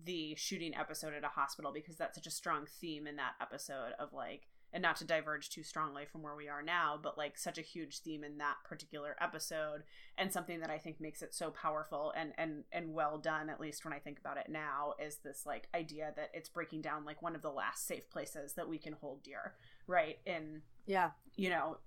the 0.04 0.34
shooting 0.36 0.74
episode 0.74 1.14
at 1.14 1.24
a 1.24 1.28
hospital 1.28 1.72
because 1.72 1.96
that's 1.96 2.16
such 2.16 2.26
a 2.26 2.30
strong 2.30 2.66
theme 2.80 3.06
in 3.06 3.16
that 3.16 3.32
episode 3.40 3.92
of 3.98 4.12
like 4.12 4.42
and 4.72 4.82
not 4.82 4.96
to 4.96 5.04
diverge 5.04 5.48
too 5.50 5.62
strongly 5.62 6.04
from 6.04 6.22
where 6.22 6.34
we 6.34 6.48
are 6.48 6.62
now, 6.62 6.98
but 7.02 7.16
like 7.16 7.38
such 7.38 7.56
a 7.58 7.62
huge 7.62 8.00
theme 8.00 8.22
in 8.24 8.38
that 8.38 8.56
particular 8.64 9.16
episode 9.20 9.82
and 10.18 10.32
something 10.32 10.60
that 10.60 10.70
I 10.70 10.78
think 10.78 11.00
makes 11.00 11.22
it 11.22 11.34
so 11.34 11.50
powerful 11.50 12.12
and 12.16 12.32
and 12.36 12.64
and 12.72 12.92
well 12.92 13.18
done 13.18 13.48
at 13.48 13.60
least 13.60 13.84
when 13.84 13.94
I 13.94 13.98
think 13.98 14.18
about 14.18 14.36
it 14.38 14.48
now 14.48 14.94
is 15.02 15.16
this 15.24 15.44
like 15.46 15.68
idea 15.74 16.12
that 16.16 16.30
it's 16.34 16.48
breaking 16.48 16.82
down 16.82 17.04
like 17.04 17.22
one 17.22 17.34
of 17.34 17.42
the 17.42 17.50
last 17.50 17.86
safe 17.86 18.08
places 18.10 18.54
that 18.54 18.68
we 18.68 18.78
can 18.78 18.94
hold 18.94 19.22
dear, 19.22 19.54
right? 19.86 20.18
In 20.26 20.62
Yeah. 20.86 21.10
you 21.36 21.50
know 21.50 21.78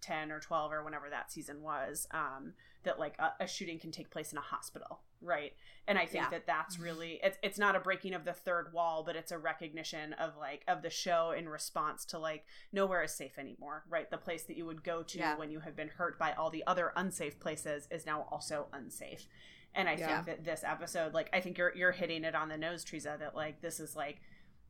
2010 0.00 0.32
or 0.32 0.40
12 0.40 0.72
or 0.72 0.84
whenever 0.84 1.08
that 1.10 1.30
season 1.30 1.62
was 1.62 2.06
um 2.12 2.52
that 2.82 2.98
like 2.98 3.14
a, 3.18 3.32
a 3.44 3.46
shooting 3.46 3.78
can 3.78 3.90
take 3.92 4.10
place 4.10 4.32
in 4.32 4.38
a 4.38 4.42
hospital 4.42 5.00
right 5.22 5.52
and 5.86 5.98
i 5.98 6.06
think 6.06 6.24
Yeah. 6.24 6.30
that 6.30 6.46
that's 6.46 6.78
really 6.78 7.20
it's, 7.22 7.36
it's 7.42 7.58
not 7.58 7.76
a 7.76 7.80
breaking 7.80 8.14
of 8.14 8.24
the 8.24 8.32
third 8.32 8.72
wall 8.72 9.02
but 9.04 9.16
it's 9.16 9.32
a 9.32 9.38
recognition 9.38 10.14
of 10.14 10.36
like 10.38 10.64
of 10.66 10.82
the 10.82 10.90
show 10.90 11.32
in 11.36 11.48
response 11.48 12.04
to 12.06 12.18
like 12.18 12.44
nowhere 12.72 13.02
is 13.02 13.12
safe 13.12 13.38
anymore 13.38 13.84
right 13.88 14.10
the 14.10 14.16
place 14.18 14.44
that 14.44 14.56
you 14.56 14.64
would 14.66 14.82
go 14.82 15.02
to 15.02 15.18
Yeah. 15.18 15.36
when 15.36 15.50
you 15.50 15.60
have 15.60 15.76
been 15.76 15.88
hurt 15.88 16.18
by 16.18 16.32
all 16.32 16.50
the 16.50 16.64
other 16.66 16.92
unsafe 16.96 17.38
places 17.38 17.86
is 17.90 18.06
now 18.06 18.26
also 18.30 18.68
unsafe 18.72 19.26
and 19.74 19.88
i 19.88 19.92
Yeah. 19.94 20.22
think 20.22 20.26
that 20.26 20.44
this 20.44 20.64
episode 20.64 21.12
like 21.12 21.28
i 21.32 21.40
think 21.40 21.58
you're 21.58 21.74
you're 21.76 21.92
hitting 21.92 22.24
it 22.24 22.34
on 22.34 22.48
the 22.48 22.56
nose 22.56 22.82
Teresa 22.84 23.16
that 23.20 23.34
like 23.36 23.60
this 23.60 23.78
is 23.80 23.94
like 23.94 24.20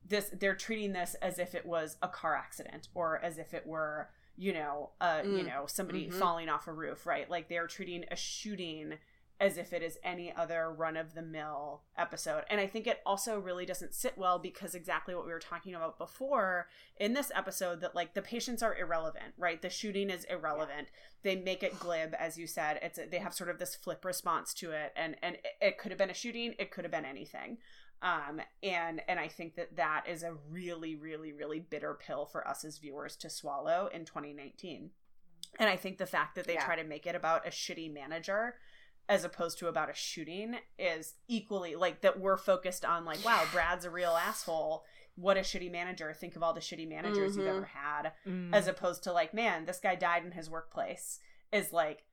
this 0.04 0.30
they're 0.40 0.56
treating 0.56 0.92
this 0.92 1.14
as 1.22 1.38
if 1.38 1.54
it 1.54 1.64
was 1.64 1.96
a 2.02 2.08
car 2.08 2.34
accident 2.34 2.88
or 2.94 3.22
as 3.22 3.38
if 3.38 3.54
it 3.54 3.66
were 3.66 4.08
you 4.40 4.52
know 4.54 4.90
uh 5.02 5.20
you 5.24 5.42
Mm. 5.44 5.46
know 5.46 5.64
somebody 5.66 6.06
Mhm. 6.08 6.14
falling 6.14 6.48
off 6.48 6.66
a 6.66 6.72
roof 6.72 7.04
right? 7.06 7.28
Like 7.28 7.48
they're 7.48 7.66
treating 7.66 8.04
a 8.10 8.16
shooting 8.16 8.98
as 9.38 9.56
if 9.56 9.72
it 9.72 9.82
is 9.82 9.98
any 10.04 10.30
other 10.34 10.70
run 10.70 10.98
of 10.98 11.14
the 11.14 11.22
mill 11.22 11.82
episode. 11.96 12.44
And 12.50 12.60
i 12.60 12.66
think 12.66 12.86
it 12.86 13.00
also 13.06 13.38
really 13.38 13.64
doesn't 13.64 13.94
sit 13.94 14.18
well 14.18 14.38
because 14.38 14.74
exactly 14.74 15.14
what 15.14 15.24
we 15.26 15.32
were 15.32 15.38
talking 15.52 15.74
about 15.74 15.96
before 15.98 16.68
in 16.98 17.14
this 17.14 17.30
episode 17.34 17.80
that 17.80 17.94
like 17.94 18.12
the 18.14 18.20
patients 18.22 18.62
are 18.62 18.76
irrelevant 18.76 19.34
right? 19.38 19.60
The 19.62 19.70
shooting 19.70 20.08
is 20.10 20.24
irrelevant. 20.24 20.88
They 21.22 21.36
make 21.36 21.62
it 21.62 21.78
glib 21.78 22.14
as 22.18 22.38
you 22.38 22.46
said. 22.46 22.78
It's 22.82 22.98
a, 22.98 23.06
they 23.06 23.18
have 23.18 23.34
sort 23.34 23.50
of 23.50 23.58
this 23.58 23.74
flip 23.74 24.04
response 24.04 24.52
to 24.54 24.72
it. 24.72 24.92
And 24.96 25.16
and 25.22 25.36
it, 25.36 25.44
it 25.60 25.78
could 25.78 25.90
have 25.92 25.98
been 25.98 26.10
a 26.10 26.14
shooting. 26.14 26.54
It 26.58 26.70
could 26.70 26.84
have 26.84 26.92
been 26.92 27.04
anything 27.16 27.58
um 28.02 28.40
and 28.62 29.02
and 29.08 29.18
i 29.20 29.28
think 29.28 29.54
that 29.56 29.76
that 29.76 30.04
is 30.08 30.22
a 30.22 30.34
really 30.50 30.94
really 30.96 31.32
really 31.32 31.60
bitter 31.60 31.94
pill 31.94 32.24
for 32.26 32.46
us 32.46 32.64
as 32.64 32.78
viewers 32.78 33.16
to 33.16 33.28
swallow 33.28 33.88
in 33.92 34.04
2019 34.04 34.90
and 35.58 35.68
i 35.68 35.76
think 35.76 35.98
the 35.98 36.06
fact 36.06 36.34
that 36.34 36.46
they 36.46 36.54
Yeah. 36.54 36.64
try 36.64 36.76
to 36.76 36.84
make 36.84 37.06
it 37.06 37.14
about 37.14 37.46
a 37.46 37.50
shitty 37.50 37.92
manager 37.92 38.56
as 39.08 39.24
opposed 39.24 39.58
to 39.58 39.68
about 39.68 39.90
a 39.90 39.94
shooting 39.94 40.56
is 40.78 41.14
equally 41.28 41.74
like 41.74 42.00
that 42.02 42.18
we're 42.20 42.36
focused 42.38 42.84
on 42.84 43.04
like 43.04 43.24
wow 43.24 43.44
brad's 43.52 43.84
a 43.84 43.90
real 43.90 44.12
asshole 44.12 44.84
what 45.16 45.36
a 45.36 45.40
shitty 45.40 45.70
manager 45.70 46.14
think 46.14 46.36
of 46.36 46.42
all 46.42 46.54
the 46.54 46.60
shitty 46.60 46.88
managers 46.88 47.36
you've 47.36 47.44
Mhm. 47.46 47.56
ever 47.56 47.64
had 47.66 48.12
Mm. 48.26 48.54
as 48.54 48.66
opposed 48.68 49.02
to 49.04 49.12
like 49.12 49.34
man 49.34 49.66
this 49.66 49.80
guy 49.80 49.94
died 49.94 50.24
in 50.24 50.32
his 50.32 50.48
workplace 50.48 51.18
is 51.52 51.72
like 51.72 52.04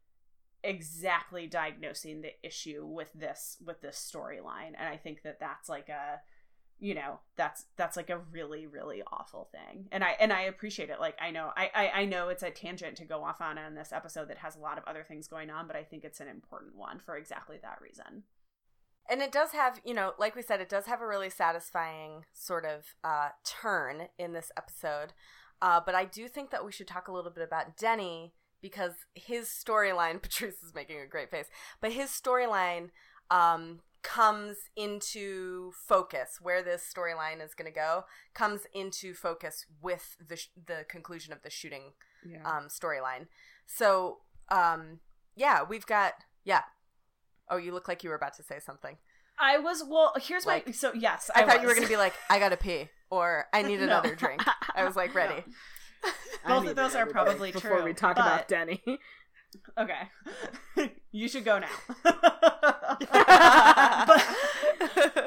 exactly 0.63 1.47
diagnosing 1.47 2.21
the 2.21 2.31
issue 2.43 2.85
with 2.85 3.11
this 3.13 3.57
with 3.65 3.81
this 3.81 4.11
storyline. 4.13 4.73
And 4.77 4.87
i 4.87 4.97
think 4.97 5.23
that 5.23 5.39
that's 5.39 5.69
like 5.69 5.89
a 5.89 6.19
you 6.79 6.93
know 6.93 7.19
that's 7.35 7.65
that's 7.75 7.97
like 7.97 8.09
a 8.09 8.19
really 8.31 8.67
really 8.67 9.03
awful 9.11 9.49
thing. 9.51 9.87
And 9.91 10.03
i 10.03 10.15
and 10.19 10.33
i 10.33 10.41
appreciate 10.41 10.89
it. 10.89 10.99
Like 10.99 11.17
i 11.21 11.31
know 11.31 11.51
i 11.55 11.69
i, 11.73 11.89
I 12.01 12.05
know 12.05 12.29
it's 12.29 12.43
a 12.43 12.51
tangent 12.51 12.97
to 12.97 13.05
go 13.05 13.23
off 13.23 13.41
on 13.41 13.57
in 13.57 13.75
this 13.75 13.93
episode 13.93 14.29
that 14.29 14.39
has 14.39 14.55
a 14.55 14.59
lot 14.59 14.77
of 14.77 14.83
other 14.85 15.03
things 15.03 15.27
going 15.27 15.49
on 15.49 15.67
but 15.67 15.75
i 15.75 15.83
think 15.83 16.03
it's 16.03 16.19
an 16.19 16.27
important 16.27 16.75
one 16.75 16.99
for 16.99 17.17
exactly 17.17 17.57
that 17.61 17.81
reason. 17.81 18.23
And 19.09 19.21
it 19.21 19.31
does 19.31 19.51
have, 19.51 19.79
you 19.85 19.93
know, 19.93 20.13
like 20.19 20.35
we 20.35 20.41
said, 20.41 20.59
it 20.59 20.69
does 20.69 20.85
have 20.85 21.01
a 21.01 21.07
really 21.07 21.29
satisfying 21.29 22.25
sort 22.33 22.65
of 22.65 22.95
uh, 23.03 23.29
turn 23.45 24.09
in 24.19 24.33
this 24.33 24.51
episode. 24.57 25.13
Uh, 25.61 25.79
but 25.83 25.95
I 25.95 26.05
do 26.05 26.27
think 26.27 26.51
that 26.51 26.65
we 26.65 26.71
should 26.71 26.87
talk 26.87 27.07
a 27.07 27.11
little 27.11 27.31
bit 27.31 27.43
about 27.43 27.77
Denny 27.77 28.33
because 28.61 28.93
his 29.13 29.47
storyline, 29.47 30.21
Patrice 30.21 30.63
is 30.63 30.73
making 30.73 30.99
a 30.99 31.07
great 31.07 31.31
face, 31.31 31.47
but 31.81 31.91
his 31.91 32.09
storyline 32.09 32.89
um, 33.29 33.79
comes 34.03 34.57
into 34.75 35.71
focus. 35.87 36.39
Where 36.41 36.63
this 36.63 36.91
storyline 36.91 37.43
is 37.43 37.53
going 37.53 37.71
to 37.71 37.75
go 37.75 38.05
comes 38.33 38.61
into 38.73 39.13
focus 39.13 39.65
with 39.81 40.17
the, 40.25 40.37
sh- 40.37 40.49
the 40.65 40.85
conclusion 40.87 41.33
of 41.33 41.41
the 41.43 41.49
shooting 41.49 41.93
yeah. 42.25 42.43
um, 42.45 42.67
storyline. 42.69 43.27
So, 43.65 44.19
um, 44.49 44.99
yeah, 45.35 45.61
we've 45.67 45.85
got, 45.85 46.13
yeah. 46.43 46.61
Oh, 47.49 47.57
you 47.57 47.73
look 47.73 47.87
like 47.87 48.03
you 48.03 48.09
were 48.09 48.15
about 48.15 48.35
to 48.37 48.43
say 48.43 48.59
something. 48.59 48.97
i 49.39 49.57
was 49.57 49.83
well 49.87 50.13
here's 50.19 50.45
my 50.45 50.63
so 50.71 50.91
yes 50.93 51.29
I, 51.33 51.43
thought 51.43 51.61
you 51.61 51.67
were 51.67 51.75
going 51.75 51.85
to 51.85 51.89
be 51.89 51.97
like, 51.97 52.13
I 52.29 52.39
gotta 52.39 52.57
pee, 52.57 52.89
or 53.09 53.45
I 53.53 53.61
need 53.61 53.81
another 53.89 54.15
drink. 54.15 54.41
I 54.75 54.83
was 54.83 54.95
like, 54.95 55.13
ready. 55.21 55.35
I 55.35 55.43
both 56.47 56.67
of 56.67 56.75
those 56.75 56.95
are 56.95 57.05
probably 57.05 57.51
before 57.51 57.61
true, 57.61 57.69
Before 57.77 57.85
we 57.85 57.93
talk 57.93 58.15
but- 58.15 58.25
about 58.25 58.47
Denny. 58.47 58.81
Okay. 59.79 60.09
you 61.11 61.27
should 61.29 61.45
go 61.45 61.57
now. 61.57 61.69
but, 62.03 62.17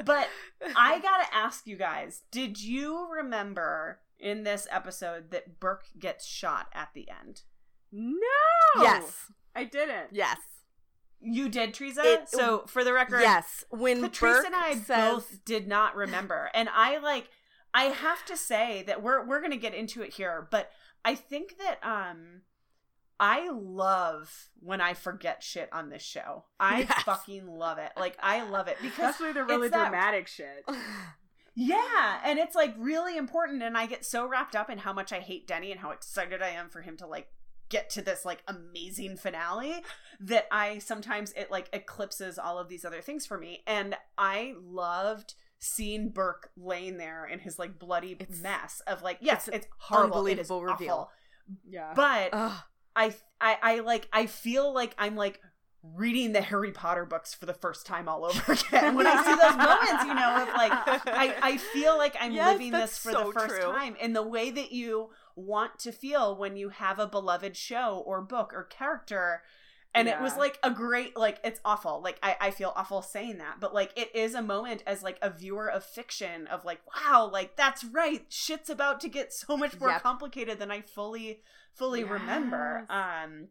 but 0.04 0.28
I 0.76 0.98
gotta 1.00 1.34
ask 1.34 1.66
you 1.66 1.76
guys 1.76 2.22
did 2.30 2.62
you 2.62 3.08
remember 3.10 4.00
in 4.18 4.44
this 4.44 4.66
episode 4.70 5.30
that 5.30 5.58
Burke 5.58 5.84
gets 5.98 6.26
shot 6.26 6.66
at 6.74 6.90
the 6.94 7.08
end? 7.10 7.42
No. 7.92 8.18
yes, 8.82 9.32
I 9.56 9.64
didn't. 9.64 10.08
yes, 10.12 10.36
You 11.20 11.48
did, 11.48 11.74
Teresa? 11.74 12.02
It- 12.04 12.28
so, 12.28 12.64
for 12.66 12.84
the 12.84 12.92
record, 12.92 13.22
yes. 13.22 13.64
When 13.70 14.02
Patrice 14.02 14.36
Burke 14.36 14.46
and 14.46 14.54
I 14.54 14.74
says, 14.74 15.12
both 15.14 15.44
did 15.44 15.66
not 15.66 15.96
remember. 15.96 16.50
And 16.54 16.68
I 16.72 16.98
like 16.98 17.28
I 17.72 17.84
have 17.84 18.24
to 18.26 18.36
say 18.36 18.82
that 18.86 19.02
we're 19.02 19.24
we're 19.26 19.40
gonna 19.40 19.56
get 19.56 19.74
into 19.74 20.02
it 20.02 20.14
here, 20.14 20.46
but 20.50 20.70
I 21.04 21.14
think 21.14 21.56
that 21.58 21.78
um 21.82 22.42
I 23.18 23.50
love 23.50 24.48
when 24.60 24.80
I 24.80 24.94
forget 24.94 25.42
shit 25.42 25.68
on 25.72 25.90
this 25.90 26.02
show. 26.02 26.44
I 26.58 26.80
Yes. 26.88 27.02
fucking 27.02 27.46
love 27.46 27.78
it. 27.78 27.92
Like 27.96 28.16
I 28.22 28.42
love 28.48 28.66
it 28.68 28.76
because 28.80 29.10
Especially 29.14 29.32
the 29.32 29.44
really 29.44 29.66
it's 29.66 29.76
that- 29.76 29.90
dramatic 29.90 30.26
shit. 30.26 30.64
yeah, 31.54 32.20
and 32.24 32.38
it's 32.38 32.54
like 32.54 32.74
really 32.78 33.16
important 33.16 33.62
and 33.62 33.76
I 33.76 33.86
get 33.86 34.04
so 34.04 34.26
wrapped 34.26 34.56
up 34.56 34.70
in 34.70 34.78
how 34.78 34.92
much 34.92 35.12
I 35.12 35.20
hate 35.20 35.46
Denny 35.46 35.70
and 35.70 35.80
how 35.80 35.90
excited 35.90 36.42
I 36.42 36.50
am 36.50 36.68
for 36.70 36.80
him 36.80 36.96
to 36.98 37.06
like 37.06 37.28
get 37.68 37.90
to 37.90 38.02
this 38.02 38.24
like 38.24 38.42
amazing 38.48 39.16
finale 39.16 39.76
that 40.20 40.46
I 40.50 40.78
sometimes 40.78 41.32
it 41.32 41.50
like 41.50 41.68
eclipses 41.72 42.38
all 42.38 42.58
of 42.58 42.68
these 42.68 42.84
other 42.84 43.00
things 43.00 43.26
for 43.26 43.38
me 43.38 43.62
and 43.66 43.96
I 44.18 44.54
loved 44.60 45.34
seeing 45.60 46.08
Burke 46.08 46.50
laying 46.56 46.96
there 46.96 47.26
in 47.26 47.38
his 47.38 47.58
like 47.58 47.78
bloody 47.78 48.12
It's- 48.18 48.40
mess 48.40 48.82
of 48.86 49.02
like 49.02 49.18
yes 49.20 49.46
it's 49.48 49.58
it's, 49.58 49.66
horrible 49.78 50.26
it 50.26 50.30
unbelievable 50.32 50.64
reveal. 50.64 50.94
awful. 50.94 51.10
Yeah. 51.68 51.92
but 51.94 52.30
Ugh. 52.32 52.58
I, 52.96 53.14
I 53.40 53.56
I 53.62 53.78
like 53.80 54.08
I 54.12 54.26
feel 54.26 54.72
like 54.74 54.94
I'm 54.98 55.16
like 55.16 55.40
reading 55.82 56.32
the 56.32 56.42
Harry 56.42 56.72
Potter 56.72 57.06
books 57.06 57.32
for 57.32 57.46
the 57.46 57.54
first 57.54 57.86
time 57.86 58.06
all 58.08 58.24
over 58.24 58.52
again 58.68 58.94
when 58.96 59.06
I 59.06 59.16
see 59.22 59.30
those 59.30 59.56
moments, 59.56 60.04
you 60.04 60.14
know, 60.14 60.42
of 60.42 60.48
like 60.48 60.72
I, 61.06 61.34
I 61.42 61.56
feel 61.56 61.96
like 61.96 62.16
I'm 62.20 62.32
Yes, 62.32 62.52
living 62.52 62.72
this 62.72 62.98
for 62.98 63.12
so 63.12 63.26
the 63.26 63.32
first 63.32 63.54
true. 63.60 63.72
time 63.72 63.96
in 63.96 64.12
the 64.12 64.22
way 64.22 64.50
that 64.50 64.72
you 64.72 65.10
want 65.36 65.78
to 65.80 65.92
feel 65.92 66.36
when 66.36 66.56
you 66.56 66.68
have 66.70 66.98
a 66.98 67.06
beloved 67.06 67.56
show 67.56 68.02
or 68.06 68.20
book 68.22 68.52
or 68.54 68.64
character. 68.64 69.42
And 69.92 70.06
it 70.08 70.20
was 70.20 70.36
like 70.36 70.58
a 70.62 70.70
great 70.70 71.16
like 71.16 71.40
it's 71.42 71.60
awful. 71.64 72.00
Like 72.00 72.18
I, 72.22 72.36
I 72.40 72.50
feel 72.52 72.72
awful 72.76 73.02
saying 73.02 73.38
that, 73.38 73.56
but 73.58 73.74
like 73.74 73.92
it 73.96 74.14
is 74.14 74.34
a 74.34 74.42
moment 74.42 74.84
as 74.86 75.02
like 75.02 75.18
a 75.20 75.30
viewer 75.30 75.68
of 75.68 75.82
fiction 75.84 76.46
of 76.46 76.64
like, 76.64 76.80
wow, 76.94 77.28
like 77.32 77.56
that's 77.56 77.82
right. 77.84 78.24
Shit's 78.28 78.70
about 78.70 79.00
to 79.00 79.08
get 79.08 79.32
so 79.32 79.56
much 79.56 79.80
more 79.80 79.88
Yep. 79.90 80.02
complicated 80.02 80.58
than 80.60 80.70
I 80.70 80.82
fully 80.82 81.40
fully 81.74 82.04
remember. 82.04 82.86
Um 82.88 83.48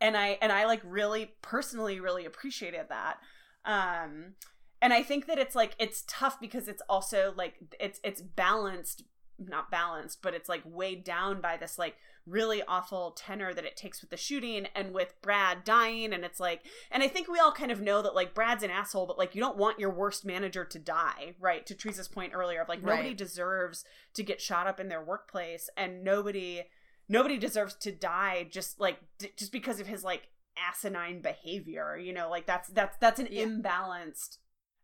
and 0.00 0.16
I 0.16 0.38
and 0.42 0.52
I 0.52 0.66
like 0.66 0.82
really 0.84 1.32
personally 1.40 2.00
really 2.00 2.26
appreciated 2.26 2.86
that. 2.90 3.18
Um 3.64 4.34
and 4.80 4.92
I 4.92 5.02
think 5.02 5.26
that 5.26 5.38
it's 5.38 5.54
like 5.56 5.74
it's 5.78 6.04
tough 6.06 6.38
because 6.38 6.68
it's 6.68 6.82
also 6.88 7.32
like 7.36 7.54
it's 7.80 7.98
it's 8.04 8.20
balanced 8.20 9.04
not 9.38 9.70
balanced, 9.70 10.20
but 10.20 10.34
it's 10.34 10.48
like 10.48 10.62
weighed 10.64 11.04
down 11.04 11.40
by 11.40 11.56
this 11.56 11.78
like 11.78 11.96
really 12.28 12.62
awful 12.68 13.12
tenor 13.12 13.54
that 13.54 13.64
it 13.64 13.76
takes 13.76 14.00
with 14.00 14.10
the 14.10 14.16
shooting 14.16 14.66
and 14.74 14.92
with 14.92 15.14
Brad 15.22 15.64
dying. 15.64 16.12
And 16.12 16.24
it's 16.24 16.38
like, 16.40 16.62
and 16.90 17.02
I 17.02 17.08
think 17.08 17.28
we 17.28 17.38
all 17.38 17.52
kind 17.52 17.70
of 17.72 17.80
know 17.80 18.02
that 18.02 18.14
like 18.14 18.34
Brad's 18.34 18.62
an 18.62 18.70
asshole, 18.70 19.06
but 19.06 19.18
like 19.18 19.34
you 19.34 19.40
don't 19.40 19.56
want 19.56 19.78
your 19.80 19.90
worst 19.90 20.24
manager 20.24 20.64
to 20.64 20.78
die, 20.78 21.34
right? 21.40 21.64
To 21.66 21.74
Teresa's 21.74 22.08
point 22.08 22.32
earlier 22.34 22.60
of 22.62 22.68
like 22.68 22.80
Right. 22.82 22.96
nobody 22.96 23.14
deserves 23.14 23.84
to 24.14 24.22
get 24.22 24.40
shot 24.40 24.66
up 24.66 24.78
in 24.80 24.88
their 24.88 25.02
workplace 25.02 25.70
and 25.76 26.04
nobody, 26.04 26.62
nobody 27.08 27.38
deserves 27.38 27.74
to 27.76 27.92
die 27.92 28.46
just 28.50 28.78
like, 28.80 28.98
d- 29.18 29.32
just 29.36 29.52
because 29.52 29.80
of 29.80 29.86
his 29.86 30.04
like 30.04 30.28
asinine 30.68 31.20
behavior, 31.22 31.96
you 31.96 32.12
know, 32.12 32.28
like 32.28 32.46
that's, 32.46 32.68
that's, 32.68 32.96
that's 32.98 33.20
an 33.20 33.28
Yeah. 33.30 33.44
imbalanced 33.44 34.38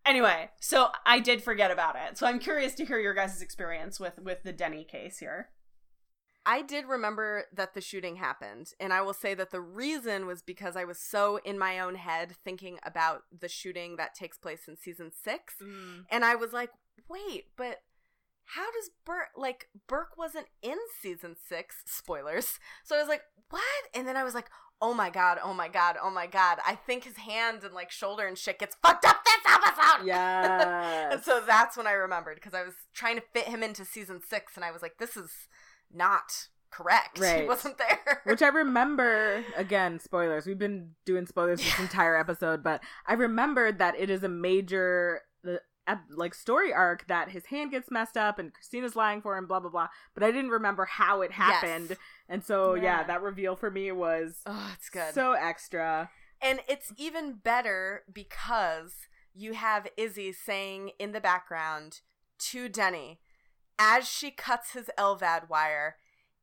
Anyway, 0.06 0.50
so 0.60 0.88
I 1.06 1.18
did 1.18 1.42
forget 1.42 1.70
about 1.70 1.96
it. 1.96 2.18
So 2.18 2.26
I'm 2.26 2.38
curious 2.38 2.74
to 2.74 2.84
hear 2.84 2.98
your 2.98 3.14
guys' 3.14 3.40
experience 3.40 3.98
with 3.98 4.18
with 4.18 4.42
the 4.42 4.52
Denny 4.52 4.84
case 4.84 5.18
here. 5.18 5.48
I 6.46 6.62
did 6.62 6.86
remember 6.86 7.44
that 7.54 7.74
the 7.74 7.80
shooting 7.80 8.16
happened, 8.16 8.72
and 8.78 8.92
I 8.92 9.00
will 9.00 9.14
say 9.14 9.34
that 9.34 9.50
the 9.50 9.60
reason 9.60 10.26
was 10.26 10.42
because 10.42 10.76
I 10.76 10.84
was 10.84 10.98
so 10.98 11.40
in 11.44 11.58
my 11.58 11.78
own 11.78 11.94
head 11.94 12.32
thinking 12.44 12.78
about 12.84 13.22
the 13.36 13.48
shooting 13.48 13.96
that 13.96 14.14
takes 14.14 14.36
place 14.36 14.68
in 14.68 14.76
season 14.76 15.10
six, 15.10 15.54
mm. 15.62 16.04
and 16.10 16.24
I 16.24 16.34
was 16.34 16.52
like, 16.52 16.70
wait, 17.08 17.46
but 17.56 17.78
how 18.46 18.70
does 18.72 18.90
Burke 19.06 19.30
like 19.36 19.68
Burke 19.86 20.18
wasn't 20.18 20.46
in 20.62 20.76
season 21.00 21.34
six? 21.48 21.76
Spoilers. 21.86 22.58
So 22.84 22.96
I 22.96 22.98
was 22.98 23.08
like, 23.08 23.22
what? 23.50 23.62
And 23.94 24.06
then 24.06 24.16
I 24.16 24.24
was 24.24 24.34
like, 24.34 24.50
oh 24.82 24.92
my 24.92 25.08
god, 25.08 25.38
oh 25.42 25.54
my 25.54 25.68
god, 25.68 25.96
oh 26.02 26.10
my 26.10 26.26
god. 26.26 26.58
I 26.66 26.74
think 26.74 27.04
his 27.04 27.16
hand 27.16 27.64
and 27.64 27.72
like 27.72 27.90
shoulder 27.90 28.26
and 28.26 28.36
shit 28.36 28.58
gets 28.58 28.76
fucked 28.82 29.06
up 29.06 29.24
this 29.24 29.52
episode. 29.52 30.06
Yeah. 30.06 31.08
and 31.12 31.22
so 31.22 31.42
that's 31.46 31.76
when 31.76 31.86
I 31.86 31.92
remembered 31.92 32.36
because 32.36 32.54
I 32.54 32.62
was 32.62 32.74
trying 32.92 33.16
to 33.16 33.22
fit 33.32 33.44
him 33.44 33.62
into 33.62 33.84
season 33.84 34.20
six, 34.26 34.56
and 34.56 34.64
I 34.64 34.70
was 34.70 34.82
like, 34.82 34.98
this 34.98 35.16
is 35.16 35.30
not 35.94 36.48
correct. 36.70 37.18
He 37.18 37.22
Right. 37.24 37.46
wasn't 37.46 37.78
there. 37.78 38.20
Which 38.24 38.42
I 38.42 38.48
remember, 38.48 39.44
again, 39.56 40.00
spoilers. 40.00 40.46
We've 40.46 40.58
been 40.58 40.90
doing 41.04 41.26
spoilers 41.26 41.60
this 41.60 41.78
entire 41.78 42.16
episode, 42.16 42.62
but 42.62 42.82
I 43.06 43.12
remembered 43.14 43.78
that 43.78 43.94
it 43.98 44.10
is 44.10 44.22
a 44.24 44.28
major, 44.28 45.20
like, 46.10 46.34
story 46.34 46.72
arc 46.72 47.06
that 47.08 47.30
his 47.30 47.46
hand 47.46 47.70
gets 47.70 47.90
messed 47.90 48.16
up 48.16 48.38
and 48.38 48.52
Cristina's 48.52 48.96
lying 48.96 49.20
for 49.22 49.36
him, 49.36 49.46
blah, 49.46 49.60
blah, 49.60 49.70
blah. 49.70 49.88
But 50.14 50.22
I 50.24 50.30
didn't 50.32 50.50
remember 50.50 50.84
how 50.86 51.20
it 51.20 51.32
happened. 51.32 51.90
Yes. 51.90 51.98
And 52.28 52.42
so, 52.44 52.74
yeah. 52.74 52.82
Yeah. 52.82 53.02
that 53.04 53.22
reveal 53.22 53.54
for 53.54 53.70
me 53.70 53.92
was 53.92 54.40
oh, 54.46 54.72
it's 54.76 54.88
good. 54.90 55.14
so 55.14 55.32
extra. 55.32 56.10
And 56.42 56.60
it's 56.68 56.92
even 56.96 57.34
better 57.34 58.02
because 58.12 58.94
you 59.34 59.52
have 59.54 59.86
Izzie 59.96 60.32
saying 60.32 60.90
in 60.98 61.12
the 61.12 61.20
background 61.20 62.00
to 62.38 62.68
Denny, 62.68 63.20
as 63.78 64.08
she 64.08 64.30
cuts 64.30 64.72
his 64.72 64.90
LVAD 64.98 65.48
wire, 65.48 65.96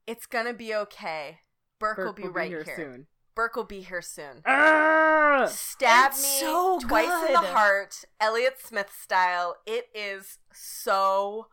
it's 0.08 0.26
gonna 0.26 0.54
be 0.54 0.74
okay. 0.74 1.40
Burke, 1.80 1.98
will 1.98 2.06
Burke 2.06 2.16
be 2.18 2.28
right 2.28 2.50
here. 2.50 2.66
soon. 2.76 3.08
Burke 3.34 3.56
will 3.56 3.64
be 3.64 3.82
here 3.82 4.02
soon. 4.02 4.42
Ah! 4.46 5.46
Stab 5.50 6.12
It's 6.12 6.22
me 6.22 6.40
so 6.40 6.80
twice 6.80 7.28
in 7.28 7.34
the 7.34 7.40
heart, 7.40 8.04
Elliott 8.20 8.58
Smith 8.62 8.92
style. 9.02 9.56
It 9.66 9.88
is 9.96 10.38
so 10.54 11.48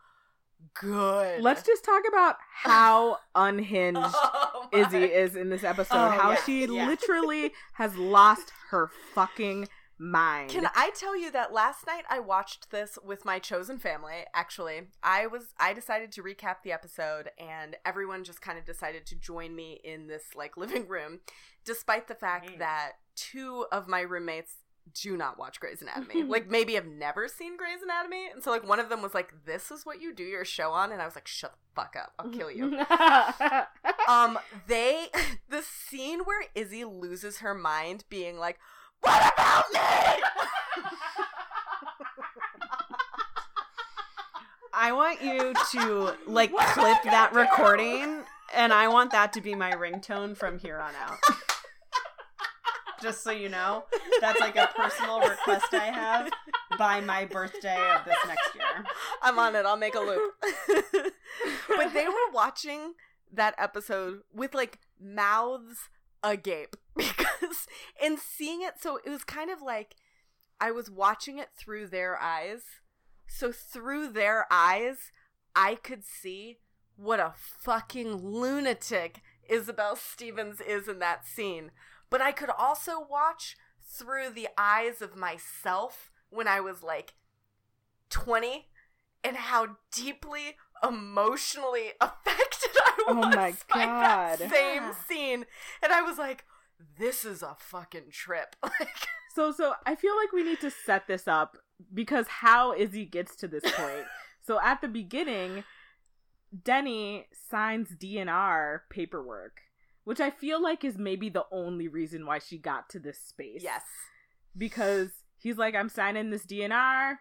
good. 0.75 1.43
Let's 1.43 1.63
just 1.63 1.85
talk 1.85 2.03
about 2.09 2.37
how 2.63 3.19
unhinged 3.35 4.01
Oh 4.03 4.69
Izzie 4.73 5.05
is 5.05 5.37
in 5.37 5.51
this 5.51 5.65
episode. 5.65 5.95
Oh, 5.97 6.11
how 6.11 6.31
yeah, 6.31 6.45
she 6.45 6.65
yeah. 6.67 6.87
literally 6.87 7.53
has 7.75 7.97
lost 7.97 8.53
her 8.71 8.91
fucking 9.15 9.69
mind. 9.99 10.51
Can 10.51 10.69
I 10.75 10.91
tell 10.95 11.17
you 11.19 11.31
that 11.33 11.53
last 11.53 11.87
night 11.87 12.05
I 12.09 12.21
watched 12.21 12.71
this 12.71 12.99
with 13.05 13.25
my 13.25 13.39
chosen 13.39 13.79
family. 13.79 14.25
Actually, 14.35 14.89
I 15.03 15.27
was 15.27 15.55
I 15.59 15.73
decided 15.73 16.13
to 16.13 16.23
recap 16.23 16.57
the 16.63 16.73
episode 16.73 17.31
and 17.39 17.77
everyone 17.85 18.25
just 18.25 18.41
kind 18.41 18.59
of 18.59 18.65
decided 18.65 19.07
to 19.07 19.17
join 19.17 19.55
me 19.57 19.81
in 19.85 20.07
this 20.07 20.35
like 20.37 20.57
living 20.57 20.87
room 20.89 21.21
despite 21.65 22.09
the 22.09 22.15
fact 22.15 22.49
Mm. 22.51 22.59
that 22.61 22.93
two 23.17 23.67
of 23.73 23.89
my 23.89 24.01
roommates 24.01 24.55
do 24.95 25.17
not 25.19 25.39
watch 25.39 25.61
Grey's 25.61 25.83
Anatomy. 25.83 26.23
like 26.29 26.49
maybe 26.49 26.75
have 26.75 26.87
never 26.87 27.29
seen 27.29 27.57
Grey's 27.59 27.83
Anatomy. 27.83 28.29
And 28.33 28.43
so 28.43 28.51
like 28.51 28.67
one 28.67 28.81
of 28.81 28.89
them 28.89 29.03
was 29.03 29.13
like 29.13 29.35
this 29.45 29.71
is 29.71 29.85
what 29.85 30.01
you 30.01 30.15
do 30.15 30.23
your 30.23 30.45
show 30.47 30.71
on 30.71 30.93
and 30.93 31.03
I 31.03 31.05
was 31.05 31.15
like 31.15 31.27
shut 31.27 31.53
the 31.53 31.59
fuck 31.83 31.95
up. 32.01 32.13
I'll 32.19 32.31
kill 32.31 32.51
you. 32.51 32.79
um 34.09 34.39
they 34.67 35.09
the 35.49 35.63
scene 35.63 36.21
where 36.21 36.45
Izzie 36.55 36.85
loses 36.85 37.39
her 37.39 37.55
mind 37.55 38.05
being 38.09 38.39
like 38.39 38.59
what 39.01 39.33
about 39.33 39.65
me? 39.73 39.81
I 44.75 44.93
want 44.93 45.23
you 45.23 45.55
to 45.73 46.15
like 46.31 46.53
What 46.53 46.67
clip 46.69 47.03
that 47.05 47.33
do? 47.33 47.39
recording 47.41 48.23
and 48.55 48.73
I 48.73 48.89
want 48.89 49.11
that 49.13 49.33
to 49.35 49.41
be 49.41 49.55
my 49.55 49.73
ringtone 49.73 50.37
from 50.37 50.59
here 50.59 50.79
on 50.79 50.95
out. 50.95 51.19
Just 53.03 53.23
so 53.23 53.31
you 53.31 53.49
know, 53.49 53.85
that's 54.21 54.41
like 54.41 54.57
a 54.57 54.69
personal 54.75 55.21
request 55.21 55.73
I 55.73 55.87
have 55.87 56.31
by 56.79 57.01
my 57.01 57.27
birthday 57.27 57.79
of 57.95 58.05
this 58.05 58.17
next 58.27 58.55
year. 58.57 58.85
I'm 59.23 59.39
on 59.39 59.55
it. 59.55 59.65
I'll 59.65 59.77
make 59.77 59.95
a 59.95 60.01
loop. 60.01 60.33
but 61.69 61.95
they 61.95 62.07
were 62.09 62.33
watching 62.33 62.95
that 63.33 63.55
episode 63.57 64.23
with 64.35 64.53
like 64.53 64.81
mouths 65.01 65.91
agape 66.23 66.77
because 66.97 67.67
in 68.03 68.17
seeing 68.17 68.63
it, 68.63 68.75
so 68.81 68.99
it 69.05 69.11
was 69.11 69.25
kind 69.25 69.51
of 69.51 69.63
like 69.63 69.97
I 70.61 70.71
was 70.71 70.91
watching 70.91 71.39
it 71.39 71.49
through 71.57 71.89
their 71.89 72.21
eyes. 72.21 72.63
So 73.27 73.53
through 73.53 74.09
their 74.09 74.47
eyes, 74.51 75.13
I 75.55 75.75
could 75.75 76.05
see 76.05 76.59
what 76.97 77.21
a 77.21 77.35
fucking 77.37 78.15
lunatic 78.15 79.21
Isobel 79.49 79.97
Stevens 79.97 80.61
is 80.61 80.89
in 80.89 80.99
that 80.99 81.27
scene. 81.27 81.71
But 82.11 82.21
I 82.21 82.33
could 82.33 82.51
also 82.51 83.05
watch 83.09 83.57
through 83.81 84.31
the 84.35 84.49
eyes 84.57 85.01
of 85.01 85.17
myself 85.17 86.11
when 86.31 86.49
I 86.49 86.61
was 86.61 86.83
like 86.83 87.15
20 88.11 88.67
and 89.23 89.37
how 89.37 89.77
deeply 89.93 90.57
emotionally 90.87 91.91
affected 92.01 92.71
I 92.77 92.95
was 92.99 93.07
Oh 93.09 93.15
my 93.15 93.53
by 93.73 93.87
that 93.87 94.39
God. 94.39 94.51
same 94.51 94.83
Yeah. 94.83 94.95
scene. 95.09 95.47
And 95.83 95.93
I 95.93 96.03
was 96.03 96.19
like, 96.19 96.45
this 96.99 97.25
is 97.25 97.43
a 97.43 97.57
fucking 97.59 98.11
trip. 98.13 98.57
Like, 98.63 98.89
So 99.35 99.53
so 99.53 99.75
I 99.87 99.95
feel 99.95 100.17
like 100.17 100.33
we 100.33 100.43
need 100.43 100.61
to 100.61 100.71
set 100.71 101.07
this 101.07 101.29
up 101.29 101.57
because 101.95 102.27
how 102.27 102.73
Izzie 102.75 103.05
gets 103.05 103.37
to 103.37 103.49
this 103.49 103.63
point. 103.65 104.05
so 104.47 104.61
at 104.61 104.81
the 104.81 104.89
beginning, 104.89 105.65
Denny 106.65 107.27
signs 107.51 107.91
DNR 107.91 108.81
paperwork, 108.91 109.61
which 110.05 110.21
I 110.21 110.31
feel 110.31 110.61
like 110.63 110.83
is 110.85 110.97
maybe 110.99 111.29
the 111.29 111.45
only 111.53 111.87
reason 111.89 112.27
why 112.27 112.39
she 112.39 112.59
got 112.59 112.89
to 112.91 112.99
this 112.99 113.21
space. 113.21 113.61
yes. 113.63 113.83
Because 114.57 115.11
he's 115.37 115.59
like, 115.59 115.75
I'm 115.77 115.89
signing 115.91 116.31
this 116.31 116.47
DNR, 116.47 117.17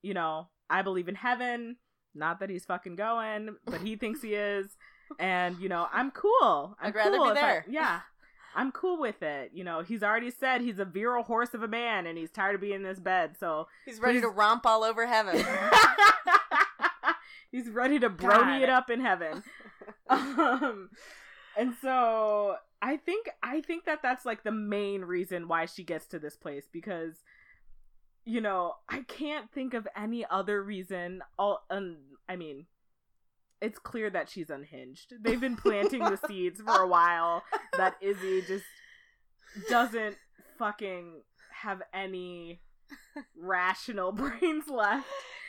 you 0.00 0.14
know, 0.14 0.48
I 0.70 0.80
believe 0.82 1.08
in 1.08 1.16
heaven. 1.16 1.76
Not 2.18 2.40
that 2.40 2.50
he's 2.50 2.64
fucking 2.64 2.96
going, 2.96 3.56
but 3.64 3.80
he 3.80 3.96
thinks 3.96 4.22
he 4.22 4.34
is. 4.34 4.76
And, 5.18 5.56
you 5.58 5.70
know, 5.70 5.88
I'm 5.90 6.10
cool. 6.10 6.76
I'm 6.78 6.88
I'd 6.88 6.94
rather 6.94 7.16
cool 7.16 7.24
be 7.26 7.30
if 7.30 7.36
I- 7.38 7.40
there. 7.40 7.64
yeah. 7.70 8.00
I'm 8.54 8.70
cool 8.72 9.00
with 9.00 9.22
it. 9.22 9.52
You 9.54 9.64
know, 9.64 9.80
he's 9.80 10.02
already 10.02 10.30
said 10.30 10.60
he's 10.60 10.78
a 10.78 10.84
virile 10.84 11.22
horse 11.22 11.54
of 11.54 11.62
a 11.62 11.68
man 11.68 12.06
and 12.06 12.18
he's 12.18 12.30
tired 12.30 12.56
of 12.56 12.60
being 12.60 12.74
in 12.74 12.82
this 12.82 13.00
bed. 13.00 13.34
So 13.40 13.68
He's 13.86 14.00
ready 14.00 14.18
Please- 14.18 14.24
to 14.24 14.28
romp 14.28 14.66
all 14.66 14.84
over 14.84 15.06
heaven. 15.06 15.36
he's 17.50 17.70
ready 17.70 17.98
to 17.98 18.10
brony 18.10 18.60
it 18.62 18.68
up 18.68 18.90
in 18.90 19.00
heaven. 19.00 19.42
um, 20.10 20.90
and 21.56 21.74
so 21.80 22.56
I 22.82 22.96
think 22.98 23.28
I 23.42 23.60
think 23.60 23.84
that 23.86 24.00
that's 24.02 24.24
like 24.26 24.44
the 24.44 24.52
main 24.52 25.02
reason 25.02 25.48
why 25.48 25.66
she 25.66 25.84
gets 25.84 26.06
to 26.08 26.18
this 26.18 26.36
place 26.36 26.64
because 26.70 27.14
you 28.28 28.42
know 28.42 28.74
I 28.90 29.00
can't 29.08 29.50
think 29.50 29.72
of 29.72 29.88
any 29.96 30.24
other 30.30 30.62
reason. 30.62 31.22
All 31.38 31.64
um, 31.70 31.96
I 32.28 32.36
mean, 32.36 32.66
it's 33.62 33.78
clear 33.78 34.10
that 34.10 34.28
she's 34.28 34.50
unhinged. 34.50 35.14
They've 35.20 35.40
been 35.40 35.56
planting 35.56 36.04
the 36.04 36.20
seeds 36.28 36.60
for 36.60 36.82
a 36.82 36.86
while 36.86 37.42
that 37.76 37.94
Izzie 38.02 38.42
just 38.46 38.66
doesn't 39.70 40.16
fucking 40.58 41.22
have 41.62 41.80
any 41.94 42.60
rational 43.34 44.12
brains 44.40 44.68
left. 44.68 45.06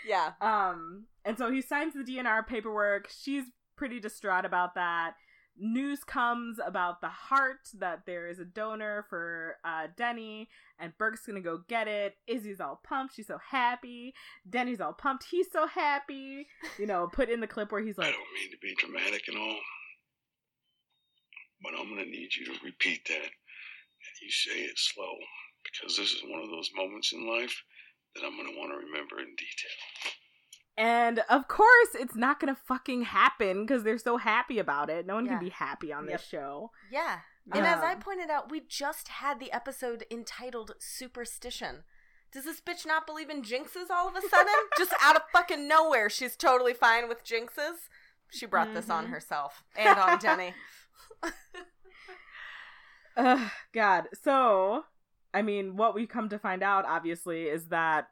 yeah. 0.07 0.31
Um, 0.39 1.07
and 1.25 1.37
so 1.37 1.51
he 1.51 1.61
signs 1.61 1.93
the 1.93 2.03
DNR 2.03 2.47
paperwork. 2.47 3.09
She's 3.09 3.43
pretty 3.75 3.99
distraught 3.99 4.45
about 4.45 4.75
that. 4.75 5.15
News 5.59 6.05
comes 6.05 6.57
about 6.65 7.01
the 7.01 7.09
heart 7.09 7.67
that 7.77 8.05
there 8.05 8.27
is 8.27 8.39
a 8.39 8.45
donor 8.45 9.05
for 9.09 9.57
uh, 9.65 9.87
Denny, 9.97 10.47
and 10.79 10.97
Burke's 10.97 11.25
gonna 11.25 11.41
go 11.41 11.59
get 11.67 11.87
it. 11.87 12.15
Izzie's 12.27 12.61
all 12.61 12.79
pumped. 12.83 13.15
She's 13.15 13.27
so 13.27 13.37
happy. 13.51 14.13
Denny's 14.49 14.79
all 14.79 14.93
pumped. 14.93 15.25
He's 15.29 15.51
so 15.51 15.67
happy. 15.67 16.47
You 16.77 16.85
know, 16.85 17.09
put 17.11 17.29
in 17.29 17.41
the 17.41 17.47
clip 17.47 17.71
where 17.71 17.81
he's 17.81 17.97
like, 17.97 18.07
I 18.07 18.11
don't 18.11 18.33
mean 18.39 18.51
to 18.51 18.57
be 18.61 18.73
dramatic 18.75 19.27
and 19.27 19.37
all, 19.37 19.57
but 21.61 21.73
I'm 21.77 21.89
to 22.05 22.09
need 22.09 22.33
you 22.35 22.45
to 22.45 22.53
repeat 22.63 23.05
that. 23.07 23.15
And 23.15 24.15
you 24.21 24.31
say 24.31 24.61
it 24.61 24.79
slow, 24.79 25.13
because 25.63 25.97
this 25.97 26.13
is 26.13 26.23
one 26.23 26.41
of 26.41 26.49
those 26.49 26.69
moments 26.75 27.11
in 27.11 27.27
life 27.27 27.63
that 28.15 28.23
I'm 28.25 28.37
want 28.57 28.71
to 28.71 28.77
remember 28.77 29.19
in 29.19 29.35
detail. 29.35 29.79
And 30.79 31.19
of 31.29 31.47
course, 31.49 31.89
it's 31.93 32.15
not 32.15 32.39
gonna 32.39 32.55
fucking 32.55 33.01
happen 33.03 33.65
because 33.65 33.83
they're 33.83 33.97
so 33.97 34.15
happy 34.17 34.59
about 34.59 34.89
it. 34.89 35.05
No 35.05 35.15
one 35.15 35.25
Yeah. 35.25 35.31
can 35.33 35.39
be 35.43 35.49
happy 35.49 35.91
on 35.91 36.05
Yep. 36.07 36.19
this 36.19 36.27
show. 36.27 36.71
Yeah. 36.89 37.19
And 37.51 37.65
as 37.67 37.81
I 37.83 37.93
Um, 37.93 37.99
pointed 37.99 38.29
out, 38.29 38.49
we 38.49 38.61
just 38.61 39.09
had 39.09 39.39
the 39.39 39.51
episode 39.51 40.05
entitled 40.09 40.71
Superstition. 40.79 41.83
Does 42.31 42.45
this 42.45 42.61
bitch 42.61 42.85
not 42.85 43.05
believe 43.07 43.29
in 43.29 43.41
jinxes 43.41 43.89
all 43.89 44.07
of 44.07 44.15
a 44.15 44.21
sudden? 44.21 44.53
just 44.77 44.93
out 45.01 45.15
of 45.17 45.23
fucking 45.33 45.67
nowhere, 45.67 46.09
she's 46.09 46.37
totally 46.37 46.73
fine 46.73 47.09
with 47.09 47.23
jinxes. 47.25 47.89
She 48.31 48.45
brought 48.45 48.73
this 48.73 48.89
on 48.89 49.07
Mhm. 49.07 49.09
herself 49.09 49.63
and 49.75 49.99
on 49.99 50.17
Denny. 50.19 50.53
Ugh, 53.17 53.51
God. 53.73 54.07
So, 54.21 54.85
I 55.33 55.41
mean, 55.41 55.75
what 55.75 55.93
we 55.95 56.07
come 56.07 56.29
to 56.29 56.39
find 56.39 56.63
out, 56.63 56.85
obviously, 56.85 57.47
is 57.49 57.67
that 57.69 58.09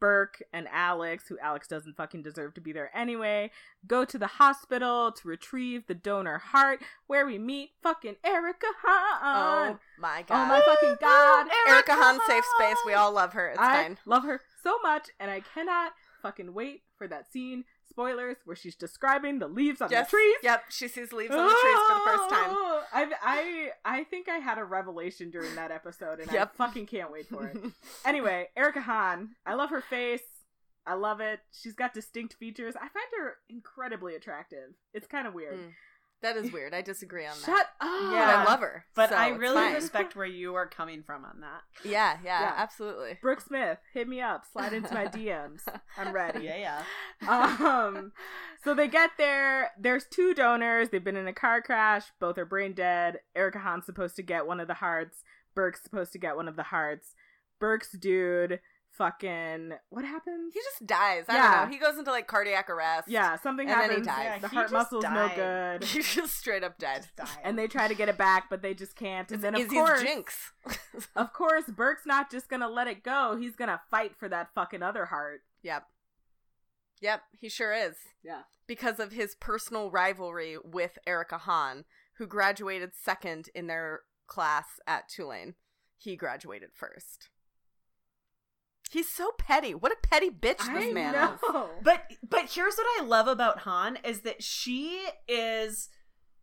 Burke 0.00 0.42
and 0.52 0.66
Alex, 0.72 1.28
who 1.28 1.38
Alex 1.38 1.68
doesn't 1.68 1.96
fucking 1.96 2.22
deserve 2.22 2.54
to 2.54 2.60
be 2.60 2.72
there 2.72 2.90
anyway, 2.96 3.50
go 3.86 4.04
to 4.04 4.18
the 4.18 4.26
hospital 4.26 5.12
to 5.12 5.28
retrieve 5.28 5.86
the 5.86 5.94
donor 5.94 6.38
heart, 6.38 6.80
where 7.06 7.26
we 7.26 7.38
meet 7.38 7.70
fucking 7.82 8.16
Erica 8.24 8.66
Hahn. 8.82 9.72
oh 9.74 9.78
my 9.98 10.24
god. 10.26 10.44
Oh 10.44 10.48
my 10.48 10.60
fucking 10.60 10.96
god. 11.00 11.46
Erica 11.68 11.92
Hahn, 11.92 12.18
safe 12.26 12.44
space. 12.58 12.78
We 12.86 12.94
all 12.94 13.12
love 13.12 13.34
her. 13.34 13.50
It's 13.50 13.58
I 13.58 13.82
fine. 13.84 13.98
love 14.06 14.24
her 14.24 14.40
so 14.62 14.78
much, 14.82 15.08
and 15.20 15.30
I 15.30 15.40
cannot 15.40 15.92
fucking 16.22 16.52
wait 16.54 16.82
for 16.96 17.06
that 17.08 17.30
scene. 17.32 17.64
Spoilers, 18.00 18.36
where 18.44 18.56
she's 18.56 18.76
describing 18.76 19.38
the 19.38 19.48
leaves 19.48 19.80
on 19.80 19.90
Yes. 19.90 20.06
the 20.10 20.16
trees. 20.16 20.36
Yep. 20.42 20.64
She 20.70 20.88
sees 20.88 21.12
leaves 21.12 21.34
on 21.34 21.46
the 21.46 21.52
trees 21.60 21.78
for 21.88 21.94
the 21.94 22.00
first 22.10 22.30
time. 22.30 22.56
I've, 22.92 23.12
I 23.22 23.70
I 23.84 24.04
think 24.04 24.28
I 24.28 24.36
had 24.38 24.58
a 24.58 24.64
revelation 24.64 25.30
during 25.30 25.54
that 25.56 25.70
episode, 25.70 26.20
and 26.20 26.32
Yep. 26.32 26.52
I 26.54 26.56
fucking 26.56 26.86
can't 26.86 27.12
wait 27.12 27.26
for 27.28 27.46
it. 27.48 27.56
anyway, 28.04 28.48
Erica 28.56 28.80
Hahn, 28.80 29.30
I 29.46 29.54
love 29.54 29.70
her 29.70 29.80
face. 29.82 30.22
I 30.86 30.94
love 30.94 31.20
it. 31.20 31.40
She's 31.52 31.74
got 31.74 31.92
distinct 31.92 32.34
features. 32.34 32.74
I 32.74 32.88
find 32.88 33.06
her 33.18 33.36
incredibly 33.50 34.14
attractive. 34.16 34.74
It's 34.94 35.06
kind 35.06 35.26
of 35.28 35.34
weird. 35.34 35.58
Mm, 35.58 35.72
that 36.22 36.36
is 36.36 36.52
weird. 36.52 36.74
I 36.74 36.82
disagree 36.82 37.24
on 37.26 37.32
that. 37.38 37.46
Shut 37.46 37.60
up. 37.60 37.66
But 37.80 37.88
I 38.28 38.44
love 38.44 38.60
her. 38.60 38.84
But 38.94 39.10
so 39.10 39.16
I 39.16 39.28
really 39.28 39.54
fine. 39.54 39.74
respect 39.74 40.16
where 40.16 40.26
you 40.26 40.54
are 40.54 40.66
coming 40.66 41.02
from 41.02 41.24
on 41.24 41.40
that. 41.40 41.62
Yeah, 41.84 42.18
yeah, 42.24 42.40
Yeah. 42.42 42.54
absolutely. 42.56 43.18
Brooke 43.22 43.40
Smith, 43.40 43.78
hit 43.94 44.06
me 44.08 44.20
up. 44.20 44.44
Slide 44.52 44.72
into 44.72 44.92
my 44.94 45.06
DMs. 45.06 45.62
I'm 45.96 46.12
ready. 46.12 46.44
Yeah, 46.44 46.82
yeah. 47.22 47.56
um 47.68 48.12
so 48.64 48.74
they 48.74 48.88
get 48.88 49.10
there 49.18 49.70
there's 49.78 50.04
two 50.06 50.32
donors 50.34 50.88
they've 50.88 51.04
been 51.04 51.16
in 51.16 51.26
a 51.28 51.32
car 51.32 51.60
crash 51.60 52.04
both 52.18 52.38
are 52.38 52.44
brain 52.46 52.72
dead 52.72 53.20
erica 53.36 53.58
hahn's 53.58 53.84
supposed 53.86 54.16
to 54.16 54.22
get 54.22 54.46
one 54.46 54.58
of 54.60 54.68
the 54.68 54.74
hearts 54.74 55.22
burke's 55.54 55.82
supposed 55.82 56.12
to 56.12 56.18
get 56.18 56.36
one 56.36 56.48
of 56.48 56.56
the 56.56 56.62
hearts 56.64 57.14
burke's 57.58 57.92
dude 57.92 58.60
fucking 59.00 59.72
what 59.88 60.04
happens 60.04 60.52
He 60.52 60.60
just 60.60 60.86
dies. 60.86 61.24
I 61.28 61.34
Yeah. 61.36 61.54
don't 61.60 61.64
know. 61.70 61.72
He 61.72 61.78
goes 61.78 61.96
into 61.98 62.10
like 62.10 62.26
cardiac 62.26 62.68
arrest. 62.68 63.08
yeah 63.08 63.36
something 63.38 63.66
And 63.68 63.80
then 63.80 63.88
he 63.88 63.96
happens 63.96 64.06
dies. 64.06 64.24
Yeah, 64.24 64.38
the 64.40 64.48
he 64.48 64.54
heart 64.56 64.66
just 64.66 64.72
muscle's 64.74 65.04
no 65.04 65.30
good 65.34 65.84
He's 65.92 66.14
just 66.14 66.34
straight 66.36 66.62
up 66.62 66.76
dead. 66.78 67.06
And 67.42 67.58
they 67.58 67.66
try 67.66 67.88
to 67.88 67.94
get 67.94 68.10
it 68.10 68.18
back 68.18 68.50
but 68.50 68.60
they 68.60 68.74
just 68.74 68.94
can't 68.96 69.30
and 69.30 69.36
It's 69.36 69.42
then 69.42 69.54
of 69.54 69.62
Izzie's 69.62 69.72
course 69.72 70.02
jinx. 70.02 70.52
of 71.16 71.32
course 71.32 71.64
burke's 71.68 72.04
not 72.04 72.30
just 72.30 72.48
gonna 72.50 72.68
let 72.68 72.86
it 72.88 73.02
go 73.02 73.36
he's 73.40 73.56
gonna 73.56 73.80
fight 73.90 74.12
for 74.18 74.28
that 74.28 74.50
fucking 74.54 74.82
other 74.82 75.06
heart 75.06 75.40
yep. 75.62 75.84
Yep, 77.00 77.22
he 77.38 77.48
sure 77.48 77.72
is. 77.72 77.96
yeah 78.22 78.42
Because 78.66 79.00
of 79.00 79.12
his 79.12 79.34
personal 79.34 79.90
rivalry 79.90 80.58
with 80.62 80.98
Erica 81.06 81.38
Hahn, 81.38 81.86
who 82.18 82.26
graduated 82.26 82.90
second 82.94 83.48
in 83.54 83.66
their 83.68 84.00
class 84.26 84.66
at 84.86 85.08
Tulane. 85.08 85.54
He 85.96 86.14
graduated 86.14 86.70
first. 86.74 87.30
He's 88.90 89.08
so 89.08 89.30
petty. 89.38 89.72
What 89.74 89.92
a 89.92 89.96
petty 90.06 90.30
bitch 90.30 90.58
this 90.58 90.66
I 90.68 90.90
man 90.92 91.12
know. 91.12 91.34
is. 91.34 91.40
But 91.82 92.02
but 92.28 92.50
here's 92.50 92.74
what 92.76 92.86
I 93.00 93.04
love 93.04 93.28
about 93.28 93.60
Hahn 93.60 93.98
is 94.04 94.20
that 94.22 94.42
she 94.42 95.06
is 95.28 95.88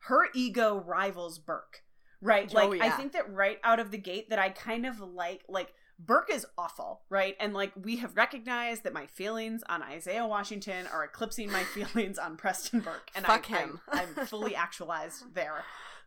her 0.08 0.28
ego 0.34 0.82
rivals 0.86 1.39
Burke. 1.39 1.84
Right? 2.22 2.50
Oh, 2.56 2.68
Like 2.70 2.82
I 2.82 2.89
think 2.91 3.12
that 3.12 3.32
right 3.32 3.60
out 3.64 3.80
of 3.80 3.91
the 3.91 3.98
gate 3.98 4.30
that 4.30 4.39
I 4.39 4.50
kind 4.50 4.86
of 4.86 5.00
like 5.00 5.43
like 5.50 5.74
Burke 6.00 6.30
is 6.32 6.45
awful, 6.58 7.02
right? 7.10 7.36
And 7.39 7.54
like 7.54 7.74
we 7.76 7.98
have 7.98 8.16
recognized 8.16 8.84
that 8.84 8.93
my 8.93 9.08
feelings 9.08 9.64
on 9.68 9.84
Isaiah 9.84 10.26
Washington 10.26 10.88
are 10.88 11.04
eclipsing 11.04 11.52
my 11.52 11.64
feelings 11.74 12.18
on 12.18 12.38
Preston 12.38 12.80
Burke. 12.80 13.10
And 13.16 13.26
Fuck 13.26 13.52
I, 13.52 13.58
him. 13.58 13.82
I'm, 13.89 14.10
I'm 14.18 14.26
fully 14.28 14.56
actualized 14.66 15.34
there. 15.34 15.64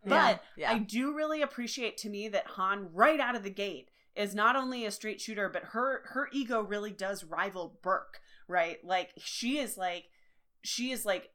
Yeah, 0.06 0.08
But 0.32 0.42
yeah. 0.56 0.72
I 0.72 0.78
do 0.78 1.14
really 1.14 1.42
appreciate 1.42 1.98
to 1.98 2.08
me 2.08 2.28
that 2.28 2.46
Hahn, 2.46 2.88
right 2.94 3.20
out 3.20 3.36
of 3.36 3.42
the 3.42 3.50
gate, 3.50 3.90
is 4.20 4.34
not 4.34 4.56
only 4.56 4.84
a 4.84 4.90
straight 4.90 5.20
shooter, 5.20 5.48
but 5.48 5.64
her 5.72 6.02
her 6.12 6.28
ego 6.32 6.60
really 6.62 6.90
does 6.92 7.24
rival 7.24 7.78
Burke, 7.82 8.20
right? 8.48 8.78
Like 8.84 9.10
she 9.18 9.58
is 9.58 9.76
like 9.76 10.04
she 10.62 10.90
is 10.90 11.06
like 11.06 11.30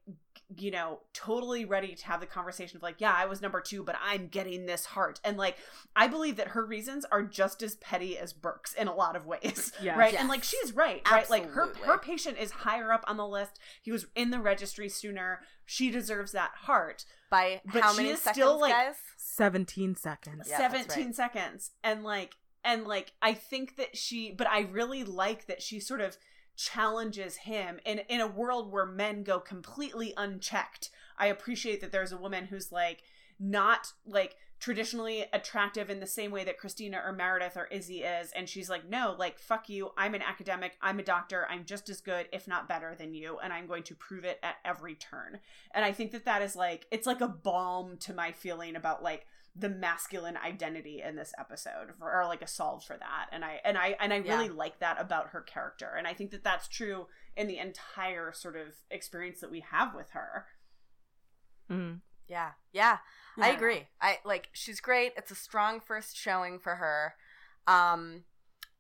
you 0.56 0.70
know 0.70 1.00
totally 1.14 1.66
ready 1.66 1.96
to 1.96 2.06
have 2.06 2.20
the 2.20 2.28
conversation 2.28 2.78
of 2.78 2.84
like 2.84 2.98
yeah 3.02 3.16
i 3.18 3.26
was 3.26 3.42
number 3.42 3.60
two 3.60 3.82
but 3.84 3.96
i'm 4.00 4.28
getting 4.28 4.68
this 4.68 4.86
heart 4.86 5.20
and 5.26 5.36
like 5.38 5.58
i 5.96 6.06
believe 6.08 6.36
that 6.36 6.50
her 6.50 6.64
reasons 6.64 7.04
are 7.12 7.24
just 7.24 7.64
as 7.64 7.74
petty 7.78 8.16
as 8.16 8.32
burke's 8.34 8.76
in 8.76 8.88
a 8.88 8.94
lot 8.94 9.16
of 9.16 9.26
ways 9.26 9.72
Yes. 9.82 9.98
right 9.98 10.12
Yes. 10.14 10.20
and 10.22 10.30
like 10.30 10.44
she's 10.44 10.76
right 10.76 11.02
right 11.12 11.28
like 11.32 11.50
her 11.54 11.74
her 11.86 11.98
patient 11.98 12.38
is 12.38 12.52
higher 12.52 12.92
up 12.94 13.04
on 13.08 13.18
the 13.18 13.26
list 13.28 13.58
he 13.82 13.92
was 13.92 14.06
in 14.16 14.30
the 14.30 14.40
registry 14.40 14.88
sooner 14.90 15.40
she 15.66 15.90
deserves 15.90 16.32
that 16.34 16.52
heart 16.66 17.06
By 17.32 17.62
But 17.74 17.82
how 17.82 17.92
she 17.94 17.98
many 18.04 18.10
is 18.10 18.22
seconds, 18.22 18.36
still, 18.46 18.60
like, 18.62 18.74
guys? 18.74 18.96
17 19.18 19.96
seconds 19.96 20.48
Yeah, 20.48 20.58
17 20.58 21.06
right. 21.08 21.16
seconds 21.16 21.72
and 21.84 22.04
like 22.04 22.36
and 22.66 22.86
like 22.86 23.14
i 23.22 23.34
think 23.34 23.78
that 23.78 23.96
she 23.96 24.32
but 24.32 24.48
i 24.48 24.62
really 24.62 25.04
like 25.04 25.46
that 25.46 25.62
she 25.62 25.80
sort 25.80 26.02
of 26.02 26.18
challenges 26.56 27.38
him 27.38 27.80
in 27.86 28.00
in 28.10 28.22
a 28.22 28.28
world 28.28 28.72
where 28.72 28.86
men 28.86 29.24
go 29.24 29.40
completely 29.40 30.14
unchecked. 30.18 30.90
I 31.18 31.28
appreciate 31.28 31.82
that 31.82 31.92
there's 31.92 32.12
a 32.12 32.18
woman 32.18 32.46
who's 32.46 32.72
like 32.72 33.04
not 33.40 33.92
like 34.06 34.38
traditionally 34.58 35.26
attractive 35.34 35.90
in 35.90 36.00
the 36.00 36.08
same 36.08 36.32
way 36.32 36.46
that 36.46 36.58
Cristina 36.58 37.02
or 37.06 37.12
Meredith 37.12 37.58
or 37.58 37.66
Izzie 37.66 38.04
is 38.04 38.32
and 38.32 38.48
she's 38.48 38.70
like 38.70 38.88
no 38.88 39.16
like 39.18 39.38
fuck 39.38 39.68
you. 39.68 39.92
I'm 39.98 40.16
an 40.16 40.22
academic. 40.22 40.78
I'm 40.82 41.00
a 41.00 41.04
doctor. 41.04 41.46
I'm 41.50 41.66
just 41.66 41.90
as 41.90 42.00
good 42.00 42.28
if 42.32 42.48
not 42.48 42.70
better 42.70 42.96
than 42.98 43.14
you 43.14 43.38
and 43.44 43.52
I'm 43.52 43.68
going 43.68 43.84
to 43.84 43.96
prove 43.96 44.24
it 44.24 44.40
at 44.42 44.56
every 44.64 44.96
turn. 44.96 45.40
And 45.74 45.84
I 45.84 45.92
think 45.92 46.12
that 46.12 46.26
that 46.26 46.42
is 46.42 46.56
like 46.56 46.88
it's 46.90 47.08
like 47.08 47.22
a 47.22 47.28
balm 47.28 47.98
to 48.00 48.14
my 48.14 48.32
feeling 48.32 48.76
about 48.78 49.04
like 49.04 49.28
the 49.58 49.70
masculine 49.70 50.36
identity 50.38 51.02
in 51.02 51.16
this 51.16 51.34
episode 51.40 51.94
for, 51.98 52.12
or 52.12 52.26
like 52.26 52.42
a 52.42 52.48
solve 52.48 52.84
for 52.84 52.98
that 52.98 53.28
and 53.32 53.46
i 53.46 53.62
and 53.64 53.78
i 53.78 53.96
and 54.02 54.12
i 54.12 54.18
really 54.18 54.48
Yeah. 54.48 54.52
like 54.54 54.80
that 54.80 55.00
about 55.00 55.30
her 55.30 55.42
character 55.42 55.94
and 55.98 56.06
i 56.06 56.14
think 56.14 56.32
that 56.32 56.44
that's 56.44 56.68
true 56.68 57.08
in 57.38 57.48
the 57.48 57.58
entire 57.58 58.34
sort 58.34 58.56
of 58.58 58.68
experience 58.92 59.40
that 59.40 59.52
we 59.52 59.62
have 59.62 59.96
with 59.96 60.12
her 60.12 60.46
Mm. 61.72 62.02
Yeah, 62.28 62.52
yeah, 62.72 62.98
I 63.40 63.50
agree. 63.50 63.88
I 64.02 64.18
like 64.26 64.50
she's 64.54 64.80
great. 64.80 65.14
It's 65.18 65.32
a 65.32 65.36
strong 65.36 65.80
first 65.80 66.16
showing 66.18 66.60
for 66.60 66.76
her. 66.76 67.16
Um 67.68 68.24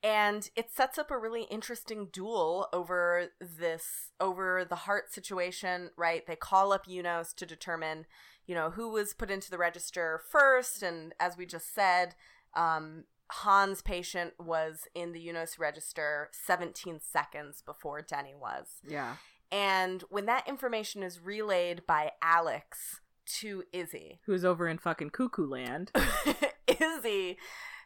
and 0.03 0.49
it 0.55 0.71
sets 0.71 0.99
up 0.99 1.09
a 1.09 1.17
really 1.17 1.43
interesting 1.43 2.09
duel 2.11 2.67
over 2.71 3.29
this 3.39 4.11
over 4.19 4.63
the 4.67 4.75
heart 4.75 5.11
situation, 5.11 5.89
right? 5.97 6.25
They 6.27 6.35
call 6.35 6.71
up 6.73 6.85
UNOS 6.87 7.33
to 7.37 7.45
determine, 7.45 8.05
you 8.47 8.55
know, 8.55 8.71
who 8.71 8.89
was 8.89 9.13
put 9.13 9.31
into 9.31 9.49
the 9.49 9.57
register 9.57 10.21
first 10.31 10.83
and 10.83 11.13
as 11.19 11.37
we 11.37 11.45
just 11.45 11.73
said, 11.73 12.15
um 12.55 13.05
Hahn's 13.31 13.81
patient 13.81 14.33
was 14.39 14.87
in 14.93 15.11
the 15.11 15.27
UNOS 15.27 15.57
register 15.57 16.29
17 16.45 16.99
seconds 17.01 17.63
before 17.65 18.01
Denny 18.01 18.35
was. 18.39 18.67
yeah 18.87 19.15
And 19.51 20.03
when 20.09 20.25
that 20.27 20.47
information 20.47 21.01
is 21.01 21.19
relayed 21.19 21.87
by 21.87 22.11
Alex 22.21 23.01
to 23.39 23.63
Izzie, 23.73 24.19
who's 24.25 24.45
over 24.45 24.67
in 24.67 24.77
fucking 24.77 25.09
cuckoo 25.09 25.47
land 25.47 25.91
Izzie 26.67 27.37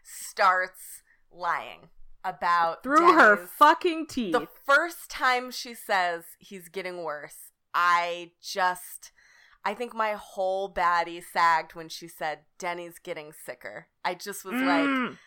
starts 0.03 1.03
lying 1.31 1.89
about 2.23 2.83
through 2.83 3.13
her 3.13 3.37
fucking 3.37 4.07
teeth 4.07 4.33
the 4.33 4.47
first 4.65 5.09
time 5.09 5.51
she 5.51 5.73
says 5.73 6.23
he's 6.39 6.67
getting 6.67 7.03
worse. 7.03 7.51
I 7.73 8.31
just 8.41 9.11
I 9.69 9.75
think 9.75 9.93
my 9.93 10.13
whole 10.13 10.67
body 10.67 11.21
sagged 11.21 11.75
when 11.75 11.89
she 11.89 12.07
said 12.07 12.39
Denny's 12.57 12.97
getting 12.97 13.31
sicker. 13.31 13.85
I 14.03 14.15
just 14.15 14.43
was 14.43 14.55
like, 14.55 14.83
Mm. 14.83 15.17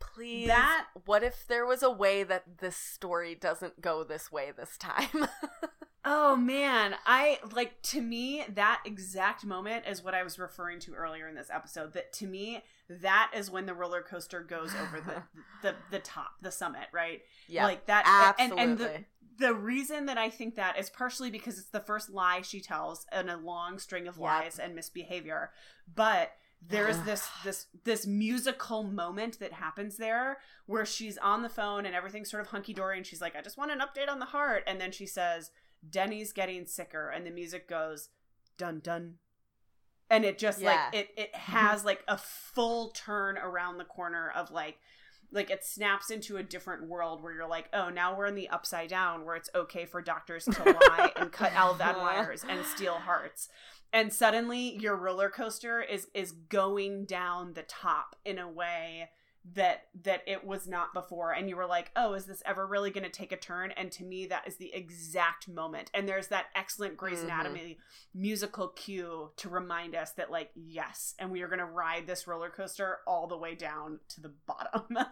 please 0.00 0.46
That- 0.46 0.86
what 1.04 1.22
if 1.22 1.46
there 1.46 1.66
was 1.66 1.82
a 1.82 1.90
way 1.90 2.22
that 2.22 2.58
this 2.60 2.74
story 2.74 3.34
doesn't 3.34 3.82
go 3.82 4.02
this 4.02 4.32
way 4.32 4.50
this 4.50 4.78
time? 4.78 5.28
oh 6.04 6.34
man 6.34 6.96
i 7.06 7.38
like 7.54 7.80
to 7.80 8.00
me 8.00 8.44
that 8.48 8.82
exact 8.84 9.44
moment 9.46 9.84
is 9.86 10.02
what 10.02 10.14
i 10.14 10.24
was 10.24 10.36
referring 10.36 10.80
to 10.80 10.94
earlier 10.94 11.28
in 11.28 11.36
this 11.36 11.48
episode 11.48 11.92
that 11.92 12.12
to 12.12 12.26
me 12.26 12.60
that 12.90 13.30
is 13.36 13.52
when 13.52 13.66
the 13.66 13.74
roller 13.74 14.02
coaster 14.02 14.40
goes 14.40 14.74
over 14.74 15.00
the 15.00 15.22
the, 15.62 15.76
the 15.92 16.00
top 16.00 16.32
the 16.40 16.50
summit 16.50 16.88
right 16.92 17.22
yeah. 17.46 17.64
like 17.64 17.86
that 17.86 18.02
absolutely. 18.04 18.62
and, 18.62 18.70
and 18.70 18.78
the, 18.80 19.04
the 19.42 19.54
reason 19.54 20.06
that 20.06 20.16
I 20.18 20.30
think 20.30 20.54
that 20.54 20.78
is 20.78 20.88
partially 20.88 21.30
because 21.30 21.58
it's 21.58 21.68
the 21.68 21.80
first 21.80 22.08
lie 22.10 22.40
she 22.42 22.60
tells 22.60 23.06
in 23.12 23.28
a 23.28 23.36
long 23.36 23.78
string 23.78 24.08
of 24.08 24.16
Yep. 24.16 24.22
lies 24.22 24.58
and 24.58 24.74
misbehavior. 24.74 25.50
But 25.94 26.32
there's 26.66 26.98
this 27.00 27.28
this 27.44 27.66
this 27.84 28.06
musical 28.06 28.84
moment 28.84 29.40
that 29.40 29.52
happens 29.52 29.96
there 29.96 30.38
where 30.66 30.86
she's 30.86 31.18
on 31.18 31.42
the 31.42 31.48
phone 31.48 31.84
and 31.84 31.94
everything's 31.94 32.30
sort 32.30 32.40
of 32.40 32.46
hunky 32.48 32.72
dory 32.72 32.96
and 32.96 33.06
she's 33.06 33.20
like, 33.20 33.34
I 33.36 33.42
just 33.42 33.58
want 33.58 33.72
an 33.72 33.80
update 33.80 34.08
on 34.08 34.20
the 34.20 34.26
heart, 34.26 34.62
and 34.66 34.80
then 34.80 34.92
she 34.92 35.06
says, 35.06 35.50
Denny's 35.88 36.32
getting 36.32 36.64
sicker, 36.66 37.08
and 37.10 37.26
the 37.26 37.30
music 37.32 37.68
goes 37.68 38.10
dun 38.56 38.78
dun. 38.80 39.16
And 40.08 40.24
it 40.24 40.38
just 40.38 40.60
Yeah. 40.60 40.88
like 40.92 40.94
it 40.94 41.10
it 41.16 41.32
mm-hmm. 41.32 41.52
has 41.52 41.84
like 41.84 42.04
a 42.06 42.16
full 42.18 42.90
turn 42.90 43.38
around 43.38 43.78
the 43.78 43.84
corner 43.84 44.30
of 44.30 44.50
like 44.52 44.78
like 45.32 45.50
it 45.50 45.64
snaps 45.64 46.10
into 46.10 46.36
a 46.36 46.42
different 46.42 46.86
world 46.86 47.22
where 47.22 47.34
you're 47.34 47.48
like, 47.48 47.68
oh, 47.72 47.88
now 47.88 48.16
we're 48.16 48.26
in 48.26 48.34
the 48.34 48.48
upside 48.48 48.88
down 48.88 49.24
where 49.24 49.36
it's 49.36 49.50
okay 49.54 49.86
for 49.86 50.02
doctors 50.02 50.44
to 50.44 50.62
lie 50.62 51.12
and 51.16 51.32
cut 51.32 51.52
LVAD 51.52 51.96
wires 52.00 52.44
and 52.48 52.64
steal 52.64 52.94
hearts. 52.94 53.48
And 53.92 54.12
suddenly 54.12 54.76
your 54.76 54.96
roller 54.96 55.28
coaster 55.28 55.80
is 55.80 56.08
is 56.14 56.32
going 56.32 57.06
down 57.06 57.54
the 57.54 57.62
top 57.62 58.16
in 58.24 58.38
a 58.38 58.48
way 58.48 59.10
that 59.54 59.88
that 60.04 60.22
it 60.26 60.46
was 60.46 60.68
not 60.68 60.94
before. 60.94 61.32
And 61.32 61.48
you 61.48 61.56
were 61.56 61.66
like 61.66 61.90
oh 61.96 62.14
is 62.14 62.26
this 62.26 62.42
ever 62.46 62.66
really 62.66 62.90
going 62.90 63.04
to 63.04 63.10
take 63.10 63.32
a 63.32 63.36
turn? 63.36 63.72
And 63.72 63.90
to 63.92 64.04
me 64.04 64.26
that 64.26 64.46
is 64.46 64.56
the 64.56 64.72
exact 64.74 65.48
moment. 65.48 65.90
And 65.94 66.08
there's 66.08 66.28
that 66.28 66.46
excellent 66.54 66.96
Grey's 66.96 67.20
Mhm. 67.20 67.24
Anatomy 67.24 67.78
musical 68.14 68.68
cue 68.68 69.30
to 69.36 69.48
remind 69.48 69.94
us 69.94 70.12
that 70.12 70.30
like 70.30 70.50
yes 70.54 71.14
and 71.18 71.30
we 71.32 71.42
are 71.42 71.48
going 71.48 71.58
to 71.58 71.64
ride 71.64 72.06
this 72.06 72.26
roller 72.26 72.50
coaster 72.50 72.98
all 73.06 73.26
the 73.26 73.36
way 73.36 73.54
down 73.54 73.98
to 74.08 74.20
the 74.20 74.32
bottom. 74.46 74.96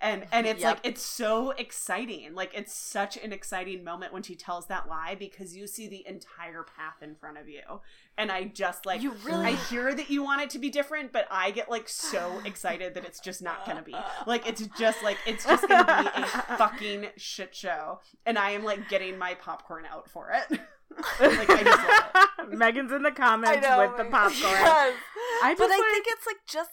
And 0.00 0.26
and 0.32 0.46
it's 0.46 0.60
Yep. 0.62 0.76
like 0.76 0.86
it's 0.86 1.02
so 1.02 1.50
exciting. 1.50 2.34
Like 2.34 2.52
it's 2.54 2.72
such 2.74 3.16
an 3.16 3.32
exciting 3.32 3.84
moment 3.84 4.12
when 4.12 4.22
she 4.22 4.34
tells 4.34 4.66
that 4.66 4.88
lie 4.88 5.14
because 5.14 5.54
you 5.56 5.66
see 5.66 5.86
the 5.86 6.04
entire 6.08 6.62
path 6.64 7.02
in 7.02 7.14
front 7.14 7.38
of 7.38 7.48
you 7.48 7.60
and 8.18 8.30
i 8.30 8.44
just 8.44 8.84
like 8.86 9.02
You 9.02 9.12
really- 9.24 9.46
i 9.46 9.52
hear 9.52 9.94
that 9.94 10.10
you 10.10 10.22
want 10.22 10.42
it 10.42 10.50
to 10.50 10.58
be 10.58 10.70
different 10.70 11.12
but 11.12 11.26
i 11.30 11.50
get 11.50 11.70
like 11.70 11.88
so 11.88 12.40
excited 12.44 12.94
that 12.94 13.04
it's 13.04 13.20
just 13.20 13.42
not 13.42 13.64
gonna 13.66 13.82
be 13.82 13.94
like 14.26 14.46
it's 14.46 14.66
just 14.78 15.02
like 15.02 15.16
it's 15.26 15.44
just 15.44 15.66
gonna 15.68 15.84
be 16.14 16.22
a 16.22 16.26
fucking 16.58 17.06
shit 17.16 17.54
show 17.54 18.00
and 18.26 18.38
i 18.38 18.50
am 18.50 18.64
like 18.64 18.88
getting 18.88 19.18
my 19.18 19.34
popcorn 19.34 19.84
out 19.90 20.10
for 20.10 20.30
it 20.30 20.50
like 21.20 21.48
i 21.50 21.62
just 21.62 21.88
love 21.88 22.50
it 22.52 22.58
Megan's 22.58 22.92
in 22.92 23.02
the 23.02 23.10
comments 23.12 23.66
with 23.66 23.96
the 23.96 24.04
popcorn. 24.10 24.32
Yes. 24.42 24.94
I 25.42 25.54
but 25.56 25.68
just 25.68 25.72
I 25.72 25.78
like- 25.78 25.90
think 25.92 26.06
it's 26.08 26.26
like 26.26 26.36
just. 26.46 26.70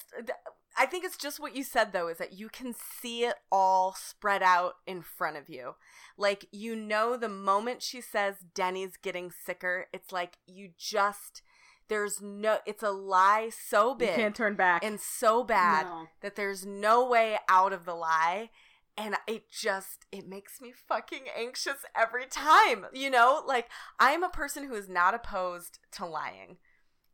I 0.80 0.86
think 0.86 1.04
it's 1.04 1.18
just 1.18 1.40
what 1.40 1.56
you 1.56 1.64
said 1.64 1.92
though, 1.92 2.08
is 2.08 2.18
that 2.20 2.34
you 2.34 2.48
can 2.50 2.74
see 2.74 3.26
it 3.26 3.36
all 3.52 3.94
spread 3.94 4.42
out 4.42 4.76
in 4.88 5.02
front 5.02 5.36
of 5.38 5.50
you. 5.50 5.76
Like 6.18 6.46
you 6.52 6.76
know, 6.76 7.18
the 7.18 7.30
moment 7.30 7.82
she 7.84 8.00
says 8.02 8.36
Denny's 8.56 8.96
getting 9.02 9.30
sicker, 9.32 9.88
it's 9.94 10.12
like 10.12 10.38
you 10.48 10.70
just 10.78 11.42
there's 11.90 12.22
no. 12.22 12.60
It's 12.66 12.84
a 12.84 12.92
lie 12.92 13.50
so 13.50 13.94
big. 13.96 14.10
You 14.12 14.16
can't 14.16 14.36
turn 14.36 14.56
back. 14.56 14.84
and 14.84 15.00
so 15.00 15.44
bad 15.44 15.86
No. 15.86 16.08
that 16.22 16.36
there's 16.36 16.66
no 16.66 17.06
way 17.06 17.38
out 17.50 17.74
of 17.74 17.84
the 17.86 17.96
lie 17.96 18.50
and 18.98 19.16
it 19.28 19.50
just 19.50 20.06
it 20.12 20.28
makes 20.28 20.60
me 20.62 20.72
fucking 20.72 21.24
anxious 21.38 21.86
every 21.96 22.26
time 22.26 22.86
you 22.92 23.10
know 23.10 23.42
like 23.48 23.70
i'm 24.00 24.24
a 24.24 24.30
person 24.30 24.66
who 24.68 24.74
is 24.76 24.90
not 24.90 25.14
opposed 25.14 25.80
to 25.92 26.06
lying 26.06 26.58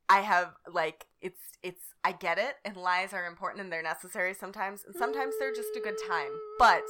i 0.09 0.19
have 0.21 0.53
like 0.71 1.05
it's 1.21 1.39
it's 1.63 1.81
i 2.03 2.11
get 2.11 2.37
it 2.37 2.55
and 2.63 2.77
lies 2.77 3.13
are 3.13 3.25
important 3.25 3.61
and 3.61 3.71
they're 3.71 3.83
necessary 3.83 4.33
sometimes 4.33 4.83
and 4.85 4.95
sometimes 4.95 5.33
they're 5.39 5.53
just 5.53 5.75
a 5.75 5.81
good 5.81 5.97
time 6.07 6.31
but 6.59 6.83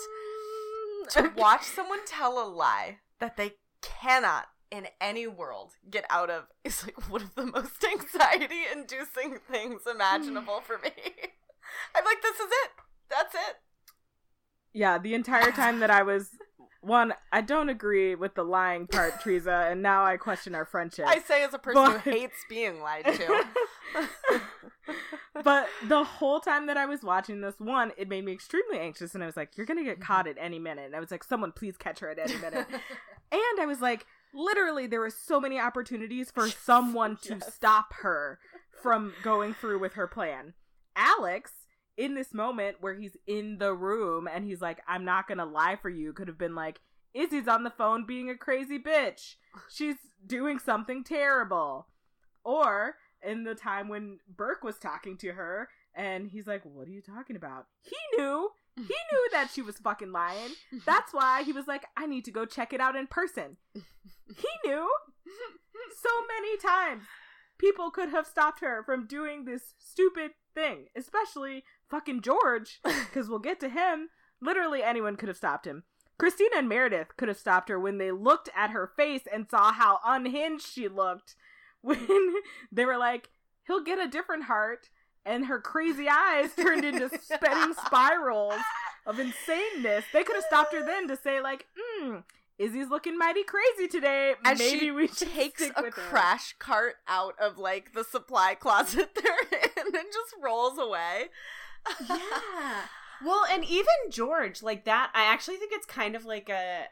to 1.10 1.24
mm. 1.24 1.36
watch 1.38 1.64
someone 1.64 2.00
tell 2.06 2.44
a 2.44 2.48
lie 2.48 2.98
that 3.20 3.38
they 3.38 3.52
cannot 3.82 4.46
in 4.72 4.88
any 5.00 5.28
world 5.28 5.74
get 5.90 6.06
out 6.10 6.30
of 6.30 6.44
is 6.64 6.84
like 6.84 7.10
one 7.10 7.22
of 7.22 7.36
the 7.36 7.46
most 7.46 7.84
anxiety 7.92 8.64
inducing 8.72 9.38
things 9.50 9.82
imaginable 9.90 10.62
for 10.62 10.78
me. 10.80 10.92
I'm 11.96 12.06
like, 12.06 12.22
this 12.22 12.36
is 12.36 12.52
it. 12.64 12.72
That's 13.10 13.36
it. 13.36 13.56
yeah, 14.74 14.98
the 14.98 15.14
entire 15.14 15.52
time 15.52 15.80
that 15.80 15.92
I 15.92 16.04
was 16.04 16.30
one, 16.86 17.14
I 17.32 17.42
don't 17.42 17.70
agree 17.70 18.16
with 18.16 18.36
the 18.36 18.44
lying 18.44 18.88
part, 18.88 19.20
Teresa, 19.24 19.68
and 19.70 19.82
now 19.82 20.06
I 20.06 20.18
question 20.18 20.54
our 20.56 20.66
friendship. 20.66 21.06
I 21.08 21.20
say 21.20 21.44
as 21.44 21.54
a 21.54 21.60
person 21.60 21.84
But- 21.84 22.02
who 22.02 22.10
hates 22.12 22.38
being 22.50 22.80
lied 22.82 23.06
to. 23.06 23.46
but 25.44 25.68
the 25.88 26.04
whole 26.04 26.40
time 26.40 26.68
that 26.68 26.78
I 26.78 26.86
was 26.86 27.04
watching 27.04 27.42
this, 27.42 27.56
one, 27.60 27.92
it 27.98 28.08
made 28.08 28.24
me 28.26 28.32
extremely 28.32 28.80
anxious, 28.80 29.14
and 29.16 29.24
I 29.24 29.26
was 29.26 29.36
like, 29.38 29.58
"You're 29.58 29.66
gonna 29.66 29.82
Mm-hmm. 29.82 29.90
get 29.90 30.02
caught 30.02 30.28
at 30.28 30.38
any 30.40 30.60
minute." 30.60 30.86
And 30.86 30.96
I 30.96 31.00
was 31.00 31.12
like, 31.12 31.24
"Someone 31.24 31.52
please 31.52 31.78
catch 31.78 32.00
her 32.00 32.10
at 32.10 32.20
any 32.20 32.36
minute." 32.38 32.68
and 33.32 33.60
I 33.60 33.66
was 33.66 33.82
like, 33.82 34.06
literally, 34.34 34.88
there 34.88 35.00
were 35.00 35.10
so 35.10 35.40
many 35.42 35.60
opportunities 35.60 36.32
for 36.32 36.48
someone 36.50 37.18
to 37.24 37.36
Yes. 37.36 37.54
stop 37.54 37.94
her 38.02 38.40
from 38.82 39.14
going 39.24 39.54
through 39.54 39.80
with 39.80 39.94
her 39.94 40.08
plan. 40.08 40.54
Alex, 40.96 41.52
in 41.98 42.16
this 42.16 42.34
moment 42.34 42.78
where 42.82 42.94
he's 42.94 43.18
in 43.26 43.58
the 43.58 43.74
room 43.74 44.28
and 44.28 44.46
he's 44.46 44.62
like, 44.62 44.82
"I'm 44.88 45.06
not 45.06 45.28
gonna 45.28 45.46
lie 45.46 45.76
for 45.76 45.90
you," 45.90 46.14
could 46.14 46.28
have 46.28 46.38
been 46.38 46.56
like, 46.56 46.82
"Izzie's 47.14 47.48
on 47.48 47.64
the 47.64 47.70
phone 47.70 48.06
being 48.06 48.30
a 48.30 48.38
crazy 48.38 48.80
bitch. 48.80 49.36
She's 49.70 49.98
doing 50.26 50.60
something 50.60 51.04
terrible," 51.04 51.88
or 52.44 52.98
in 53.22 53.44
the 53.44 53.56
time 53.56 53.88
when 53.90 54.20
Burke 54.28 54.64
was 54.64 54.78
talking 54.78 55.18
to 55.18 55.34
her 55.34 55.70
and 55.96 56.30
he's 56.30 56.48
like, 56.48 56.62
What 56.64 56.88
are 56.88 56.92
you 56.92 57.02
talking 57.02 57.36
about? 57.36 57.68
He 57.82 57.96
knew. 58.18 58.52
He 58.76 58.84
knew 58.84 59.30
that 59.32 59.52
she 59.54 59.62
was 59.62 59.78
fucking 59.78 60.12
lying. 60.12 60.52
That's 60.86 61.14
why 61.14 61.44
he 61.44 61.54
was 61.54 61.66
like, 61.66 61.86
I 61.96 62.06
need 62.08 62.26
to 62.26 62.32
go 62.32 62.46
check 62.46 62.74
it 62.74 62.82
out 62.82 62.96
in 62.96 63.08
person. 63.08 63.58
He 63.74 64.48
knew. 64.66 64.90
So 66.02 66.10
many 66.28 66.58
times 66.58 67.04
people 67.58 67.90
could 67.90 68.10
have 68.10 68.28
stopped 68.28 68.60
her 68.60 68.84
from 68.84 69.08
doing 69.08 69.46
this 69.46 69.74
stupid 69.78 70.32
thing, 70.54 70.88
especially 70.96 71.64
fucking 71.96 72.22
George, 72.22 72.82
because 72.84 73.30
we'll 73.30 73.40
get 73.40 73.60
to 73.62 73.70
him. 73.70 74.10
Literally 74.42 74.84
anyone 74.84 75.16
could 75.16 75.30
have 75.30 75.38
stopped 75.38 75.66
him. 75.66 75.84
Cristina 76.18 76.58
and 76.58 76.70
Meredith 76.70 77.16
could 77.18 77.30
have 77.30 77.38
stopped 77.38 77.70
her 77.70 77.80
when 77.80 77.98
they 77.98 78.12
looked 78.12 78.50
at 78.56 78.72
her 78.72 78.92
face 78.98 79.24
and 79.32 79.50
saw 79.50 79.72
how 79.72 80.00
unhinged 80.06 80.66
she 80.68 80.88
looked 80.90 81.36
when 81.82 82.34
they 82.72 82.86
were 82.86 82.98
like, 82.98 83.30
he'll 83.66 83.84
get 83.84 84.00
a 84.00 84.10
different 84.10 84.44
heart. 84.44 84.90
And 85.26 85.46
her 85.48 85.60
crazy 85.60 86.08
eyes 86.10 86.52
turned 86.56 86.86
into 86.86 87.10
spinning 87.20 87.74
spirals 87.86 88.60
of 89.06 89.16
insaneness. 89.18 90.04
They 90.14 90.24
could 90.24 90.36
have 90.36 90.46
stopped 90.46 90.74
her 90.74 90.86
then 90.86 91.08
to 91.08 91.18
say, 91.18 91.42
like, 91.42 91.66
hmm, 91.76 92.18
Izzie's 92.60 92.90
looking 92.90 93.18
mighty 93.18 93.44
crazy 93.44 93.88
today. 93.88 94.36
As 94.46 94.60
Maybe 94.60 94.80
she 94.80 94.92
we 94.92 95.08
should 95.08 95.30
takes 95.30 95.64
stick 95.64 95.74
a 95.78 95.82
with 95.82 95.96
her." 95.96 96.02
crash 96.10 96.54
cart 96.60 96.96
out 97.08 97.34
of 97.40 97.58
like 97.58 97.94
the 97.94 98.04
supply 98.04 98.54
closet 98.56 99.10
they're 99.16 99.60
in 99.62 99.86
and 99.88 100.06
just 100.14 100.36
rolls 100.42 100.78
away. 100.78 101.30
Yeah. 102.08 102.82
Well, 103.24 103.46
and 103.50 103.64
even 103.64 103.86
George, 104.10 104.62
like 104.62 104.84
that, 104.86 105.12
I 105.14 105.24
actually 105.24 105.56
think 105.56 105.72
it's 105.74 105.86
kind 105.86 106.16
of 106.16 106.26
like 106.26 106.50
a 106.50 106.86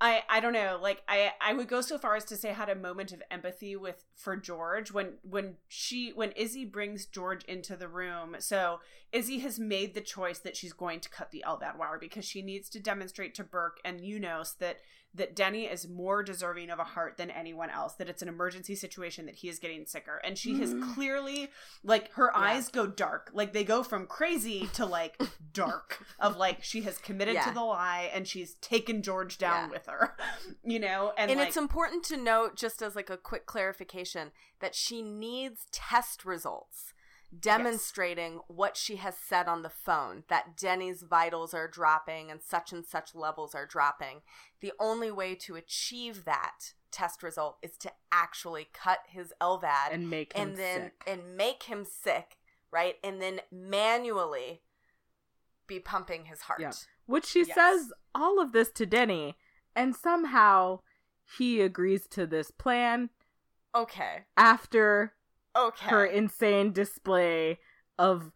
I 0.00 0.22
I 0.28 0.40
don't 0.40 0.52
know, 0.52 0.78
like 0.80 1.02
I 1.08 1.32
I 1.40 1.52
would 1.52 1.68
go 1.68 1.80
so 1.80 1.98
far 1.98 2.14
as 2.14 2.24
to 2.26 2.36
say 2.36 2.50
I 2.50 2.54
had 2.54 2.68
a 2.68 2.76
moment 2.76 3.12
of 3.12 3.22
empathy 3.30 3.74
with 3.74 4.04
for 4.14 4.36
George 4.36 4.92
when 4.92 5.14
when 5.22 5.56
she 5.66 6.10
when 6.14 6.30
Izzie 6.32 6.64
brings 6.64 7.04
George 7.04 7.44
into 7.44 7.76
the 7.76 7.88
room. 7.88 8.36
So 8.38 8.78
Izzie 9.12 9.40
has 9.40 9.58
made 9.58 9.94
the 9.94 10.00
choice 10.00 10.38
that 10.40 10.56
she's 10.56 10.72
going 10.72 11.00
to 11.00 11.08
cut 11.10 11.32
the 11.32 11.44
LVAD 11.46 11.76
wire 11.76 11.98
because 11.98 12.24
she 12.24 12.42
needs 12.42 12.68
to 12.70 12.80
demonstrate 12.80 13.34
to 13.36 13.44
Burke 13.44 13.78
and 13.84 14.00
UNOS 14.00 14.56
that 14.58 14.78
that 15.14 15.34
Denny 15.34 15.64
is 15.64 15.88
more 15.88 16.22
deserving 16.22 16.70
of 16.70 16.78
a 16.78 16.84
heart 16.84 17.16
than 17.16 17.30
anyone 17.30 17.70
else, 17.70 17.94
that 17.94 18.08
it's 18.08 18.22
an 18.22 18.28
emergency 18.28 18.74
situation, 18.74 19.26
that 19.26 19.36
he 19.36 19.48
is 19.48 19.58
getting 19.58 19.86
sicker. 19.86 20.20
And 20.22 20.36
she 20.36 20.58
has 20.60 20.74
mm-hmm. 20.74 20.92
clearly, 20.94 21.50
like, 21.82 22.12
her 22.12 22.30
Yeah. 22.34 22.40
eyes 22.40 22.68
go 22.68 22.86
dark. 22.86 23.30
Like, 23.32 23.52
they 23.52 23.64
go 23.64 23.82
from 23.82 24.06
crazy 24.06 24.68
to, 24.74 24.84
like, 24.86 25.20
dark, 25.52 26.04
of 26.20 26.36
like, 26.36 26.62
she 26.62 26.82
has 26.82 26.98
committed 26.98 27.34
Yeah. 27.34 27.44
to 27.44 27.54
the 27.54 27.62
lie 27.62 28.10
and 28.12 28.28
she's 28.28 28.54
taken 28.54 29.02
George 29.02 29.38
down 29.38 29.68
Yeah. 29.68 29.70
with 29.70 29.86
her, 29.86 30.16
you 30.64 30.78
know? 30.78 31.12
And, 31.16 31.30
and 31.30 31.40
like, 31.40 31.48
it's 31.48 31.56
important 31.56 32.04
to 32.06 32.16
note 32.16 32.56
just 32.56 32.82
as 32.82 32.94
like 32.94 33.10
a 33.10 33.16
quick 33.16 33.46
clarification 33.46 34.30
that 34.60 34.74
she 34.74 35.02
needs 35.02 35.66
test 35.72 36.24
results 36.24 36.92
demonstrating 37.36 38.40
what 38.48 38.76
she 38.76 38.96
has 38.96 39.16
said 39.16 39.48
on 39.48 39.62
the 39.62 39.68
phone 39.68 40.24
that 40.28 40.56
Denny's 40.56 41.02
vitals 41.02 41.52
are 41.54 41.68
dropping 41.68 42.30
and 42.30 42.40
such 42.42 42.72
and 42.72 42.84
such 42.86 43.14
levels 43.14 43.54
are 43.54 43.66
dropping. 43.66 44.22
The 44.60 44.72
only 44.80 45.10
way 45.10 45.34
to 45.36 45.54
achieve 45.56 46.24
that 46.24 46.72
test 46.90 47.22
result 47.22 47.58
is 47.62 47.76
to 47.78 47.92
actually 48.10 48.68
cut 48.72 49.00
his 49.08 49.32
LVAD 49.40 49.92
and 49.92 50.08
make 50.08 50.32
him 50.32 50.48
and 50.48 50.56
then 50.56 50.80
sick. 50.84 51.02
and 51.06 51.36
make 51.36 51.62
him 51.64 51.84
sick, 51.84 52.38
right? 52.70 52.96
And 53.04 53.20
then 53.20 53.40
manually 53.52 54.62
be 55.66 55.78
pumping 55.80 56.24
his 56.26 56.42
heart. 56.42 56.60
Yeah. 56.60 56.72
Which 57.06 57.26
she 57.26 57.44
Yes. 57.44 57.54
says 57.54 57.92
all 58.14 58.40
of 58.40 58.52
this 58.52 58.70
to 58.72 58.86
Denny, 58.86 59.36
and 59.76 59.94
somehow 59.94 60.80
he 61.36 61.60
agrees 61.60 62.06
to 62.08 62.26
this 62.26 62.50
plan 62.50 63.10
Okay. 63.74 64.24
after 64.36 65.14
Okay. 65.58 65.86
her 65.86 66.04
insane 66.04 66.72
display 66.72 67.58
of 67.98 68.30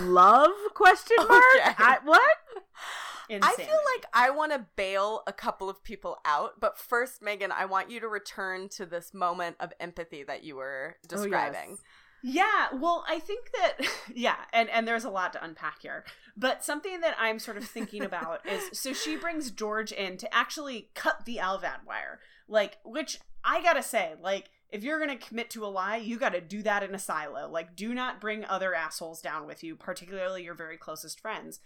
love 0.00 0.50
question 0.74 1.16
mark 1.28 1.44
Okay. 1.56 1.74
I, 1.78 1.98
what 2.04 2.20
I 3.30 3.54
feel 3.54 3.66
like 3.66 4.06
I 4.12 4.30
want 4.30 4.52
to 4.52 4.66
bail 4.76 5.22
a 5.26 5.32
couple 5.32 5.68
of 5.68 5.82
people 5.82 6.18
out, 6.24 6.60
but 6.60 6.78
first, 6.78 7.20
Megan, 7.22 7.50
I 7.50 7.64
want 7.64 7.90
you 7.90 7.98
to 8.00 8.08
return 8.08 8.68
to 8.70 8.86
this 8.86 9.12
moment 9.12 9.56
of 9.58 9.72
empathy 9.80 10.22
that 10.24 10.44
you 10.44 10.56
were 10.56 10.96
Oh, 10.96 11.06
yes. 11.08 11.10
describing. 11.24 11.78
Yeah, 12.22 12.68
well, 12.74 13.04
I 13.08 13.18
think 13.18 13.50
that 13.52 13.78
yeah, 14.14 14.36
and 14.52 14.68
and 14.70 14.86
there's 14.86 15.04
a 15.04 15.10
lot 15.10 15.32
to 15.34 15.44
unpack 15.44 15.80
here. 15.82 16.04
But 16.36 16.64
something 16.64 17.00
that 17.00 17.16
I'm 17.18 17.38
sort 17.38 17.56
of 17.56 17.64
thinking 17.64 18.02
about 18.02 18.46
is 18.48 18.78
so 18.78 18.92
she 18.92 19.16
brings 19.16 19.50
George 19.50 19.92
in 19.92 20.16
to 20.18 20.34
actually 20.34 20.90
cut 20.94 21.24
the 21.24 21.36
LVAD 21.36 21.84
wire. 21.86 22.20
Like 22.48 22.78
which 22.84 23.18
I 23.44 23.62
got 23.62 23.74
to 23.74 23.82
say, 23.82 24.14
like 24.20 24.50
if 24.70 24.82
you're 24.82 24.98
going 24.98 25.16
to 25.16 25.26
commit 25.26 25.50
to 25.50 25.64
a 25.64 25.68
lie, 25.68 25.96
you 25.96 26.18
got 26.18 26.32
to 26.32 26.40
do 26.40 26.62
that 26.62 26.82
in 26.82 26.94
a 26.94 26.98
silo. 26.98 27.48
Like 27.48 27.76
do 27.76 27.94
not 27.94 28.20
bring 28.20 28.44
other 28.44 28.74
assholes 28.74 29.20
down 29.20 29.46
with 29.46 29.62
you, 29.62 29.76
particularly 29.76 30.44
your 30.44 30.54
very 30.54 30.76
closest 30.76 31.20
friends. 31.20 31.60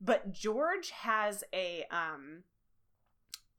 But 0.00 0.32
George 0.32 0.90
has 0.90 1.44
a 1.54 1.84
um 1.90 2.44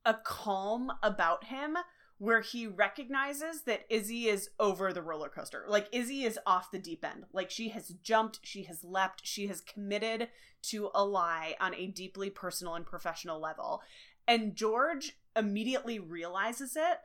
a 0.06 0.14
calm 0.14 0.92
about 1.04 1.46
him 1.46 1.78
where 2.20 2.42
he 2.42 2.66
recognizes 2.66 3.64
that 3.64 3.86
Izzie 3.90 4.28
is 4.28 4.50
over 4.60 4.92
the 4.92 5.02
roller 5.02 5.30
coaster. 5.30 5.66
Like 5.68 5.88
Izzie 5.92 6.24
is 6.24 6.40
off 6.48 6.72
the 6.72 6.80
deep 6.80 7.06
end. 7.06 7.26
Like 7.32 7.52
she 7.52 7.70
has 7.70 7.90
jumped, 8.02 8.40
she 8.42 8.64
has 8.64 8.84
leapt, 8.84 9.22
she 9.24 9.48
has 9.48 9.62
committed 9.62 10.30
to 10.64 10.90
a 10.96 11.06
lie 11.06 11.56
on 11.60 11.76
a 11.76 11.88
deeply 11.88 12.30
personal 12.30 12.74
and 12.74 12.86
professional 12.86 13.40
level. 13.40 13.82
And 14.28 14.56
George 14.56 15.18
immediately 15.36 16.00
realizes 16.00 16.76
it 16.76 17.00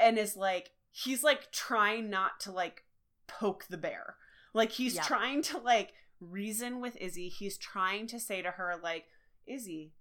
and 0.00 0.18
is 0.18 0.36
like 0.36 0.72
he's 0.90 1.22
like 1.22 1.50
trying 1.52 2.10
not 2.10 2.40
to 2.40 2.52
like 2.52 2.84
poke 3.26 3.66
the 3.68 3.78
bear. 3.78 4.16
Like 4.52 4.72
he's 4.72 4.96
Yep. 4.96 5.04
trying 5.04 5.42
to 5.42 5.58
like 5.58 5.94
reason 6.20 6.80
with 6.80 6.96
Izzie. 6.96 7.28
He's 7.28 7.56
trying 7.56 8.06
to 8.08 8.20
say 8.20 8.42
to 8.42 8.50
her 8.52 8.74
like, 8.82 9.06
"Izzie, 9.46 9.92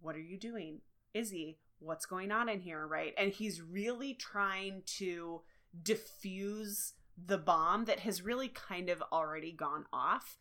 what 0.00 0.16
are 0.16 0.20
you 0.20 0.38
doing? 0.38 0.80
Izzie, 1.14 1.58
what's 1.78 2.06
going 2.06 2.32
on 2.32 2.48
in 2.48 2.60
here?" 2.60 2.86
right? 2.86 3.14
And 3.18 3.32
he's 3.32 3.60
really 3.62 4.14
trying 4.14 4.82
to 4.98 5.42
diffuse 5.82 6.94
the 7.26 7.38
bomb 7.38 7.84
that 7.86 8.00
has 8.00 8.22
really 8.22 8.48
kind 8.48 8.88
of 8.88 9.02
already 9.12 9.52
gone 9.52 9.84
off. 9.92 10.36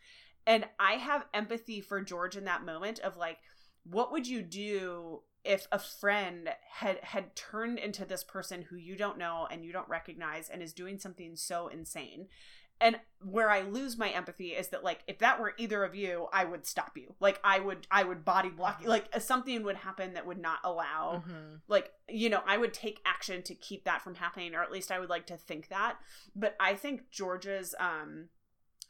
And 0.46 0.66
I 0.80 0.94
have 0.94 1.26
empathy 1.34 1.82
for 1.82 2.02
George 2.02 2.38
in 2.38 2.46
that 2.46 2.64
moment 2.64 3.00
of 3.00 3.18
like 3.18 3.40
what 3.84 4.12
would 4.12 4.28
you 4.28 4.42
do 4.42 5.22
if 5.48 5.68
a 5.72 5.80
friend 5.80 6.50
had 6.74 7.00
had 7.04 7.36
turned 7.36 7.80
into 7.80 8.06
this 8.06 8.24
person 8.24 8.64
who 8.64 8.76
you 8.76 8.96
don't 8.96 9.18
know 9.18 9.48
and 9.50 9.64
you 9.66 9.72
don't 9.72 9.90
recognize 9.90 10.50
and 10.50 10.62
is 10.62 10.74
doing 10.74 11.00
something 11.00 11.36
so 11.36 11.68
insane. 11.68 12.28
And 12.80 13.00
where 13.26 13.50
i 13.50 13.62
lose 13.62 13.98
my 13.98 14.10
empathy 14.10 14.50
is 14.50 14.68
that 14.68 14.84
like 14.84 15.00
if 15.08 15.18
that 15.18 15.40
were 15.40 15.54
either 15.58 15.84
of 15.84 15.96
you 15.96 16.28
i 16.32 16.44
would 16.46 16.68
stop 16.68 16.92
you. 16.96 17.16
Like 17.20 17.40
i 17.44 17.58
would 17.60 17.88
i 17.90 18.04
would 18.04 18.24
body 18.24 18.50
block 18.50 18.84
you. 18.84 18.90
Like 18.90 19.08
something 19.20 19.64
would 19.64 19.78
happen 19.78 20.14
that 20.14 20.28
would 20.28 20.38
not 20.40 20.60
allow 20.64 21.24
Mhm. 21.28 21.62
like 21.68 21.92
you 22.08 22.30
know 22.30 22.44
i 22.46 22.56
would 22.56 22.74
take 22.76 23.02
action 23.06 23.42
to 23.44 23.56
keep 23.56 23.86
that 23.86 24.04
from 24.04 24.14
happening 24.16 24.54
or 24.54 24.62
at 24.62 24.72
least 24.72 24.92
i 24.92 25.00
would 25.00 25.10
like 25.10 25.26
to 25.28 25.38
think 25.38 25.70
that. 25.70 25.98
But 26.36 26.56
i 26.60 26.76
think 26.76 27.10
george's 27.10 27.74
um 27.80 28.30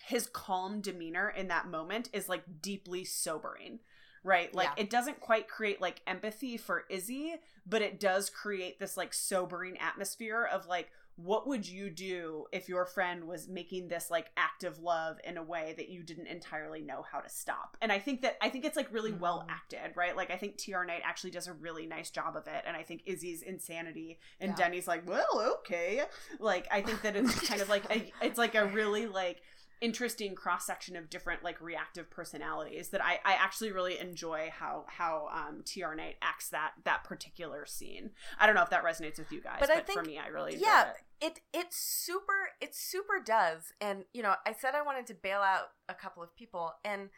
his 0.03 0.27
calm 0.27 0.81
demeanor 0.81 1.29
in 1.29 1.47
that 1.47 1.67
moment 1.67 2.09
is 2.13 2.27
like 2.29 2.43
deeply 2.61 3.03
sobering 3.05 3.79
right 4.27 4.53
like 4.53 4.67
Yeah. 4.77 4.83
it 4.83 4.89
doesn't 4.89 5.19
quite 5.19 5.47
create 5.47 5.79
like 5.81 6.01
empathy 6.05 6.57
for 6.57 6.83
izzie 6.89 7.35
but 7.65 7.81
it 7.81 7.99
does 7.99 8.29
create 8.29 8.79
this 8.79 8.97
like 8.97 9.13
sobering 9.13 9.77
atmosphere 9.79 10.43
of 10.51 10.67
like 10.67 10.91
what 11.15 11.47
would 11.47 11.67
you 11.67 11.89
do 11.89 12.45
if 12.51 12.69
your 12.69 12.85
friend 12.85 13.23
was 13.23 13.47
making 13.47 13.87
this 13.87 14.11
like 14.11 14.29
act 14.37 14.63
of 14.63 14.77
love 14.77 15.17
in 15.23 15.35
a 15.35 15.41
way 15.43 15.73
that 15.75 15.89
you 15.89 16.03
didn't 16.03 16.27
entirely 16.27 16.81
know 16.81 17.03
how 17.11 17.19
to 17.19 17.29
stop 17.29 17.75
and 17.81 17.91
i 17.91 17.97
think 17.97 18.21
that 18.21 18.37
i 18.39 18.49
think 18.49 18.63
it's 18.65 18.75
like 18.77 18.91
really 18.93 19.13
well 19.13 19.39
Mhm. 19.47 19.51
acted 19.51 19.95
right 19.95 20.15
like 20.15 20.29
i 20.29 20.35
think 20.37 20.57
TR 20.57 20.83
Knight 20.83 21.01
actually 21.03 21.31
does 21.31 21.47
a 21.47 21.53
really 21.53 21.87
nice 21.87 22.11
job 22.11 22.35
of 22.35 22.45
it 22.47 22.63
and 22.67 22.77
i 22.77 22.83
think 22.83 23.01
izzie's 23.07 23.41
insanity 23.41 24.19
and 24.39 24.49
Yeah. 24.51 24.55
denny's 24.57 24.87
like 24.87 25.07
well 25.09 25.57
okay 25.59 26.03
like 26.39 26.67
i 26.71 26.81
think 26.81 27.01
that 27.01 27.15
it's 27.15 27.33
kind 27.47 27.61
of 27.61 27.69
like 27.69 27.85
a, 27.89 28.11
it's 28.21 28.37
like 28.37 28.53
a 28.53 28.65
really 28.67 29.07
like 29.07 29.41
interesting 29.81 30.33
cross 30.35 30.65
section 30.65 30.95
of 30.95 31.09
different 31.09 31.43
like 31.43 31.61
reactive 31.61 32.09
personalities 32.09 32.89
that 32.89 33.03
I, 33.03 33.19
I 33.23 33.33
actually 33.33 33.71
really 33.71 33.99
enjoy 33.99 34.49
how 34.51 34.85
how 34.87 35.29
um 35.33 35.63
TR 35.63 35.93
Knight 35.95 36.15
acts 36.21 36.49
that 36.49 36.71
that 36.85 37.03
particular 37.03 37.65
scene. 37.65 38.11
I 38.39 38.45
don't 38.47 38.55
know 38.55 38.63
if 38.63 38.69
that 38.71 38.83
resonates 38.83 39.19
with 39.19 39.31
you 39.31 39.41
guys, 39.41 39.57
But 39.59 39.69
but, 39.69 39.85
think- 39.87 39.99
for 39.99 40.03
me 40.05 40.17
I 40.17 40.27
really 40.27 40.57
yeah 40.57 40.91
it. 41.21 41.25
it 41.25 41.39
it 41.53 41.67
super 41.73 42.49
it 42.61 42.73
super 42.75 43.19
does 43.23 43.71
and 43.81 44.03
you 44.13 44.21
know 44.23 44.33
i 44.45 44.51
said 44.53 44.73
i 44.75 44.81
wanted 44.81 45.05
to 45.07 45.13
bail 45.13 45.39
out 45.41 45.69
a 45.89 45.93
couple 45.93 46.21
of 46.23 46.35
people 46.35 46.73
and 46.85 47.09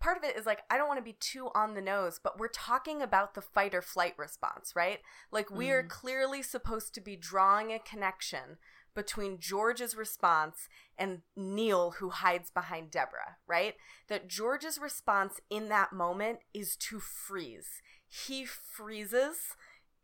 part 0.00 0.16
of 0.16 0.24
it 0.24 0.36
is 0.36 0.46
like 0.46 0.60
i 0.70 0.76
don't 0.78 0.88
want 0.88 0.98
to 0.98 1.04
be 1.04 1.16
too 1.20 1.48
on 1.54 1.74
the 1.74 1.80
nose 1.80 2.20
but 2.22 2.38
we're 2.38 2.48
talking 2.48 3.02
about 3.02 3.34
the 3.34 3.40
fight 3.42 3.74
or 3.74 3.82
flight 3.82 4.14
response 4.18 4.72
right 4.76 5.00
like 5.32 5.50
we 5.50 5.70
are 5.70 5.82
Mhm. 5.82 5.88
clearly 5.88 6.42
supposed 6.42 6.94
to 6.94 7.00
be 7.00 7.16
drawing 7.16 7.72
a 7.72 7.78
connection 7.78 8.56
between 8.94 9.38
george's 9.38 9.96
response 9.96 10.68
and 10.98 11.22
neil 11.36 11.92
who 11.98 12.10
hides 12.10 12.50
behind 12.50 12.90
deborah 12.90 13.36
right? 13.46 13.74
That 14.08 14.28
george's 14.28 14.78
response 14.78 15.40
in 15.50 15.68
that 15.68 15.92
moment 15.92 16.40
is 16.54 16.76
to 16.76 17.00
freeze. 17.00 17.82
He 18.08 18.44
freezes 18.44 19.56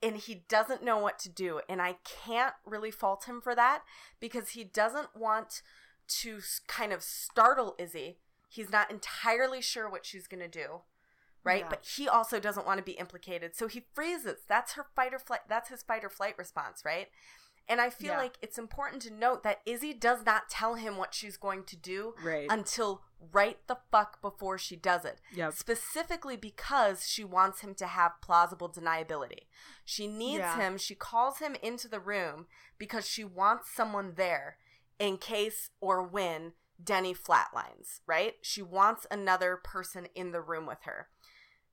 and 0.02 0.16
he 0.16 0.44
doesn't 0.48 0.84
know 0.84 0.98
what 0.98 1.18
to 1.20 1.28
do 1.28 1.60
and 1.68 1.80
i 1.80 1.96
can't 2.04 2.54
really 2.66 2.90
fault 2.90 3.24
him 3.24 3.40
for 3.40 3.54
that 3.54 3.82
because 4.20 4.50
he 4.50 4.64
doesn't 4.64 5.16
want 5.16 5.62
to 6.08 6.40
kind 6.66 6.92
of 6.92 7.02
startle 7.02 7.74
izzie. 7.78 8.18
He's 8.48 8.70
not 8.70 8.90
entirely 8.90 9.60
sure 9.60 9.88
what 9.88 10.06
she's 10.06 10.26
going 10.26 10.42
to 10.42 10.48
do 10.48 10.82
right? 11.44 11.60
Yeah. 11.60 11.68
but 11.70 11.86
he 11.96 12.08
also 12.08 12.40
doesn't 12.40 12.66
want 12.66 12.78
to 12.78 12.84
be 12.84 12.92
implicated 12.92 13.54
so 13.54 13.68
he 13.68 13.86
freezes. 13.94 14.40
That's 14.48 14.72
her 14.72 14.86
fight 14.94 15.14
or 15.14 15.18
flight 15.18 15.40
that's 15.48 15.68
his 15.68 15.82
fight 15.82 16.04
or 16.04 16.10
flight 16.10 16.36
response 16.38 16.82
right 16.84 17.08
and 17.68 17.80
i 17.80 17.90
feel 17.90 18.12
Yeah. 18.12 18.18
like 18.18 18.38
it's 18.42 18.58
important 18.58 19.02
to 19.02 19.10
note 19.12 19.42
that 19.42 19.60
izzie 19.66 19.94
does 19.94 20.24
not 20.24 20.48
tell 20.48 20.74
him 20.74 20.96
what 20.96 21.14
she's 21.14 21.36
going 21.36 21.64
to 21.64 21.76
do 21.76 22.14
Right. 22.22 22.46
until 22.50 23.02
right 23.32 23.58
the 23.66 23.78
fuck 23.90 24.20
before 24.20 24.58
she 24.58 24.76
does 24.76 25.04
it 25.04 25.20
yep. 25.32 25.52
specifically 25.54 26.36
because 26.36 27.08
she 27.08 27.24
wants 27.24 27.60
him 27.60 27.74
to 27.76 27.86
have 27.86 28.20
plausible 28.20 28.68
deniability. 28.68 29.46
She 29.84 30.06
needs 30.06 30.40
Yeah. 30.40 30.56
him, 30.56 30.76
she 30.78 30.94
calls 30.94 31.38
him 31.38 31.56
into 31.62 31.88
the 31.88 31.98
room 31.98 32.46
because 32.78 33.08
she 33.08 33.24
wants 33.24 33.70
someone 33.70 34.14
there 34.16 34.58
in 34.98 35.16
case 35.16 35.70
or 35.80 36.02
when 36.02 36.52
Denny 36.82 37.14
flatlines, 37.14 38.00
right? 38.06 38.34
She 38.42 38.60
wants 38.60 39.06
another 39.10 39.56
person 39.56 40.08
in 40.14 40.32
the 40.32 40.42
room 40.42 40.66
with 40.66 40.82
her. 40.82 41.08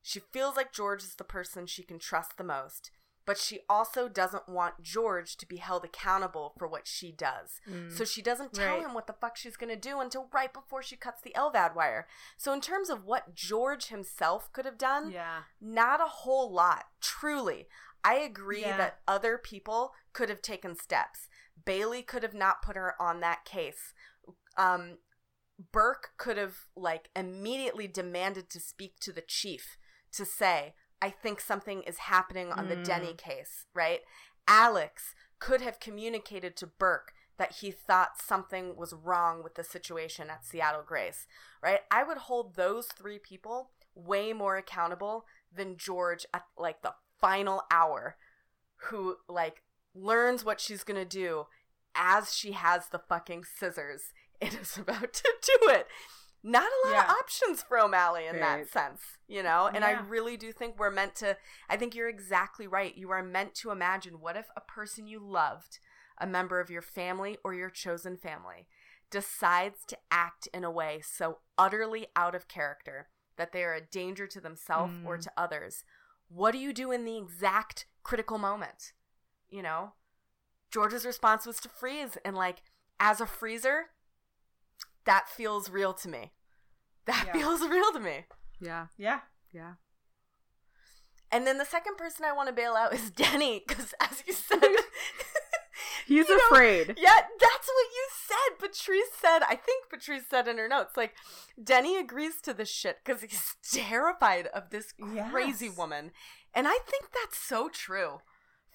She 0.01 0.19
feels 0.21 0.55
like 0.55 0.71
George 0.71 1.03
is 1.03 1.15
the 1.15 1.23
person 1.25 1.65
she 1.67 1.83
can 1.83 1.99
trust 1.99 2.37
the 2.37 2.43
most, 2.45 2.89
but 3.25 3.37
she 3.37 3.61
also 3.69 4.07
doesn't 4.09 4.49
want 4.49 4.81
George 4.81 5.37
to 5.37 5.45
be 5.47 5.57
held 5.57 5.85
accountable 5.85 6.53
for 6.57 6.67
what 6.67 6.87
she 6.87 7.11
does. 7.11 7.61
Mm. 7.69 7.91
So 7.91 8.03
she 8.03 8.21
doesn't 8.21 8.53
tell 8.53 8.75
Right. 8.77 8.83
him 8.85 8.93
what 8.93 9.07
the 9.07 9.13
fuck 9.13 9.37
she's 9.37 9.55
going 9.57 9.69
to 9.73 9.79
do 9.79 9.99
until 9.99 10.29
right 10.33 10.51
before 10.51 10.83
she 10.83 10.95
cuts 10.97 11.21
the 11.21 11.33
LVAD 11.35 11.73
wire. 11.75 12.07
So 12.37 12.51
in 12.53 12.61
terms 12.61 12.89
of 12.89 13.05
what 13.05 13.33
George 13.33 13.87
himself 13.87 14.51
could 14.51 14.65
have 14.65 14.77
done, 14.77 15.11
Yeah. 15.11 15.43
not 15.61 16.01
a 16.01 16.05
whole 16.05 16.51
lot. 16.51 16.85
Truly. 17.01 17.67
I 18.03 18.15
agree 18.15 18.61
Yeah. 18.61 18.75
that 18.77 18.99
other 19.07 19.37
people 19.37 19.93
could 20.11 20.27
have 20.29 20.41
taken 20.41 20.75
steps. 20.75 21.29
Bailey 21.63 22.03
could 22.03 22.23
have 22.23 22.33
not 22.33 22.61
put 22.61 22.75
her 22.75 23.01
on 23.01 23.21
that 23.21 23.45
case. 23.45 23.93
Um 24.57 24.97
Burke 25.71 26.13
could 26.17 26.35
have 26.37 26.57
like 26.75 27.09
immediately 27.15 27.87
demanded 27.87 28.49
to 28.49 28.59
speak 28.59 28.99
to 29.01 29.13
the 29.13 29.21
chief 29.21 29.77
to 30.11 30.25
say, 30.25 30.73
I 31.03 31.09
think 31.09 31.41
something 31.41 31.83
is 31.83 31.97
happening 31.97 32.53
on 32.53 32.69
the 32.69 32.77
Mm. 32.77 32.85
Denny 32.85 33.13
case, 33.13 33.65
right? 33.73 33.99
Alex 34.47 35.13
could 35.37 35.59
have 35.59 35.81
communicated 35.81 36.55
to 36.55 36.65
Burke 36.67 37.13
that 37.35 37.55
he 37.55 37.71
thought 37.71 38.21
something 38.21 38.77
was 38.77 38.93
wrong 38.93 39.43
with 39.43 39.55
the 39.55 39.65
situation 39.65 40.29
at 40.29 40.45
Seattle 40.45 40.81
Grace, 40.81 41.27
right? 41.61 41.81
I 41.91 42.03
would 42.03 42.19
hold 42.19 42.55
those 42.55 42.87
three 42.87 43.19
people 43.19 43.71
way 43.93 44.31
more 44.31 44.55
accountable 44.55 45.25
than 45.51 45.75
George 45.75 46.25
at 46.33 46.45
like 46.57 46.83
the 46.83 46.93
final 47.19 47.63
hour 47.69 48.15
who 48.87 49.17
like 49.27 49.61
learns 49.93 50.45
what 50.45 50.61
she's 50.61 50.85
going 50.85 50.99
to 50.99 51.05
do 51.05 51.47
as 51.95 52.33
she 52.33 52.53
has 52.53 52.87
the 52.87 52.99
fucking 52.99 53.43
scissors 53.43 54.13
and 54.41 54.53
is 54.53 54.77
about 54.77 55.11
to 55.11 55.33
do 55.41 55.69
it. 55.69 55.87
Not 56.45 56.63
a 56.65 56.87
lot 56.87 56.93
Yeah. 56.95 57.03
of 57.05 57.09
options 57.11 57.63
for 57.63 57.79
O'Malley 57.79 58.27
in 58.27 58.39
that 58.41 58.67
sense, 58.67 59.01
you 59.27 59.41
know? 59.41 59.67
And 59.73 59.83
I 59.85 59.91
really 59.91 60.35
do 60.35 60.51
think 60.51 60.77
we're 60.77 60.91
meant 60.91 61.15
to 61.15 61.37
I 61.69 61.77
think 61.77 61.95
you're 61.95 62.09
exactly 62.09 62.67
right. 62.67 62.95
You 62.95 63.11
are 63.11 63.23
meant 63.23 63.55
to 63.55 63.71
imagine 63.71 64.19
what 64.19 64.35
if 64.35 64.47
a 64.55 64.61
person 64.61 65.07
you 65.07 65.19
loved, 65.19 65.79
a 66.17 66.27
member 66.27 66.59
of 66.59 66.69
your 66.69 66.81
family 66.81 67.37
or 67.45 67.53
your 67.53 67.69
chosen 67.69 68.17
family, 68.17 68.67
decides 69.09 69.85
to 69.85 69.97
act 70.11 70.47
in 70.53 70.63
a 70.65 70.71
way 70.71 71.01
so 71.01 71.39
utterly 71.57 72.07
out 72.15 72.35
of 72.35 72.47
character 72.49 73.07
that 73.37 73.51
they 73.53 73.63
are 73.63 73.73
a 73.73 73.81
danger 73.81 74.27
to 74.27 74.41
themselves 74.41 74.93
or 75.05 75.17
Mm. 75.17 75.21
to 75.21 75.31
others. 75.37 75.85
What 76.27 76.51
do 76.51 76.57
you 76.57 76.73
do 76.73 76.91
in 76.91 77.05
the 77.05 77.17
exact 77.17 77.85
critical 78.03 78.37
moment? 78.37 78.91
You 79.49 79.61
know? 79.61 79.93
George's 80.71 81.05
response 81.05 81.45
was 81.45 81.57
to 81.61 81.69
freeze 81.69 82.17
and 82.25 82.35
like 82.35 82.63
as 82.99 83.21
a 83.21 83.27
freezer, 83.27 83.91
that 85.05 85.27
feels 85.29 85.69
real 85.69 85.93
to 85.93 86.07
me. 86.09 86.31
That 87.05 87.23
Yeah. 87.27 87.33
feels 87.33 87.61
real 87.67 87.91
to 87.93 87.99
me. 87.99 88.25
yeah. 88.59 88.87
Yeah. 88.97 89.21
Yeah. 89.51 89.73
And 91.31 91.47
then 91.47 91.57
the 91.57 91.65
second 91.65 91.97
person 91.97 92.25
I 92.25 92.31
want 92.31 92.47
to 92.47 92.53
bail 92.53 92.73
out 92.75 92.93
is 92.93 93.09
Denny, 93.15 93.63
because 93.67 93.93
as 93.99 94.23
you 94.27 94.33
said, 94.33 94.59
He's 96.05 96.27
You 96.27 96.37
know, 96.37 96.43
afraid. 96.51 96.87
yeah, 96.97 97.21
that's 97.39 97.67
what 97.67 97.87
you 97.93 98.07
said. 98.27 98.59
Patrice 98.59 99.09
said, 99.19 99.39
I 99.43 99.55
think 99.55 99.89
Patrice 99.89 100.23
said 100.29 100.47
in 100.47 100.57
her 100.57 100.67
notes, 100.67 100.97
like, 100.97 101.13
Denny 101.61 101.97
agrees 101.97 102.41
to 102.43 102.53
this 102.53 102.69
shit 102.69 102.97
because 103.03 103.21
he's 103.21 103.55
terrified 103.71 104.47
of 104.47 104.69
this 104.69 104.93
crazy 105.31 105.67
Yes. 105.67 105.77
woman. 105.77 106.11
And 106.53 106.67
I 106.67 106.77
think 106.87 107.05
that's 107.13 107.37
so 107.37 107.69
true. 107.69 108.19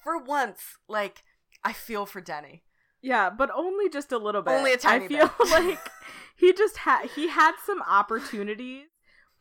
For 0.03 0.17
once, 0.17 0.77
like, 0.87 1.23
I 1.63 1.71
feel 1.71 2.05
for 2.07 2.19
Denny. 2.19 2.63
Yeah, 3.01 3.29
but 3.29 3.49
only 3.55 3.89
just 3.89 4.11
a 4.11 4.17
little 4.17 4.41
bit. 4.41 4.51
Only 4.51 4.73
a 4.73 4.77
tiny 4.77 5.05
I 5.05 5.07
feel 5.07 5.31
bit. 5.39 5.51
like 5.51 5.79
he 6.35 6.53
just 6.53 6.77
had 6.77 7.09
he 7.15 7.29
had 7.29 7.53
some 7.65 7.81
opportunities. 7.81 8.87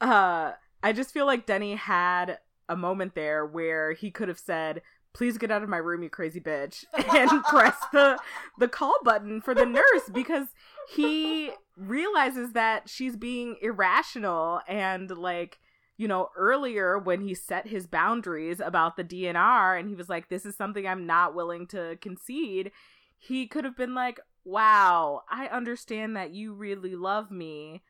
Uh 0.00 0.52
I 0.82 0.92
just 0.92 1.12
feel 1.12 1.26
like 1.26 1.46
Denny 1.46 1.74
had 1.74 2.38
a 2.68 2.76
moment 2.76 3.14
there 3.14 3.44
where 3.44 3.92
he 3.92 4.10
could 4.10 4.28
have 4.28 4.38
said, 4.38 4.82
"Please 5.12 5.38
get 5.38 5.50
out 5.50 5.62
of 5.62 5.68
my 5.68 5.78
room, 5.78 6.02
you 6.02 6.10
crazy 6.10 6.40
bitch," 6.40 6.84
and 7.14 7.42
press 7.44 7.76
the 7.92 8.18
the 8.58 8.68
call 8.68 8.96
button 9.02 9.40
for 9.40 9.54
the 9.54 9.66
nurse 9.66 10.08
because 10.12 10.48
he 10.94 11.50
realizes 11.76 12.52
that 12.52 12.88
she's 12.88 13.16
being 13.16 13.56
irrational 13.60 14.60
and 14.68 15.10
like 15.10 15.58
you 15.98 16.06
know, 16.06 16.30
earlier 16.36 16.96
when 16.96 17.20
he 17.20 17.34
set 17.34 17.66
his 17.66 17.86
boundaries 17.88 18.60
about 18.60 18.96
the 18.96 19.02
DNR 19.02 19.78
and 19.78 19.88
he 19.88 19.96
was 19.96 20.08
like, 20.08 20.28
this 20.28 20.46
is 20.46 20.56
something 20.56 20.86
I'm 20.86 21.06
not 21.06 21.34
willing 21.34 21.66
to 21.68 21.98
concede, 22.00 22.70
he 23.18 23.46
could 23.46 23.64
have 23.64 23.76
been 23.76 23.94
like, 23.94 24.20
wow, 24.44 25.22
I 25.30 25.46
understand 25.46 26.16
that 26.16 26.32
you 26.32 26.54
really 26.54 26.94
love 26.96 27.30
me, 27.30 27.82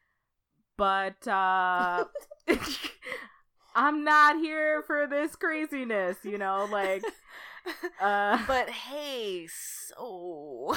but 0.76 1.26
uh, 1.28 2.04
I'm 3.74 4.02
not 4.04 4.36
here 4.38 4.82
for 4.86 5.06
this 5.06 5.36
craziness, 5.36 6.16
you 6.24 6.38
know, 6.38 6.66
like, 6.72 7.04
uh, 8.00 8.38
But 8.46 8.70
hey, 8.70 9.46
so 9.46 10.74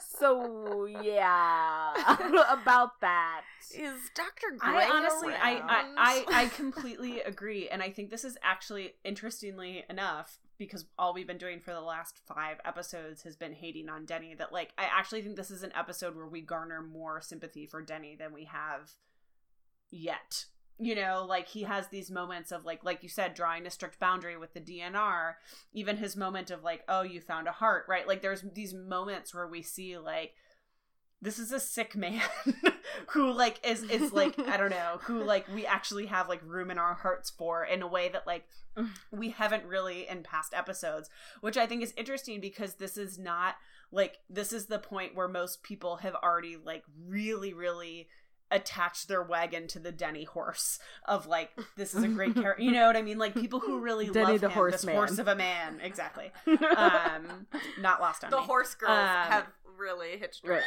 so 0.00 0.86
yeah, 0.86 1.92
about 2.48 3.00
that. 3.02 3.42
is 3.74 3.92
Dr. 4.14 4.56
Gray 4.56 4.84
I 4.84 4.90
honestly, 4.90 5.34
I, 5.34 5.60
I. 5.68 6.24
I, 6.28 6.42
I 6.44 6.46
completely 6.48 7.20
agree, 7.20 7.68
and 7.68 7.82
I 7.82 7.90
think 7.90 8.10
this 8.10 8.24
is 8.24 8.36
actually 8.42 8.94
interestingly 9.04 9.84
enough 9.88 10.38
because 10.58 10.86
all 10.98 11.14
we've 11.14 11.26
been 11.26 11.38
doing 11.38 11.60
for 11.60 11.72
the 11.72 11.80
last 11.80 12.20
five 12.26 12.58
episodes 12.64 13.22
has 13.22 13.36
been 13.36 13.52
hating 13.52 13.88
on 13.88 14.04
Denny. 14.04 14.34
That 14.34 14.52
like, 14.52 14.70
I 14.76 14.84
actually 14.84 15.22
think 15.22 15.36
this 15.36 15.50
is 15.50 15.62
an 15.62 15.72
episode 15.76 16.16
where 16.16 16.26
we 16.26 16.40
garner 16.40 16.82
more 16.82 17.20
sympathy 17.20 17.66
for 17.66 17.80
Denny 17.80 18.16
than 18.16 18.32
we 18.32 18.44
have 18.44 18.92
yet. 19.90 20.46
You 20.80 20.94
know, 20.94 21.24
like 21.28 21.48
he 21.48 21.62
has 21.62 21.88
these 21.88 22.10
moments 22.10 22.52
of 22.52 22.64
like, 22.64 22.84
like 22.84 23.02
you 23.02 23.08
said, 23.08 23.34
drawing 23.34 23.66
a 23.66 23.70
strict 23.70 23.98
boundary 23.98 24.36
with 24.36 24.54
the 24.54 24.60
DNR. 24.60 25.34
Even 25.72 25.96
his 25.96 26.16
moment 26.16 26.50
of 26.50 26.62
like, 26.62 26.82
oh, 26.88 27.02
you 27.02 27.20
found 27.20 27.46
a 27.48 27.52
heart, 27.52 27.84
right? 27.88 28.06
Like, 28.06 28.22
there's 28.22 28.42
these 28.54 28.74
moments 28.74 29.34
where 29.34 29.48
we 29.48 29.62
see 29.62 29.96
like 29.98 30.34
this 31.20 31.38
is 31.38 31.50
a 31.52 31.60
sick 31.60 31.96
man 31.96 32.20
who 33.08 33.32
like 33.32 33.58
is 33.66 33.82
is 33.84 34.12
like 34.12 34.38
I 34.48 34.56
don't 34.56 34.70
know 34.70 34.98
who 35.02 35.22
like 35.24 35.46
we 35.52 35.66
actually 35.66 36.06
have 36.06 36.28
like 36.28 36.40
room 36.44 36.70
in 36.70 36.78
our 36.78 36.94
hearts 36.94 37.30
for 37.30 37.64
in 37.64 37.82
a 37.82 37.86
way 37.88 38.08
that 38.08 38.26
like 38.26 38.44
we 39.10 39.30
haven't 39.30 39.64
really 39.64 40.08
in 40.08 40.22
past 40.22 40.54
episodes, 40.54 41.10
which 41.40 41.56
I 41.56 41.66
think 41.66 41.82
is 41.82 41.92
interesting 41.96 42.40
because 42.40 42.74
this 42.74 42.96
is 42.96 43.18
not 43.18 43.56
like 43.90 44.18
this 44.30 44.52
is 44.52 44.66
the 44.66 44.78
point 44.78 45.16
where 45.16 45.26
most 45.28 45.62
people 45.62 45.96
have 45.96 46.14
already 46.14 46.56
like 46.56 46.84
really 47.08 47.52
really 47.52 48.08
attached 48.50 49.08
their 49.08 49.22
wagon 49.22 49.66
to 49.68 49.78
the 49.78 49.92
Denny 49.92 50.24
horse 50.24 50.78
of 51.06 51.26
like 51.26 51.50
this 51.76 51.94
is 51.94 52.02
a 52.04 52.08
great 52.08 52.34
character. 52.34 52.62
You 52.62 52.70
know 52.70 52.86
what 52.86 52.96
I 52.96 53.02
mean? 53.02 53.18
Like 53.18 53.34
people 53.34 53.60
who 53.60 53.80
really 53.80 54.06
Denny 54.08 54.32
love 54.32 54.40
the 54.40 54.46
him, 54.46 54.52
horse 54.52 54.72
this 54.72 54.84
man. 54.86 54.94
horse 54.94 55.18
of 55.18 55.28
a 55.28 55.34
man, 55.34 55.80
exactly. 55.82 56.30
Um, 56.46 57.46
not 57.80 58.00
lost 58.00 58.24
on 58.24 58.30
the 58.30 58.38
me. 58.38 58.44
horse 58.44 58.74
girls 58.74 58.92
Um, 58.92 59.30
have 59.32 59.46
really 59.76 60.16
hitched 60.18 60.44
a 60.46 60.50
right. 60.50 60.62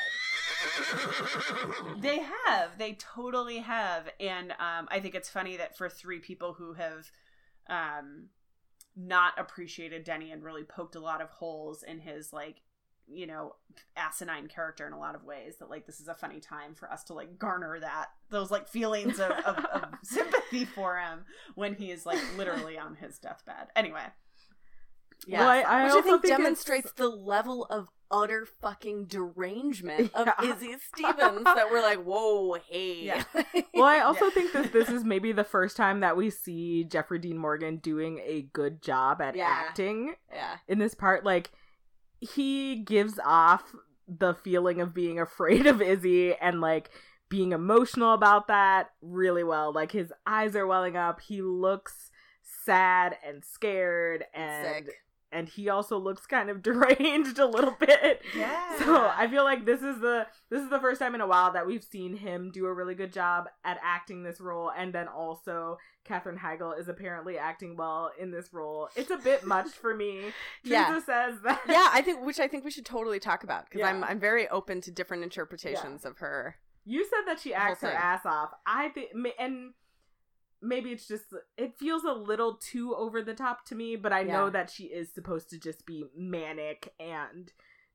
They 1.99 2.19
have. 2.47 2.77
They 2.77 2.93
totally 2.93 3.59
have. 3.59 4.09
And 4.19 4.51
um, 4.53 4.87
I 4.89 4.99
think 4.99 5.15
it's 5.15 5.29
funny 5.29 5.57
that 5.57 5.77
for 5.77 5.89
three 5.89 6.19
people 6.19 6.53
who 6.53 6.73
have 6.73 7.11
um, 7.69 8.27
not 8.95 9.33
appreciated 9.37 10.03
Denny 10.03 10.31
and 10.31 10.43
really 10.43 10.63
poked 10.63 10.95
a 10.95 10.99
lot 10.99 11.21
of 11.21 11.29
holes 11.29 11.83
in 11.83 11.99
his, 11.99 12.33
like, 12.33 12.57
you 13.07 13.27
know, 13.27 13.55
asinine 13.95 14.47
character 14.47 14.87
in 14.87 14.93
a 14.93 14.99
lot 14.99 15.15
of 15.15 15.23
ways, 15.23 15.55
that, 15.59 15.69
like, 15.69 15.85
this 15.85 15.99
is 15.99 16.07
a 16.07 16.15
funny 16.15 16.39
time 16.39 16.73
for 16.75 16.91
us 16.91 17.03
to, 17.05 17.13
like, 17.13 17.37
garner 17.37 17.79
that, 17.79 18.07
those, 18.29 18.49
like, 18.51 18.67
feelings 18.67 19.19
of, 19.19 19.31
of, 19.31 19.57
of 19.65 19.83
sympathy 20.03 20.65
for 20.65 20.97
him 20.97 21.25
when 21.55 21.75
he 21.75 21.91
is, 21.91 22.05
like, 22.05 22.19
literally 22.37 22.77
on 22.77 22.95
his 22.95 23.17
deathbed. 23.19 23.67
Anyway. 23.75 24.05
Yeah, 25.27 25.39
Well, 25.41 25.49
I- 25.49 25.61
I 25.61 25.83
which 25.83 25.93
also 25.93 25.99
I 25.99 26.01
think, 26.03 26.21
think 26.21 26.25
it's- 26.25 26.37
demonstrates 26.39 26.91
the 26.93 27.09
level 27.09 27.65
of 27.69 27.87
utter 28.11 28.45
fucking 28.61 29.05
derangement 29.05 30.11
of 30.13 30.27
Yeah. 30.27 30.53
Izzie 30.53 30.75
Stevens 30.93 31.43
that 31.45 31.71
we're 31.71 31.81
like, 31.81 32.03
whoa, 32.03 32.55
hey. 32.69 33.03
Yeah. 33.05 33.23
Well, 33.73 33.85
I 33.85 33.99
also 34.01 34.25
Yeah. 34.25 34.31
think 34.31 34.53
that 34.53 34.73
this 34.73 34.89
is 34.89 35.03
maybe 35.03 35.31
the 35.31 35.43
first 35.43 35.77
time 35.77 36.01
that 36.01 36.17
we 36.17 36.29
see 36.29 36.83
Jeffrey 36.83 37.19
Dean 37.19 37.37
Morgan 37.37 37.77
doing 37.77 38.19
a 38.23 38.43
good 38.53 38.81
job 38.81 39.21
at 39.21 39.35
acting 39.37 40.15
yeah. 40.31 40.57
in 40.67 40.77
this 40.77 40.93
part. 40.93 41.23
Like, 41.23 41.51
he 42.19 42.75
gives 42.75 43.19
off 43.25 43.73
the 44.07 44.33
feeling 44.33 44.81
of 44.81 44.93
being 44.93 45.19
afraid 45.19 45.65
of 45.65 45.81
Izzie 45.81 46.35
and, 46.35 46.61
like, 46.61 46.91
being 47.29 47.53
emotional 47.53 48.13
about 48.13 48.49
that 48.49 48.91
really 49.01 49.43
well. 49.43 49.71
Like, 49.73 49.93
his 49.93 50.11
eyes 50.27 50.55
are 50.55 50.67
welling 50.67 50.97
up. 50.97 51.21
He 51.21 51.41
looks 51.41 52.11
sad 52.65 53.15
and 53.25 53.43
scared 53.43 54.25
and 54.33 54.85
Sick. 54.85 54.93
And 55.31 55.47
he 55.47 55.69
also 55.69 55.97
looks 55.97 56.25
kind 56.25 56.49
of 56.49 56.61
deranged 56.63 57.39
a 57.39 57.45
little 57.45 57.75
bit. 57.79 58.21
Yeah. 58.35 58.77
So 58.79 58.95
I 59.15 59.27
feel 59.27 59.43
like 59.43 59.65
this 59.65 59.81
is 59.81 59.99
the 59.99 60.27
this 60.49 60.61
is 60.61 60.69
the 60.69 60.79
first 60.79 60.99
time 60.99 61.15
in 61.15 61.21
a 61.21 61.27
while 61.27 61.53
that 61.53 61.65
we've 61.65 61.83
seen 61.83 62.15
him 62.17 62.51
do 62.53 62.65
a 62.65 62.73
really 62.73 62.95
good 62.95 63.13
job 63.13 63.49
at 63.63 63.79
acting 63.83 64.23
this 64.23 64.39
role, 64.41 64.71
and 64.75 64.93
then 64.93 65.07
also 65.07 65.77
Katherine 66.03 66.37
Heigl 66.37 66.77
is 66.79 66.87
apparently 66.89 67.37
acting 67.37 67.77
well 67.77 68.11
in 68.19 68.31
this 68.31 68.53
role. 68.53 68.89
It's 68.95 69.11
a 69.11 69.17
bit 69.17 69.43
much 69.45 69.69
for 69.69 69.95
me. 69.95 70.31
Yeah. 70.63 70.87
Teresa 70.87 71.05
says 71.05 71.35
that. 71.43 71.61
Yeah, 71.67 71.89
I 71.91 72.01
think 72.01 72.25
which 72.25 72.39
I 72.39 72.47
think 72.47 72.63
we 72.65 72.71
should 72.71 72.85
totally 72.85 73.19
talk 73.19 73.43
about 73.43 73.65
because 73.65 73.79
Yeah. 73.79 73.89
I'm 73.89 74.03
I'm 74.03 74.19
very 74.19 74.47
open 74.49 74.81
to 74.81 74.91
different 74.91 75.23
interpretations 75.23 76.05
of 76.05 76.17
her. 76.17 76.55
You 76.83 77.05
said 77.05 77.21
that 77.27 77.39
she 77.39 77.53
acts 77.53 77.81
her 77.81 77.91
ass 77.91 78.25
off. 78.25 78.49
I 78.65 78.89
think, 78.89 79.09
and 79.37 79.73
maybe 80.61 80.91
it's 80.91 81.07
just 81.07 81.25
it 81.57 81.77
feels 81.77 82.03
a 82.03 82.13
little 82.13 82.55
too 82.55 82.95
over 82.95 83.21
the 83.21 83.33
top 83.33 83.65
to 83.65 83.75
me. 83.75 83.95
But 83.95 84.13
I 84.13 84.23
know 84.23 84.49
that 84.49 84.69
she 84.69 84.85
is 84.85 85.13
supposed 85.13 85.49
to 85.49 85.59
just 85.59 85.85
be 85.85 86.05
manic 86.15 86.93
and 86.99 87.51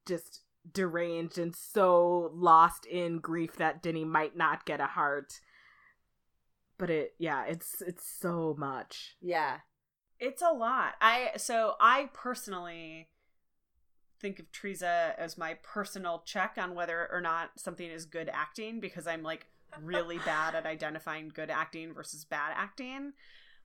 just 0.07 0.43
deranged 0.73 1.39
and 1.39 1.55
so 1.55 2.31
lost 2.35 2.87
in 2.87 3.19
grief 3.19 3.57
that 3.57 3.83
Denny 3.83 4.05
might 4.05 4.37
not 4.37 4.67
get 4.67 4.81
a 4.81 4.87
heart. 4.87 5.41
But 6.79 6.91
it, 6.91 7.15
yeah, 7.19 7.45
it's 7.45 7.81
it's 7.81 8.09
so 8.09 8.55
much. 8.59 9.17
Yeah. 9.21 9.59
It's 10.19 10.43
a 10.43 10.53
lot. 10.53 10.95
I 11.01 11.33
so 11.37 11.75
I 11.81 12.11
personally 12.13 13.09
think 14.21 14.39
of 14.39 14.51
Teresa 14.51 15.15
as 15.19 15.37
my 15.37 15.55
personal 15.63 16.23
check 16.25 16.55
on 16.59 16.75
whether 16.75 17.09
or 17.13 17.21
not 17.21 17.51
something 17.57 17.89
is 17.89 18.07
good 18.07 18.31
acting 18.33 18.81
because 18.81 19.07
I'm 19.07 19.23
like 19.23 19.47
really 19.83 20.19
bad 20.19 20.55
at 20.55 20.67
identifying 20.67 21.31
good 21.35 21.51
acting 21.51 21.93
versus 21.95 22.25
bad 22.25 22.53
acting. 22.55 23.13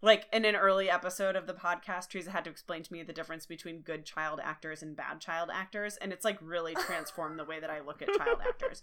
Like 0.03 0.25
in 0.33 0.45
an 0.45 0.55
early 0.55 0.89
episode 0.89 1.35
of 1.35 1.45
the 1.45 1.53
podcast, 1.53 2.09
Teresa 2.09 2.31
had 2.31 2.43
to 2.45 2.49
explain 2.49 2.81
to 2.81 2.91
me 2.91 3.03
the 3.03 3.13
difference 3.13 3.45
between 3.45 3.81
good 3.81 4.03
child 4.03 4.39
actors 4.43 4.81
and 4.81 4.95
bad 4.95 5.19
child 5.19 5.51
actors, 5.53 5.95
and 5.97 6.11
it's 6.11 6.25
like 6.25 6.39
really 6.41 6.73
transformed 6.73 7.37
the 7.37 7.45
way 7.45 7.59
that 7.59 7.69
I 7.69 7.81
look 7.81 8.01
at 8.01 8.07
child 8.17 8.39
actors. 8.41 8.81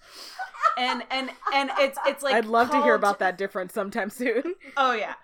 And 0.76 1.02
and 1.10 1.30
and 1.52 1.70
it's 1.78 1.98
it's 2.06 2.22
like 2.22 2.34
I'd 2.34 2.46
love 2.46 2.70
to 2.70 2.80
hear 2.82 2.94
about 2.94 3.18
that 3.18 3.36
difference 3.36 3.74
sometime 3.74 4.10
soon. 4.10 4.54
Oh 4.76 4.92
yeah. 4.92 5.14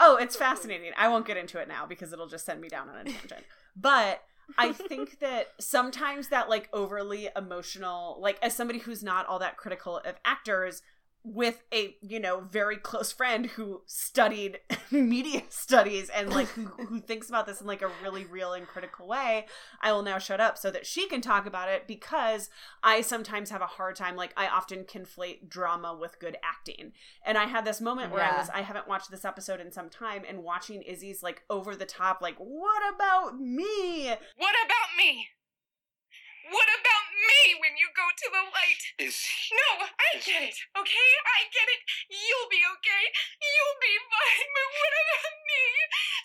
Oh, 0.00 0.16
it's 0.16 0.36
fascinating. 0.36 0.92
I 0.96 1.08
won't 1.08 1.26
get 1.26 1.36
into 1.36 1.58
it 1.58 1.68
now 1.68 1.84
because 1.84 2.14
it'll 2.14 2.28
just 2.28 2.46
send 2.46 2.62
me 2.62 2.68
down 2.68 2.88
on 2.88 2.96
a 2.96 3.04
tangent. 3.04 3.44
But 3.76 4.22
I 4.56 4.72
think 4.72 5.18
that 5.20 5.48
sometimes 5.60 6.28
that 6.28 6.48
like 6.48 6.68
overly 6.72 7.28
emotional, 7.36 8.16
like 8.20 8.38
as 8.42 8.54
somebody 8.54 8.78
who's 8.78 9.02
not 9.02 9.26
all 9.26 9.38
that 9.40 9.56
critical 9.56 9.98
of 9.98 10.14
actors 10.24 10.82
with 11.24 11.62
a, 11.72 11.96
you 12.02 12.20
know, 12.20 12.40
very 12.50 12.76
close 12.76 13.10
friend 13.10 13.46
who 13.46 13.80
studied 13.86 14.60
media 14.90 15.42
studies 15.48 16.10
and 16.10 16.28
like 16.30 16.48
who, 16.48 16.66
who 16.86 17.00
thinks 17.00 17.30
about 17.30 17.46
this 17.46 17.62
in 17.62 17.66
like 17.66 17.80
a 17.80 17.90
really 18.02 18.24
real 18.24 18.52
and 18.52 18.66
critical 18.66 19.08
way, 19.08 19.46
I 19.80 19.92
will 19.92 20.02
now 20.02 20.18
shut 20.18 20.40
up 20.40 20.58
so 20.58 20.70
that 20.70 20.86
she 20.86 21.08
can 21.08 21.22
talk 21.22 21.46
about 21.46 21.70
it 21.70 21.88
because 21.88 22.50
I 22.82 23.00
sometimes 23.00 23.50
have 23.50 23.62
a 23.62 23.66
hard 23.66 23.96
time 23.96 24.16
like 24.16 24.34
I 24.36 24.48
often 24.48 24.84
conflate 24.84 25.48
drama 25.48 25.96
with 25.98 26.20
good 26.20 26.36
acting. 26.44 26.92
And 27.24 27.38
I 27.38 27.46
had 27.46 27.64
this 27.64 27.80
moment 27.80 28.12
where 28.12 28.22
I 28.22 28.36
was 28.36 28.50
I 28.50 28.60
haven't 28.60 28.86
watched 28.86 29.10
this 29.10 29.24
episode 29.24 29.60
in 29.60 29.72
some 29.72 29.88
time 29.88 30.24
and 30.28 30.42
watching 30.42 30.82
Izzie's 30.82 31.22
like 31.22 31.42
over 31.48 31.74
the 31.74 31.86
top 31.86 32.20
like 32.20 32.36
what 32.36 32.82
about 32.94 33.40
me? 33.40 34.08
What 34.36 34.54
about 34.66 34.96
me? 34.98 35.28
What 36.44 36.68
about 36.68 37.06
me 37.08 37.56
when 37.56 37.72
you 37.80 37.88
go 37.96 38.04
to 38.04 38.26
the 38.28 38.44
light? 38.52 38.82
Is 39.00 39.16
he... 39.16 39.56
No, 39.56 39.88
I 39.88 40.10
get 40.20 40.44
it, 40.44 40.58
okay? 40.76 41.10
I 41.24 41.48
get 41.48 41.68
it. 41.72 41.82
You'll 42.12 42.52
be 42.52 42.60
okay. 42.60 43.04
You'll 43.40 43.80
be 43.80 43.94
fine. 44.12 44.48
But 44.52 44.68
what 44.76 44.94
about 45.00 45.36
me? 45.40 45.64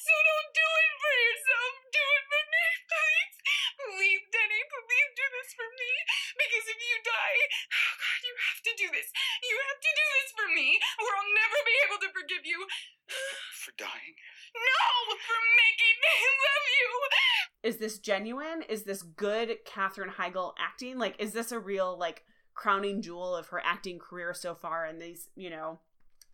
So 0.03 0.11
don't 0.11 0.51
do 0.51 0.67
it 0.67 0.93
for 0.99 1.15
yourself. 1.23 1.71
Do 1.87 2.03
it 2.03 2.25
for 2.27 2.43
me, 2.51 2.65
please. 2.91 3.35
Please, 3.79 4.23
Denny, 4.27 4.61
please 4.67 5.11
do 5.15 5.25
this 5.39 5.49
for 5.55 5.69
me. 5.71 5.91
Because 6.35 6.65
if 6.67 6.79
you 6.83 6.97
die, 6.99 7.39
Oh 7.69 7.93
God, 7.95 8.19
you 8.27 8.35
have 8.43 8.61
to 8.67 8.73
do 8.75 8.87
this. 8.91 9.09
You 9.39 9.55
have 9.71 9.79
to 9.79 9.91
do 9.95 10.05
this 10.19 10.29
for 10.35 10.47
me, 10.51 10.67
or 10.99 11.09
I'll 11.15 11.31
never 11.31 11.59
be 11.63 11.75
able 11.87 11.99
to 12.03 12.09
forgive 12.11 12.43
you. 12.43 12.59
For 13.63 13.71
dying? 13.79 14.15
No, 14.55 15.15
for 15.15 15.39
making 15.57 15.95
me 16.01 16.15
love 16.45 16.67
you. 16.79 17.69
Is 17.69 17.77
this 17.77 17.99
genuine? 17.99 18.63
Is 18.69 18.83
this 18.83 19.01
good 19.01 19.57
Katherine 19.65 20.11
Heigl 20.11 20.53
acting? 20.59 20.97
Like, 20.97 21.15
is 21.19 21.33
this 21.33 21.51
a 21.51 21.59
real 21.59 21.97
like 21.97 22.23
crowning 22.53 23.01
jewel 23.01 23.35
of 23.35 23.47
her 23.49 23.61
acting 23.63 23.99
career 23.99 24.33
so 24.33 24.53
far 24.55 24.85
in 24.85 24.99
these, 24.99 25.29
you 25.35 25.49
know, 25.49 25.79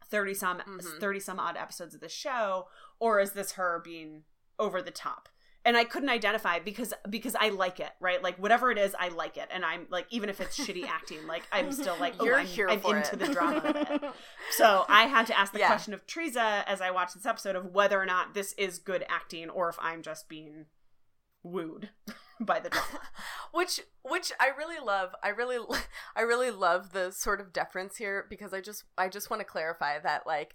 thirty 0.10 0.34
some 0.34 0.60
Mhm. 0.60 1.00
thirty 1.00 1.20
some 1.20 1.40
odd 1.40 1.58
episodes 1.58 1.96
of 1.96 2.02
the 2.02 2.10
show, 2.10 2.68
or 3.00 3.20
is 3.20 3.32
this 3.34 3.54
her 3.54 3.80
being 3.84 4.24
over 4.60 4.82
the 4.82 4.92
top? 4.92 5.30
And 5.66 5.76
I 5.76 5.84
couldn't 5.84 6.10
identify 6.10 6.60
because 6.60 6.94
because 7.10 7.36
I 7.36 7.50
like 7.50 7.80
it, 7.80 7.90
right? 8.00 8.22
Like 8.22 8.38
whatever 8.38 8.70
it 8.72 8.78
is, 8.78 8.96
I 9.00 9.08
like 9.08 9.36
it, 9.36 9.50
and 9.52 9.66
I'm 9.66 9.88
like 9.90 10.06
even 10.12 10.30
if 10.30 10.40
it's 10.40 10.56
shitty 10.58 10.86
acting, 10.88 11.26
like 11.28 11.44
I'm 11.52 11.72
still 11.72 11.98
like 12.00 12.14
oh, 12.20 12.26
You're 12.26 12.38
I'm, 12.38 12.46
here 12.46 12.70
I'm 12.70 12.78
into 12.86 13.14
it. 13.14 13.20
the 13.20 13.28
drama 13.34 13.58
of 13.58 13.76
it. 13.76 14.02
So 14.52 14.86
I 14.88 15.08
had 15.08 15.26
to 15.28 15.38
ask 15.38 15.52
the 15.52 15.60
Yeah. 15.60 15.68
question 15.68 15.96
of 15.96 16.06
Teresa 16.06 16.64
as 16.68 16.82
I 16.82 16.92
watched 16.92 17.16
this 17.16 17.26
episode 17.26 17.56
of 17.56 17.74
whether 17.74 18.00
or 18.00 18.06
not 18.06 18.36
this 18.36 18.54
is 18.60 18.78
good 18.78 19.04
acting 19.10 19.50
or 19.50 19.68
if 19.70 19.76
I'm 19.82 20.04
just 20.04 20.30
being 20.30 20.66
wooed 21.42 21.90
by 22.40 22.60
the 22.60 22.70
drama. 22.70 23.00
which 23.52 23.80
which 24.04 24.32
I 24.40 24.50
really 24.56 24.80
love. 24.84 25.16
I 25.24 25.30
really 25.30 25.58
I 26.16 26.22
really 26.22 26.52
love 26.52 26.92
the 26.94 27.10
sort 27.12 27.42
of 27.42 27.52
deference 27.52 27.98
here 27.98 28.28
because 28.30 28.54
I 28.54 28.62
just 28.62 28.84
I 29.00 29.10
just 29.10 29.32
want 29.32 29.40
to 29.40 29.46
clarify 29.46 29.98
that 29.98 30.28
like 30.28 30.54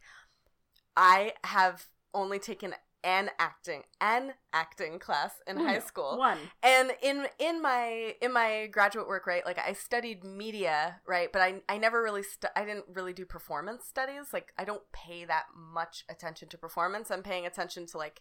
I 0.96 1.32
have 1.44 1.86
only 2.14 2.38
taken 2.38 2.74
an 3.02 3.30
acting 3.38 3.82
an 4.00 4.34
acting 4.52 4.98
class 4.98 5.32
in 5.46 5.56
high 5.56 5.78
school. 5.78 6.18
One. 6.18 6.38
and 6.62 6.92
in 7.02 7.26
in 7.38 7.62
my 7.62 8.14
in 8.20 8.32
my 8.32 8.68
graduate 8.70 9.08
work 9.08 9.26
right 9.26 9.44
like 9.46 9.58
i 9.58 9.72
studied 9.72 10.22
media 10.22 11.00
right 11.06 11.32
but 11.32 11.40
i 11.40 11.62
i 11.68 11.78
never 11.78 12.02
really 12.02 12.22
stu- 12.22 12.48
i 12.54 12.64
didn't 12.64 12.84
really 12.92 13.12
do 13.14 13.24
performance 13.24 13.84
studies 13.86 14.32
like 14.32 14.52
i 14.58 14.64
don't 14.64 14.82
pay 14.92 15.24
that 15.24 15.44
much 15.56 16.04
attention 16.10 16.48
to 16.48 16.58
performance 16.58 17.10
i'm 17.10 17.22
paying 17.22 17.46
attention 17.46 17.86
to 17.86 17.96
like 17.96 18.20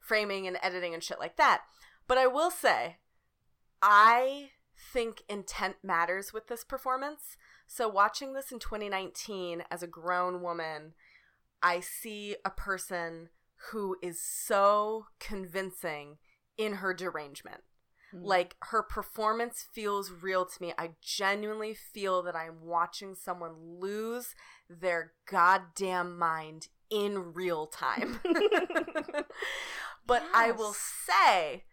framing 0.00 0.46
and 0.46 0.56
editing 0.62 0.92
and 0.94 1.04
shit 1.04 1.20
like 1.20 1.36
that 1.36 1.62
but 2.08 2.18
i 2.18 2.26
will 2.26 2.50
say 2.50 2.96
i 3.82 4.50
think 4.92 5.22
intent 5.28 5.76
matters 5.82 6.32
with 6.32 6.48
this 6.48 6.64
performance 6.64 7.36
so 7.66 7.88
watching 7.88 8.32
this 8.32 8.50
in 8.50 8.58
2019 8.58 9.62
as 9.70 9.82
a 9.82 9.86
grown 9.86 10.42
woman 10.42 10.94
i 11.62 11.78
see 11.80 12.34
a 12.44 12.50
person 12.50 13.28
who 13.70 13.96
is 14.02 14.20
so 14.22 15.06
convincing 15.18 16.18
in 16.56 16.74
her 16.74 16.94
derangement. 16.94 17.62
Hmm. 18.10 18.22
Like 18.22 18.56
her 18.62 18.82
performance 18.82 19.66
feels 19.72 20.10
real 20.10 20.44
to 20.46 20.62
me. 20.62 20.72
I 20.78 20.90
genuinely 21.02 21.74
feel 21.74 22.22
that 22.22 22.36
I'm 22.36 22.62
watching 22.62 23.14
someone 23.14 23.78
lose 23.80 24.34
their 24.68 25.12
goddamn 25.30 26.18
mind 26.18 26.68
in 26.90 27.32
real 27.34 27.66
time. 27.66 28.20
but 30.06 30.22
I 30.34 30.50
will 30.50 30.74
say 30.74 31.64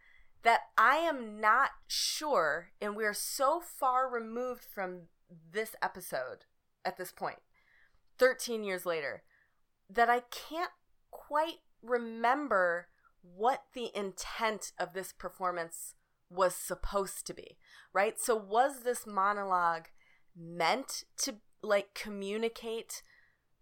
that 0.43 0.61
I 0.77 0.97
am 0.97 1.41
not 1.41 1.71
sure, 1.87 2.69
and 2.79 2.95
we 2.95 3.03
are 3.03 3.13
so 3.13 3.59
far 3.59 4.09
removed 4.09 4.63
from 4.63 5.07
this 5.51 5.75
episode 5.81 6.45
at 6.85 6.97
this 6.97 7.11
point, 7.11 7.39
13 8.19 8.63
years 8.63 8.85
later, 8.85 9.23
that 9.89 10.09
I 10.09 10.21
can't 10.31 10.71
quite 11.11 11.57
remember 11.81 12.87
what 13.21 13.63
the 13.73 13.89
intent 13.95 14.71
of 14.79 14.93
this 14.93 15.11
performance 15.11 15.95
was 16.29 16.55
supposed 16.55 17.25
to 17.27 17.33
be, 17.33 17.57
right? 17.93 18.19
So, 18.19 18.35
was 18.35 18.83
this 18.83 19.05
monologue 19.05 19.87
meant 20.35 21.03
to 21.17 21.35
like 21.61 21.93
communicate 21.93 23.01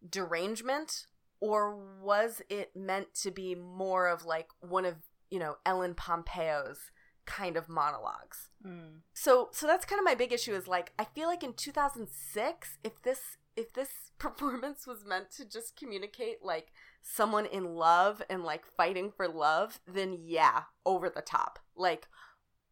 derangement, 0.08 1.06
or 1.40 1.76
was 2.02 2.42
it 2.50 2.76
meant 2.76 3.14
to 3.22 3.32
be 3.32 3.56
more 3.56 4.08
of 4.08 4.26
like 4.26 4.48
one 4.60 4.86
of, 4.86 4.96
you 5.30 5.40
know, 5.40 5.58
Ellen 5.66 5.94
Pompeo's 5.94 6.92
kind 7.26 7.58
of 7.58 7.70
monologues? 7.70 8.50
Mm. 8.66 9.02
so 9.14 9.50
so 9.52 9.68
that's 9.68 9.86
kind 9.86 10.00
of 10.00 10.06
my 10.06 10.16
big 10.16 10.34
issue 10.34 10.56
is 10.56 10.68
like 10.68 10.92
i 10.98 11.04
feel 11.04 11.28
like 11.28 11.44
in 11.44 11.54
2006 11.54 12.80
if 12.84 13.00
this 13.04 13.38
if 13.56 13.74
this 13.74 13.90
performance 14.18 14.88
was 14.88 15.06
meant 15.06 15.30
to 15.32 15.46
just 15.46 15.76
communicate 15.76 16.44
like 16.44 16.72
someone 17.08 17.46
in 17.46 17.76
love 17.76 18.20
and 18.32 18.44
like 18.44 18.64
fighting 18.76 19.12
for 19.16 19.28
love 19.28 19.80
then 19.88 20.18
yeah 20.20 20.64
over 20.88 21.08
the 21.08 21.22
top 21.22 21.60
like 21.76 22.08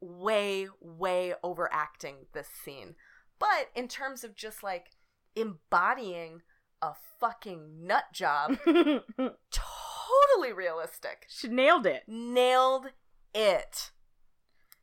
way 0.02 0.68
way 0.82 1.34
overacting 1.44 2.16
this 2.34 2.48
scene 2.48 2.96
but 3.38 3.70
in 3.76 3.88
terms 3.88 4.24
of 4.24 4.36
just 4.36 4.64
like 4.64 4.88
embodying 5.36 6.42
a 6.82 6.92
fucking 7.20 7.86
nut 7.86 8.06
job 8.12 8.58
totally 8.66 10.52
realistic 10.52 11.28
she 11.30 11.48
nailed 11.48 11.86
it. 11.86 12.02
nailed 12.08 12.88
it 13.36 13.92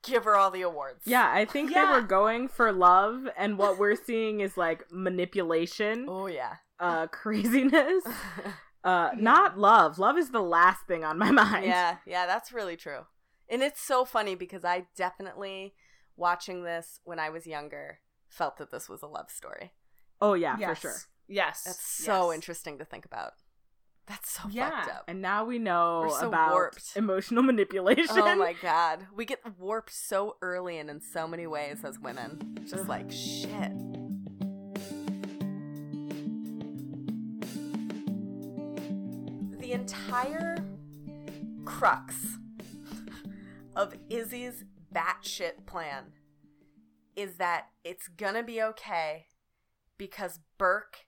give 0.02 0.24
her 0.24 0.36
all 0.36 0.50
the 0.52 0.62
awards 0.62 1.02
Yeah, 1.04 1.28
I 1.30 1.44
think 1.44 1.70
Yeah. 1.72 1.86
they 1.86 1.92
were 2.00 2.06
going 2.06 2.48
for 2.48 2.72
love, 2.72 3.28
and 3.36 3.58
what 3.58 3.78
we're 3.78 3.96
seeing 3.96 4.40
is 4.40 4.56
like 4.56 4.84
manipulation, 4.92 6.06
oh 6.08 6.26
yeah 6.28 6.54
uh, 6.78 7.06
craziness. 7.12 8.04
Uh, 8.82 9.10
not 9.16 9.58
love. 9.58 9.98
Love 9.98 10.16
is 10.16 10.30
the 10.30 10.40
last 10.42 10.86
thing 10.86 11.04
on 11.04 11.18
my 11.18 11.30
mind. 11.42 11.66
Yeah, 11.66 11.96
yeah, 12.06 12.26
that's 12.26 12.52
really 12.52 12.76
true. 12.76 13.00
And 13.48 13.62
it's 13.62 13.80
so 13.80 14.04
funny 14.04 14.34
because 14.34 14.64
I 14.64 14.86
definitely, 14.96 15.74
watching 16.16 16.62
this 16.64 17.00
when 17.04 17.18
I 17.18 17.30
was 17.30 17.46
younger, 17.46 17.98
felt 18.28 18.56
that 18.58 18.70
this 18.70 18.88
was 18.88 19.02
a 19.02 19.06
love 19.06 19.30
story. 19.30 19.72
Oh 20.20 20.34
yeah, 20.34 20.56
yes. 20.58 20.78
for 20.78 20.88
sure. 20.88 20.96
Yes. 21.28 21.64
That's 21.64 21.84
so 21.84 22.28
Yes. 22.30 22.34
interesting 22.36 22.78
to 22.78 22.84
think 22.84 23.04
about. 23.04 23.32
That's 24.06 24.30
so 24.32 24.42
Yeah. 24.50 24.70
fucked 24.70 24.90
up. 24.90 25.04
And 25.08 25.20
now 25.22 25.44
we 25.44 25.58
know 25.58 26.12
so 26.18 26.28
about 26.28 26.52
warped. 26.52 26.92
emotional 26.96 27.42
manipulation. 27.52 28.06
Oh 28.18 28.34
my 28.36 28.54
god. 28.60 29.06
We 29.14 29.24
get 29.24 29.40
warped 29.58 29.92
so 29.92 30.36
early 30.42 30.78
and 30.78 30.90
in 30.90 31.00
so 31.00 31.28
many 31.28 31.46
ways 31.46 31.84
as 31.84 31.98
women. 31.98 32.58
Just 32.66 32.88
like, 32.88 33.10
shit. 33.10 33.72
Entire 39.90 40.56
crux 41.64 42.14
of 43.74 43.92
Izzie's 44.08 44.62
batshit 44.94 45.66
plan 45.66 46.12
is 47.16 47.38
that 47.38 47.70
it's 47.82 48.06
gonna 48.06 48.44
be 48.44 48.62
okay 48.62 49.26
because 49.98 50.38
Burke 50.58 51.06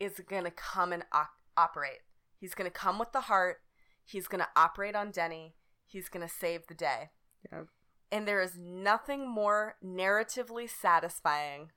is 0.00 0.20
gonna 0.28 0.50
come 0.50 0.92
and 0.92 1.04
op- 1.12 1.38
operate. 1.56 2.00
He's 2.36 2.54
gonna 2.54 2.70
come 2.70 2.98
with 2.98 3.12
the 3.12 3.20
heart. 3.20 3.58
He's 4.04 4.26
gonna 4.26 4.48
operate 4.56 4.96
on 4.96 5.12
Denny. 5.12 5.54
He's 5.86 6.08
gonna 6.08 6.28
save 6.28 6.66
the 6.66 6.74
day. 6.74 7.10
Yep. 7.52 7.68
And 8.10 8.26
there 8.26 8.42
is 8.42 8.58
nothing 8.58 9.28
more 9.28 9.76
narratively 9.84 10.68
satisfying 10.68 11.70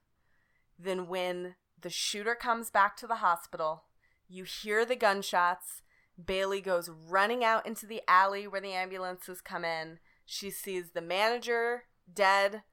than 0.79 1.07
when 1.07 1.53
the 1.79 1.91
shooter 1.91 2.33
comes 2.33 2.71
back 2.71 2.97
to 2.97 3.05
the 3.05 3.17
hospital. 3.17 3.83
You 4.27 4.43
hear 4.43 4.85
the 4.85 4.95
gunshots. 4.95 5.83
Bailey 6.23 6.61
goes 6.61 6.89
running 6.89 7.43
out 7.43 7.65
into 7.65 7.85
the 7.85 8.01
alley 8.07 8.47
where 8.47 8.61
the 8.61 8.73
ambulances 8.73 9.41
come 9.41 9.63
in. 9.63 9.99
She 10.25 10.49
sees 10.49 10.91
the 10.91 11.01
manager 11.01 11.83
dead. 12.11 12.63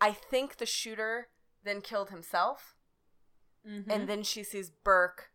I 0.00 0.12
think 0.12 0.56
the 0.56 0.66
shooter 0.66 1.28
then 1.64 1.80
killed 1.80 2.10
himself. 2.10 2.76
Mhm. 3.66 3.90
And 3.90 4.08
then 4.08 4.22
she 4.22 4.44
sees 4.44 4.70
Burke 4.70 5.30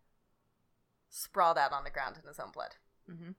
sprawled 1.09 1.57
out 1.57 1.71
on 1.73 1.83
the 1.83 1.89
ground 1.89 2.17
in 2.21 2.27
his 2.27 2.39
own 2.39 2.51
blood. 2.51 2.75
Mhm. 3.09 3.35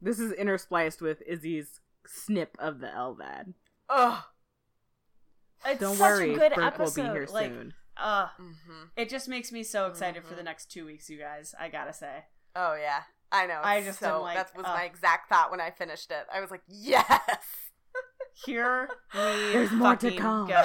This 0.00 0.18
is 0.18 0.32
interspliced 0.32 1.00
with 1.00 1.22
Izzie's 1.28 1.80
snip 2.06 2.56
of 2.58 2.80
the 2.80 2.88
LVAD. 2.88 3.54
Ugh. 3.88 4.24
It's 5.64 5.80
Don't 5.80 5.96
such 5.96 6.00
worry, 6.00 6.34
a 6.34 6.38
good 6.38 6.54
Burke 6.54 6.64
episode. 6.64 7.02
will 7.02 7.08
be 7.12 7.18
here 7.18 7.26
like, 7.26 7.52
soon. 7.52 7.74
Uh, 7.96 8.28
hmm 8.30 8.84
it 8.96 9.08
just 9.10 9.28
makes 9.28 9.52
me 9.52 9.62
so 9.62 9.86
excited 9.86 10.24
for 10.24 10.34
the 10.34 10.42
next 10.42 10.66
two 10.72 10.86
weeks, 10.86 11.08
you 11.10 11.18
guys. 11.18 11.54
I 11.58 11.68
gotta 11.68 11.92
say. 11.92 12.24
Oh 12.54 12.74
yeah, 12.74 13.02
I 13.30 13.46
know. 13.46 13.60
I 13.62 13.82
just 13.82 13.98
so 14.00 14.16
am 14.16 14.22
like, 14.22 14.36
that 14.36 14.56
was 14.56 14.66
uh. 14.66 14.74
my 14.74 14.84
exact 14.84 15.28
thought 15.28 15.50
when 15.50 15.60
I 15.60 15.70
finished 15.70 16.10
it. 16.10 16.26
I 16.32 16.40
was 16.40 16.50
like, 16.50 16.62
yes. 16.68 17.20
Here 18.46 18.88
we 19.14 19.20
There's 19.52 19.70
more 19.72 19.96
to 19.96 20.10
come. 20.12 20.48
go. 20.48 20.62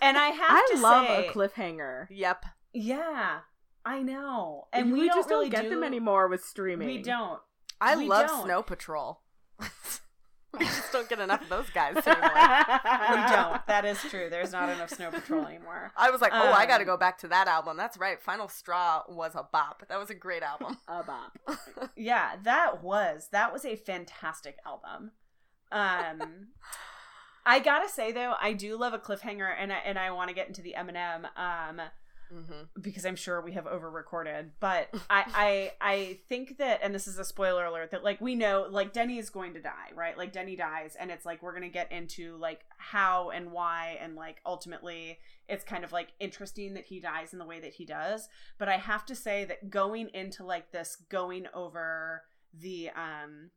And 0.00 0.16
I 0.16 0.28
have 0.28 0.50
I 0.50 0.68
to 0.74 0.80
love 0.80 1.06
say, 1.06 1.26
a 1.26 1.32
cliffhanger. 1.32 2.06
yep. 2.10 2.44
Yeah, 2.72 3.40
I 3.84 4.02
know, 4.02 4.66
and 4.72 4.92
we, 4.92 5.00
we, 5.00 5.06
don't 5.08 5.16
just 5.16 5.30
really 5.30 5.48
don't 5.48 5.62
get 5.62 5.68
do, 5.68 5.70
them 5.70 5.84
anymore 5.84 6.28
with 6.28 6.44
streaming. 6.44 6.86
We 6.88 7.02
don't. 7.02 7.40
I 7.80 7.96
We 7.96 8.06
love 8.06 8.28
don't. 8.28 8.44
Snow 8.44 8.62
Patrol. 8.62 9.20
we 10.58 10.64
just 10.66 10.92
don't 10.92 11.08
get 11.08 11.18
enough 11.18 11.42
of 11.42 11.48
those 11.48 11.70
guys 11.70 11.96
anymore. 12.06 12.30
We 12.30 13.34
don't. 13.34 13.66
That 13.66 13.84
is 13.84 13.98
true. 14.02 14.28
There's 14.30 14.52
not 14.52 14.68
enough 14.68 14.90
Snow 14.90 15.10
Patrol 15.10 15.44
anymore. 15.46 15.92
I 15.96 16.10
was 16.10 16.20
like, 16.20 16.32
oh, 16.34 16.52
I 16.52 16.66
got 16.66 16.78
to 16.78 16.82
Um, 16.84 16.86
go 16.86 16.96
back 16.96 17.18
to 17.18 17.28
that 17.28 17.48
album. 17.48 17.76
That's 17.76 17.96
right. 17.98 18.20
Final 18.22 18.48
Straw 18.48 19.02
was 19.08 19.34
a 19.34 19.42
bop. 19.50 19.84
That 19.88 19.98
was 19.98 20.10
a 20.10 20.14
great 20.14 20.42
album. 20.42 20.78
A 20.88 21.02
bop. 21.02 21.38
Yeah, 21.96 22.36
that 22.42 22.82
was 22.82 23.28
that 23.32 23.52
was 23.52 23.64
a 23.64 23.76
fantastic 23.76 24.58
album. 24.66 25.12
Um 25.72 26.48
I 27.46 27.58
gotta 27.58 27.88
say 27.88 28.10
though, 28.12 28.34
I 28.40 28.52
do 28.54 28.76
love 28.78 28.94
a 28.94 28.98
cliffhanger, 28.98 29.52
and 29.58 29.72
I 29.72 29.76
and 29.84 29.98
I 29.98 30.10
want 30.12 30.28
to 30.28 30.34
get 30.34 30.48
into 30.48 30.62
the 30.62 30.74
M&M. 30.76 31.26
Um, 31.36 31.80
Mm-hmm. 32.34 32.80
because 32.80 33.06
I'm 33.06 33.16
sure 33.16 33.40
we 33.40 33.52
have 33.52 33.66
over 33.66 33.88
recorded. 33.90 34.52
But 34.58 34.88
I, 35.08 35.24
I 35.34 35.72
I 35.80 36.18
think 36.28 36.58
that 36.58 36.80
and 36.82 36.94
this 36.94 37.06
is 37.06 37.18
a 37.18 37.24
spoiler 37.24 37.64
alert 37.64 37.90
that 37.92 38.02
like 38.02 38.20
we 38.20 38.34
know 38.34 38.66
like 38.68 38.92
Denny 38.92 39.18
is 39.18 39.30
going 39.30 39.54
to 39.54 39.60
die, 39.60 39.90
right? 39.94 40.18
Like 40.18 40.32
Denny 40.32 40.56
dies 40.56 40.96
and 40.98 41.10
it's 41.10 41.24
like 41.24 41.42
we're 41.42 41.54
gonna 41.54 41.68
get 41.68 41.92
into 41.92 42.36
like 42.36 42.64
how 42.76 43.30
and 43.30 43.52
why 43.52 43.98
and 44.00 44.16
like 44.16 44.40
ultimately 44.44 45.18
it's 45.48 45.64
kind 45.64 45.84
of 45.84 45.92
like 45.92 46.08
interesting 46.18 46.74
that 46.74 46.86
he 46.86 47.00
dies 47.00 47.32
in 47.32 47.38
the 47.38 47.46
way 47.46 47.60
that 47.60 47.74
he 47.74 47.84
does. 47.84 48.28
But 48.58 48.68
I 48.68 48.78
have 48.78 49.06
to 49.06 49.14
say 49.14 49.44
that 49.44 49.70
going 49.70 50.08
into 50.14 50.44
like 50.44 50.72
this 50.72 50.96
going 51.08 51.46
over 51.54 52.22
the 52.52 52.90
um 52.90 53.50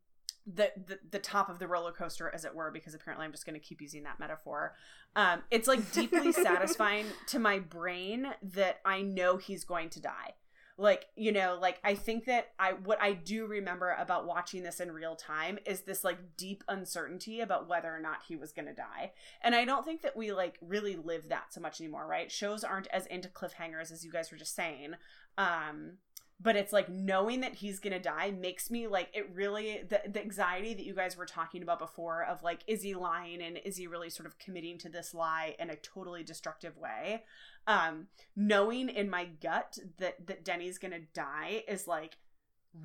the, 0.46 0.72
the 0.86 0.98
the 1.10 1.18
top 1.18 1.50
of 1.50 1.58
the 1.58 1.66
roller 1.66 1.92
coaster 1.92 2.30
as 2.34 2.44
it 2.44 2.54
were 2.54 2.70
because 2.70 2.94
apparently 2.94 3.26
i'm 3.26 3.32
just 3.32 3.44
going 3.44 3.58
to 3.58 3.64
keep 3.64 3.82
using 3.82 4.02
that 4.04 4.18
metaphor 4.18 4.74
um 5.18 5.42
it's 5.50 5.66
like 5.68 5.92
deeply 5.92 6.32
satisfying 6.48 7.04
to 7.26 7.38
my 7.38 7.58
brain 7.58 8.28
that 8.40 8.80
i 8.86 9.02
know 9.02 9.36
he's 9.36 9.64
going 9.64 9.90
to 9.90 10.00
die. 10.00 10.34
Like 10.80 11.06
you 11.16 11.32
know 11.32 11.58
like 11.60 11.80
i 11.82 11.96
think 11.96 12.26
that 12.26 12.52
i 12.56 12.74
what 12.84 13.02
i 13.02 13.12
do 13.12 13.46
remember 13.46 13.96
about 13.98 14.28
watching 14.28 14.62
this 14.62 14.78
in 14.78 14.92
real 14.92 15.16
time 15.16 15.58
is 15.66 15.80
this 15.80 16.04
like 16.04 16.36
deep 16.36 16.62
uncertainty 16.68 17.40
about 17.40 17.68
whether 17.68 17.92
or 17.92 17.98
not 17.98 18.18
he 18.28 18.36
was 18.36 18.52
going 18.52 18.68
to 18.68 18.74
die. 18.74 19.10
And 19.42 19.56
i 19.56 19.64
don't 19.64 19.84
think 19.84 20.02
that 20.02 20.16
we 20.16 20.30
like 20.30 20.56
really 20.60 20.94
live 20.94 21.30
that 21.30 21.52
so 21.52 21.60
much 21.60 21.80
anymore 21.80 22.06
right? 22.06 22.30
Shows 22.30 22.62
aren't 22.62 22.86
as 22.88 23.06
into 23.06 23.28
cliffhangers 23.28 23.90
as 23.90 24.04
you 24.04 24.12
guys 24.12 24.30
were 24.30 24.38
just 24.38 24.54
saying. 24.54 24.94
Um 25.36 25.98
but 26.40 26.56
it's 26.56 26.72
like 26.72 26.88
knowing 26.88 27.40
that 27.40 27.56
he's 27.56 27.80
gonna 27.80 27.98
die 27.98 28.30
makes 28.30 28.70
me 28.70 28.86
like 28.86 29.08
it 29.12 29.28
really 29.34 29.82
the, 29.88 30.00
the 30.08 30.20
anxiety 30.20 30.74
that 30.74 30.84
you 30.84 30.94
guys 30.94 31.16
were 31.16 31.26
talking 31.26 31.62
about 31.62 31.78
before 31.78 32.24
of 32.24 32.42
like 32.42 32.60
is 32.66 32.82
he 32.82 32.94
lying 32.94 33.42
and 33.42 33.58
is 33.64 33.76
he 33.76 33.86
really 33.86 34.10
sort 34.10 34.26
of 34.26 34.38
committing 34.38 34.78
to 34.78 34.88
this 34.88 35.12
lie 35.12 35.56
in 35.58 35.70
a 35.70 35.76
totally 35.76 36.22
destructive 36.22 36.76
way? 36.76 37.24
Um 37.66 38.06
knowing 38.36 38.88
in 38.88 39.10
my 39.10 39.26
gut 39.42 39.78
that 39.98 40.26
that 40.26 40.44
denny's 40.44 40.78
gonna 40.78 41.00
die 41.12 41.64
is 41.66 41.88
like 41.88 42.18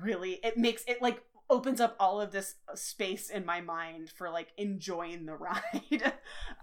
really 0.00 0.40
it 0.42 0.56
makes 0.56 0.82
it 0.88 1.00
like 1.00 1.22
opens 1.50 1.78
up 1.80 1.94
all 2.00 2.20
of 2.20 2.32
this 2.32 2.54
space 2.74 3.28
in 3.28 3.44
my 3.44 3.60
mind 3.60 4.08
for 4.10 4.30
like 4.30 4.48
enjoying 4.56 5.26
the 5.26 5.34
ride. 5.36 6.12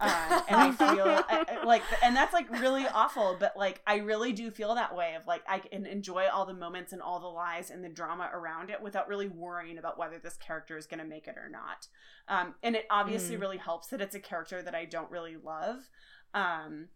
Um, 0.00 0.42
and 0.48 0.56
i 0.56 0.70
feel 0.72 1.04
I- 1.06 1.44
I- 1.60 1.64
like 1.64 1.82
and 2.02 2.16
that's 2.16 2.32
like 2.32 2.50
really 2.60 2.86
awful 2.88 3.36
but 3.38 3.56
like 3.56 3.80
i 3.86 3.96
really 3.98 4.32
do 4.32 4.50
feel 4.50 4.74
that 4.74 4.94
way 4.96 5.14
of 5.14 5.26
like 5.26 5.42
i 5.48 5.60
can 5.60 5.86
enjoy 5.86 6.26
all 6.32 6.44
the 6.46 6.54
moments 6.54 6.92
and 6.92 7.00
all 7.00 7.20
the 7.20 7.26
lies 7.28 7.70
and 7.70 7.84
the 7.84 7.88
drama 7.88 8.28
around 8.32 8.70
it 8.70 8.82
without 8.82 9.06
really 9.08 9.28
worrying 9.28 9.78
about 9.78 9.98
whether 9.98 10.18
this 10.18 10.36
character 10.36 10.76
is 10.76 10.86
going 10.86 10.98
to 11.00 11.06
make 11.06 11.28
it 11.28 11.36
or 11.38 11.48
not. 11.48 11.86
Um, 12.28 12.54
and 12.62 12.74
it 12.74 12.86
obviously 12.90 13.36
Mm. 13.36 13.40
really 13.40 13.58
helps 13.58 13.88
that 13.88 14.00
it's 14.00 14.14
a 14.16 14.20
character 14.20 14.62
that 14.62 14.74
i 14.74 14.84
don't 14.84 15.10
really 15.10 15.36
love. 15.36 15.88
Um, 16.34 16.88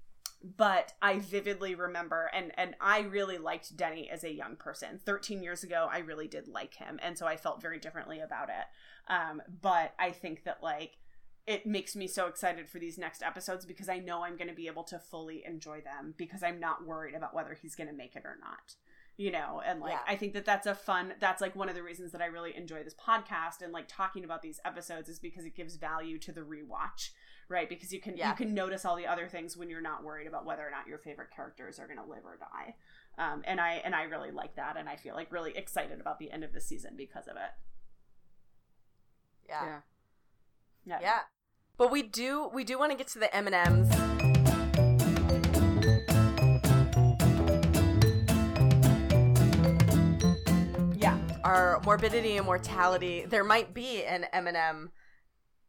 but 0.57 0.93
I 1.03 1.19
vividly 1.19 1.75
remember 1.75 2.31
and 2.33 2.53
and 2.57 2.75
I 2.81 3.01
really 3.01 3.39
liked 3.39 3.77
Denny 3.77 4.09
as 4.11 4.23
a 4.23 4.33
young 4.33 4.57
person. 4.57 5.01
13 5.05 5.43
years 5.43 5.65
ago 5.65 5.89
I 5.91 5.99
really 5.99 6.29
did 6.29 6.47
like 6.47 6.75
him 6.75 7.01
and 7.03 7.19
so 7.19 7.27
I 7.27 7.37
felt 7.37 7.63
very 7.63 7.79
differently 7.79 8.21
about 8.21 8.49
it. 8.49 8.67
Um 9.09 9.43
but 9.61 9.95
I 9.99 10.11
think 10.11 10.45
that 10.45 10.63
like 10.63 10.99
it 11.47 11.65
makes 11.65 11.95
me 11.95 12.09
so 12.09 12.27
excited 12.27 12.69
for 12.69 12.79
these 12.79 12.99
next 12.99 13.23
episodes 13.23 13.65
because 13.65 13.89
I 13.89 13.99
know 13.99 14.25
I'm 14.25 14.37
going 14.37 14.49
to 14.49 14.55
be 14.55 14.67
able 14.67 14.83
to 14.85 14.99
fully 14.99 15.45
enjoy 15.47 15.81
them 15.81 16.13
because 16.17 16.43
I'm 16.43 16.59
not 16.59 16.85
worried 16.85 17.15
about 17.15 17.35
whether 17.35 17.55
he's 17.55 17.77
going 17.77 17.89
to 17.89 17.95
make 17.95 18.17
it 18.17 18.25
or 18.25 18.37
not. 18.41 18.75
You 19.17 19.31
know, 19.31 19.63
and 19.65 19.81
like 19.81 19.93
Yeah. 19.93 20.01
I 20.07 20.17
think 20.17 20.35
that 20.35 20.45
that's 20.45 20.67
a 20.67 20.75
fun 20.75 21.15
that's 21.21 21.41
like 21.41 21.57
one 21.57 21.69
of 21.69 21.75
the 21.75 21.83
reasons 21.83 22.13
that 22.13 22.21
I 22.21 22.27
really 22.27 22.55
enjoy 22.57 22.83
this 22.83 22.95
podcast 22.95 23.63
and 23.63 23.73
like 23.73 23.87
talking 23.89 24.25
about 24.25 24.43
these 24.43 24.61
episodes 24.65 25.09
is 25.09 25.19
because 25.19 25.45
it 25.45 25.57
gives 25.57 25.77
value 25.77 26.19
to 26.19 26.33
the 26.33 26.43
rewatch 26.43 27.11
right 27.49 27.69
because 27.69 27.93
you 27.93 28.01
can 28.01 28.17
Yeah. 28.17 28.31
you 28.31 28.35
can 28.37 28.55
notice 28.55 28.85
all 28.85 28.97
the 28.97 29.07
other 29.07 29.29
things 29.29 29.57
when 29.57 29.69
you're 29.71 29.81
not 29.81 30.03
worried 30.03 30.27
about 30.27 30.45
whether 30.45 30.67
or 30.67 30.71
not 30.71 30.87
your 30.87 30.99
favorite 30.99 31.31
characters 31.35 31.79
are 31.79 31.87
going 31.87 31.99
to 31.99 32.05
live 32.05 32.25
or 32.25 32.37
die 32.39 32.75
um, 33.19 33.43
and 33.47 33.61
i 33.61 33.75
and 33.85 33.95
i 33.95 34.03
really 34.03 34.31
like 34.31 34.57
that 34.57 34.77
and 34.77 34.89
i 34.89 34.97
feel 34.97 35.15
like 35.15 35.31
really 35.31 35.57
excited 35.57 36.01
about 36.01 36.19
the 36.19 36.31
end 36.31 36.43
of 36.45 36.53
the 36.53 36.61
season 36.61 36.95
because 36.97 37.29
of 37.29 37.37
it 37.37 37.51
Yeah. 39.49 39.81
Yeah. 40.85 40.99
Yeah. 41.01 41.19
But 41.79 41.91
we 41.93 42.03
do 42.03 42.49
we 42.53 42.65
do 42.65 42.79
want 42.79 42.91
to 42.93 42.97
get 42.99 43.07
to 43.09 43.19
the 43.19 43.35
M&Ms. 43.35 43.91
yeah 50.97 51.19
Our 51.45 51.81
morbidity 51.85 52.37
and 52.37 52.47
mortality. 52.47 53.25
There 53.27 53.45
might 53.45 53.75
be 53.75 54.05
an 54.05 54.25
M&M 54.33 54.91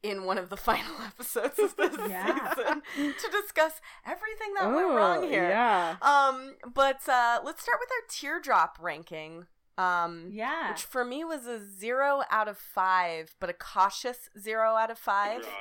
in 0.04 0.24
one 0.26 0.38
of 0.38 0.50
the 0.50 0.58
final 0.70 0.94
episodes 1.06 1.60
of 1.60 1.76
this 1.78 1.96
Yeah. 2.10 2.54
season 2.54 2.82
to 2.96 3.30
discuss 3.42 3.82
everything 4.06 4.54
that 4.60 4.74
went 4.74 4.88
wrong 4.90 5.24
here. 5.28 5.46
Oh, 5.46 5.50
Yeah. 5.50 5.96
Um, 6.02 6.56
but 6.74 7.08
uh, 7.10 7.40
let's 7.44 7.62
start 7.64 7.80
with 7.80 7.90
our 7.92 8.08
teardrop 8.10 8.78
ranking. 8.82 9.48
Um, 9.80 10.30
yeah 10.32 10.72
which 10.72 10.82
for 10.82 11.06
me 11.06 11.24
was 11.24 11.46
a 11.46 11.60
zero 11.64 12.24
out 12.32 12.48
of 12.48 12.58
five, 12.58 13.36
but 13.40 13.50
a 13.50 13.54
cautious 13.54 14.28
zero 14.40 14.74
out 14.74 14.90
of 14.90 14.98
five 14.98 15.44
Dry 15.44 15.52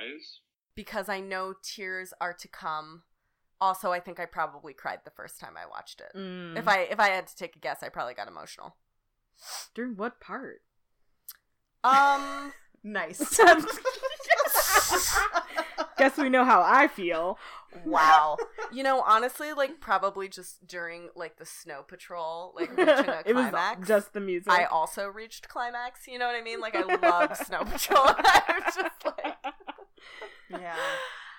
eyes. 0.00 0.38
because 0.76 1.08
I 1.08 1.18
know 1.20 1.54
tears 1.60 2.12
are 2.20 2.32
to 2.34 2.46
come. 2.46 3.02
Also, 3.60 3.90
I 3.90 3.98
think 3.98 4.20
I 4.20 4.26
probably 4.26 4.74
cried 4.74 5.00
the 5.04 5.10
first 5.10 5.40
time 5.40 5.54
I 5.56 5.66
watched 5.68 6.00
it. 6.00 6.16
Mm. 6.16 6.56
If 6.56 6.68
I 6.68 6.82
if 6.82 7.00
I 7.00 7.08
had 7.08 7.26
to 7.26 7.36
take 7.36 7.56
a 7.56 7.58
guess, 7.58 7.82
I 7.82 7.88
probably 7.88 8.14
got 8.14 8.28
emotional. 8.28 8.76
During 9.74 9.96
what 9.96 10.20
part? 10.20 10.62
Um, 11.82 12.52
nice 12.84 13.40
Guess 15.96 16.18
we 16.18 16.28
know 16.28 16.44
how 16.44 16.60
I 16.62 16.88
feel. 16.88 17.38
wow. 17.84 18.36
You 18.72 18.82
know, 18.82 19.00
honestly, 19.06 19.52
like 19.52 19.80
probably 19.80 20.28
just 20.28 20.66
during 20.66 21.08
like 21.14 21.36
the 21.38 21.46
snow 21.46 21.82
patrol, 21.86 22.52
like 22.56 22.70
reaching 22.76 23.08
a 23.08 23.22
it 23.26 23.34
was 23.34 23.48
climax. 23.50 23.86
just 23.88 24.12
the 24.12 24.20
music. 24.20 24.52
I 24.52 24.64
also 24.64 25.06
reached 25.06 25.48
climax. 25.48 26.06
You 26.08 26.18
know 26.18 26.26
what 26.26 26.34
I 26.34 26.42
mean? 26.42 26.60
Like 26.60 26.74
I 26.76 26.82
love 26.82 27.36
Snow 27.46 27.64
Patrol. 27.64 28.02
I 28.06 28.42
was 28.64 28.74
just 28.74 29.04
like, 29.06 29.36
yeah 30.50 30.74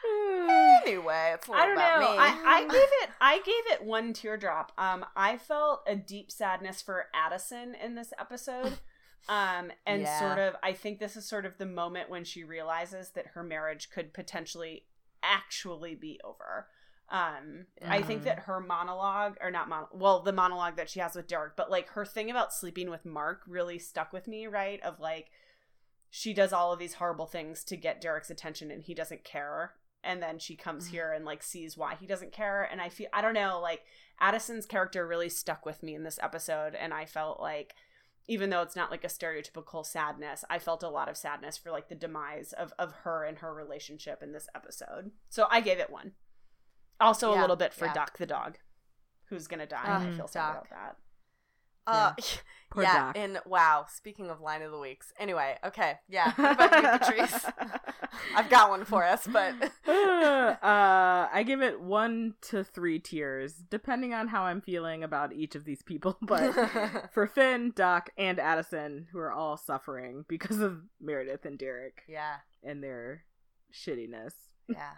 anyway, 0.86 1.32
it's 1.36 1.48
a 1.48 1.52
little 1.52 1.64
I 1.64 1.68
don't 1.68 1.78
about 1.78 2.00
know. 2.02 2.12
me. 2.12 2.18
I, 2.18 2.42
I 2.46 2.62
gave 2.62 2.90
it 3.04 3.10
I 3.20 3.36
gave 3.40 3.74
it 3.80 3.84
one 3.86 4.14
teardrop. 4.14 4.72
Um 4.78 5.06
I 5.16 5.38
felt 5.38 5.82
a 5.86 5.96
deep 5.96 6.32
sadness 6.32 6.82
for 6.82 7.08
Addison 7.14 7.76
in 7.76 7.96
this 7.96 8.14
episode. 8.20 8.80
Um 9.28 9.72
and 9.86 10.02
Yeah. 10.04 10.20
sort 10.20 10.40
of 10.40 10.56
I 10.62 10.74
think 10.74 11.00
this 11.00 11.16
is 11.16 11.28
sort 11.28 11.46
of 11.46 11.58
the 11.58 11.66
moment 11.66 12.10
when 12.10 12.24
she 12.24 12.44
realizes 12.44 13.10
that 13.12 13.28
her 13.28 13.44
marriage 13.44 13.90
could 13.90 14.14
potentially 14.14 14.86
actually 15.24 15.96
be 15.96 16.20
over. 16.24 16.68
Um 17.10 17.68
I 17.84 18.02
think 18.02 18.22
Mhm. 18.22 18.26
that 18.26 18.40
her 18.42 18.60
monologue 18.60 19.38
or 19.42 19.52
not 19.52 19.68
mon- 19.70 19.88
well 19.92 20.22
the 20.22 20.32
monologue 20.34 20.76
that 20.78 20.90
she 20.90 21.00
has 21.00 21.16
with 21.16 21.28
Derek, 21.28 21.56
but 21.56 21.72
like 21.72 21.90
her 21.90 22.06
thing 22.06 22.30
about 22.30 22.54
sleeping 22.54 22.90
with 22.90 23.06
Mark 23.06 23.42
really 23.48 23.80
stuck 23.80 24.12
with 24.14 24.28
me, 24.28 24.48
right? 24.48 24.82
Of 24.84 25.00
like 25.00 25.32
she 26.10 26.34
does 26.34 26.54
all 26.54 26.72
of 26.72 26.80
these 26.80 26.94
horrible 26.96 27.26
things 27.26 27.64
to 27.66 27.76
get 27.76 28.00
Derek's 28.02 28.30
attention 28.30 28.72
and 28.72 28.84
he 28.84 28.94
doesn't 28.94 29.24
care 29.24 29.74
and 30.04 30.22
then 30.22 30.38
she 30.40 30.56
comes 30.56 30.88
here 30.88 31.12
and 31.12 31.26
like 31.26 31.42
sees 31.44 31.76
why 31.76 31.96
he 31.96 32.06
doesn't 32.08 32.32
care 32.32 32.64
and 32.64 32.80
I 32.80 32.90
feel 32.90 33.08
I 33.12 33.22
don't 33.22 33.34
know 33.34 33.60
like 33.60 33.84
Addison's 34.22 34.66
character 34.66 35.06
really 35.06 35.30
stuck 35.30 35.66
with 35.66 35.84
me 35.84 35.94
in 35.96 36.04
this 36.04 36.20
episode 36.22 36.74
and 36.76 36.94
I 36.94 37.06
felt 37.06 37.40
like 37.42 37.74
even 38.28 38.50
though 38.50 38.62
it's 38.62 38.76
not 38.76 38.92
like 38.92 39.04
a 39.04 39.08
stereotypical 39.08 39.86
sadness 39.86 40.44
I 40.50 40.60
felt 40.60 40.84
a 40.84 40.90
lot 40.90 41.10
of 41.10 41.18
sadness 41.18 41.58
for 41.58 41.72
like 41.72 41.90
the 41.90 41.96
demise 41.96 42.54
of 42.54 42.74
of 42.80 42.92
her 43.04 43.24
and 43.24 43.40
her 43.40 43.54
relationship 43.54 44.22
in 44.24 44.32
this 44.32 44.48
episode 44.56 45.12
so 45.30 45.48
I 45.50 45.62
gave 45.62 45.80
it 45.80 45.90
one 45.90 46.14
also 47.00 47.34
a 47.34 47.40
little 47.40 47.56
bit 47.56 47.74
for 47.74 47.86
yeah. 47.86 47.94
Duck 47.94 48.18
the 48.18 48.26
dog 48.26 48.58
who's 49.30 49.48
gonna 49.48 49.66
die 49.66 49.84
Ugh, 49.84 50.14
I 50.14 50.16
feel 50.16 50.28
sad 50.28 50.54
Doc. 50.54 50.56
about 50.56 50.70
that 50.70 50.96
Uh, 51.88 52.14
Poor 52.72 52.84
yeah, 52.84 52.94
Doc. 53.06 53.18
and 53.18 53.40
wow. 53.46 53.86
Speaking 53.90 54.30
of 54.30 54.42
line 54.42 54.62
of 54.62 54.72
the 54.72 54.80
weeks, 54.80 55.14
anyway, 55.20 55.58
okay, 55.64 55.94
yeah. 56.10 56.34
About 56.38 57.00
Patrice? 57.02 57.46
I've 58.36 58.50
got 58.50 58.70
one 58.70 58.84
for 58.86 59.04
us, 59.04 59.26
but 59.32 59.54
uh, 59.88 60.58
I 60.62 61.44
give 61.46 61.62
it 61.62 61.80
one 61.80 62.34
to 62.50 62.64
three 62.64 63.00
tiers, 63.00 63.54
depending 63.70 64.14
on 64.14 64.28
how 64.28 64.44
I'm 64.44 64.62
feeling 64.62 65.04
about 65.04 65.32
each 65.34 65.56
of 65.56 65.64
these 65.64 65.84
people. 65.84 66.18
But 66.22 67.12
for 67.14 67.28
Finn, 67.28 67.72
Doc, 67.76 68.10
and 68.18 68.40
Addison, 68.40 69.08
who 69.12 69.20
are 69.20 69.32
all 69.32 69.58
suffering 69.58 70.26
because 70.28 70.60
of 70.60 70.82
Meredith 71.00 71.46
and 71.46 71.58
Derek 71.58 72.02
yeah, 72.10 72.38
and 72.64 72.84
their 72.84 73.24
shittiness. 73.74 74.34
yeah. 74.68 74.94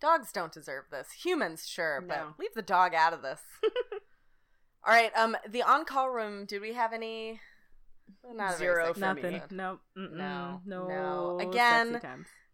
Dogs 0.00 0.32
don't 0.32 0.50
deserve 0.50 0.84
this. 0.90 1.08
Humans, 1.24 1.68
sure, 1.68 2.00
No. 2.00 2.06
but 2.08 2.38
leave 2.40 2.54
the 2.54 2.62
dog 2.62 2.94
out 2.94 3.12
of 3.12 3.20
this. 3.20 3.42
All 4.86 4.92
right. 4.92 5.10
Um, 5.16 5.36
the 5.48 5.62
on-call 5.62 6.10
room. 6.10 6.46
Did 6.46 6.60
we 6.62 6.72
have 6.74 6.92
any? 6.92 7.40
Not 8.32 8.58
Zero 8.58 8.92
for. 8.94 9.00
Nothing. 9.00 9.40
Nope. 9.50 9.80
No, 9.94 10.60
No. 10.64 10.88
no. 10.88 11.38
Again. 11.48 12.00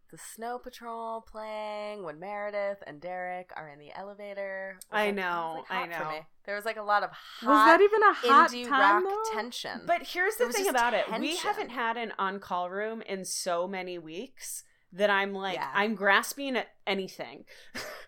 The 0.09 0.17
Snow 0.17 0.57
Patrol 0.57 1.19
playing 1.19 2.03
when 2.03 2.17
Meredith 2.17 2.81
and 2.87 3.01
Derek 3.01 3.51
are 3.57 3.67
in 3.67 3.77
the 3.77 3.91
elevator. 3.93 4.77
was 4.77 4.85
I 4.89 5.07
like- 5.07 5.15
know, 5.15 5.65
like 5.69 5.79
I 5.79 5.85
know. 5.87 6.25
There 6.45 6.55
was 6.55 6.63
like 6.63 6.77
a 6.77 6.81
lot 6.81 7.03
of 7.03 7.09
hot 7.11 7.45
Was 7.49 7.65
that 7.65 7.81
even 7.81 8.01
a 8.03 8.13
hot 8.13 8.49
indie 8.51 8.65
time 8.65 9.03
rock 9.03 9.13
though? 9.25 9.33
tension. 9.33 9.81
But 9.85 10.03
here's 10.03 10.37
the 10.37 10.47
thing 10.49 10.69
about 10.69 10.93
it. 10.93 11.05
We 11.19 11.35
haven't 11.35 11.71
had 11.71 11.97
an 11.97 12.13
on 12.17 12.39
call 12.39 12.69
room 12.69 13.01
in 13.01 13.25
so 13.25 13.67
many 13.67 13.99
weeks 13.99 14.63
that 14.93 15.09
I'm 15.09 15.33
like 15.33 15.55
Yeah. 15.55 15.69
I'm 15.73 15.95
grasping 15.95 16.55
at 16.55 16.67
anything. 16.85 17.45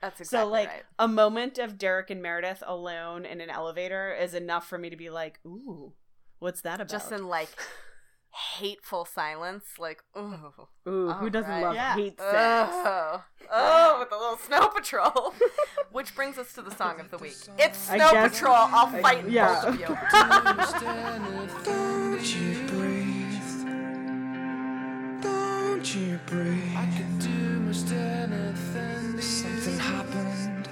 That's 0.02 0.20
exactly 0.22 0.26
so 0.26 0.48
like 0.48 0.68
right. 0.70 0.84
a 0.98 1.08
moment 1.08 1.58
of 1.58 1.78
Derek 1.78 2.10
and 2.10 2.22
Meredith 2.22 2.64
alone 2.66 3.26
in 3.26 3.42
an 3.42 3.50
elevator 3.50 4.14
is 4.14 4.34
enough 4.34 4.68
for 4.68 4.78
me 4.78 4.90
to 4.90 4.96
be 4.96 5.10
like, 5.10 5.40
ooh, 5.46 5.94
what's 6.40 6.62
that 6.62 6.76
about? 6.76 6.90
Just 6.90 7.12
in 7.12 7.28
like 7.28 7.50
hateful 8.60 9.04
silence, 9.06 9.66
like 9.80 10.02
ooh, 10.18 10.54
Ooh, 10.88 11.12
who 11.14 11.30
doesn't 11.30 11.50
Alright. 11.52 11.64
love 11.64 11.76
Yeah. 11.76 11.96
hate 11.96 12.18
sex? 12.20 12.72
oh, 12.74 13.24
oh, 13.52 13.98
with 14.00 14.12
a 14.12 14.16
little 14.18 14.38
snow 14.38 14.68
patrol. 14.70 15.34
Which 15.92 16.14
brings 16.16 16.38
us 16.38 16.54
to 16.54 16.62
the 16.62 16.70
song 16.72 17.00
of 17.00 17.10
the 17.10 17.18
week. 17.18 17.36
It's 17.58 17.80
Snow 17.80 18.12
guess- 18.12 18.34
Patrol. 18.38 18.54
I'll 18.56 18.96
I- 18.96 19.02
fight 19.02 19.28
yeah. 19.30 19.66
both 19.66 19.74
of 19.74 19.80
you. 19.80 19.88
Don't 25.80 25.96
you 25.96 26.20
breathe? 26.26 26.46
Don't 26.46 26.60
you 26.60 26.66
breathe? 26.66 26.76
I 26.76 26.86
could 26.98 27.20
do 27.20 27.60
most 27.62 27.92
anything. 27.94 29.22
Something 29.22 29.80
happened 29.80 30.68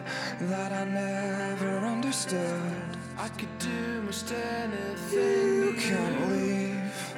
that 0.49 0.73
I 0.73 0.83
never 0.83 1.77
understood. 1.77 2.83
I 3.17 3.29
could 3.29 3.57
do 3.57 4.01
most 4.01 4.33
anything. 4.33 5.63
You 5.63 5.73
can't 5.79 6.29
leave. 6.29 7.15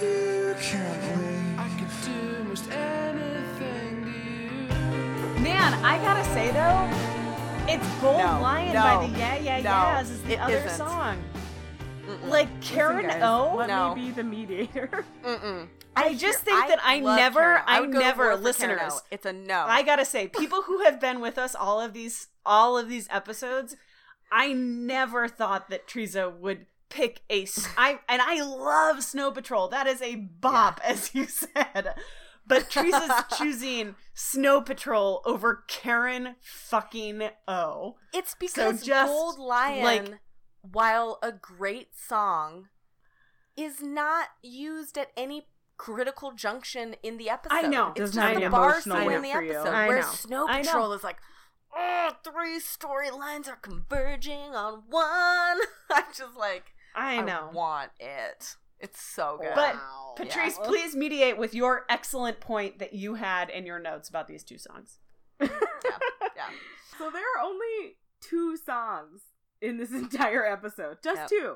You 0.00 0.54
can't 0.60 1.18
leave. 1.18 1.58
I 1.58 1.68
could 1.76 1.94
do 2.06 2.44
most 2.44 2.70
anything 2.70 4.04
to 4.04 4.74
you. 5.34 5.42
Man, 5.42 5.74
I 5.84 5.98
gotta 5.98 6.24
say 6.26 6.52
though, 6.52 6.88
it's 7.66 8.00
Gold 8.00 8.18
No, 8.18 8.40
Lion 8.42 8.74
no, 8.74 8.80
by 8.80 9.06
the 9.08 9.18
Yeah 9.18 9.38
Yeah 9.38 9.56
no, 9.62 9.70
Yeahs 9.70 10.10
is 10.10 10.22
the 10.22 10.34
it 10.34 10.38
other 10.40 10.54
isn't. 10.54 10.76
song. 10.76 11.16
Mm-mm. 12.06 12.28
Like 12.28 12.48
Listen, 12.60 12.76
Karen 12.76 13.06
guys, 13.08 13.22
O. 13.24 13.56
Let 13.56 13.68
No. 13.68 13.92
me 13.96 14.02
be 14.06 14.10
the 14.12 14.22
mediator. 14.22 15.04
Mm-mm. 15.24 15.66
I 16.04 16.14
just 16.14 16.40
think 16.40 16.68
that 16.68 16.80
I 16.82 17.00
never-. 17.00 17.62
I 17.66 17.80
would 17.80 17.90
never- 17.90 18.28
war 18.28 18.36
for 18.36 18.52
Karen 18.54 18.78
O. 18.80 18.84
listeners, 18.84 19.02
It's 19.10 19.26
a 19.26 19.32
no. 19.32 19.64
I 19.66 19.82
gotta 19.82 20.04
say, 20.04 20.28
people 20.28 20.62
who 20.62 20.80
have 20.84 21.00
been 21.00 21.20
with 21.20 21.38
us 21.38 21.54
all 21.54 21.80
of 21.80 21.92
these 21.92 22.28
all 22.46 22.78
of 22.78 22.88
these 22.88 23.06
episodes, 23.10 23.76
I 24.32 24.52
never 24.52 25.28
thought 25.28 25.68
that 25.70 25.86
Teresa 25.88 26.28
would 26.30 26.66
pick 26.88 27.22
a 27.30 27.46
I 27.76 28.00
and 28.08 28.22
I 28.22 28.42
love 28.42 29.02
Snow 29.02 29.30
Patrol. 29.30 29.68
That 29.68 29.86
is 29.86 30.00
a 30.02 30.16
bop, 30.16 30.80
as 30.84 31.14
you 31.14 31.26
said. 31.26 31.94
But 32.46 32.70
Teresa's 32.70 33.24
choosing 33.38 33.94
Snow 34.14 34.62
Patrol 34.62 35.20
over 35.26 35.64
Karen 35.68 36.36
fucking 36.40 37.28
O. 37.46 37.96
It's 38.14 38.34
because 38.34 38.82
just, 38.82 39.12
Gold 39.12 39.38
Lion, 39.38 39.84
like- 39.84 40.20
while 40.62 41.18
a 41.22 41.30
great 41.30 41.88
song, 41.94 42.68
is 43.56 43.82
not 43.82 44.28
used 44.42 44.96
at 44.96 45.10
any 45.16 45.46
critical 45.78 46.32
junction 46.32 46.94
in 47.02 47.16
the 47.16 47.30
episode. 47.30 47.54
I 47.54 47.62
know. 47.62 47.88
It's 47.96 48.12
Doesn't 48.12 48.22
just 48.32 48.40
the 48.44 48.50
bar 48.50 48.80
scene 48.82 48.92
in 49.12 49.22
the 49.22 49.30
episode. 49.30 49.64
where 49.64 49.88
Whereas. 49.88 50.06
Snow 50.10 50.46
I. 50.46 50.60
Patrol 50.62 50.92
is 50.92 51.02
like, 51.02 51.16
oh, 51.74 52.10
three 52.22 52.58
storylines 52.60 53.48
are 53.48 53.56
converging 53.56 54.54
on 54.54 54.82
one. 54.90 55.58
I'm 55.90 56.04
just 56.14 56.36
like, 56.36 56.64
I 56.94 57.22
know. 57.22 57.48
want 57.54 57.90
it. 57.98 58.56
It's 58.80 59.00
so 59.00 59.38
good. 59.40 59.52
But 59.54 59.74
Wow. 59.76 60.14
Patrice, 60.16 60.56
Yeah. 60.60 60.66
please 60.66 60.94
mediate 60.94 61.38
with 61.38 61.54
your 61.54 61.84
excellent 61.88 62.40
point 62.40 62.78
that 62.80 62.92
you 62.92 63.14
had 63.14 63.48
in 63.50 63.64
your 63.66 63.78
notes 63.78 64.08
about 64.08 64.26
these 64.28 64.44
two 64.44 64.58
songs. 64.58 64.98
yeah. 65.40 65.48
So 66.98 67.10
there 67.12 67.22
are 67.22 67.44
only 67.44 67.96
two 68.20 68.56
songs 68.56 69.20
in 69.60 69.76
this 69.76 69.92
entire 69.92 70.44
episode. 70.44 70.96
Just 71.04 71.20
Yep. 71.20 71.28
two. 71.28 71.54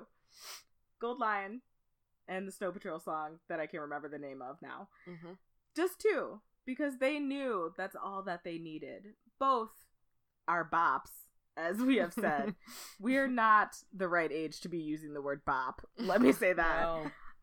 Gold 1.01 1.19
Lion 1.19 1.63
and 2.29 2.47
the 2.47 2.53
Snow 2.53 2.71
Patrol 2.73 2.99
song 2.99 3.39
that 3.49 3.61
I 3.61 3.67
can't 3.67 3.83
remember 3.83 4.09
the 4.09 4.19
name 4.19 4.43
of 4.43 4.57
now. 4.63 4.89
hmm 5.07 5.33
Just 5.77 6.01
two. 6.01 6.41
Because 6.65 6.99
they 6.99 7.19
knew 7.19 7.73
that's 7.77 7.97
all 7.97 8.23
that 8.23 8.45
they 8.45 8.57
needed. 8.59 9.15
Both 9.41 9.71
are 10.47 10.69
bops, 10.71 11.11
as 11.57 11.79
we 11.79 11.97
have 11.97 12.13
said. 12.15 12.55
We're 13.01 13.27
not 13.27 13.75
the 13.93 14.07
right 14.07 14.31
age 14.31 14.61
to 14.61 14.69
be 14.69 14.79
using 14.79 15.13
the 15.13 15.21
word 15.23 15.45
bop. 15.45 15.83
Let 15.99 16.23
me 16.23 16.31
say 16.33 16.53
that. 16.53 16.89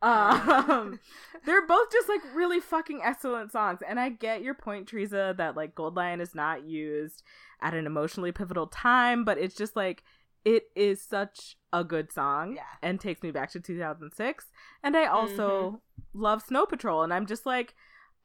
Um, 0.01 0.99
they're 1.45 1.67
both 1.67 1.91
just 1.91 2.07
like 2.07 2.21
really 2.33 2.61
fucking 2.61 3.01
excellent 3.03 3.51
songs, 3.51 3.79
and 3.85 3.99
I 3.99 4.07
get 4.09 4.41
your 4.41 4.53
point, 4.53 4.87
Teresa, 4.87 5.35
that 5.37 5.57
like 5.57 5.75
Gold 5.75 5.95
Lion 5.97 6.21
is 6.21 6.33
not 6.33 6.63
used 6.65 7.21
at 7.61 7.73
an 7.73 7.85
emotionally 7.85 8.31
pivotal 8.31 8.67
time, 8.67 9.25
but 9.25 9.37
it's 9.37 9.55
just 9.55 9.75
like 9.75 10.03
it 10.49 10.63
is 10.75 10.99
such 10.99 11.57
a 11.71 11.83
good 11.83 12.11
song 12.11 12.55
Yeah. 12.55 12.63
and 12.81 12.99
takes 12.99 13.21
me 13.21 13.29
back 13.29 13.51
to 13.51 13.59
2006. 13.59 14.45
And 14.81 14.97
I 14.97 15.05
also 15.05 15.47
mm-hmm. 15.47 16.19
love 16.19 16.41
Snow 16.41 16.65
Patrol, 16.65 17.03
and 17.03 17.13
I'm 17.13 17.27
just 17.27 17.45
like, 17.45 17.75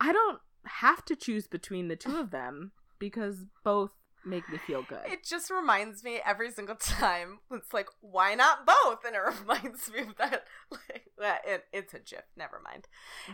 I 0.01 0.11
don't 0.11 0.41
have 0.65 1.05
to 1.05 1.17
choose 1.17 1.47
between 1.47 1.89
the 1.89 1.97
two 1.97 2.17
of 2.17 2.31
them 2.31 2.73
because 2.99 3.45
both 3.63 3.91
make 4.25 4.49
me 4.49 4.57
feel 4.57 4.83
good. 4.89 5.03
It 5.05 5.23
just 5.23 5.51
reminds 5.51 6.03
me 6.03 6.19
every 6.25 6.51
single 6.51 6.77
time. 6.77 7.41
It's 7.51 7.75
like, 7.75 7.89
why 8.01 8.35
not 8.35 8.67
both? 8.67 9.05
And 9.07 9.15
it 9.15 9.21
reminds 9.41 9.91
me 9.93 10.01
of 10.01 10.17
that. 10.17 10.45
Like, 10.71 11.11
that 11.19 11.43
it, 11.47 11.65
it's 11.75 11.93
a 11.93 11.99
gif. 11.99 12.23
Never 12.39 12.59
mind. 12.65 12.89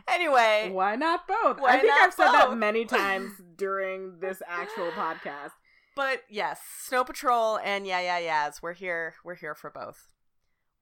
Anyway, 0.08 0.70
Why 0.72 0.96
not 0.96 1.28
both? 1.28 1.60
Why 1.60 1.76
I 1.76 1.78
think 1.78 1.92
I've 1.92 2.12
said 2.12 2.32
that 2.32 2.56
many 2.56 2.84
times 2.86 3.32
during 3.56 4.18
this 4.18 4.42
actual 4.48 4.90
podcast. 4.90 5.52
But 6.01 6.22
yes, 6.31 6.60
Snow 6.78 7.05
Patrol 7.05 7.59
and 7.62 7.86
Yeah 7.86 8.01
Yeah 8.01 8.18
Yeahs. 8.18 8.62
We're 8.62 8.72
here. 8.72 9.14
We're 9.22 9.35
here 9.35 9.55
for 9.55 9.68
both. 9.70 10.06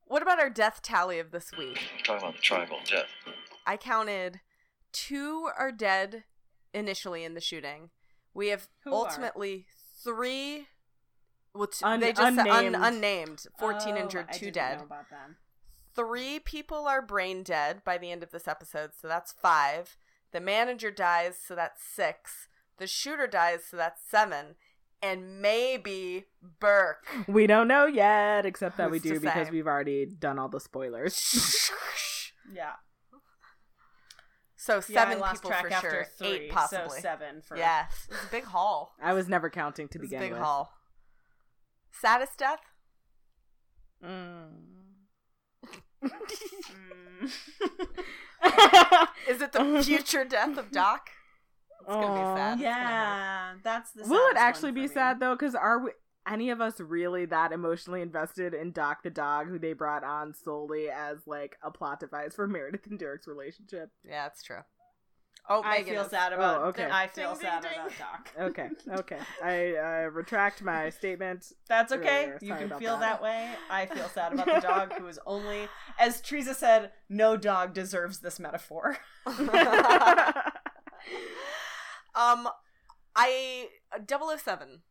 What 0.05 0.23
about 0.23 0.39
our 0.39 0.49
death 0.49 0.81
tally 0.81 1.19
of 1.19 1.33
this 1.33 1.51
week? 1.59 1.81
Talking 2.05 2.23
about 2.23 2.37
the 2.37 2.41
tribal 2.43 2.79
death. 2.89 3.09
I 3.67 3.77
counted 3.77 4.39
two 4.93 5.49
are 5.59 5.73
dead 5.73 6.23
initially 6.73 7.25
in 7.25 7.35
the 7.35 7.41
shooting. 7.41 7.91
We 8.33 8.49
have 8.49 8.69
Who 8.85 8.93
are? 8.95 9.07
ultimately 9.09 9.67
three. 10.05 10.69
Well, 11.53 11.67
t- 11.67 11.85
Un- 11.85 11.99
they 11.99 12.13
just 12.13 12.37
said 12.37 12.47
un- 12.47 12.67
unnamed. 12.75 12.77
unnamed. 12.81 13.47
Fourteen 13.59 13.95
Oh, 13.99 14.01
injured, 14.03 14.27
I 14.29 14.33
two 14.33 14.45
didn't 14.47 14.55
dead. 14.55 14.79
know 14.79 14.85
about 14.85 15.11
them. 15.11 15.37
three 15.97 16.39
people 16.39 16.87
are 16.87 17.03
brain 17.03 17.43
dead 17.43 17.83
by 17.85 17.99
the 17.99 18.13
end 18.13 18.23
of 18.23 18.31
this 18.31 18.47
episode, 18.47 18.93
so 18.95 19.09
that's 19.09 19.33
five. 19.33 19.97
The 20.31 20.41
manager 20.41 20.93
dies, 20.93 21.37
so 21.45 21.57
that's 21.57 21.83
six. 21.83 22.47
The 22.77 22.87
shooter 22.87 23.27
dies, 23.27 23.65
so 23.69 23.77
that's 23.77 24.01
seven. 24.09 24.55
And 25.01 25.41
maybe 25.41 26.25
Burke. 26.61 27.07
We 27.29 27.47
don't 27.47 27.69
know 27.69 27.87
yet, 27.87 28.45
except 28.47 28.77
that 28.79 28.91
we 28.91 28.97
Who's 28.99 29.03
to 29.05 29.09
do 29.15 29.21
because 29.21 29.47
say? 29.47 29.53
we've 29.53 29.67
already 29.67 30.07
done 30.07 30.39
all 30.39 30.49
the 30.49 30.61
spoilers. 30.61 31.71
Yeah. 32.51 32.73
so 34.57 34.75
yeah, 34.89 35.01
I 35.01 35.05
seven 35.05 35.19
lost 35.21 35.35
people 35.43 35.51
track 35.51 35.67
for 35.67 35.73
after 35.73 35.91
sure. 35.91 36.07
three, 36.19 36.29
Eight 36.47 36.51
possibly. 36.51 36.89
So 36.97 37.03
seven 37.03 37.43
for 37.43 37.59
yeah, 37.59 37.87
it's 38.11 38.25
a 38.25 38.31
big 38.31 38.45
haul. 38.45 38.95
I 39.03 39.13
was 39.13 39.29
never 39.29 39.51
counting 39.51 39.87
to 39.89 39.99
It's 39.99 40.05
a 40.05 40.07
begin 40.07 40.21
big 40.21 40.33
with. 40.33 40.41
haul. 40.41 40.73
Saddest 41.93 42.39
death? 42.39 42.61
Mm. 44.05 44.49
Mm. 47.21 47.29
Is 49.29 49.43
it 49.43 49.53
the 49.53 49.83
future 49.85 50.25
death 50.25 50.57
of 50.57 50.71
Doc? 50.71 51.11
It's 51.89 51.97
gonna 51.97 52.21
be 52.21 52.37
sad. 52.39 52.53
It's 52.55 52.63
gonna 52.63 52.75
yeah, 52.75 53.53
that's 53.65 53.93
the. 53.93 54.05
Will 54.07 54.29
it 54.31 54.37
actually 54.37 54.71
one 54.73 54.75
be 54.75 54.81
me. 54.83 54.89
sad 54.89 55.21
though? 55.21 55.35
Because 55.35 55.55
are 55.55 55.83
we, 55.85 55.91
any 56.31 56.51
of 56.51 56.61
us 56.61 56.81
really 56.81 57.25
that 57.27 57.53
emotionally 57.53 58.03
invested 58.03 58.53
in 58.53 58.73
Doc 58.73 59.03
the 59.03 59.11
dog, 59.11 59.49
who 59.49 59.59
they 59.59 59.73
brought 59.73 60.05
on 60.05 60.35
solely 60.35 60.91
as 60.91 61.27
like 61.27 61.57
a 61.63 61.71
plot 61.71 62.01
device 62.01 62.35
for 62.35 62.47
Meredith 62.47 62.87
and 62.87 62.99
Derek's 62.99 63.27
relationship? 63.27 63.91
Yeah, 64.05 64.25
that's 64.25 64.43
true. 64.43 64.59
Oh, 65.51 65.63
I 65.65 65.83
feel 65.83 66.03
is- 66.03 66.11
sad 66.11 66.35
about. 66.35 66.61
Oh, 66.61 66.65
okay. 66.67 66.87
I 66.93 67.07
feel 67.07 67.33
Ding, 67.33 67.41
sad 67.41 67.63
ding, 67.63 67.73
about. 67.73 67.93
Doc. 67.99 68.29
Okay, 68.39 68.69
okay. 68.99 69.19
I 69.43 69.77
uh, 70.05 70.11
retract 70.11 70.63
my 70.63 70.91
statement. 70.99 71.53
That's 71.69 71.91
okay. 71.91 72.25
earlier. 72.25 72.39
You 72.43 72.49
Sorry 72.49 72.69
can 72.69 72.79
feel 72.79 72.99
that. 72.99 73.21
that. 73.21 73.23
way. 73.23 73.49
I 73.71 73.87
feel 73.87 74.09
sad 74.09 74.35
about 74.35 74.45
the 74.47 74.61
dog 74.67 74.93
who 74.99 75.07
is 75.07 75.19
only, 75.25 75.69
as 75.99 76.21
Teresa 76.21 76.53
said, 76.53 76.91
no 77.09 77.39
dog 77.39 77.73
deserves 77.73 78.19
this 78.19 78.39
metaphor. 78.39 78.99
Um, 82.19 82.49
I 83.15 83.69
007. 84.09 84.83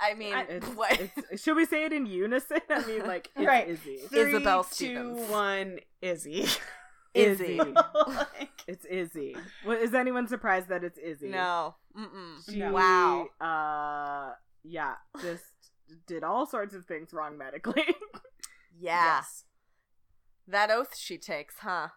I, 0.00 0.10
I 0.10 0.14
mean, 0.14 0.34
It's, 0.48 0.66
what? 0.76 1.00
it's, 1.30 1.42
should 1.42 1.56
we 1.56 1.64
say 1.64 1.84
it 1.84 1.92
in 1.92 2.04
unison? 2.06 2.58
I 2.70 2.84
mean, 2.86 3.06
like 3.06 3.30
it's 3.36 3.46
Right. 3.46 3.68
Izzie. 3.68 3.98
Isobel 4.12 4.64
Three, 4.66 4.88
two, 4.88 4.94
Stevens. 5.14 5.30
one, 5.30 5.78
Izzie. 6.02 6.46
Izzie. 7.14 7.58
Like, 7.58 8.50
It's 8.66 8.84
Izzie. 8.84 9.34
Well, 9.64 9.78
is 9.78 9.94
anyone 9.94 10.28
surprised 10.28 10.68
that 10.68 10.84
it's 10.84 10.98
Izzie? 10.98 11.28
no. 11.28 11.74
Mm-mm. 11.98 12.44
She, 12.50 12.62
Wow. 12.62 13.28
Uh, 13.40 14.34
yeah, 14.62 14.96
just 15.22 15.44
did 16.06 16.22
all 16.22 16.44
sorts 16.44 16.74
of 16.74 16.84
things 16.84 17.12
wrong 17.14 17.38
medically. 17.38 17.84
Yeah. 18.78 19.16
Yes. 19.16 19.44
That 20.46 20.70
oath 20.70 20.94
she 20.96 21.16
takes, 21.16 21.60
huh? 21.60 21.88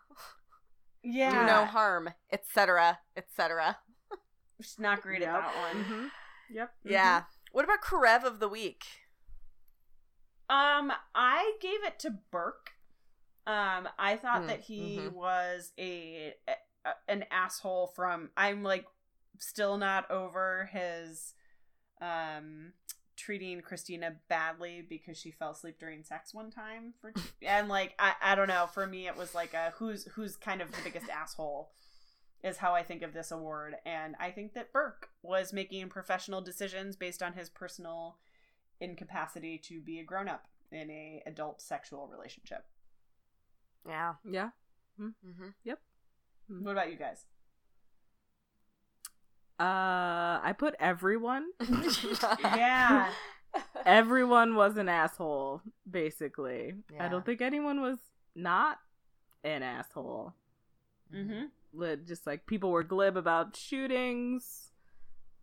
Yeah. 1.04 1.32
Do 1.32 1.46
no 1.46 1.66
harm, 1.66 2.12
etc., 2.32 3.00
etc. 3.18 3.78
She's 4.62 4.80
not 4.80 5.02
great 5.02 5.22
Yep. 5.22 5.30
at 5.30 5.42
that 5.42 5.56
one. 5.56 5.86
Mhm. 5.86 6.12
Yep. 6.50 6.74
mhm. 6.86 6.92
Yeah. 6.92 7.24
What 7.52 7.66
about 7.66 7.82
Karev 7.82 8.24
of 8.24 8.40
the 8.40 8.50
week? 8.50 8.84
Um, 10.50 10.92
I 11.14 11.54
gave 11.62 11.84
it 11.84 12.00
to 12.00 12.12
Burke. 12.32 12.72
Um, 13.46 13.88
I 13.98 14.16
thought 14.16 14.42
Mm, 14.44 14.48
that 14.48 14.62
he 14.62 14.98
mhm. 15.00 15.14
was 15.14 15.72
a 15.78 16.36
a, 16.48 16.90
an 17.08 17.26
asshole 17.32 17.88
from 17.88 18.30
I'm 18.38 18.64
like 18.64 18.86
still 19.38 19.78
not 19.78 20.10
over 20.12 20.70
his 20.72 21.34
um 22.02 22.74
treating 23.16 23.62
Cristina 23.62 24.16
badly 24.30 24.82
because 24.88 25.18
she 25.18 25.32
fell 25.32 25.52
asleep 25.52 25.78
during 25.80 26.04
sex 26.04 26.34
one 26.34 26.52
time 26.52 26.94
for 27.02 27.12
and 27.42 27.68
like 27.68 27.94
I, 28.00 28.14
I 28.22 28.36
don't 28.36 28.48
know 28.48 28.68
for 28.74 28.86
me 28.88 29.08
it 29.08 29.18
was 29.18 29.34
like 29.36 29.54
a 29.54 29.74
who's 29.78 30.06
who's 30.14 30.36
kind 30.38 30.62
of 30.62 30.72
the 30.72 30.78
biggest 30.84 31.10
asshole 31.10 31.72
is 32.44 32.58
how 32.58 32.74
I 32.74 32.84
think 32.84 33.02
of 33.02 33.14
this 33.14 33.32
award 33.32 33.76
and 33.86 34.16
I 34.20 34.32
think 34.32 34.54
that 34.54 34.72
Burke 34.72 35.10
was 35.22 35.52
making 35.52 35.90
professional 35.90 36.42
decisions 36.42 36.96
based 36.96 37.22
on 37.22 37.34
his 37.34 37.50
personal 37.50 38.18
incapacity 38.80 39.58
to 39.66 39.82
be 39.82 40.00
a 40.00 40.04
grown 40.04 40.30
up 40.30 40.48
in 40.72 40.90
a 40.90 41.22
adult 41.26 41.62
sexual 41.62 42.08
relationship. 42.08 42.66
Yeah. 43.88 44.14
Yeah. 44.30 44.50
Mm-hmm. 45.00 45.50
yep 45.64 45.80
What 46.48 46.72
about 46.72 46.92
you 46.92 46.98
guys? 46.98 47.26
Uh, 49.60 50.40
I 50.42 50.54
put 50.58 50.76
everyone. 50.80 51.48
Yeah. 52.42 53.10
everyone 53.86 54.56
was 54.56 54.78
an 54.78 54.88
asshole, 54.88 55.62
basically. 55.90 56.74
I 57.00 57.08
don't 57.10 57.26
think 57.26 57.42
anyone 57.42 57.82
was 57.82 57.98
not 58.36 58.78
an 59.44 59.64
asshole. 59.64 60.34
mm-hmm. 61.14 61.46
Just 62.08 62.26
like 62.28 62.46
people 62.46 62.72
were 62.72 62.84
glib 62.84 63.18
about 63.18 63.56
shootings. 63.56 64.72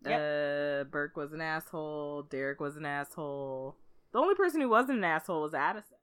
Uh, 0.04 0.84
Burke 0.84 1.16
was 1.16 1.32
an 1.32 1.40
asshole. 1.40 2.22
Derek 2.30 2.60
was 2.60 2.76
an 2.76 2.86
asshole. 2.86 3.76
The 4.12 4.18
only 4.18 4.34
person 4.34 4.60
who 4.60 4.68
wasn't 4.68 4.98
an 4.98 5.04
asshole 5.04 5.42
was 5.42 5.54
Addison. 5.54 5.96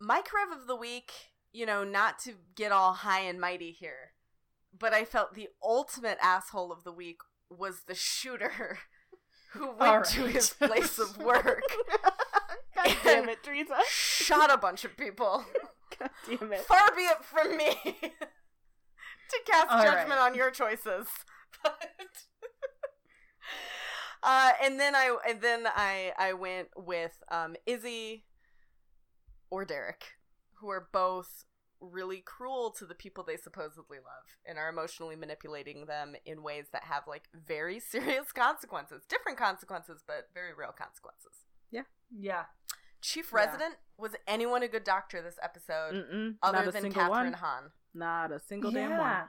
My 0.00 0.22
Rev 0.32 0.58
of 0.60 0.66
the 0.66 0.76
week, 0.76 1.12
you 1.52 1.66
know, 1.66 1.84
not 1.84 2.18
to 2.20 2.34
get 2.54 2.72
all 2.72 2.92
high 2.92 3.20
and 3.20 3.40
mighty 3.40 3.72
here, 3.72 4.12
but 4.78 4.94
I 4.94 5.04
felt 5.04 5.34
the 5.34 5.48
ultimate 5.62 6.18
asshole 6.22 6.72
of 6.72 6.84
the 6.84 6.92
week 6.92 7.18
was 7.50 7.82
the 7.86 7.94
shooter 7.94 8.78
who 9.50 9.66
went 9.66 9.80
All 9.80 10.02
to 10.02 10.26
his 10.26 10.50
place 10.50 10.98
of 10.98 11.16
work, 11.22 11.62
God 12.76 12.96
damn 13.02 13.28
it, 13.28 13.42
Teresa. 13.42 13.76
shot 13.88 14.52
a 14.52 14.56
bunch 14.56 14.84
of 14.84 14.96
people. 14.96 15.44
God 15.98 16.10
damn 16.28 16.52
it. 16.52 16.60
Far 16.60 16.94
be 16.96 17.02
it 17.02 17.24
from 17.24 17.56
me 17.56 17.74
to 19.30 19.40
cast 19.46 19.70
All 19.70 19.82
judgment 19.82 20.10
right. 20.10 20.30
on 20.30 20.34
your 20.34 20.50
choices. 20.50 21.06
But 21.62 21.76
uh, 24.22 24.52
and 24.62 24.78
then 24.80 24.94
I 24.94 25.16
and 25.28 25.40
then 25.42 25.64
I 25.66 26.12
I 26.18 26.32
went 26.32 26.68
with 26.76 27.12
um, 27.30 27.54
Izzie 27.66 28.24
or 29.50 29.64
Derek, 29.64 30.04
who 30.54 30.68
are 30.70 30.88
both 30.92 31.44
really 31.80 32.22
cruel 32.24 32.70
to 32.78 32.84
the 32.84 32.94
people 32.94 33.24
they 33.24 33.36
supposedly 33.36 33.98
love 33.98 34.36
and 34.46 34.58
are 34.58 34.68
emotionally 34.68 35.16
manipulating 35.16 35.86
them 35.86 36.14
in 36.26 36.42
ways 36.42 36.66
that 36.72 36.84
have 36.84 37.04
like 37.06 37.24
very 37.34 37.80
serious 37.94 38.32
consequences. 38.32 39.02
Different 39.08 39.38
consequences, 39.38 40.02
but 40.06 40.28
very 40.34 40.52
real 40.56 40.72
consequences. 40.76 41.44
Yeah. 41.70 41.82
Yeah. 42.16 42.44
Chief 43.00 43.30
Yeah. 43.32 43.38
Resident 43.44 43.74
was 43.98 44.12
anyone 44.26 44.62
a 44.62 44.68
good 44.68 44.84
doctor 44.84 45.22
this 45.22 45.38
episode 45.42 45.94
Mm-mm, 45.94 46.34
other 46.42 46.70
than 46.70 46.82
single 46.82 47.02
Catherine 47.02 47.32
one. 47.32 47.34
Hahn? 47.34 47.70
Not 47.94 48.32
a 48.32 48.38
single 48.38 48.70
damn 48.70 48.96
one. 48.98 49.24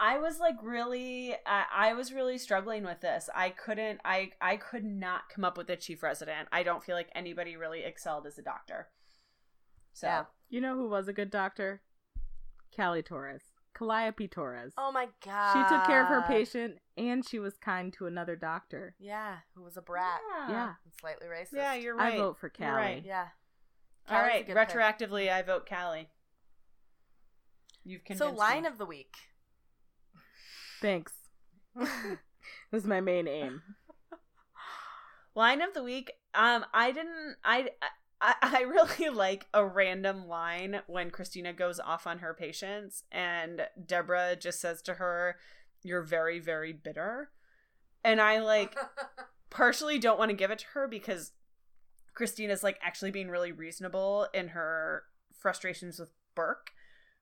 I 0.00 0.18
was 0.18 0.40
like 0.40 0.56
really 0.62 1.34
I, 1.46 1.64
I 1.72 1.94
was 1.94 2.12
really 2.12 2.38
struggling 2.38 2.82
with 2.84 3.00
this. 3.00 3.28
I 3.34 3.50
couldn't 3.50 4.00
I 4.04 4.30
I 4.40 4.56
could 4.56 4.84
not 4.84 5.28
come 5.28 5.44
up 5.44 5.56
with 5.56 5.68
a 5.70 5.76
chief 5.76 6.02
resident. 6.02 6.48
I 6.50 6.62
don't 6.62 6.82
feel 6.82 6.96
like 6.96 7.10
anybody 7.14 7.56
really 7.56 7.84
excelled 7.84 8.26
as 8.26 8.38
a 8.38 8.42
doctor. 8.42 8.88
So 9.92 10.06
Yeah. 10.06 10.24
You 10.48 10.60
know 10.60 10.74
who 10.76 10.88
was 10.88 11.06
a 11.08 11.12
good 11.12 11.30
doctor? 11.30 11.82
Callie 12.74 13.02
Torres. 13.02 13.42
Calliope 13.74 14.28
Torres. 14.28 14.72
Oh 14.76 14.92
my 14.92 15.08
god. 15.24 15.52
She 15.52 15.74
took 15.74 15.86
care 15.86 16.02
of 16.02 16.08
her 16.08 16.22
patient 16.26 16.76
and 16.96 17.26
she 17.26 17.38
was 17.38 17.56
kind 17.56 17.92
to 17.94 18.06
another 18.06 18.36
doctor. 18.36 18.94
Yeah, 18.98 19.36
who 19.54 19.62
was 19.62 19.76
a 19.76 19.82
brat. 19.82 20.20
Yeah. 20.48 20.74
And 20.84 20.92
slightly 21.00 21.26
racist. 21.26 21.54
Yeah, 21.56 21.74
you're 21.74 21.96
right. 21.96 22.14
I 22.14 22.18
vote 22.18 22.38
for 22.38 22.52
You're 22.58 22.68
Callie. 22.68 22.82
right. 22.82 23.02
Yeah. 23.04 23.26
All 24.08 24.16
Callie's 24.18 24.24
a 24.24 24.34
right, 24.34 24.46
good 24.46 24.56
pick. 24.56 24.68
retroactively 24.68 25.32
I 25.32 25.42
vote 25.42 25.66
Callie. 25.68 26.08
You've 27.84 28.04
convinced 28.04 28.32
So 28.32 28.36
line 28.36 28.62
me. 28.62 28.68
of 28.68 28.78
the 28.78 28.86
week. 28.86 29.14
Thanks. 30.80 31.12
this 31.76 31.88
is 32.72 32.84
my 32.84 33.00
main 33.00 33.28
aim. 33.28 33.62
line 35.34 35.62
of 35.62 35.72
the 35.72 35.82
week 35.82 36.12
um 36.34 36.62
i 36.74 36.92
didn't 36.92 37.36
i 37.42 37.70
I, 38.22 38.34
I 38.40 38.60
really 38.62 39.08
like 39.12 39.46
a 39.52 39.66
random 39.66 40.28
line 40.28 40.80
when 40.86 41.10
Cristina 41.10 41.52
goes 41.52 41.80
off 41.80 42.06
on 42.06 42.20
her 42.20 42.32
patients 42.32 43.02
and 43.10 43.66
Deborah 43.84 44.36
just 44.36 44.60
says 44.60 44.80
to 44.82 44.94
her, 44.94 45.36
You're 45.82 46.02
very, 46.02 46.38
very 46.38 46.72
bitter. 46.72 47.30
And 48.04 48.20
I 48.20 48.38
like 48.40 48.78
partially 49.50 49.98
don't 49.98 50.18
want 50.20 50.30
to 50.30 50.36
give 50.36 50.52
it 50.52 50.60
to 50.60 50.66
her 50.74 50.86
because 50.86 51.32
Cristina's 52.14 52.62
like 52.62 52.78
actually 52.80 53.10
being 53.10 53.28
really 53.28 53.50
reasonable 53.50 54.28
in 54.32 54.48
her 54.48 55.02
frustrations 55.36 55.98
with 55.98 56.10
Burke. 56.36 56.70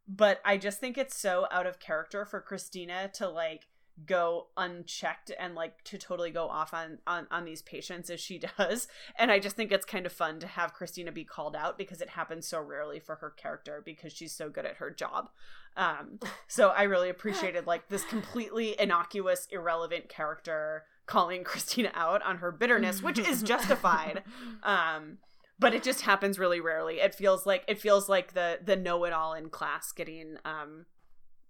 But 0.09 0.41
I 0.45 0.57
just 0.57 0.81
think 0.81 0.99
it's 0.99 1.17
so 1.17 1.47
out 1.51 1.67
of 1.67 1.79
character 1.79 2.25
for 2.25 2.41
Cristina 2.41 3.11
to 3.15 3.29
like 3.29 3.67
go 4.07 4.47
unchecked 4.57 5.31
and 5.39 5.55
like 5.55 5.83
to 5.85 5.99
totally 5.99 6.31
go 6.31 6.49
off 6.49 6.73
on, 6.73 6.99
on 7.07 7.27
on 7.31 7.45
these 7.45 7.63
patients 7.63 8.11
as 8.11 8.21
she 8.21 8.39
does. 8.59 8.89
And 9.19 9.31
i 9.31 9.39
just 9.39 9.57
think 9.57 9.73
it's 9.73 9.87
kind 9.87 10.07
of 10.07 10.13
fun 10.13 10.41
to 10.41 10.47
have 10.47 10.75
cristina 10.75 11.13
be 11.13 11.25
called 11.25 11.57
out 11.57 11.79
because 11.79 12.01
it 12.01 12.11
happens 12.11 12.47
so 12.47 12.61
rarely 12.61 12.99
for 12.99 13.17
her 13.17 13.31
character 13.31 13.83
because 13.85 14.13
she's 14.13 14.33
so 14.33 14.49
good 14.49 14.67
at 14.67 14.77
her 14.77 14.91
job. 14.91 15.31
Um 15.77 16.19
so 16.49 16.69
i 16.69 16.83
really 16.85 17.11
appreciated 17.11 17.67
like 17.67 17.89
this 17.89 18.05
completely 18.05 18.79
innocuous 18.79 19.47
irrelevant 19.51 20.09
character 20.09 20.85
calling 21.07 21.45
cristina 21.45 21.91
out 21.95 22.23
on 22.23 22.39
her 22.39 22.53
bitterness 22.53 23.03
which 23.03 23.19
is 23.19 23.43
justified. 23.55 24.23
Um 24.63 25.19
but 25.61 25.75
it 25.75 25.83
just 25.83 26.01
happens 26.01 26.39
really 26.39 26.61
rarely 26.61 27.01
it 27.01 27.15
feels 27.15 27.47
like 27.47 27.65
it 27.69 27.79
feels 27.79 28.09
like 28.09 28.33
the 28.35 28.59
the 28.65 28.75
know-it-all 28.77 29.35
in 29.35 29.49
class 29.49 29.93
getting 29.93 30.37
um 30.45 30.87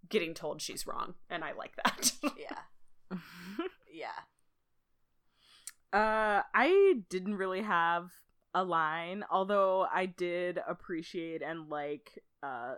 getting 0.08 0.34
told 0.34 0.60
she's 0.60 0.86
wrong 0.86 1.14
and 1.30 1.42
i 1.44 1.52
like 1.52 1.76
that 1.76 2.12
yeah. 2.38 3.16
Yeah. 3.92 4.08
Uh, 5.92 6.42
I 6.54 6.94
didn't 7.08 7.34
really 7.36 7.62
have 7.62 8.10
a 8.54 8.64
line, 8.64 9.24
although 9.30 9.86
I 9.92 10.06
did 10.06 10.58
appreciate 10.66 11.42
and 11.42 11.68
like 11.68 12.18
uh 12.42 12.74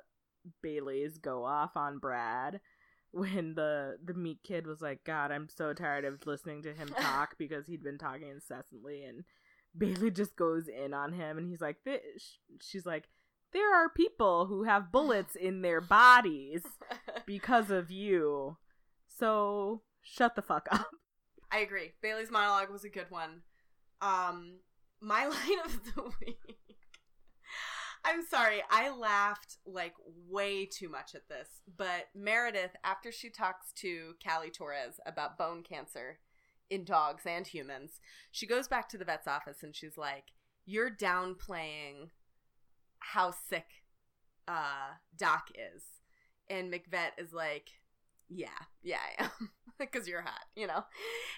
Bailey's 0.62 1.18
go 1.18 1.44
off 1.44 1.76
on 1.76 1.98
Brad 1.98 2.60
when 3.12 3.54
the 3.54 3.98
the 4.02 4.14
meat 4.14 4.40
kid 4.42 4.66
was 4.66 4.80
like, 4.80 5.04
"God, 5.04 5.30
I'm 5.30 5.48
so 5.48 5.72
tired 5.74 6.04
of 6.04 6.26
listening 6.26 6.62
to 6.62 6.72
him 6.72 6.88
talk 6.98 7.36
because 7.38 7.66
he'd 7.66 7.82
been 7.84 7.98
talking 7.98 8.28
incessantly." 8.28 9.04
And 9.04 9.24
Bailey 9.76 10.10
just 10.10 10.36
goes 10.36 10.68
in 10.68 10.92
on 10.92 11.12
him, 11.12 11.38
and 11.38 11.48
he's 11.48 11.60
like, 11.60 11.82
"Th- 11.84 12.02
"She's 12.60 12.86
like, 12.86 13.08
there 13.52 13.74
are 13.74 13.88
people 13.88 14.46
who 14.46 14.64
have 14.64 14.92
bullets 14.92 15.34
in 15.34 15.62
their 15.62 15.80
bodies 15.80 16.62
because 17.26 17.70
of 17.70 17.90
you, 17.90 18.56
so 19.06 19.82
shut 20.02 20.36
the 20.36 20.42
fuck 20.42 20.68
up." 20.70 20.90
I 21.50 21.58
agree. 21.58 21.92
Bailey's 22.00 22.30
monologue 22.30 22.70
was 22.70 22.84
a 22.84 22.88
good 22.88 23.10
one. 23.10 23.42
Um, 24.00 24.60
my 25.00 25.26
line 25.26 25.60
of 25.64 25.84
the 25.84 26.02
week. 26.20 26.38
I'm 28.04 28.24
sorry, 28.26 28.62
I 28.68 28.90
laughed 28.90 29.58
like 29.64 29.94
way 30.28 30.66
too 30.66 30.88
much 30.88 31.14
at 31.14 31.28
this, 31.28 31.48
but 31.76 32.08
Meredith, 32.14 32.72
after 32.82 33.12
she 33.12 33.30
talks 33.30 33.72
to 33.76 34.14
Callie 34.26 34.50
Torres 34.50 34.98
about 35.06 35.38
bone 35.38 35.62
cancer 35.62 36.18
in 36.72 36.84
dogs 36.84 37.24
and 37.26 37.46
humans, 37.46 38.00
she 38.30 38.46
goes 38.46 38.66
back 38.66 38.88
to 38.88 38.96
the 38.96 39.04
vet's 39.04 39.28
office 39.28 39.62
and 39.62 39.76
she's 39.76 39.98
like, 39.98 40.24
You're 40.64 40.90
downplaying 40.90 42.08
how 42.98 43.30
sick 43.30 43.66
uh, 44.48 44.96
Doc 45.16 45.48
is. 45.54 45.84
And 46.48 46.72
McVet 46.72 47.10
is 47.18 47.34
like, 47.34 47.68
Yeah, 48.28 48.48
yeah, 48.82 48.98
I 49.18 49.24
am. 49.24 49.30
Because 49.78 50.06
you're 50.06 50.22
hot, 50.22 50.44
you 50.54 50.66
know? 50.66 50.84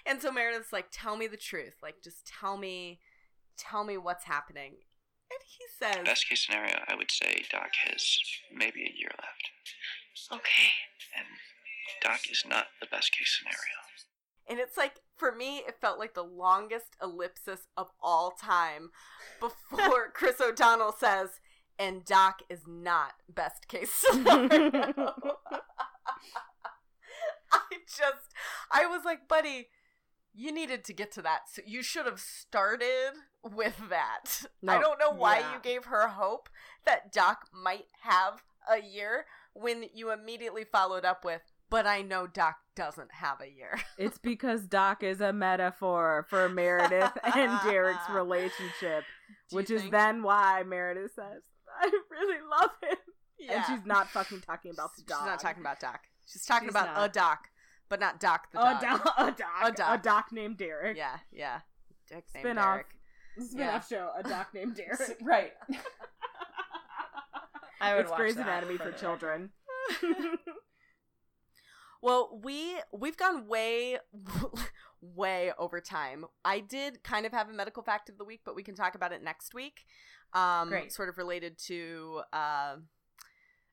And 0.05 0.21
so 0.21 0.31
Meredith's 0.31 0.71
like, 0.71 0.87
Tell 0.91 1.17
me 1.17 1.27
the 1.27 1.37
truth. 1.37 1.75
Like, 1.81 1.95
just 2.03 2.27
tell 2.39 2.57
me, 2.57 2.99
tell 3.57 3.83
me 3.83 3.97
what's 3.97 4.25
happening. 4.25 4.73
And 5.31 5.39
he 5.43 5.65
says, 5.79 6.05
Best 6.05 6.29
case 6.29 6.45
scenario, 6.45 6.79
I 6.87 6.95
would 6.95 7.11
say 7.11 7.43
Doc 7.51 7.69
has 7.87 8.19
maybe 8.53 8.81
a 8.81 8.93
year 8.97 9.11
left. 9.17 10.31
Okay. 10.31 10.71
And 11.17 11.25
Doc 12.01 12.19
is 12.31 12.43
not 12.47 12.67
the 12.79 12.87
best 12.87 13.11
case 13.11 13.39
scenario. 13.39 13.84
And 14.47 14.59
it's 14.59 14.77
like, 14.77 15.01
for 15.17 15.31
me, 15.31 15.57
it 15.59 15.75
felt 15.81 15.97
like 15.99 16.13
the 16.13 16.23
longest 16.23 16.95
ellipsis 17.01 17.67
of 17.75 17.89
all 18.01 18.31
time 18.31 18.89
before 19.39 20.09
Chris 20.13 20.39
O'Donnell 20.39 20.91
says, 20.91 21.39
and 21.79 22.05
Doc 22.05 22.41
is 22.49 22.61
not 22.67 23.13
best 23.27 23.67
case 23.67 23.91
scenario. 23.93 24.93
I 27.51 27.59
just, 27.87 28.33
I 28.71 28.85
was 28.85 29.05
like, 29.05 29.27
buddy, 29.27 29.67
you 30.33 30.51
needed 30.51 30.83
to 30.85 30.93
get 30.93 31.11
to 31.13 31.21
that. 31.21 31.41
So 31.51 31.61
you 31.65 31.81
should 31.81 32.05
have 32.05 32.19
started 32.19 33.13
with 33.43 33.79
that. 33.89 34.43
I 34.67 34.79
don't 34.79 34.99
know 34.99 35.11
why 35.11 35.39
Yeah. 35.39 35.53
you 35.53 35.59
gave 35.61 35.85
her 35.85 36.07
hope 36.09 36.49
that 36.85 37.11
Doc 37.11 37.47
might 37.53 37.85
have 38.01 38.43
a 38.69 38.81
year 38.81 39.25
when 39.53 39.85
you 39.93 40.11
immediately 40.11 40.65
followed 40.65 41.05
up 41.05 41.23
with, 41.23 41.41
but 41.69 41.87
I 41.87 42.01
know 42.01 42.27
Doc 42.27 42.57
doesn't 42.75 43.11
have 43.13 43.41
a 43.41 43.47
year. 43.49 43.79
It's 43.97 44.17
because 44.17 44.67
Doc 44.67 45.03
is 45.03 45.21
a 45.21 45.31
metaphor 45.33 46.25
for 46.29 46.49
Meredith 46.49 47.11
and 47.35 47.59
Derek's 47.63 48.09
relationship, 48.11 49.03
Do 49.49 49.55
which 49.55 49.69
is 49.71 49.89
then 49.89 50.21
why 50.23 50.63
Meredith 50.65 51.11
says, 51.15 51.41
I 51.81 51.89
really 52.11 52.39
love 52.49 52.71
him. 52.83 52.97
Yeah. 53.39 53.55
And 53.55 53.65
she's 53.65 53.85
not 53.85 54.09
fucking 54.09 54.41
talking 54.41 54.71
about 54.71 54.95
the 54.95 55.03
doc. 55.03 55.19
She's 55.19 55.27
not 55.27 55.39
talking 55.39 55.61
about 55.61 55.79
Doc. 55.79 56.01
She's 56.25 56.45
talking 56.45 56.67
She's 56.67 56.73
about 56.73 56.95
not. 56.95 57.09
a 57.09 57.11
Doc, 57.11 57.39
but 57.89 57.99
not 57.99 58.19
Doc 58.19 58.51
the 58.51 58.59
a 58.59 58.63
dog. 58.63 58.81
doc. 58.81 59.13
A 59.17 59.31
doc. 59.71 59.79
A 59.89 59.93
A 59.93 59.97
doc. 59.97 60.31
named 60.31 60.57
Derek. 60.57 60.97
Yeah, 60.97 61.17
yeah. 61.31 61.59
Dick 62.07 62.23
named 62.33 62.43
Spin-off. 62.45 62.65
Derek. 62.75 62.87
Spin-off 63.49 63.87
show. 63.89 64.09
A 64.17 64.23
doc 64.23 64.47
named 64.53 64.75
Derek. 64.77 65.17
right. 65.21 65.51
I 67.81 67.93
would 67.95 68.01
it's 68.01 68.09
watch 68.11 68.19
Grey's 68.19 68.37
Anatomy 68.37 68.77
for 68.77 68.85
but- 68.91 68.97
children. 68.97 69.49
Well, 72.05 72.39
we 72.43 72.75
we've 72.93 73.17
gone 73.17 73.47
way 73.47 73.97
way 75.01 75.51
over 75.57 75.81
time. 75.81 76.25
I 76.45 76.59
did 76.59 77.03
kind 77.03 77.25
of 77.25 77.31
have 77.31 77.49
a 77.49 77.53
medical 77.53 77.81
fact 77.81 78.09
of 78.09 78.19
the 78.19 78.23
week, 78.23 78.41
but 78.45 78.55
we 78.55 78.61
can 78.61 78.75
talk 78.75 78.93
about 78.93 79.11
it 79.11 79.23
next 79.23 79.55
week. 79.55 79.85
Um 80.31 80.69
Great. 80.69 80.93
sort 80.93 81.09
of 81.09 81.17
related 81.17 81.57
to 81.65 82.21
uh, 82.31 82.75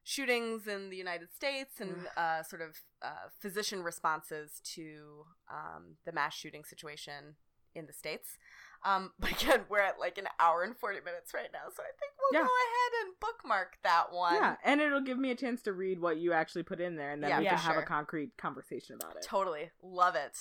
shootings 0.03 0.67
in 0.67 0.89
the 0.89 0.97
United 0.97 1.31
States 1.35 1.79
and 1.79 1.95
uh, 2.17 2.43
sort 2.43 2.63
of 2.63 2.79
uh, 3.03 3.29
physician 3.39 3.83
responses 3.83 4.63
to 4.77 5.27
um, 5.51 5.97
the 6.07 6.13
mass 6.13 6.35
shooting 6.35 6.65
situation 6.65 7.37
in 7.75 7.85
the 7.87 7.93
states. 7.93 8.39
Um, 8.85 9.13
but 9.19 9.31
again, 9.43 9.61
we're 9.69 9.81
at 9.81 9.99
like 10.01 10.19
an 10.19 10.27
hour 10.41 10.63
and 10.63 10.77
40 10.77 11.01
minutes 11.05 11.33
right 11.35 11.49
now, 11.53 11.71
so 11.75 11.83
I 11.83 11.93
think 12.01 12.13
we'll 12.19 12.41
Yeah. 12.41 12.47
go 12.47 12.53
ahead 12.53 13.07
and 13.07 13.15
bookmark 13.21 13.79
that 13.85 14.13
one. 14.13 14.35
yeah, 14.35 14.57
and 14.65 14.81
it'll 14.81 15.01
give 15.01 15.19
me 15.19 15.31
a 15.31 15.37
chance 15.37 15.63
to 15.63 15.73
read 15.73 16.01
what 16.01 16.17
you 16.19 16.33
actually 16.33 16.65
put 16.65 16.81
in 16.81 16.97
there, 16.97 17.13
and 17.13 17.23
then 17.23 17.31
Yeah, 17.31 17.39
we 17.39 17.45
for 17.45 17.51
can 17.51 17.59
have 17.59 17.75
sure. 17.75 17.83
a 17.83 17.87
concrete 17.87 18.37
conversation 18.37 18.97
about 19.01 19.17
it. 19.17 19.23
Totally. 19.23 19.71
Love 19.83 20.17
it. 20.17 20.39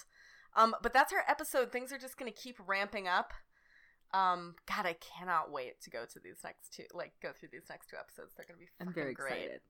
Um, 0.56 0.76
but 0.82 0.92
that's 0.94 1.14
our 1.14 1.24
episode. 1.28 1.72
Things 1.72 1.94
are 1.94 1.98
just 1.98 2.18
gonna 2.18 2.32
keep 2.32 2.58
ramping 2.68 3.08
up. 3.08 3.34
Um, 4.14 4.56
God, 4.68 4.86
I 4.86 4.94
cannot 4.94 5.52
wait 5.52 5.80
to 5.84 5.90
go 5.90 6.06
to 6.06 6.20
these 6.20 6.40
next 6.44 6.74
two 6.74 6.84
like 6.94 7.14
go 7.22 7.32
through 7.32 7.50
these 7.54 7.68
next 7.70 7.90
two 7.90 7.96
episodes. 7.98 8.34
They're 8.36 8.46
gonna 8.46 8.60
be 8.60 8.68
I'm 8.82 8.92
very 8.94 9.14
great. 9.14 9.32
excited. 9.44 9.62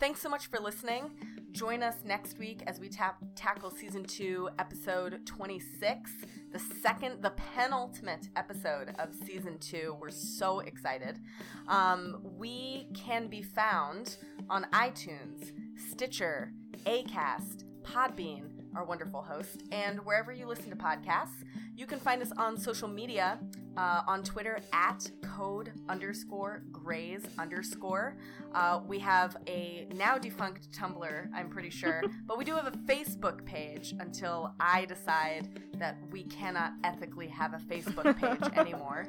Thanks 0.00 0.22
so 0.22 0.30
much 0.30 0.46
for 0.46 0.58
listening. 0.58 1.10
Join 1.52 1.82
us 1.82 1.96
next 2.06 2.38
week 2.38 2.62
as 2.66 2.80
we 2.80 2.88
tap 2.88 3.18
tackle 3.34 3.70
season 3.70 4.02
two, 4.02 4.48
episode 4.58 5.26
26, 5.26 6.10
the 6.50 6.58
second, 6.58 7.20
the 7.20 7.34
penultimate 7.54 8.30
episode 8.34 8.94
of 8.98 9.14
season 9.14 9.58
two. 9.58 9.98
We're 10.00 10.08
so 10.08 10.60
excited. 10.60 11.18
Um, 11.68 12.22
we 12.38 12.88
can 12.94 13.26
be 13.26 13.42
found 13.42 14.16
on 14.48 14.64
iTunes, 14.72 15.52
Stitcher, 15.76 16.54
Acast, 16.86 17.64
Podbean, 17.82 18.48
our 18.74 18.86
wonderful 18.86 19.20
host, 19.20 19.64
and 19.70 20.00
wherever 20.06 20.32
you 20.32 20.46
listen 20.46 20.70
to 20.70 20.76
podcasts. 20.76 21.44
You 21.76 21.84
can 21.84 22.00
find 22.00 22.22
us 22.22 22.32
on 22.38 22.56
social 22.56 22.88
media 22.88 23.38
uh, 23.76 24.02
on 24.06 24.22
Twitter 24.22 24.60
at 24.72 25.10
code 25.22 25.72
underscore 25.88 26.62
grays 26.72 27.26
underscore. 27.38 28.16
Uh, 28.54 28.80
we 28.86 28.98
have 28.98 29.36
a 29.46 29.86
now 29.94 30.18
defunct 30.18 30.70
Tumblr, 30.72 31.28
I'm 31.34 31.48
pretty 31.48 31.70
sure, 31.70 32.02
but 32.26 32.36
we 32.38 32.44
do 32.44 32.54
have 32.54 32.66
a 32.66 32.72
Facebook 32.72 33.44
page 33.44 33.94
until 33.98 34.54
I 34.58 34.84
decide 34.86 35.48
that 35.74 35.98
we 36.10 36.24
cannot 36.24 36.72
ethically 36.84 37.28
have 37.28 37.54
a 37.54 37.58
Facebook 37.58 38.16
page 38.18 38.52
anymore. 38.56 39.06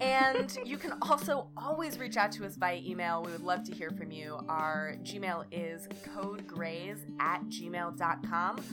And 0.00 0.56
you 0.64 0.76
can 0.76 0.94
also 1.02 1.48
always 1.56 1.98
reach 1.98 2.16
out 2.16 2.32
to 2.32 2.44
us 2.44 2.56
via 2.56 2.80
email. 2.84 3.22
We 3.22 3.32
would 3.32 3.42
love 3.42 3.64
to 3.64 3.72
hear 3.72 3.90
from 3.90 4.10
you. 4.10 4.38
Our 4.48 4.96
Gmail 5.02 5.44
is 5.50 5.88
codegrays 6.04 6.98
at 7.20 7.44
gmail.com. 7.44 8.64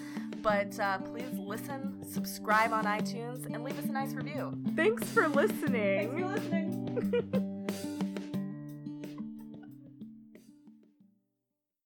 But 0.41 0.79
uh, 0.79 0.99
please 0.99 1.37
listen, 1.37 2.03
subscribe 2.09 2.71
on 2.71 2.85
iTunes, 2.85 3.45
and 3.45 3.63
leave 3.63 3.77
us 3.77 3.85
a 3.85 3.91
nice 3.91 4.13
review. 4.13 4.57
Thanks 4.75 5.07
for 5.09 5.27
listening. 5.27 6.09
Thanks 6.09 6.13
for 6.13 6.27
listening. 6.27 7.45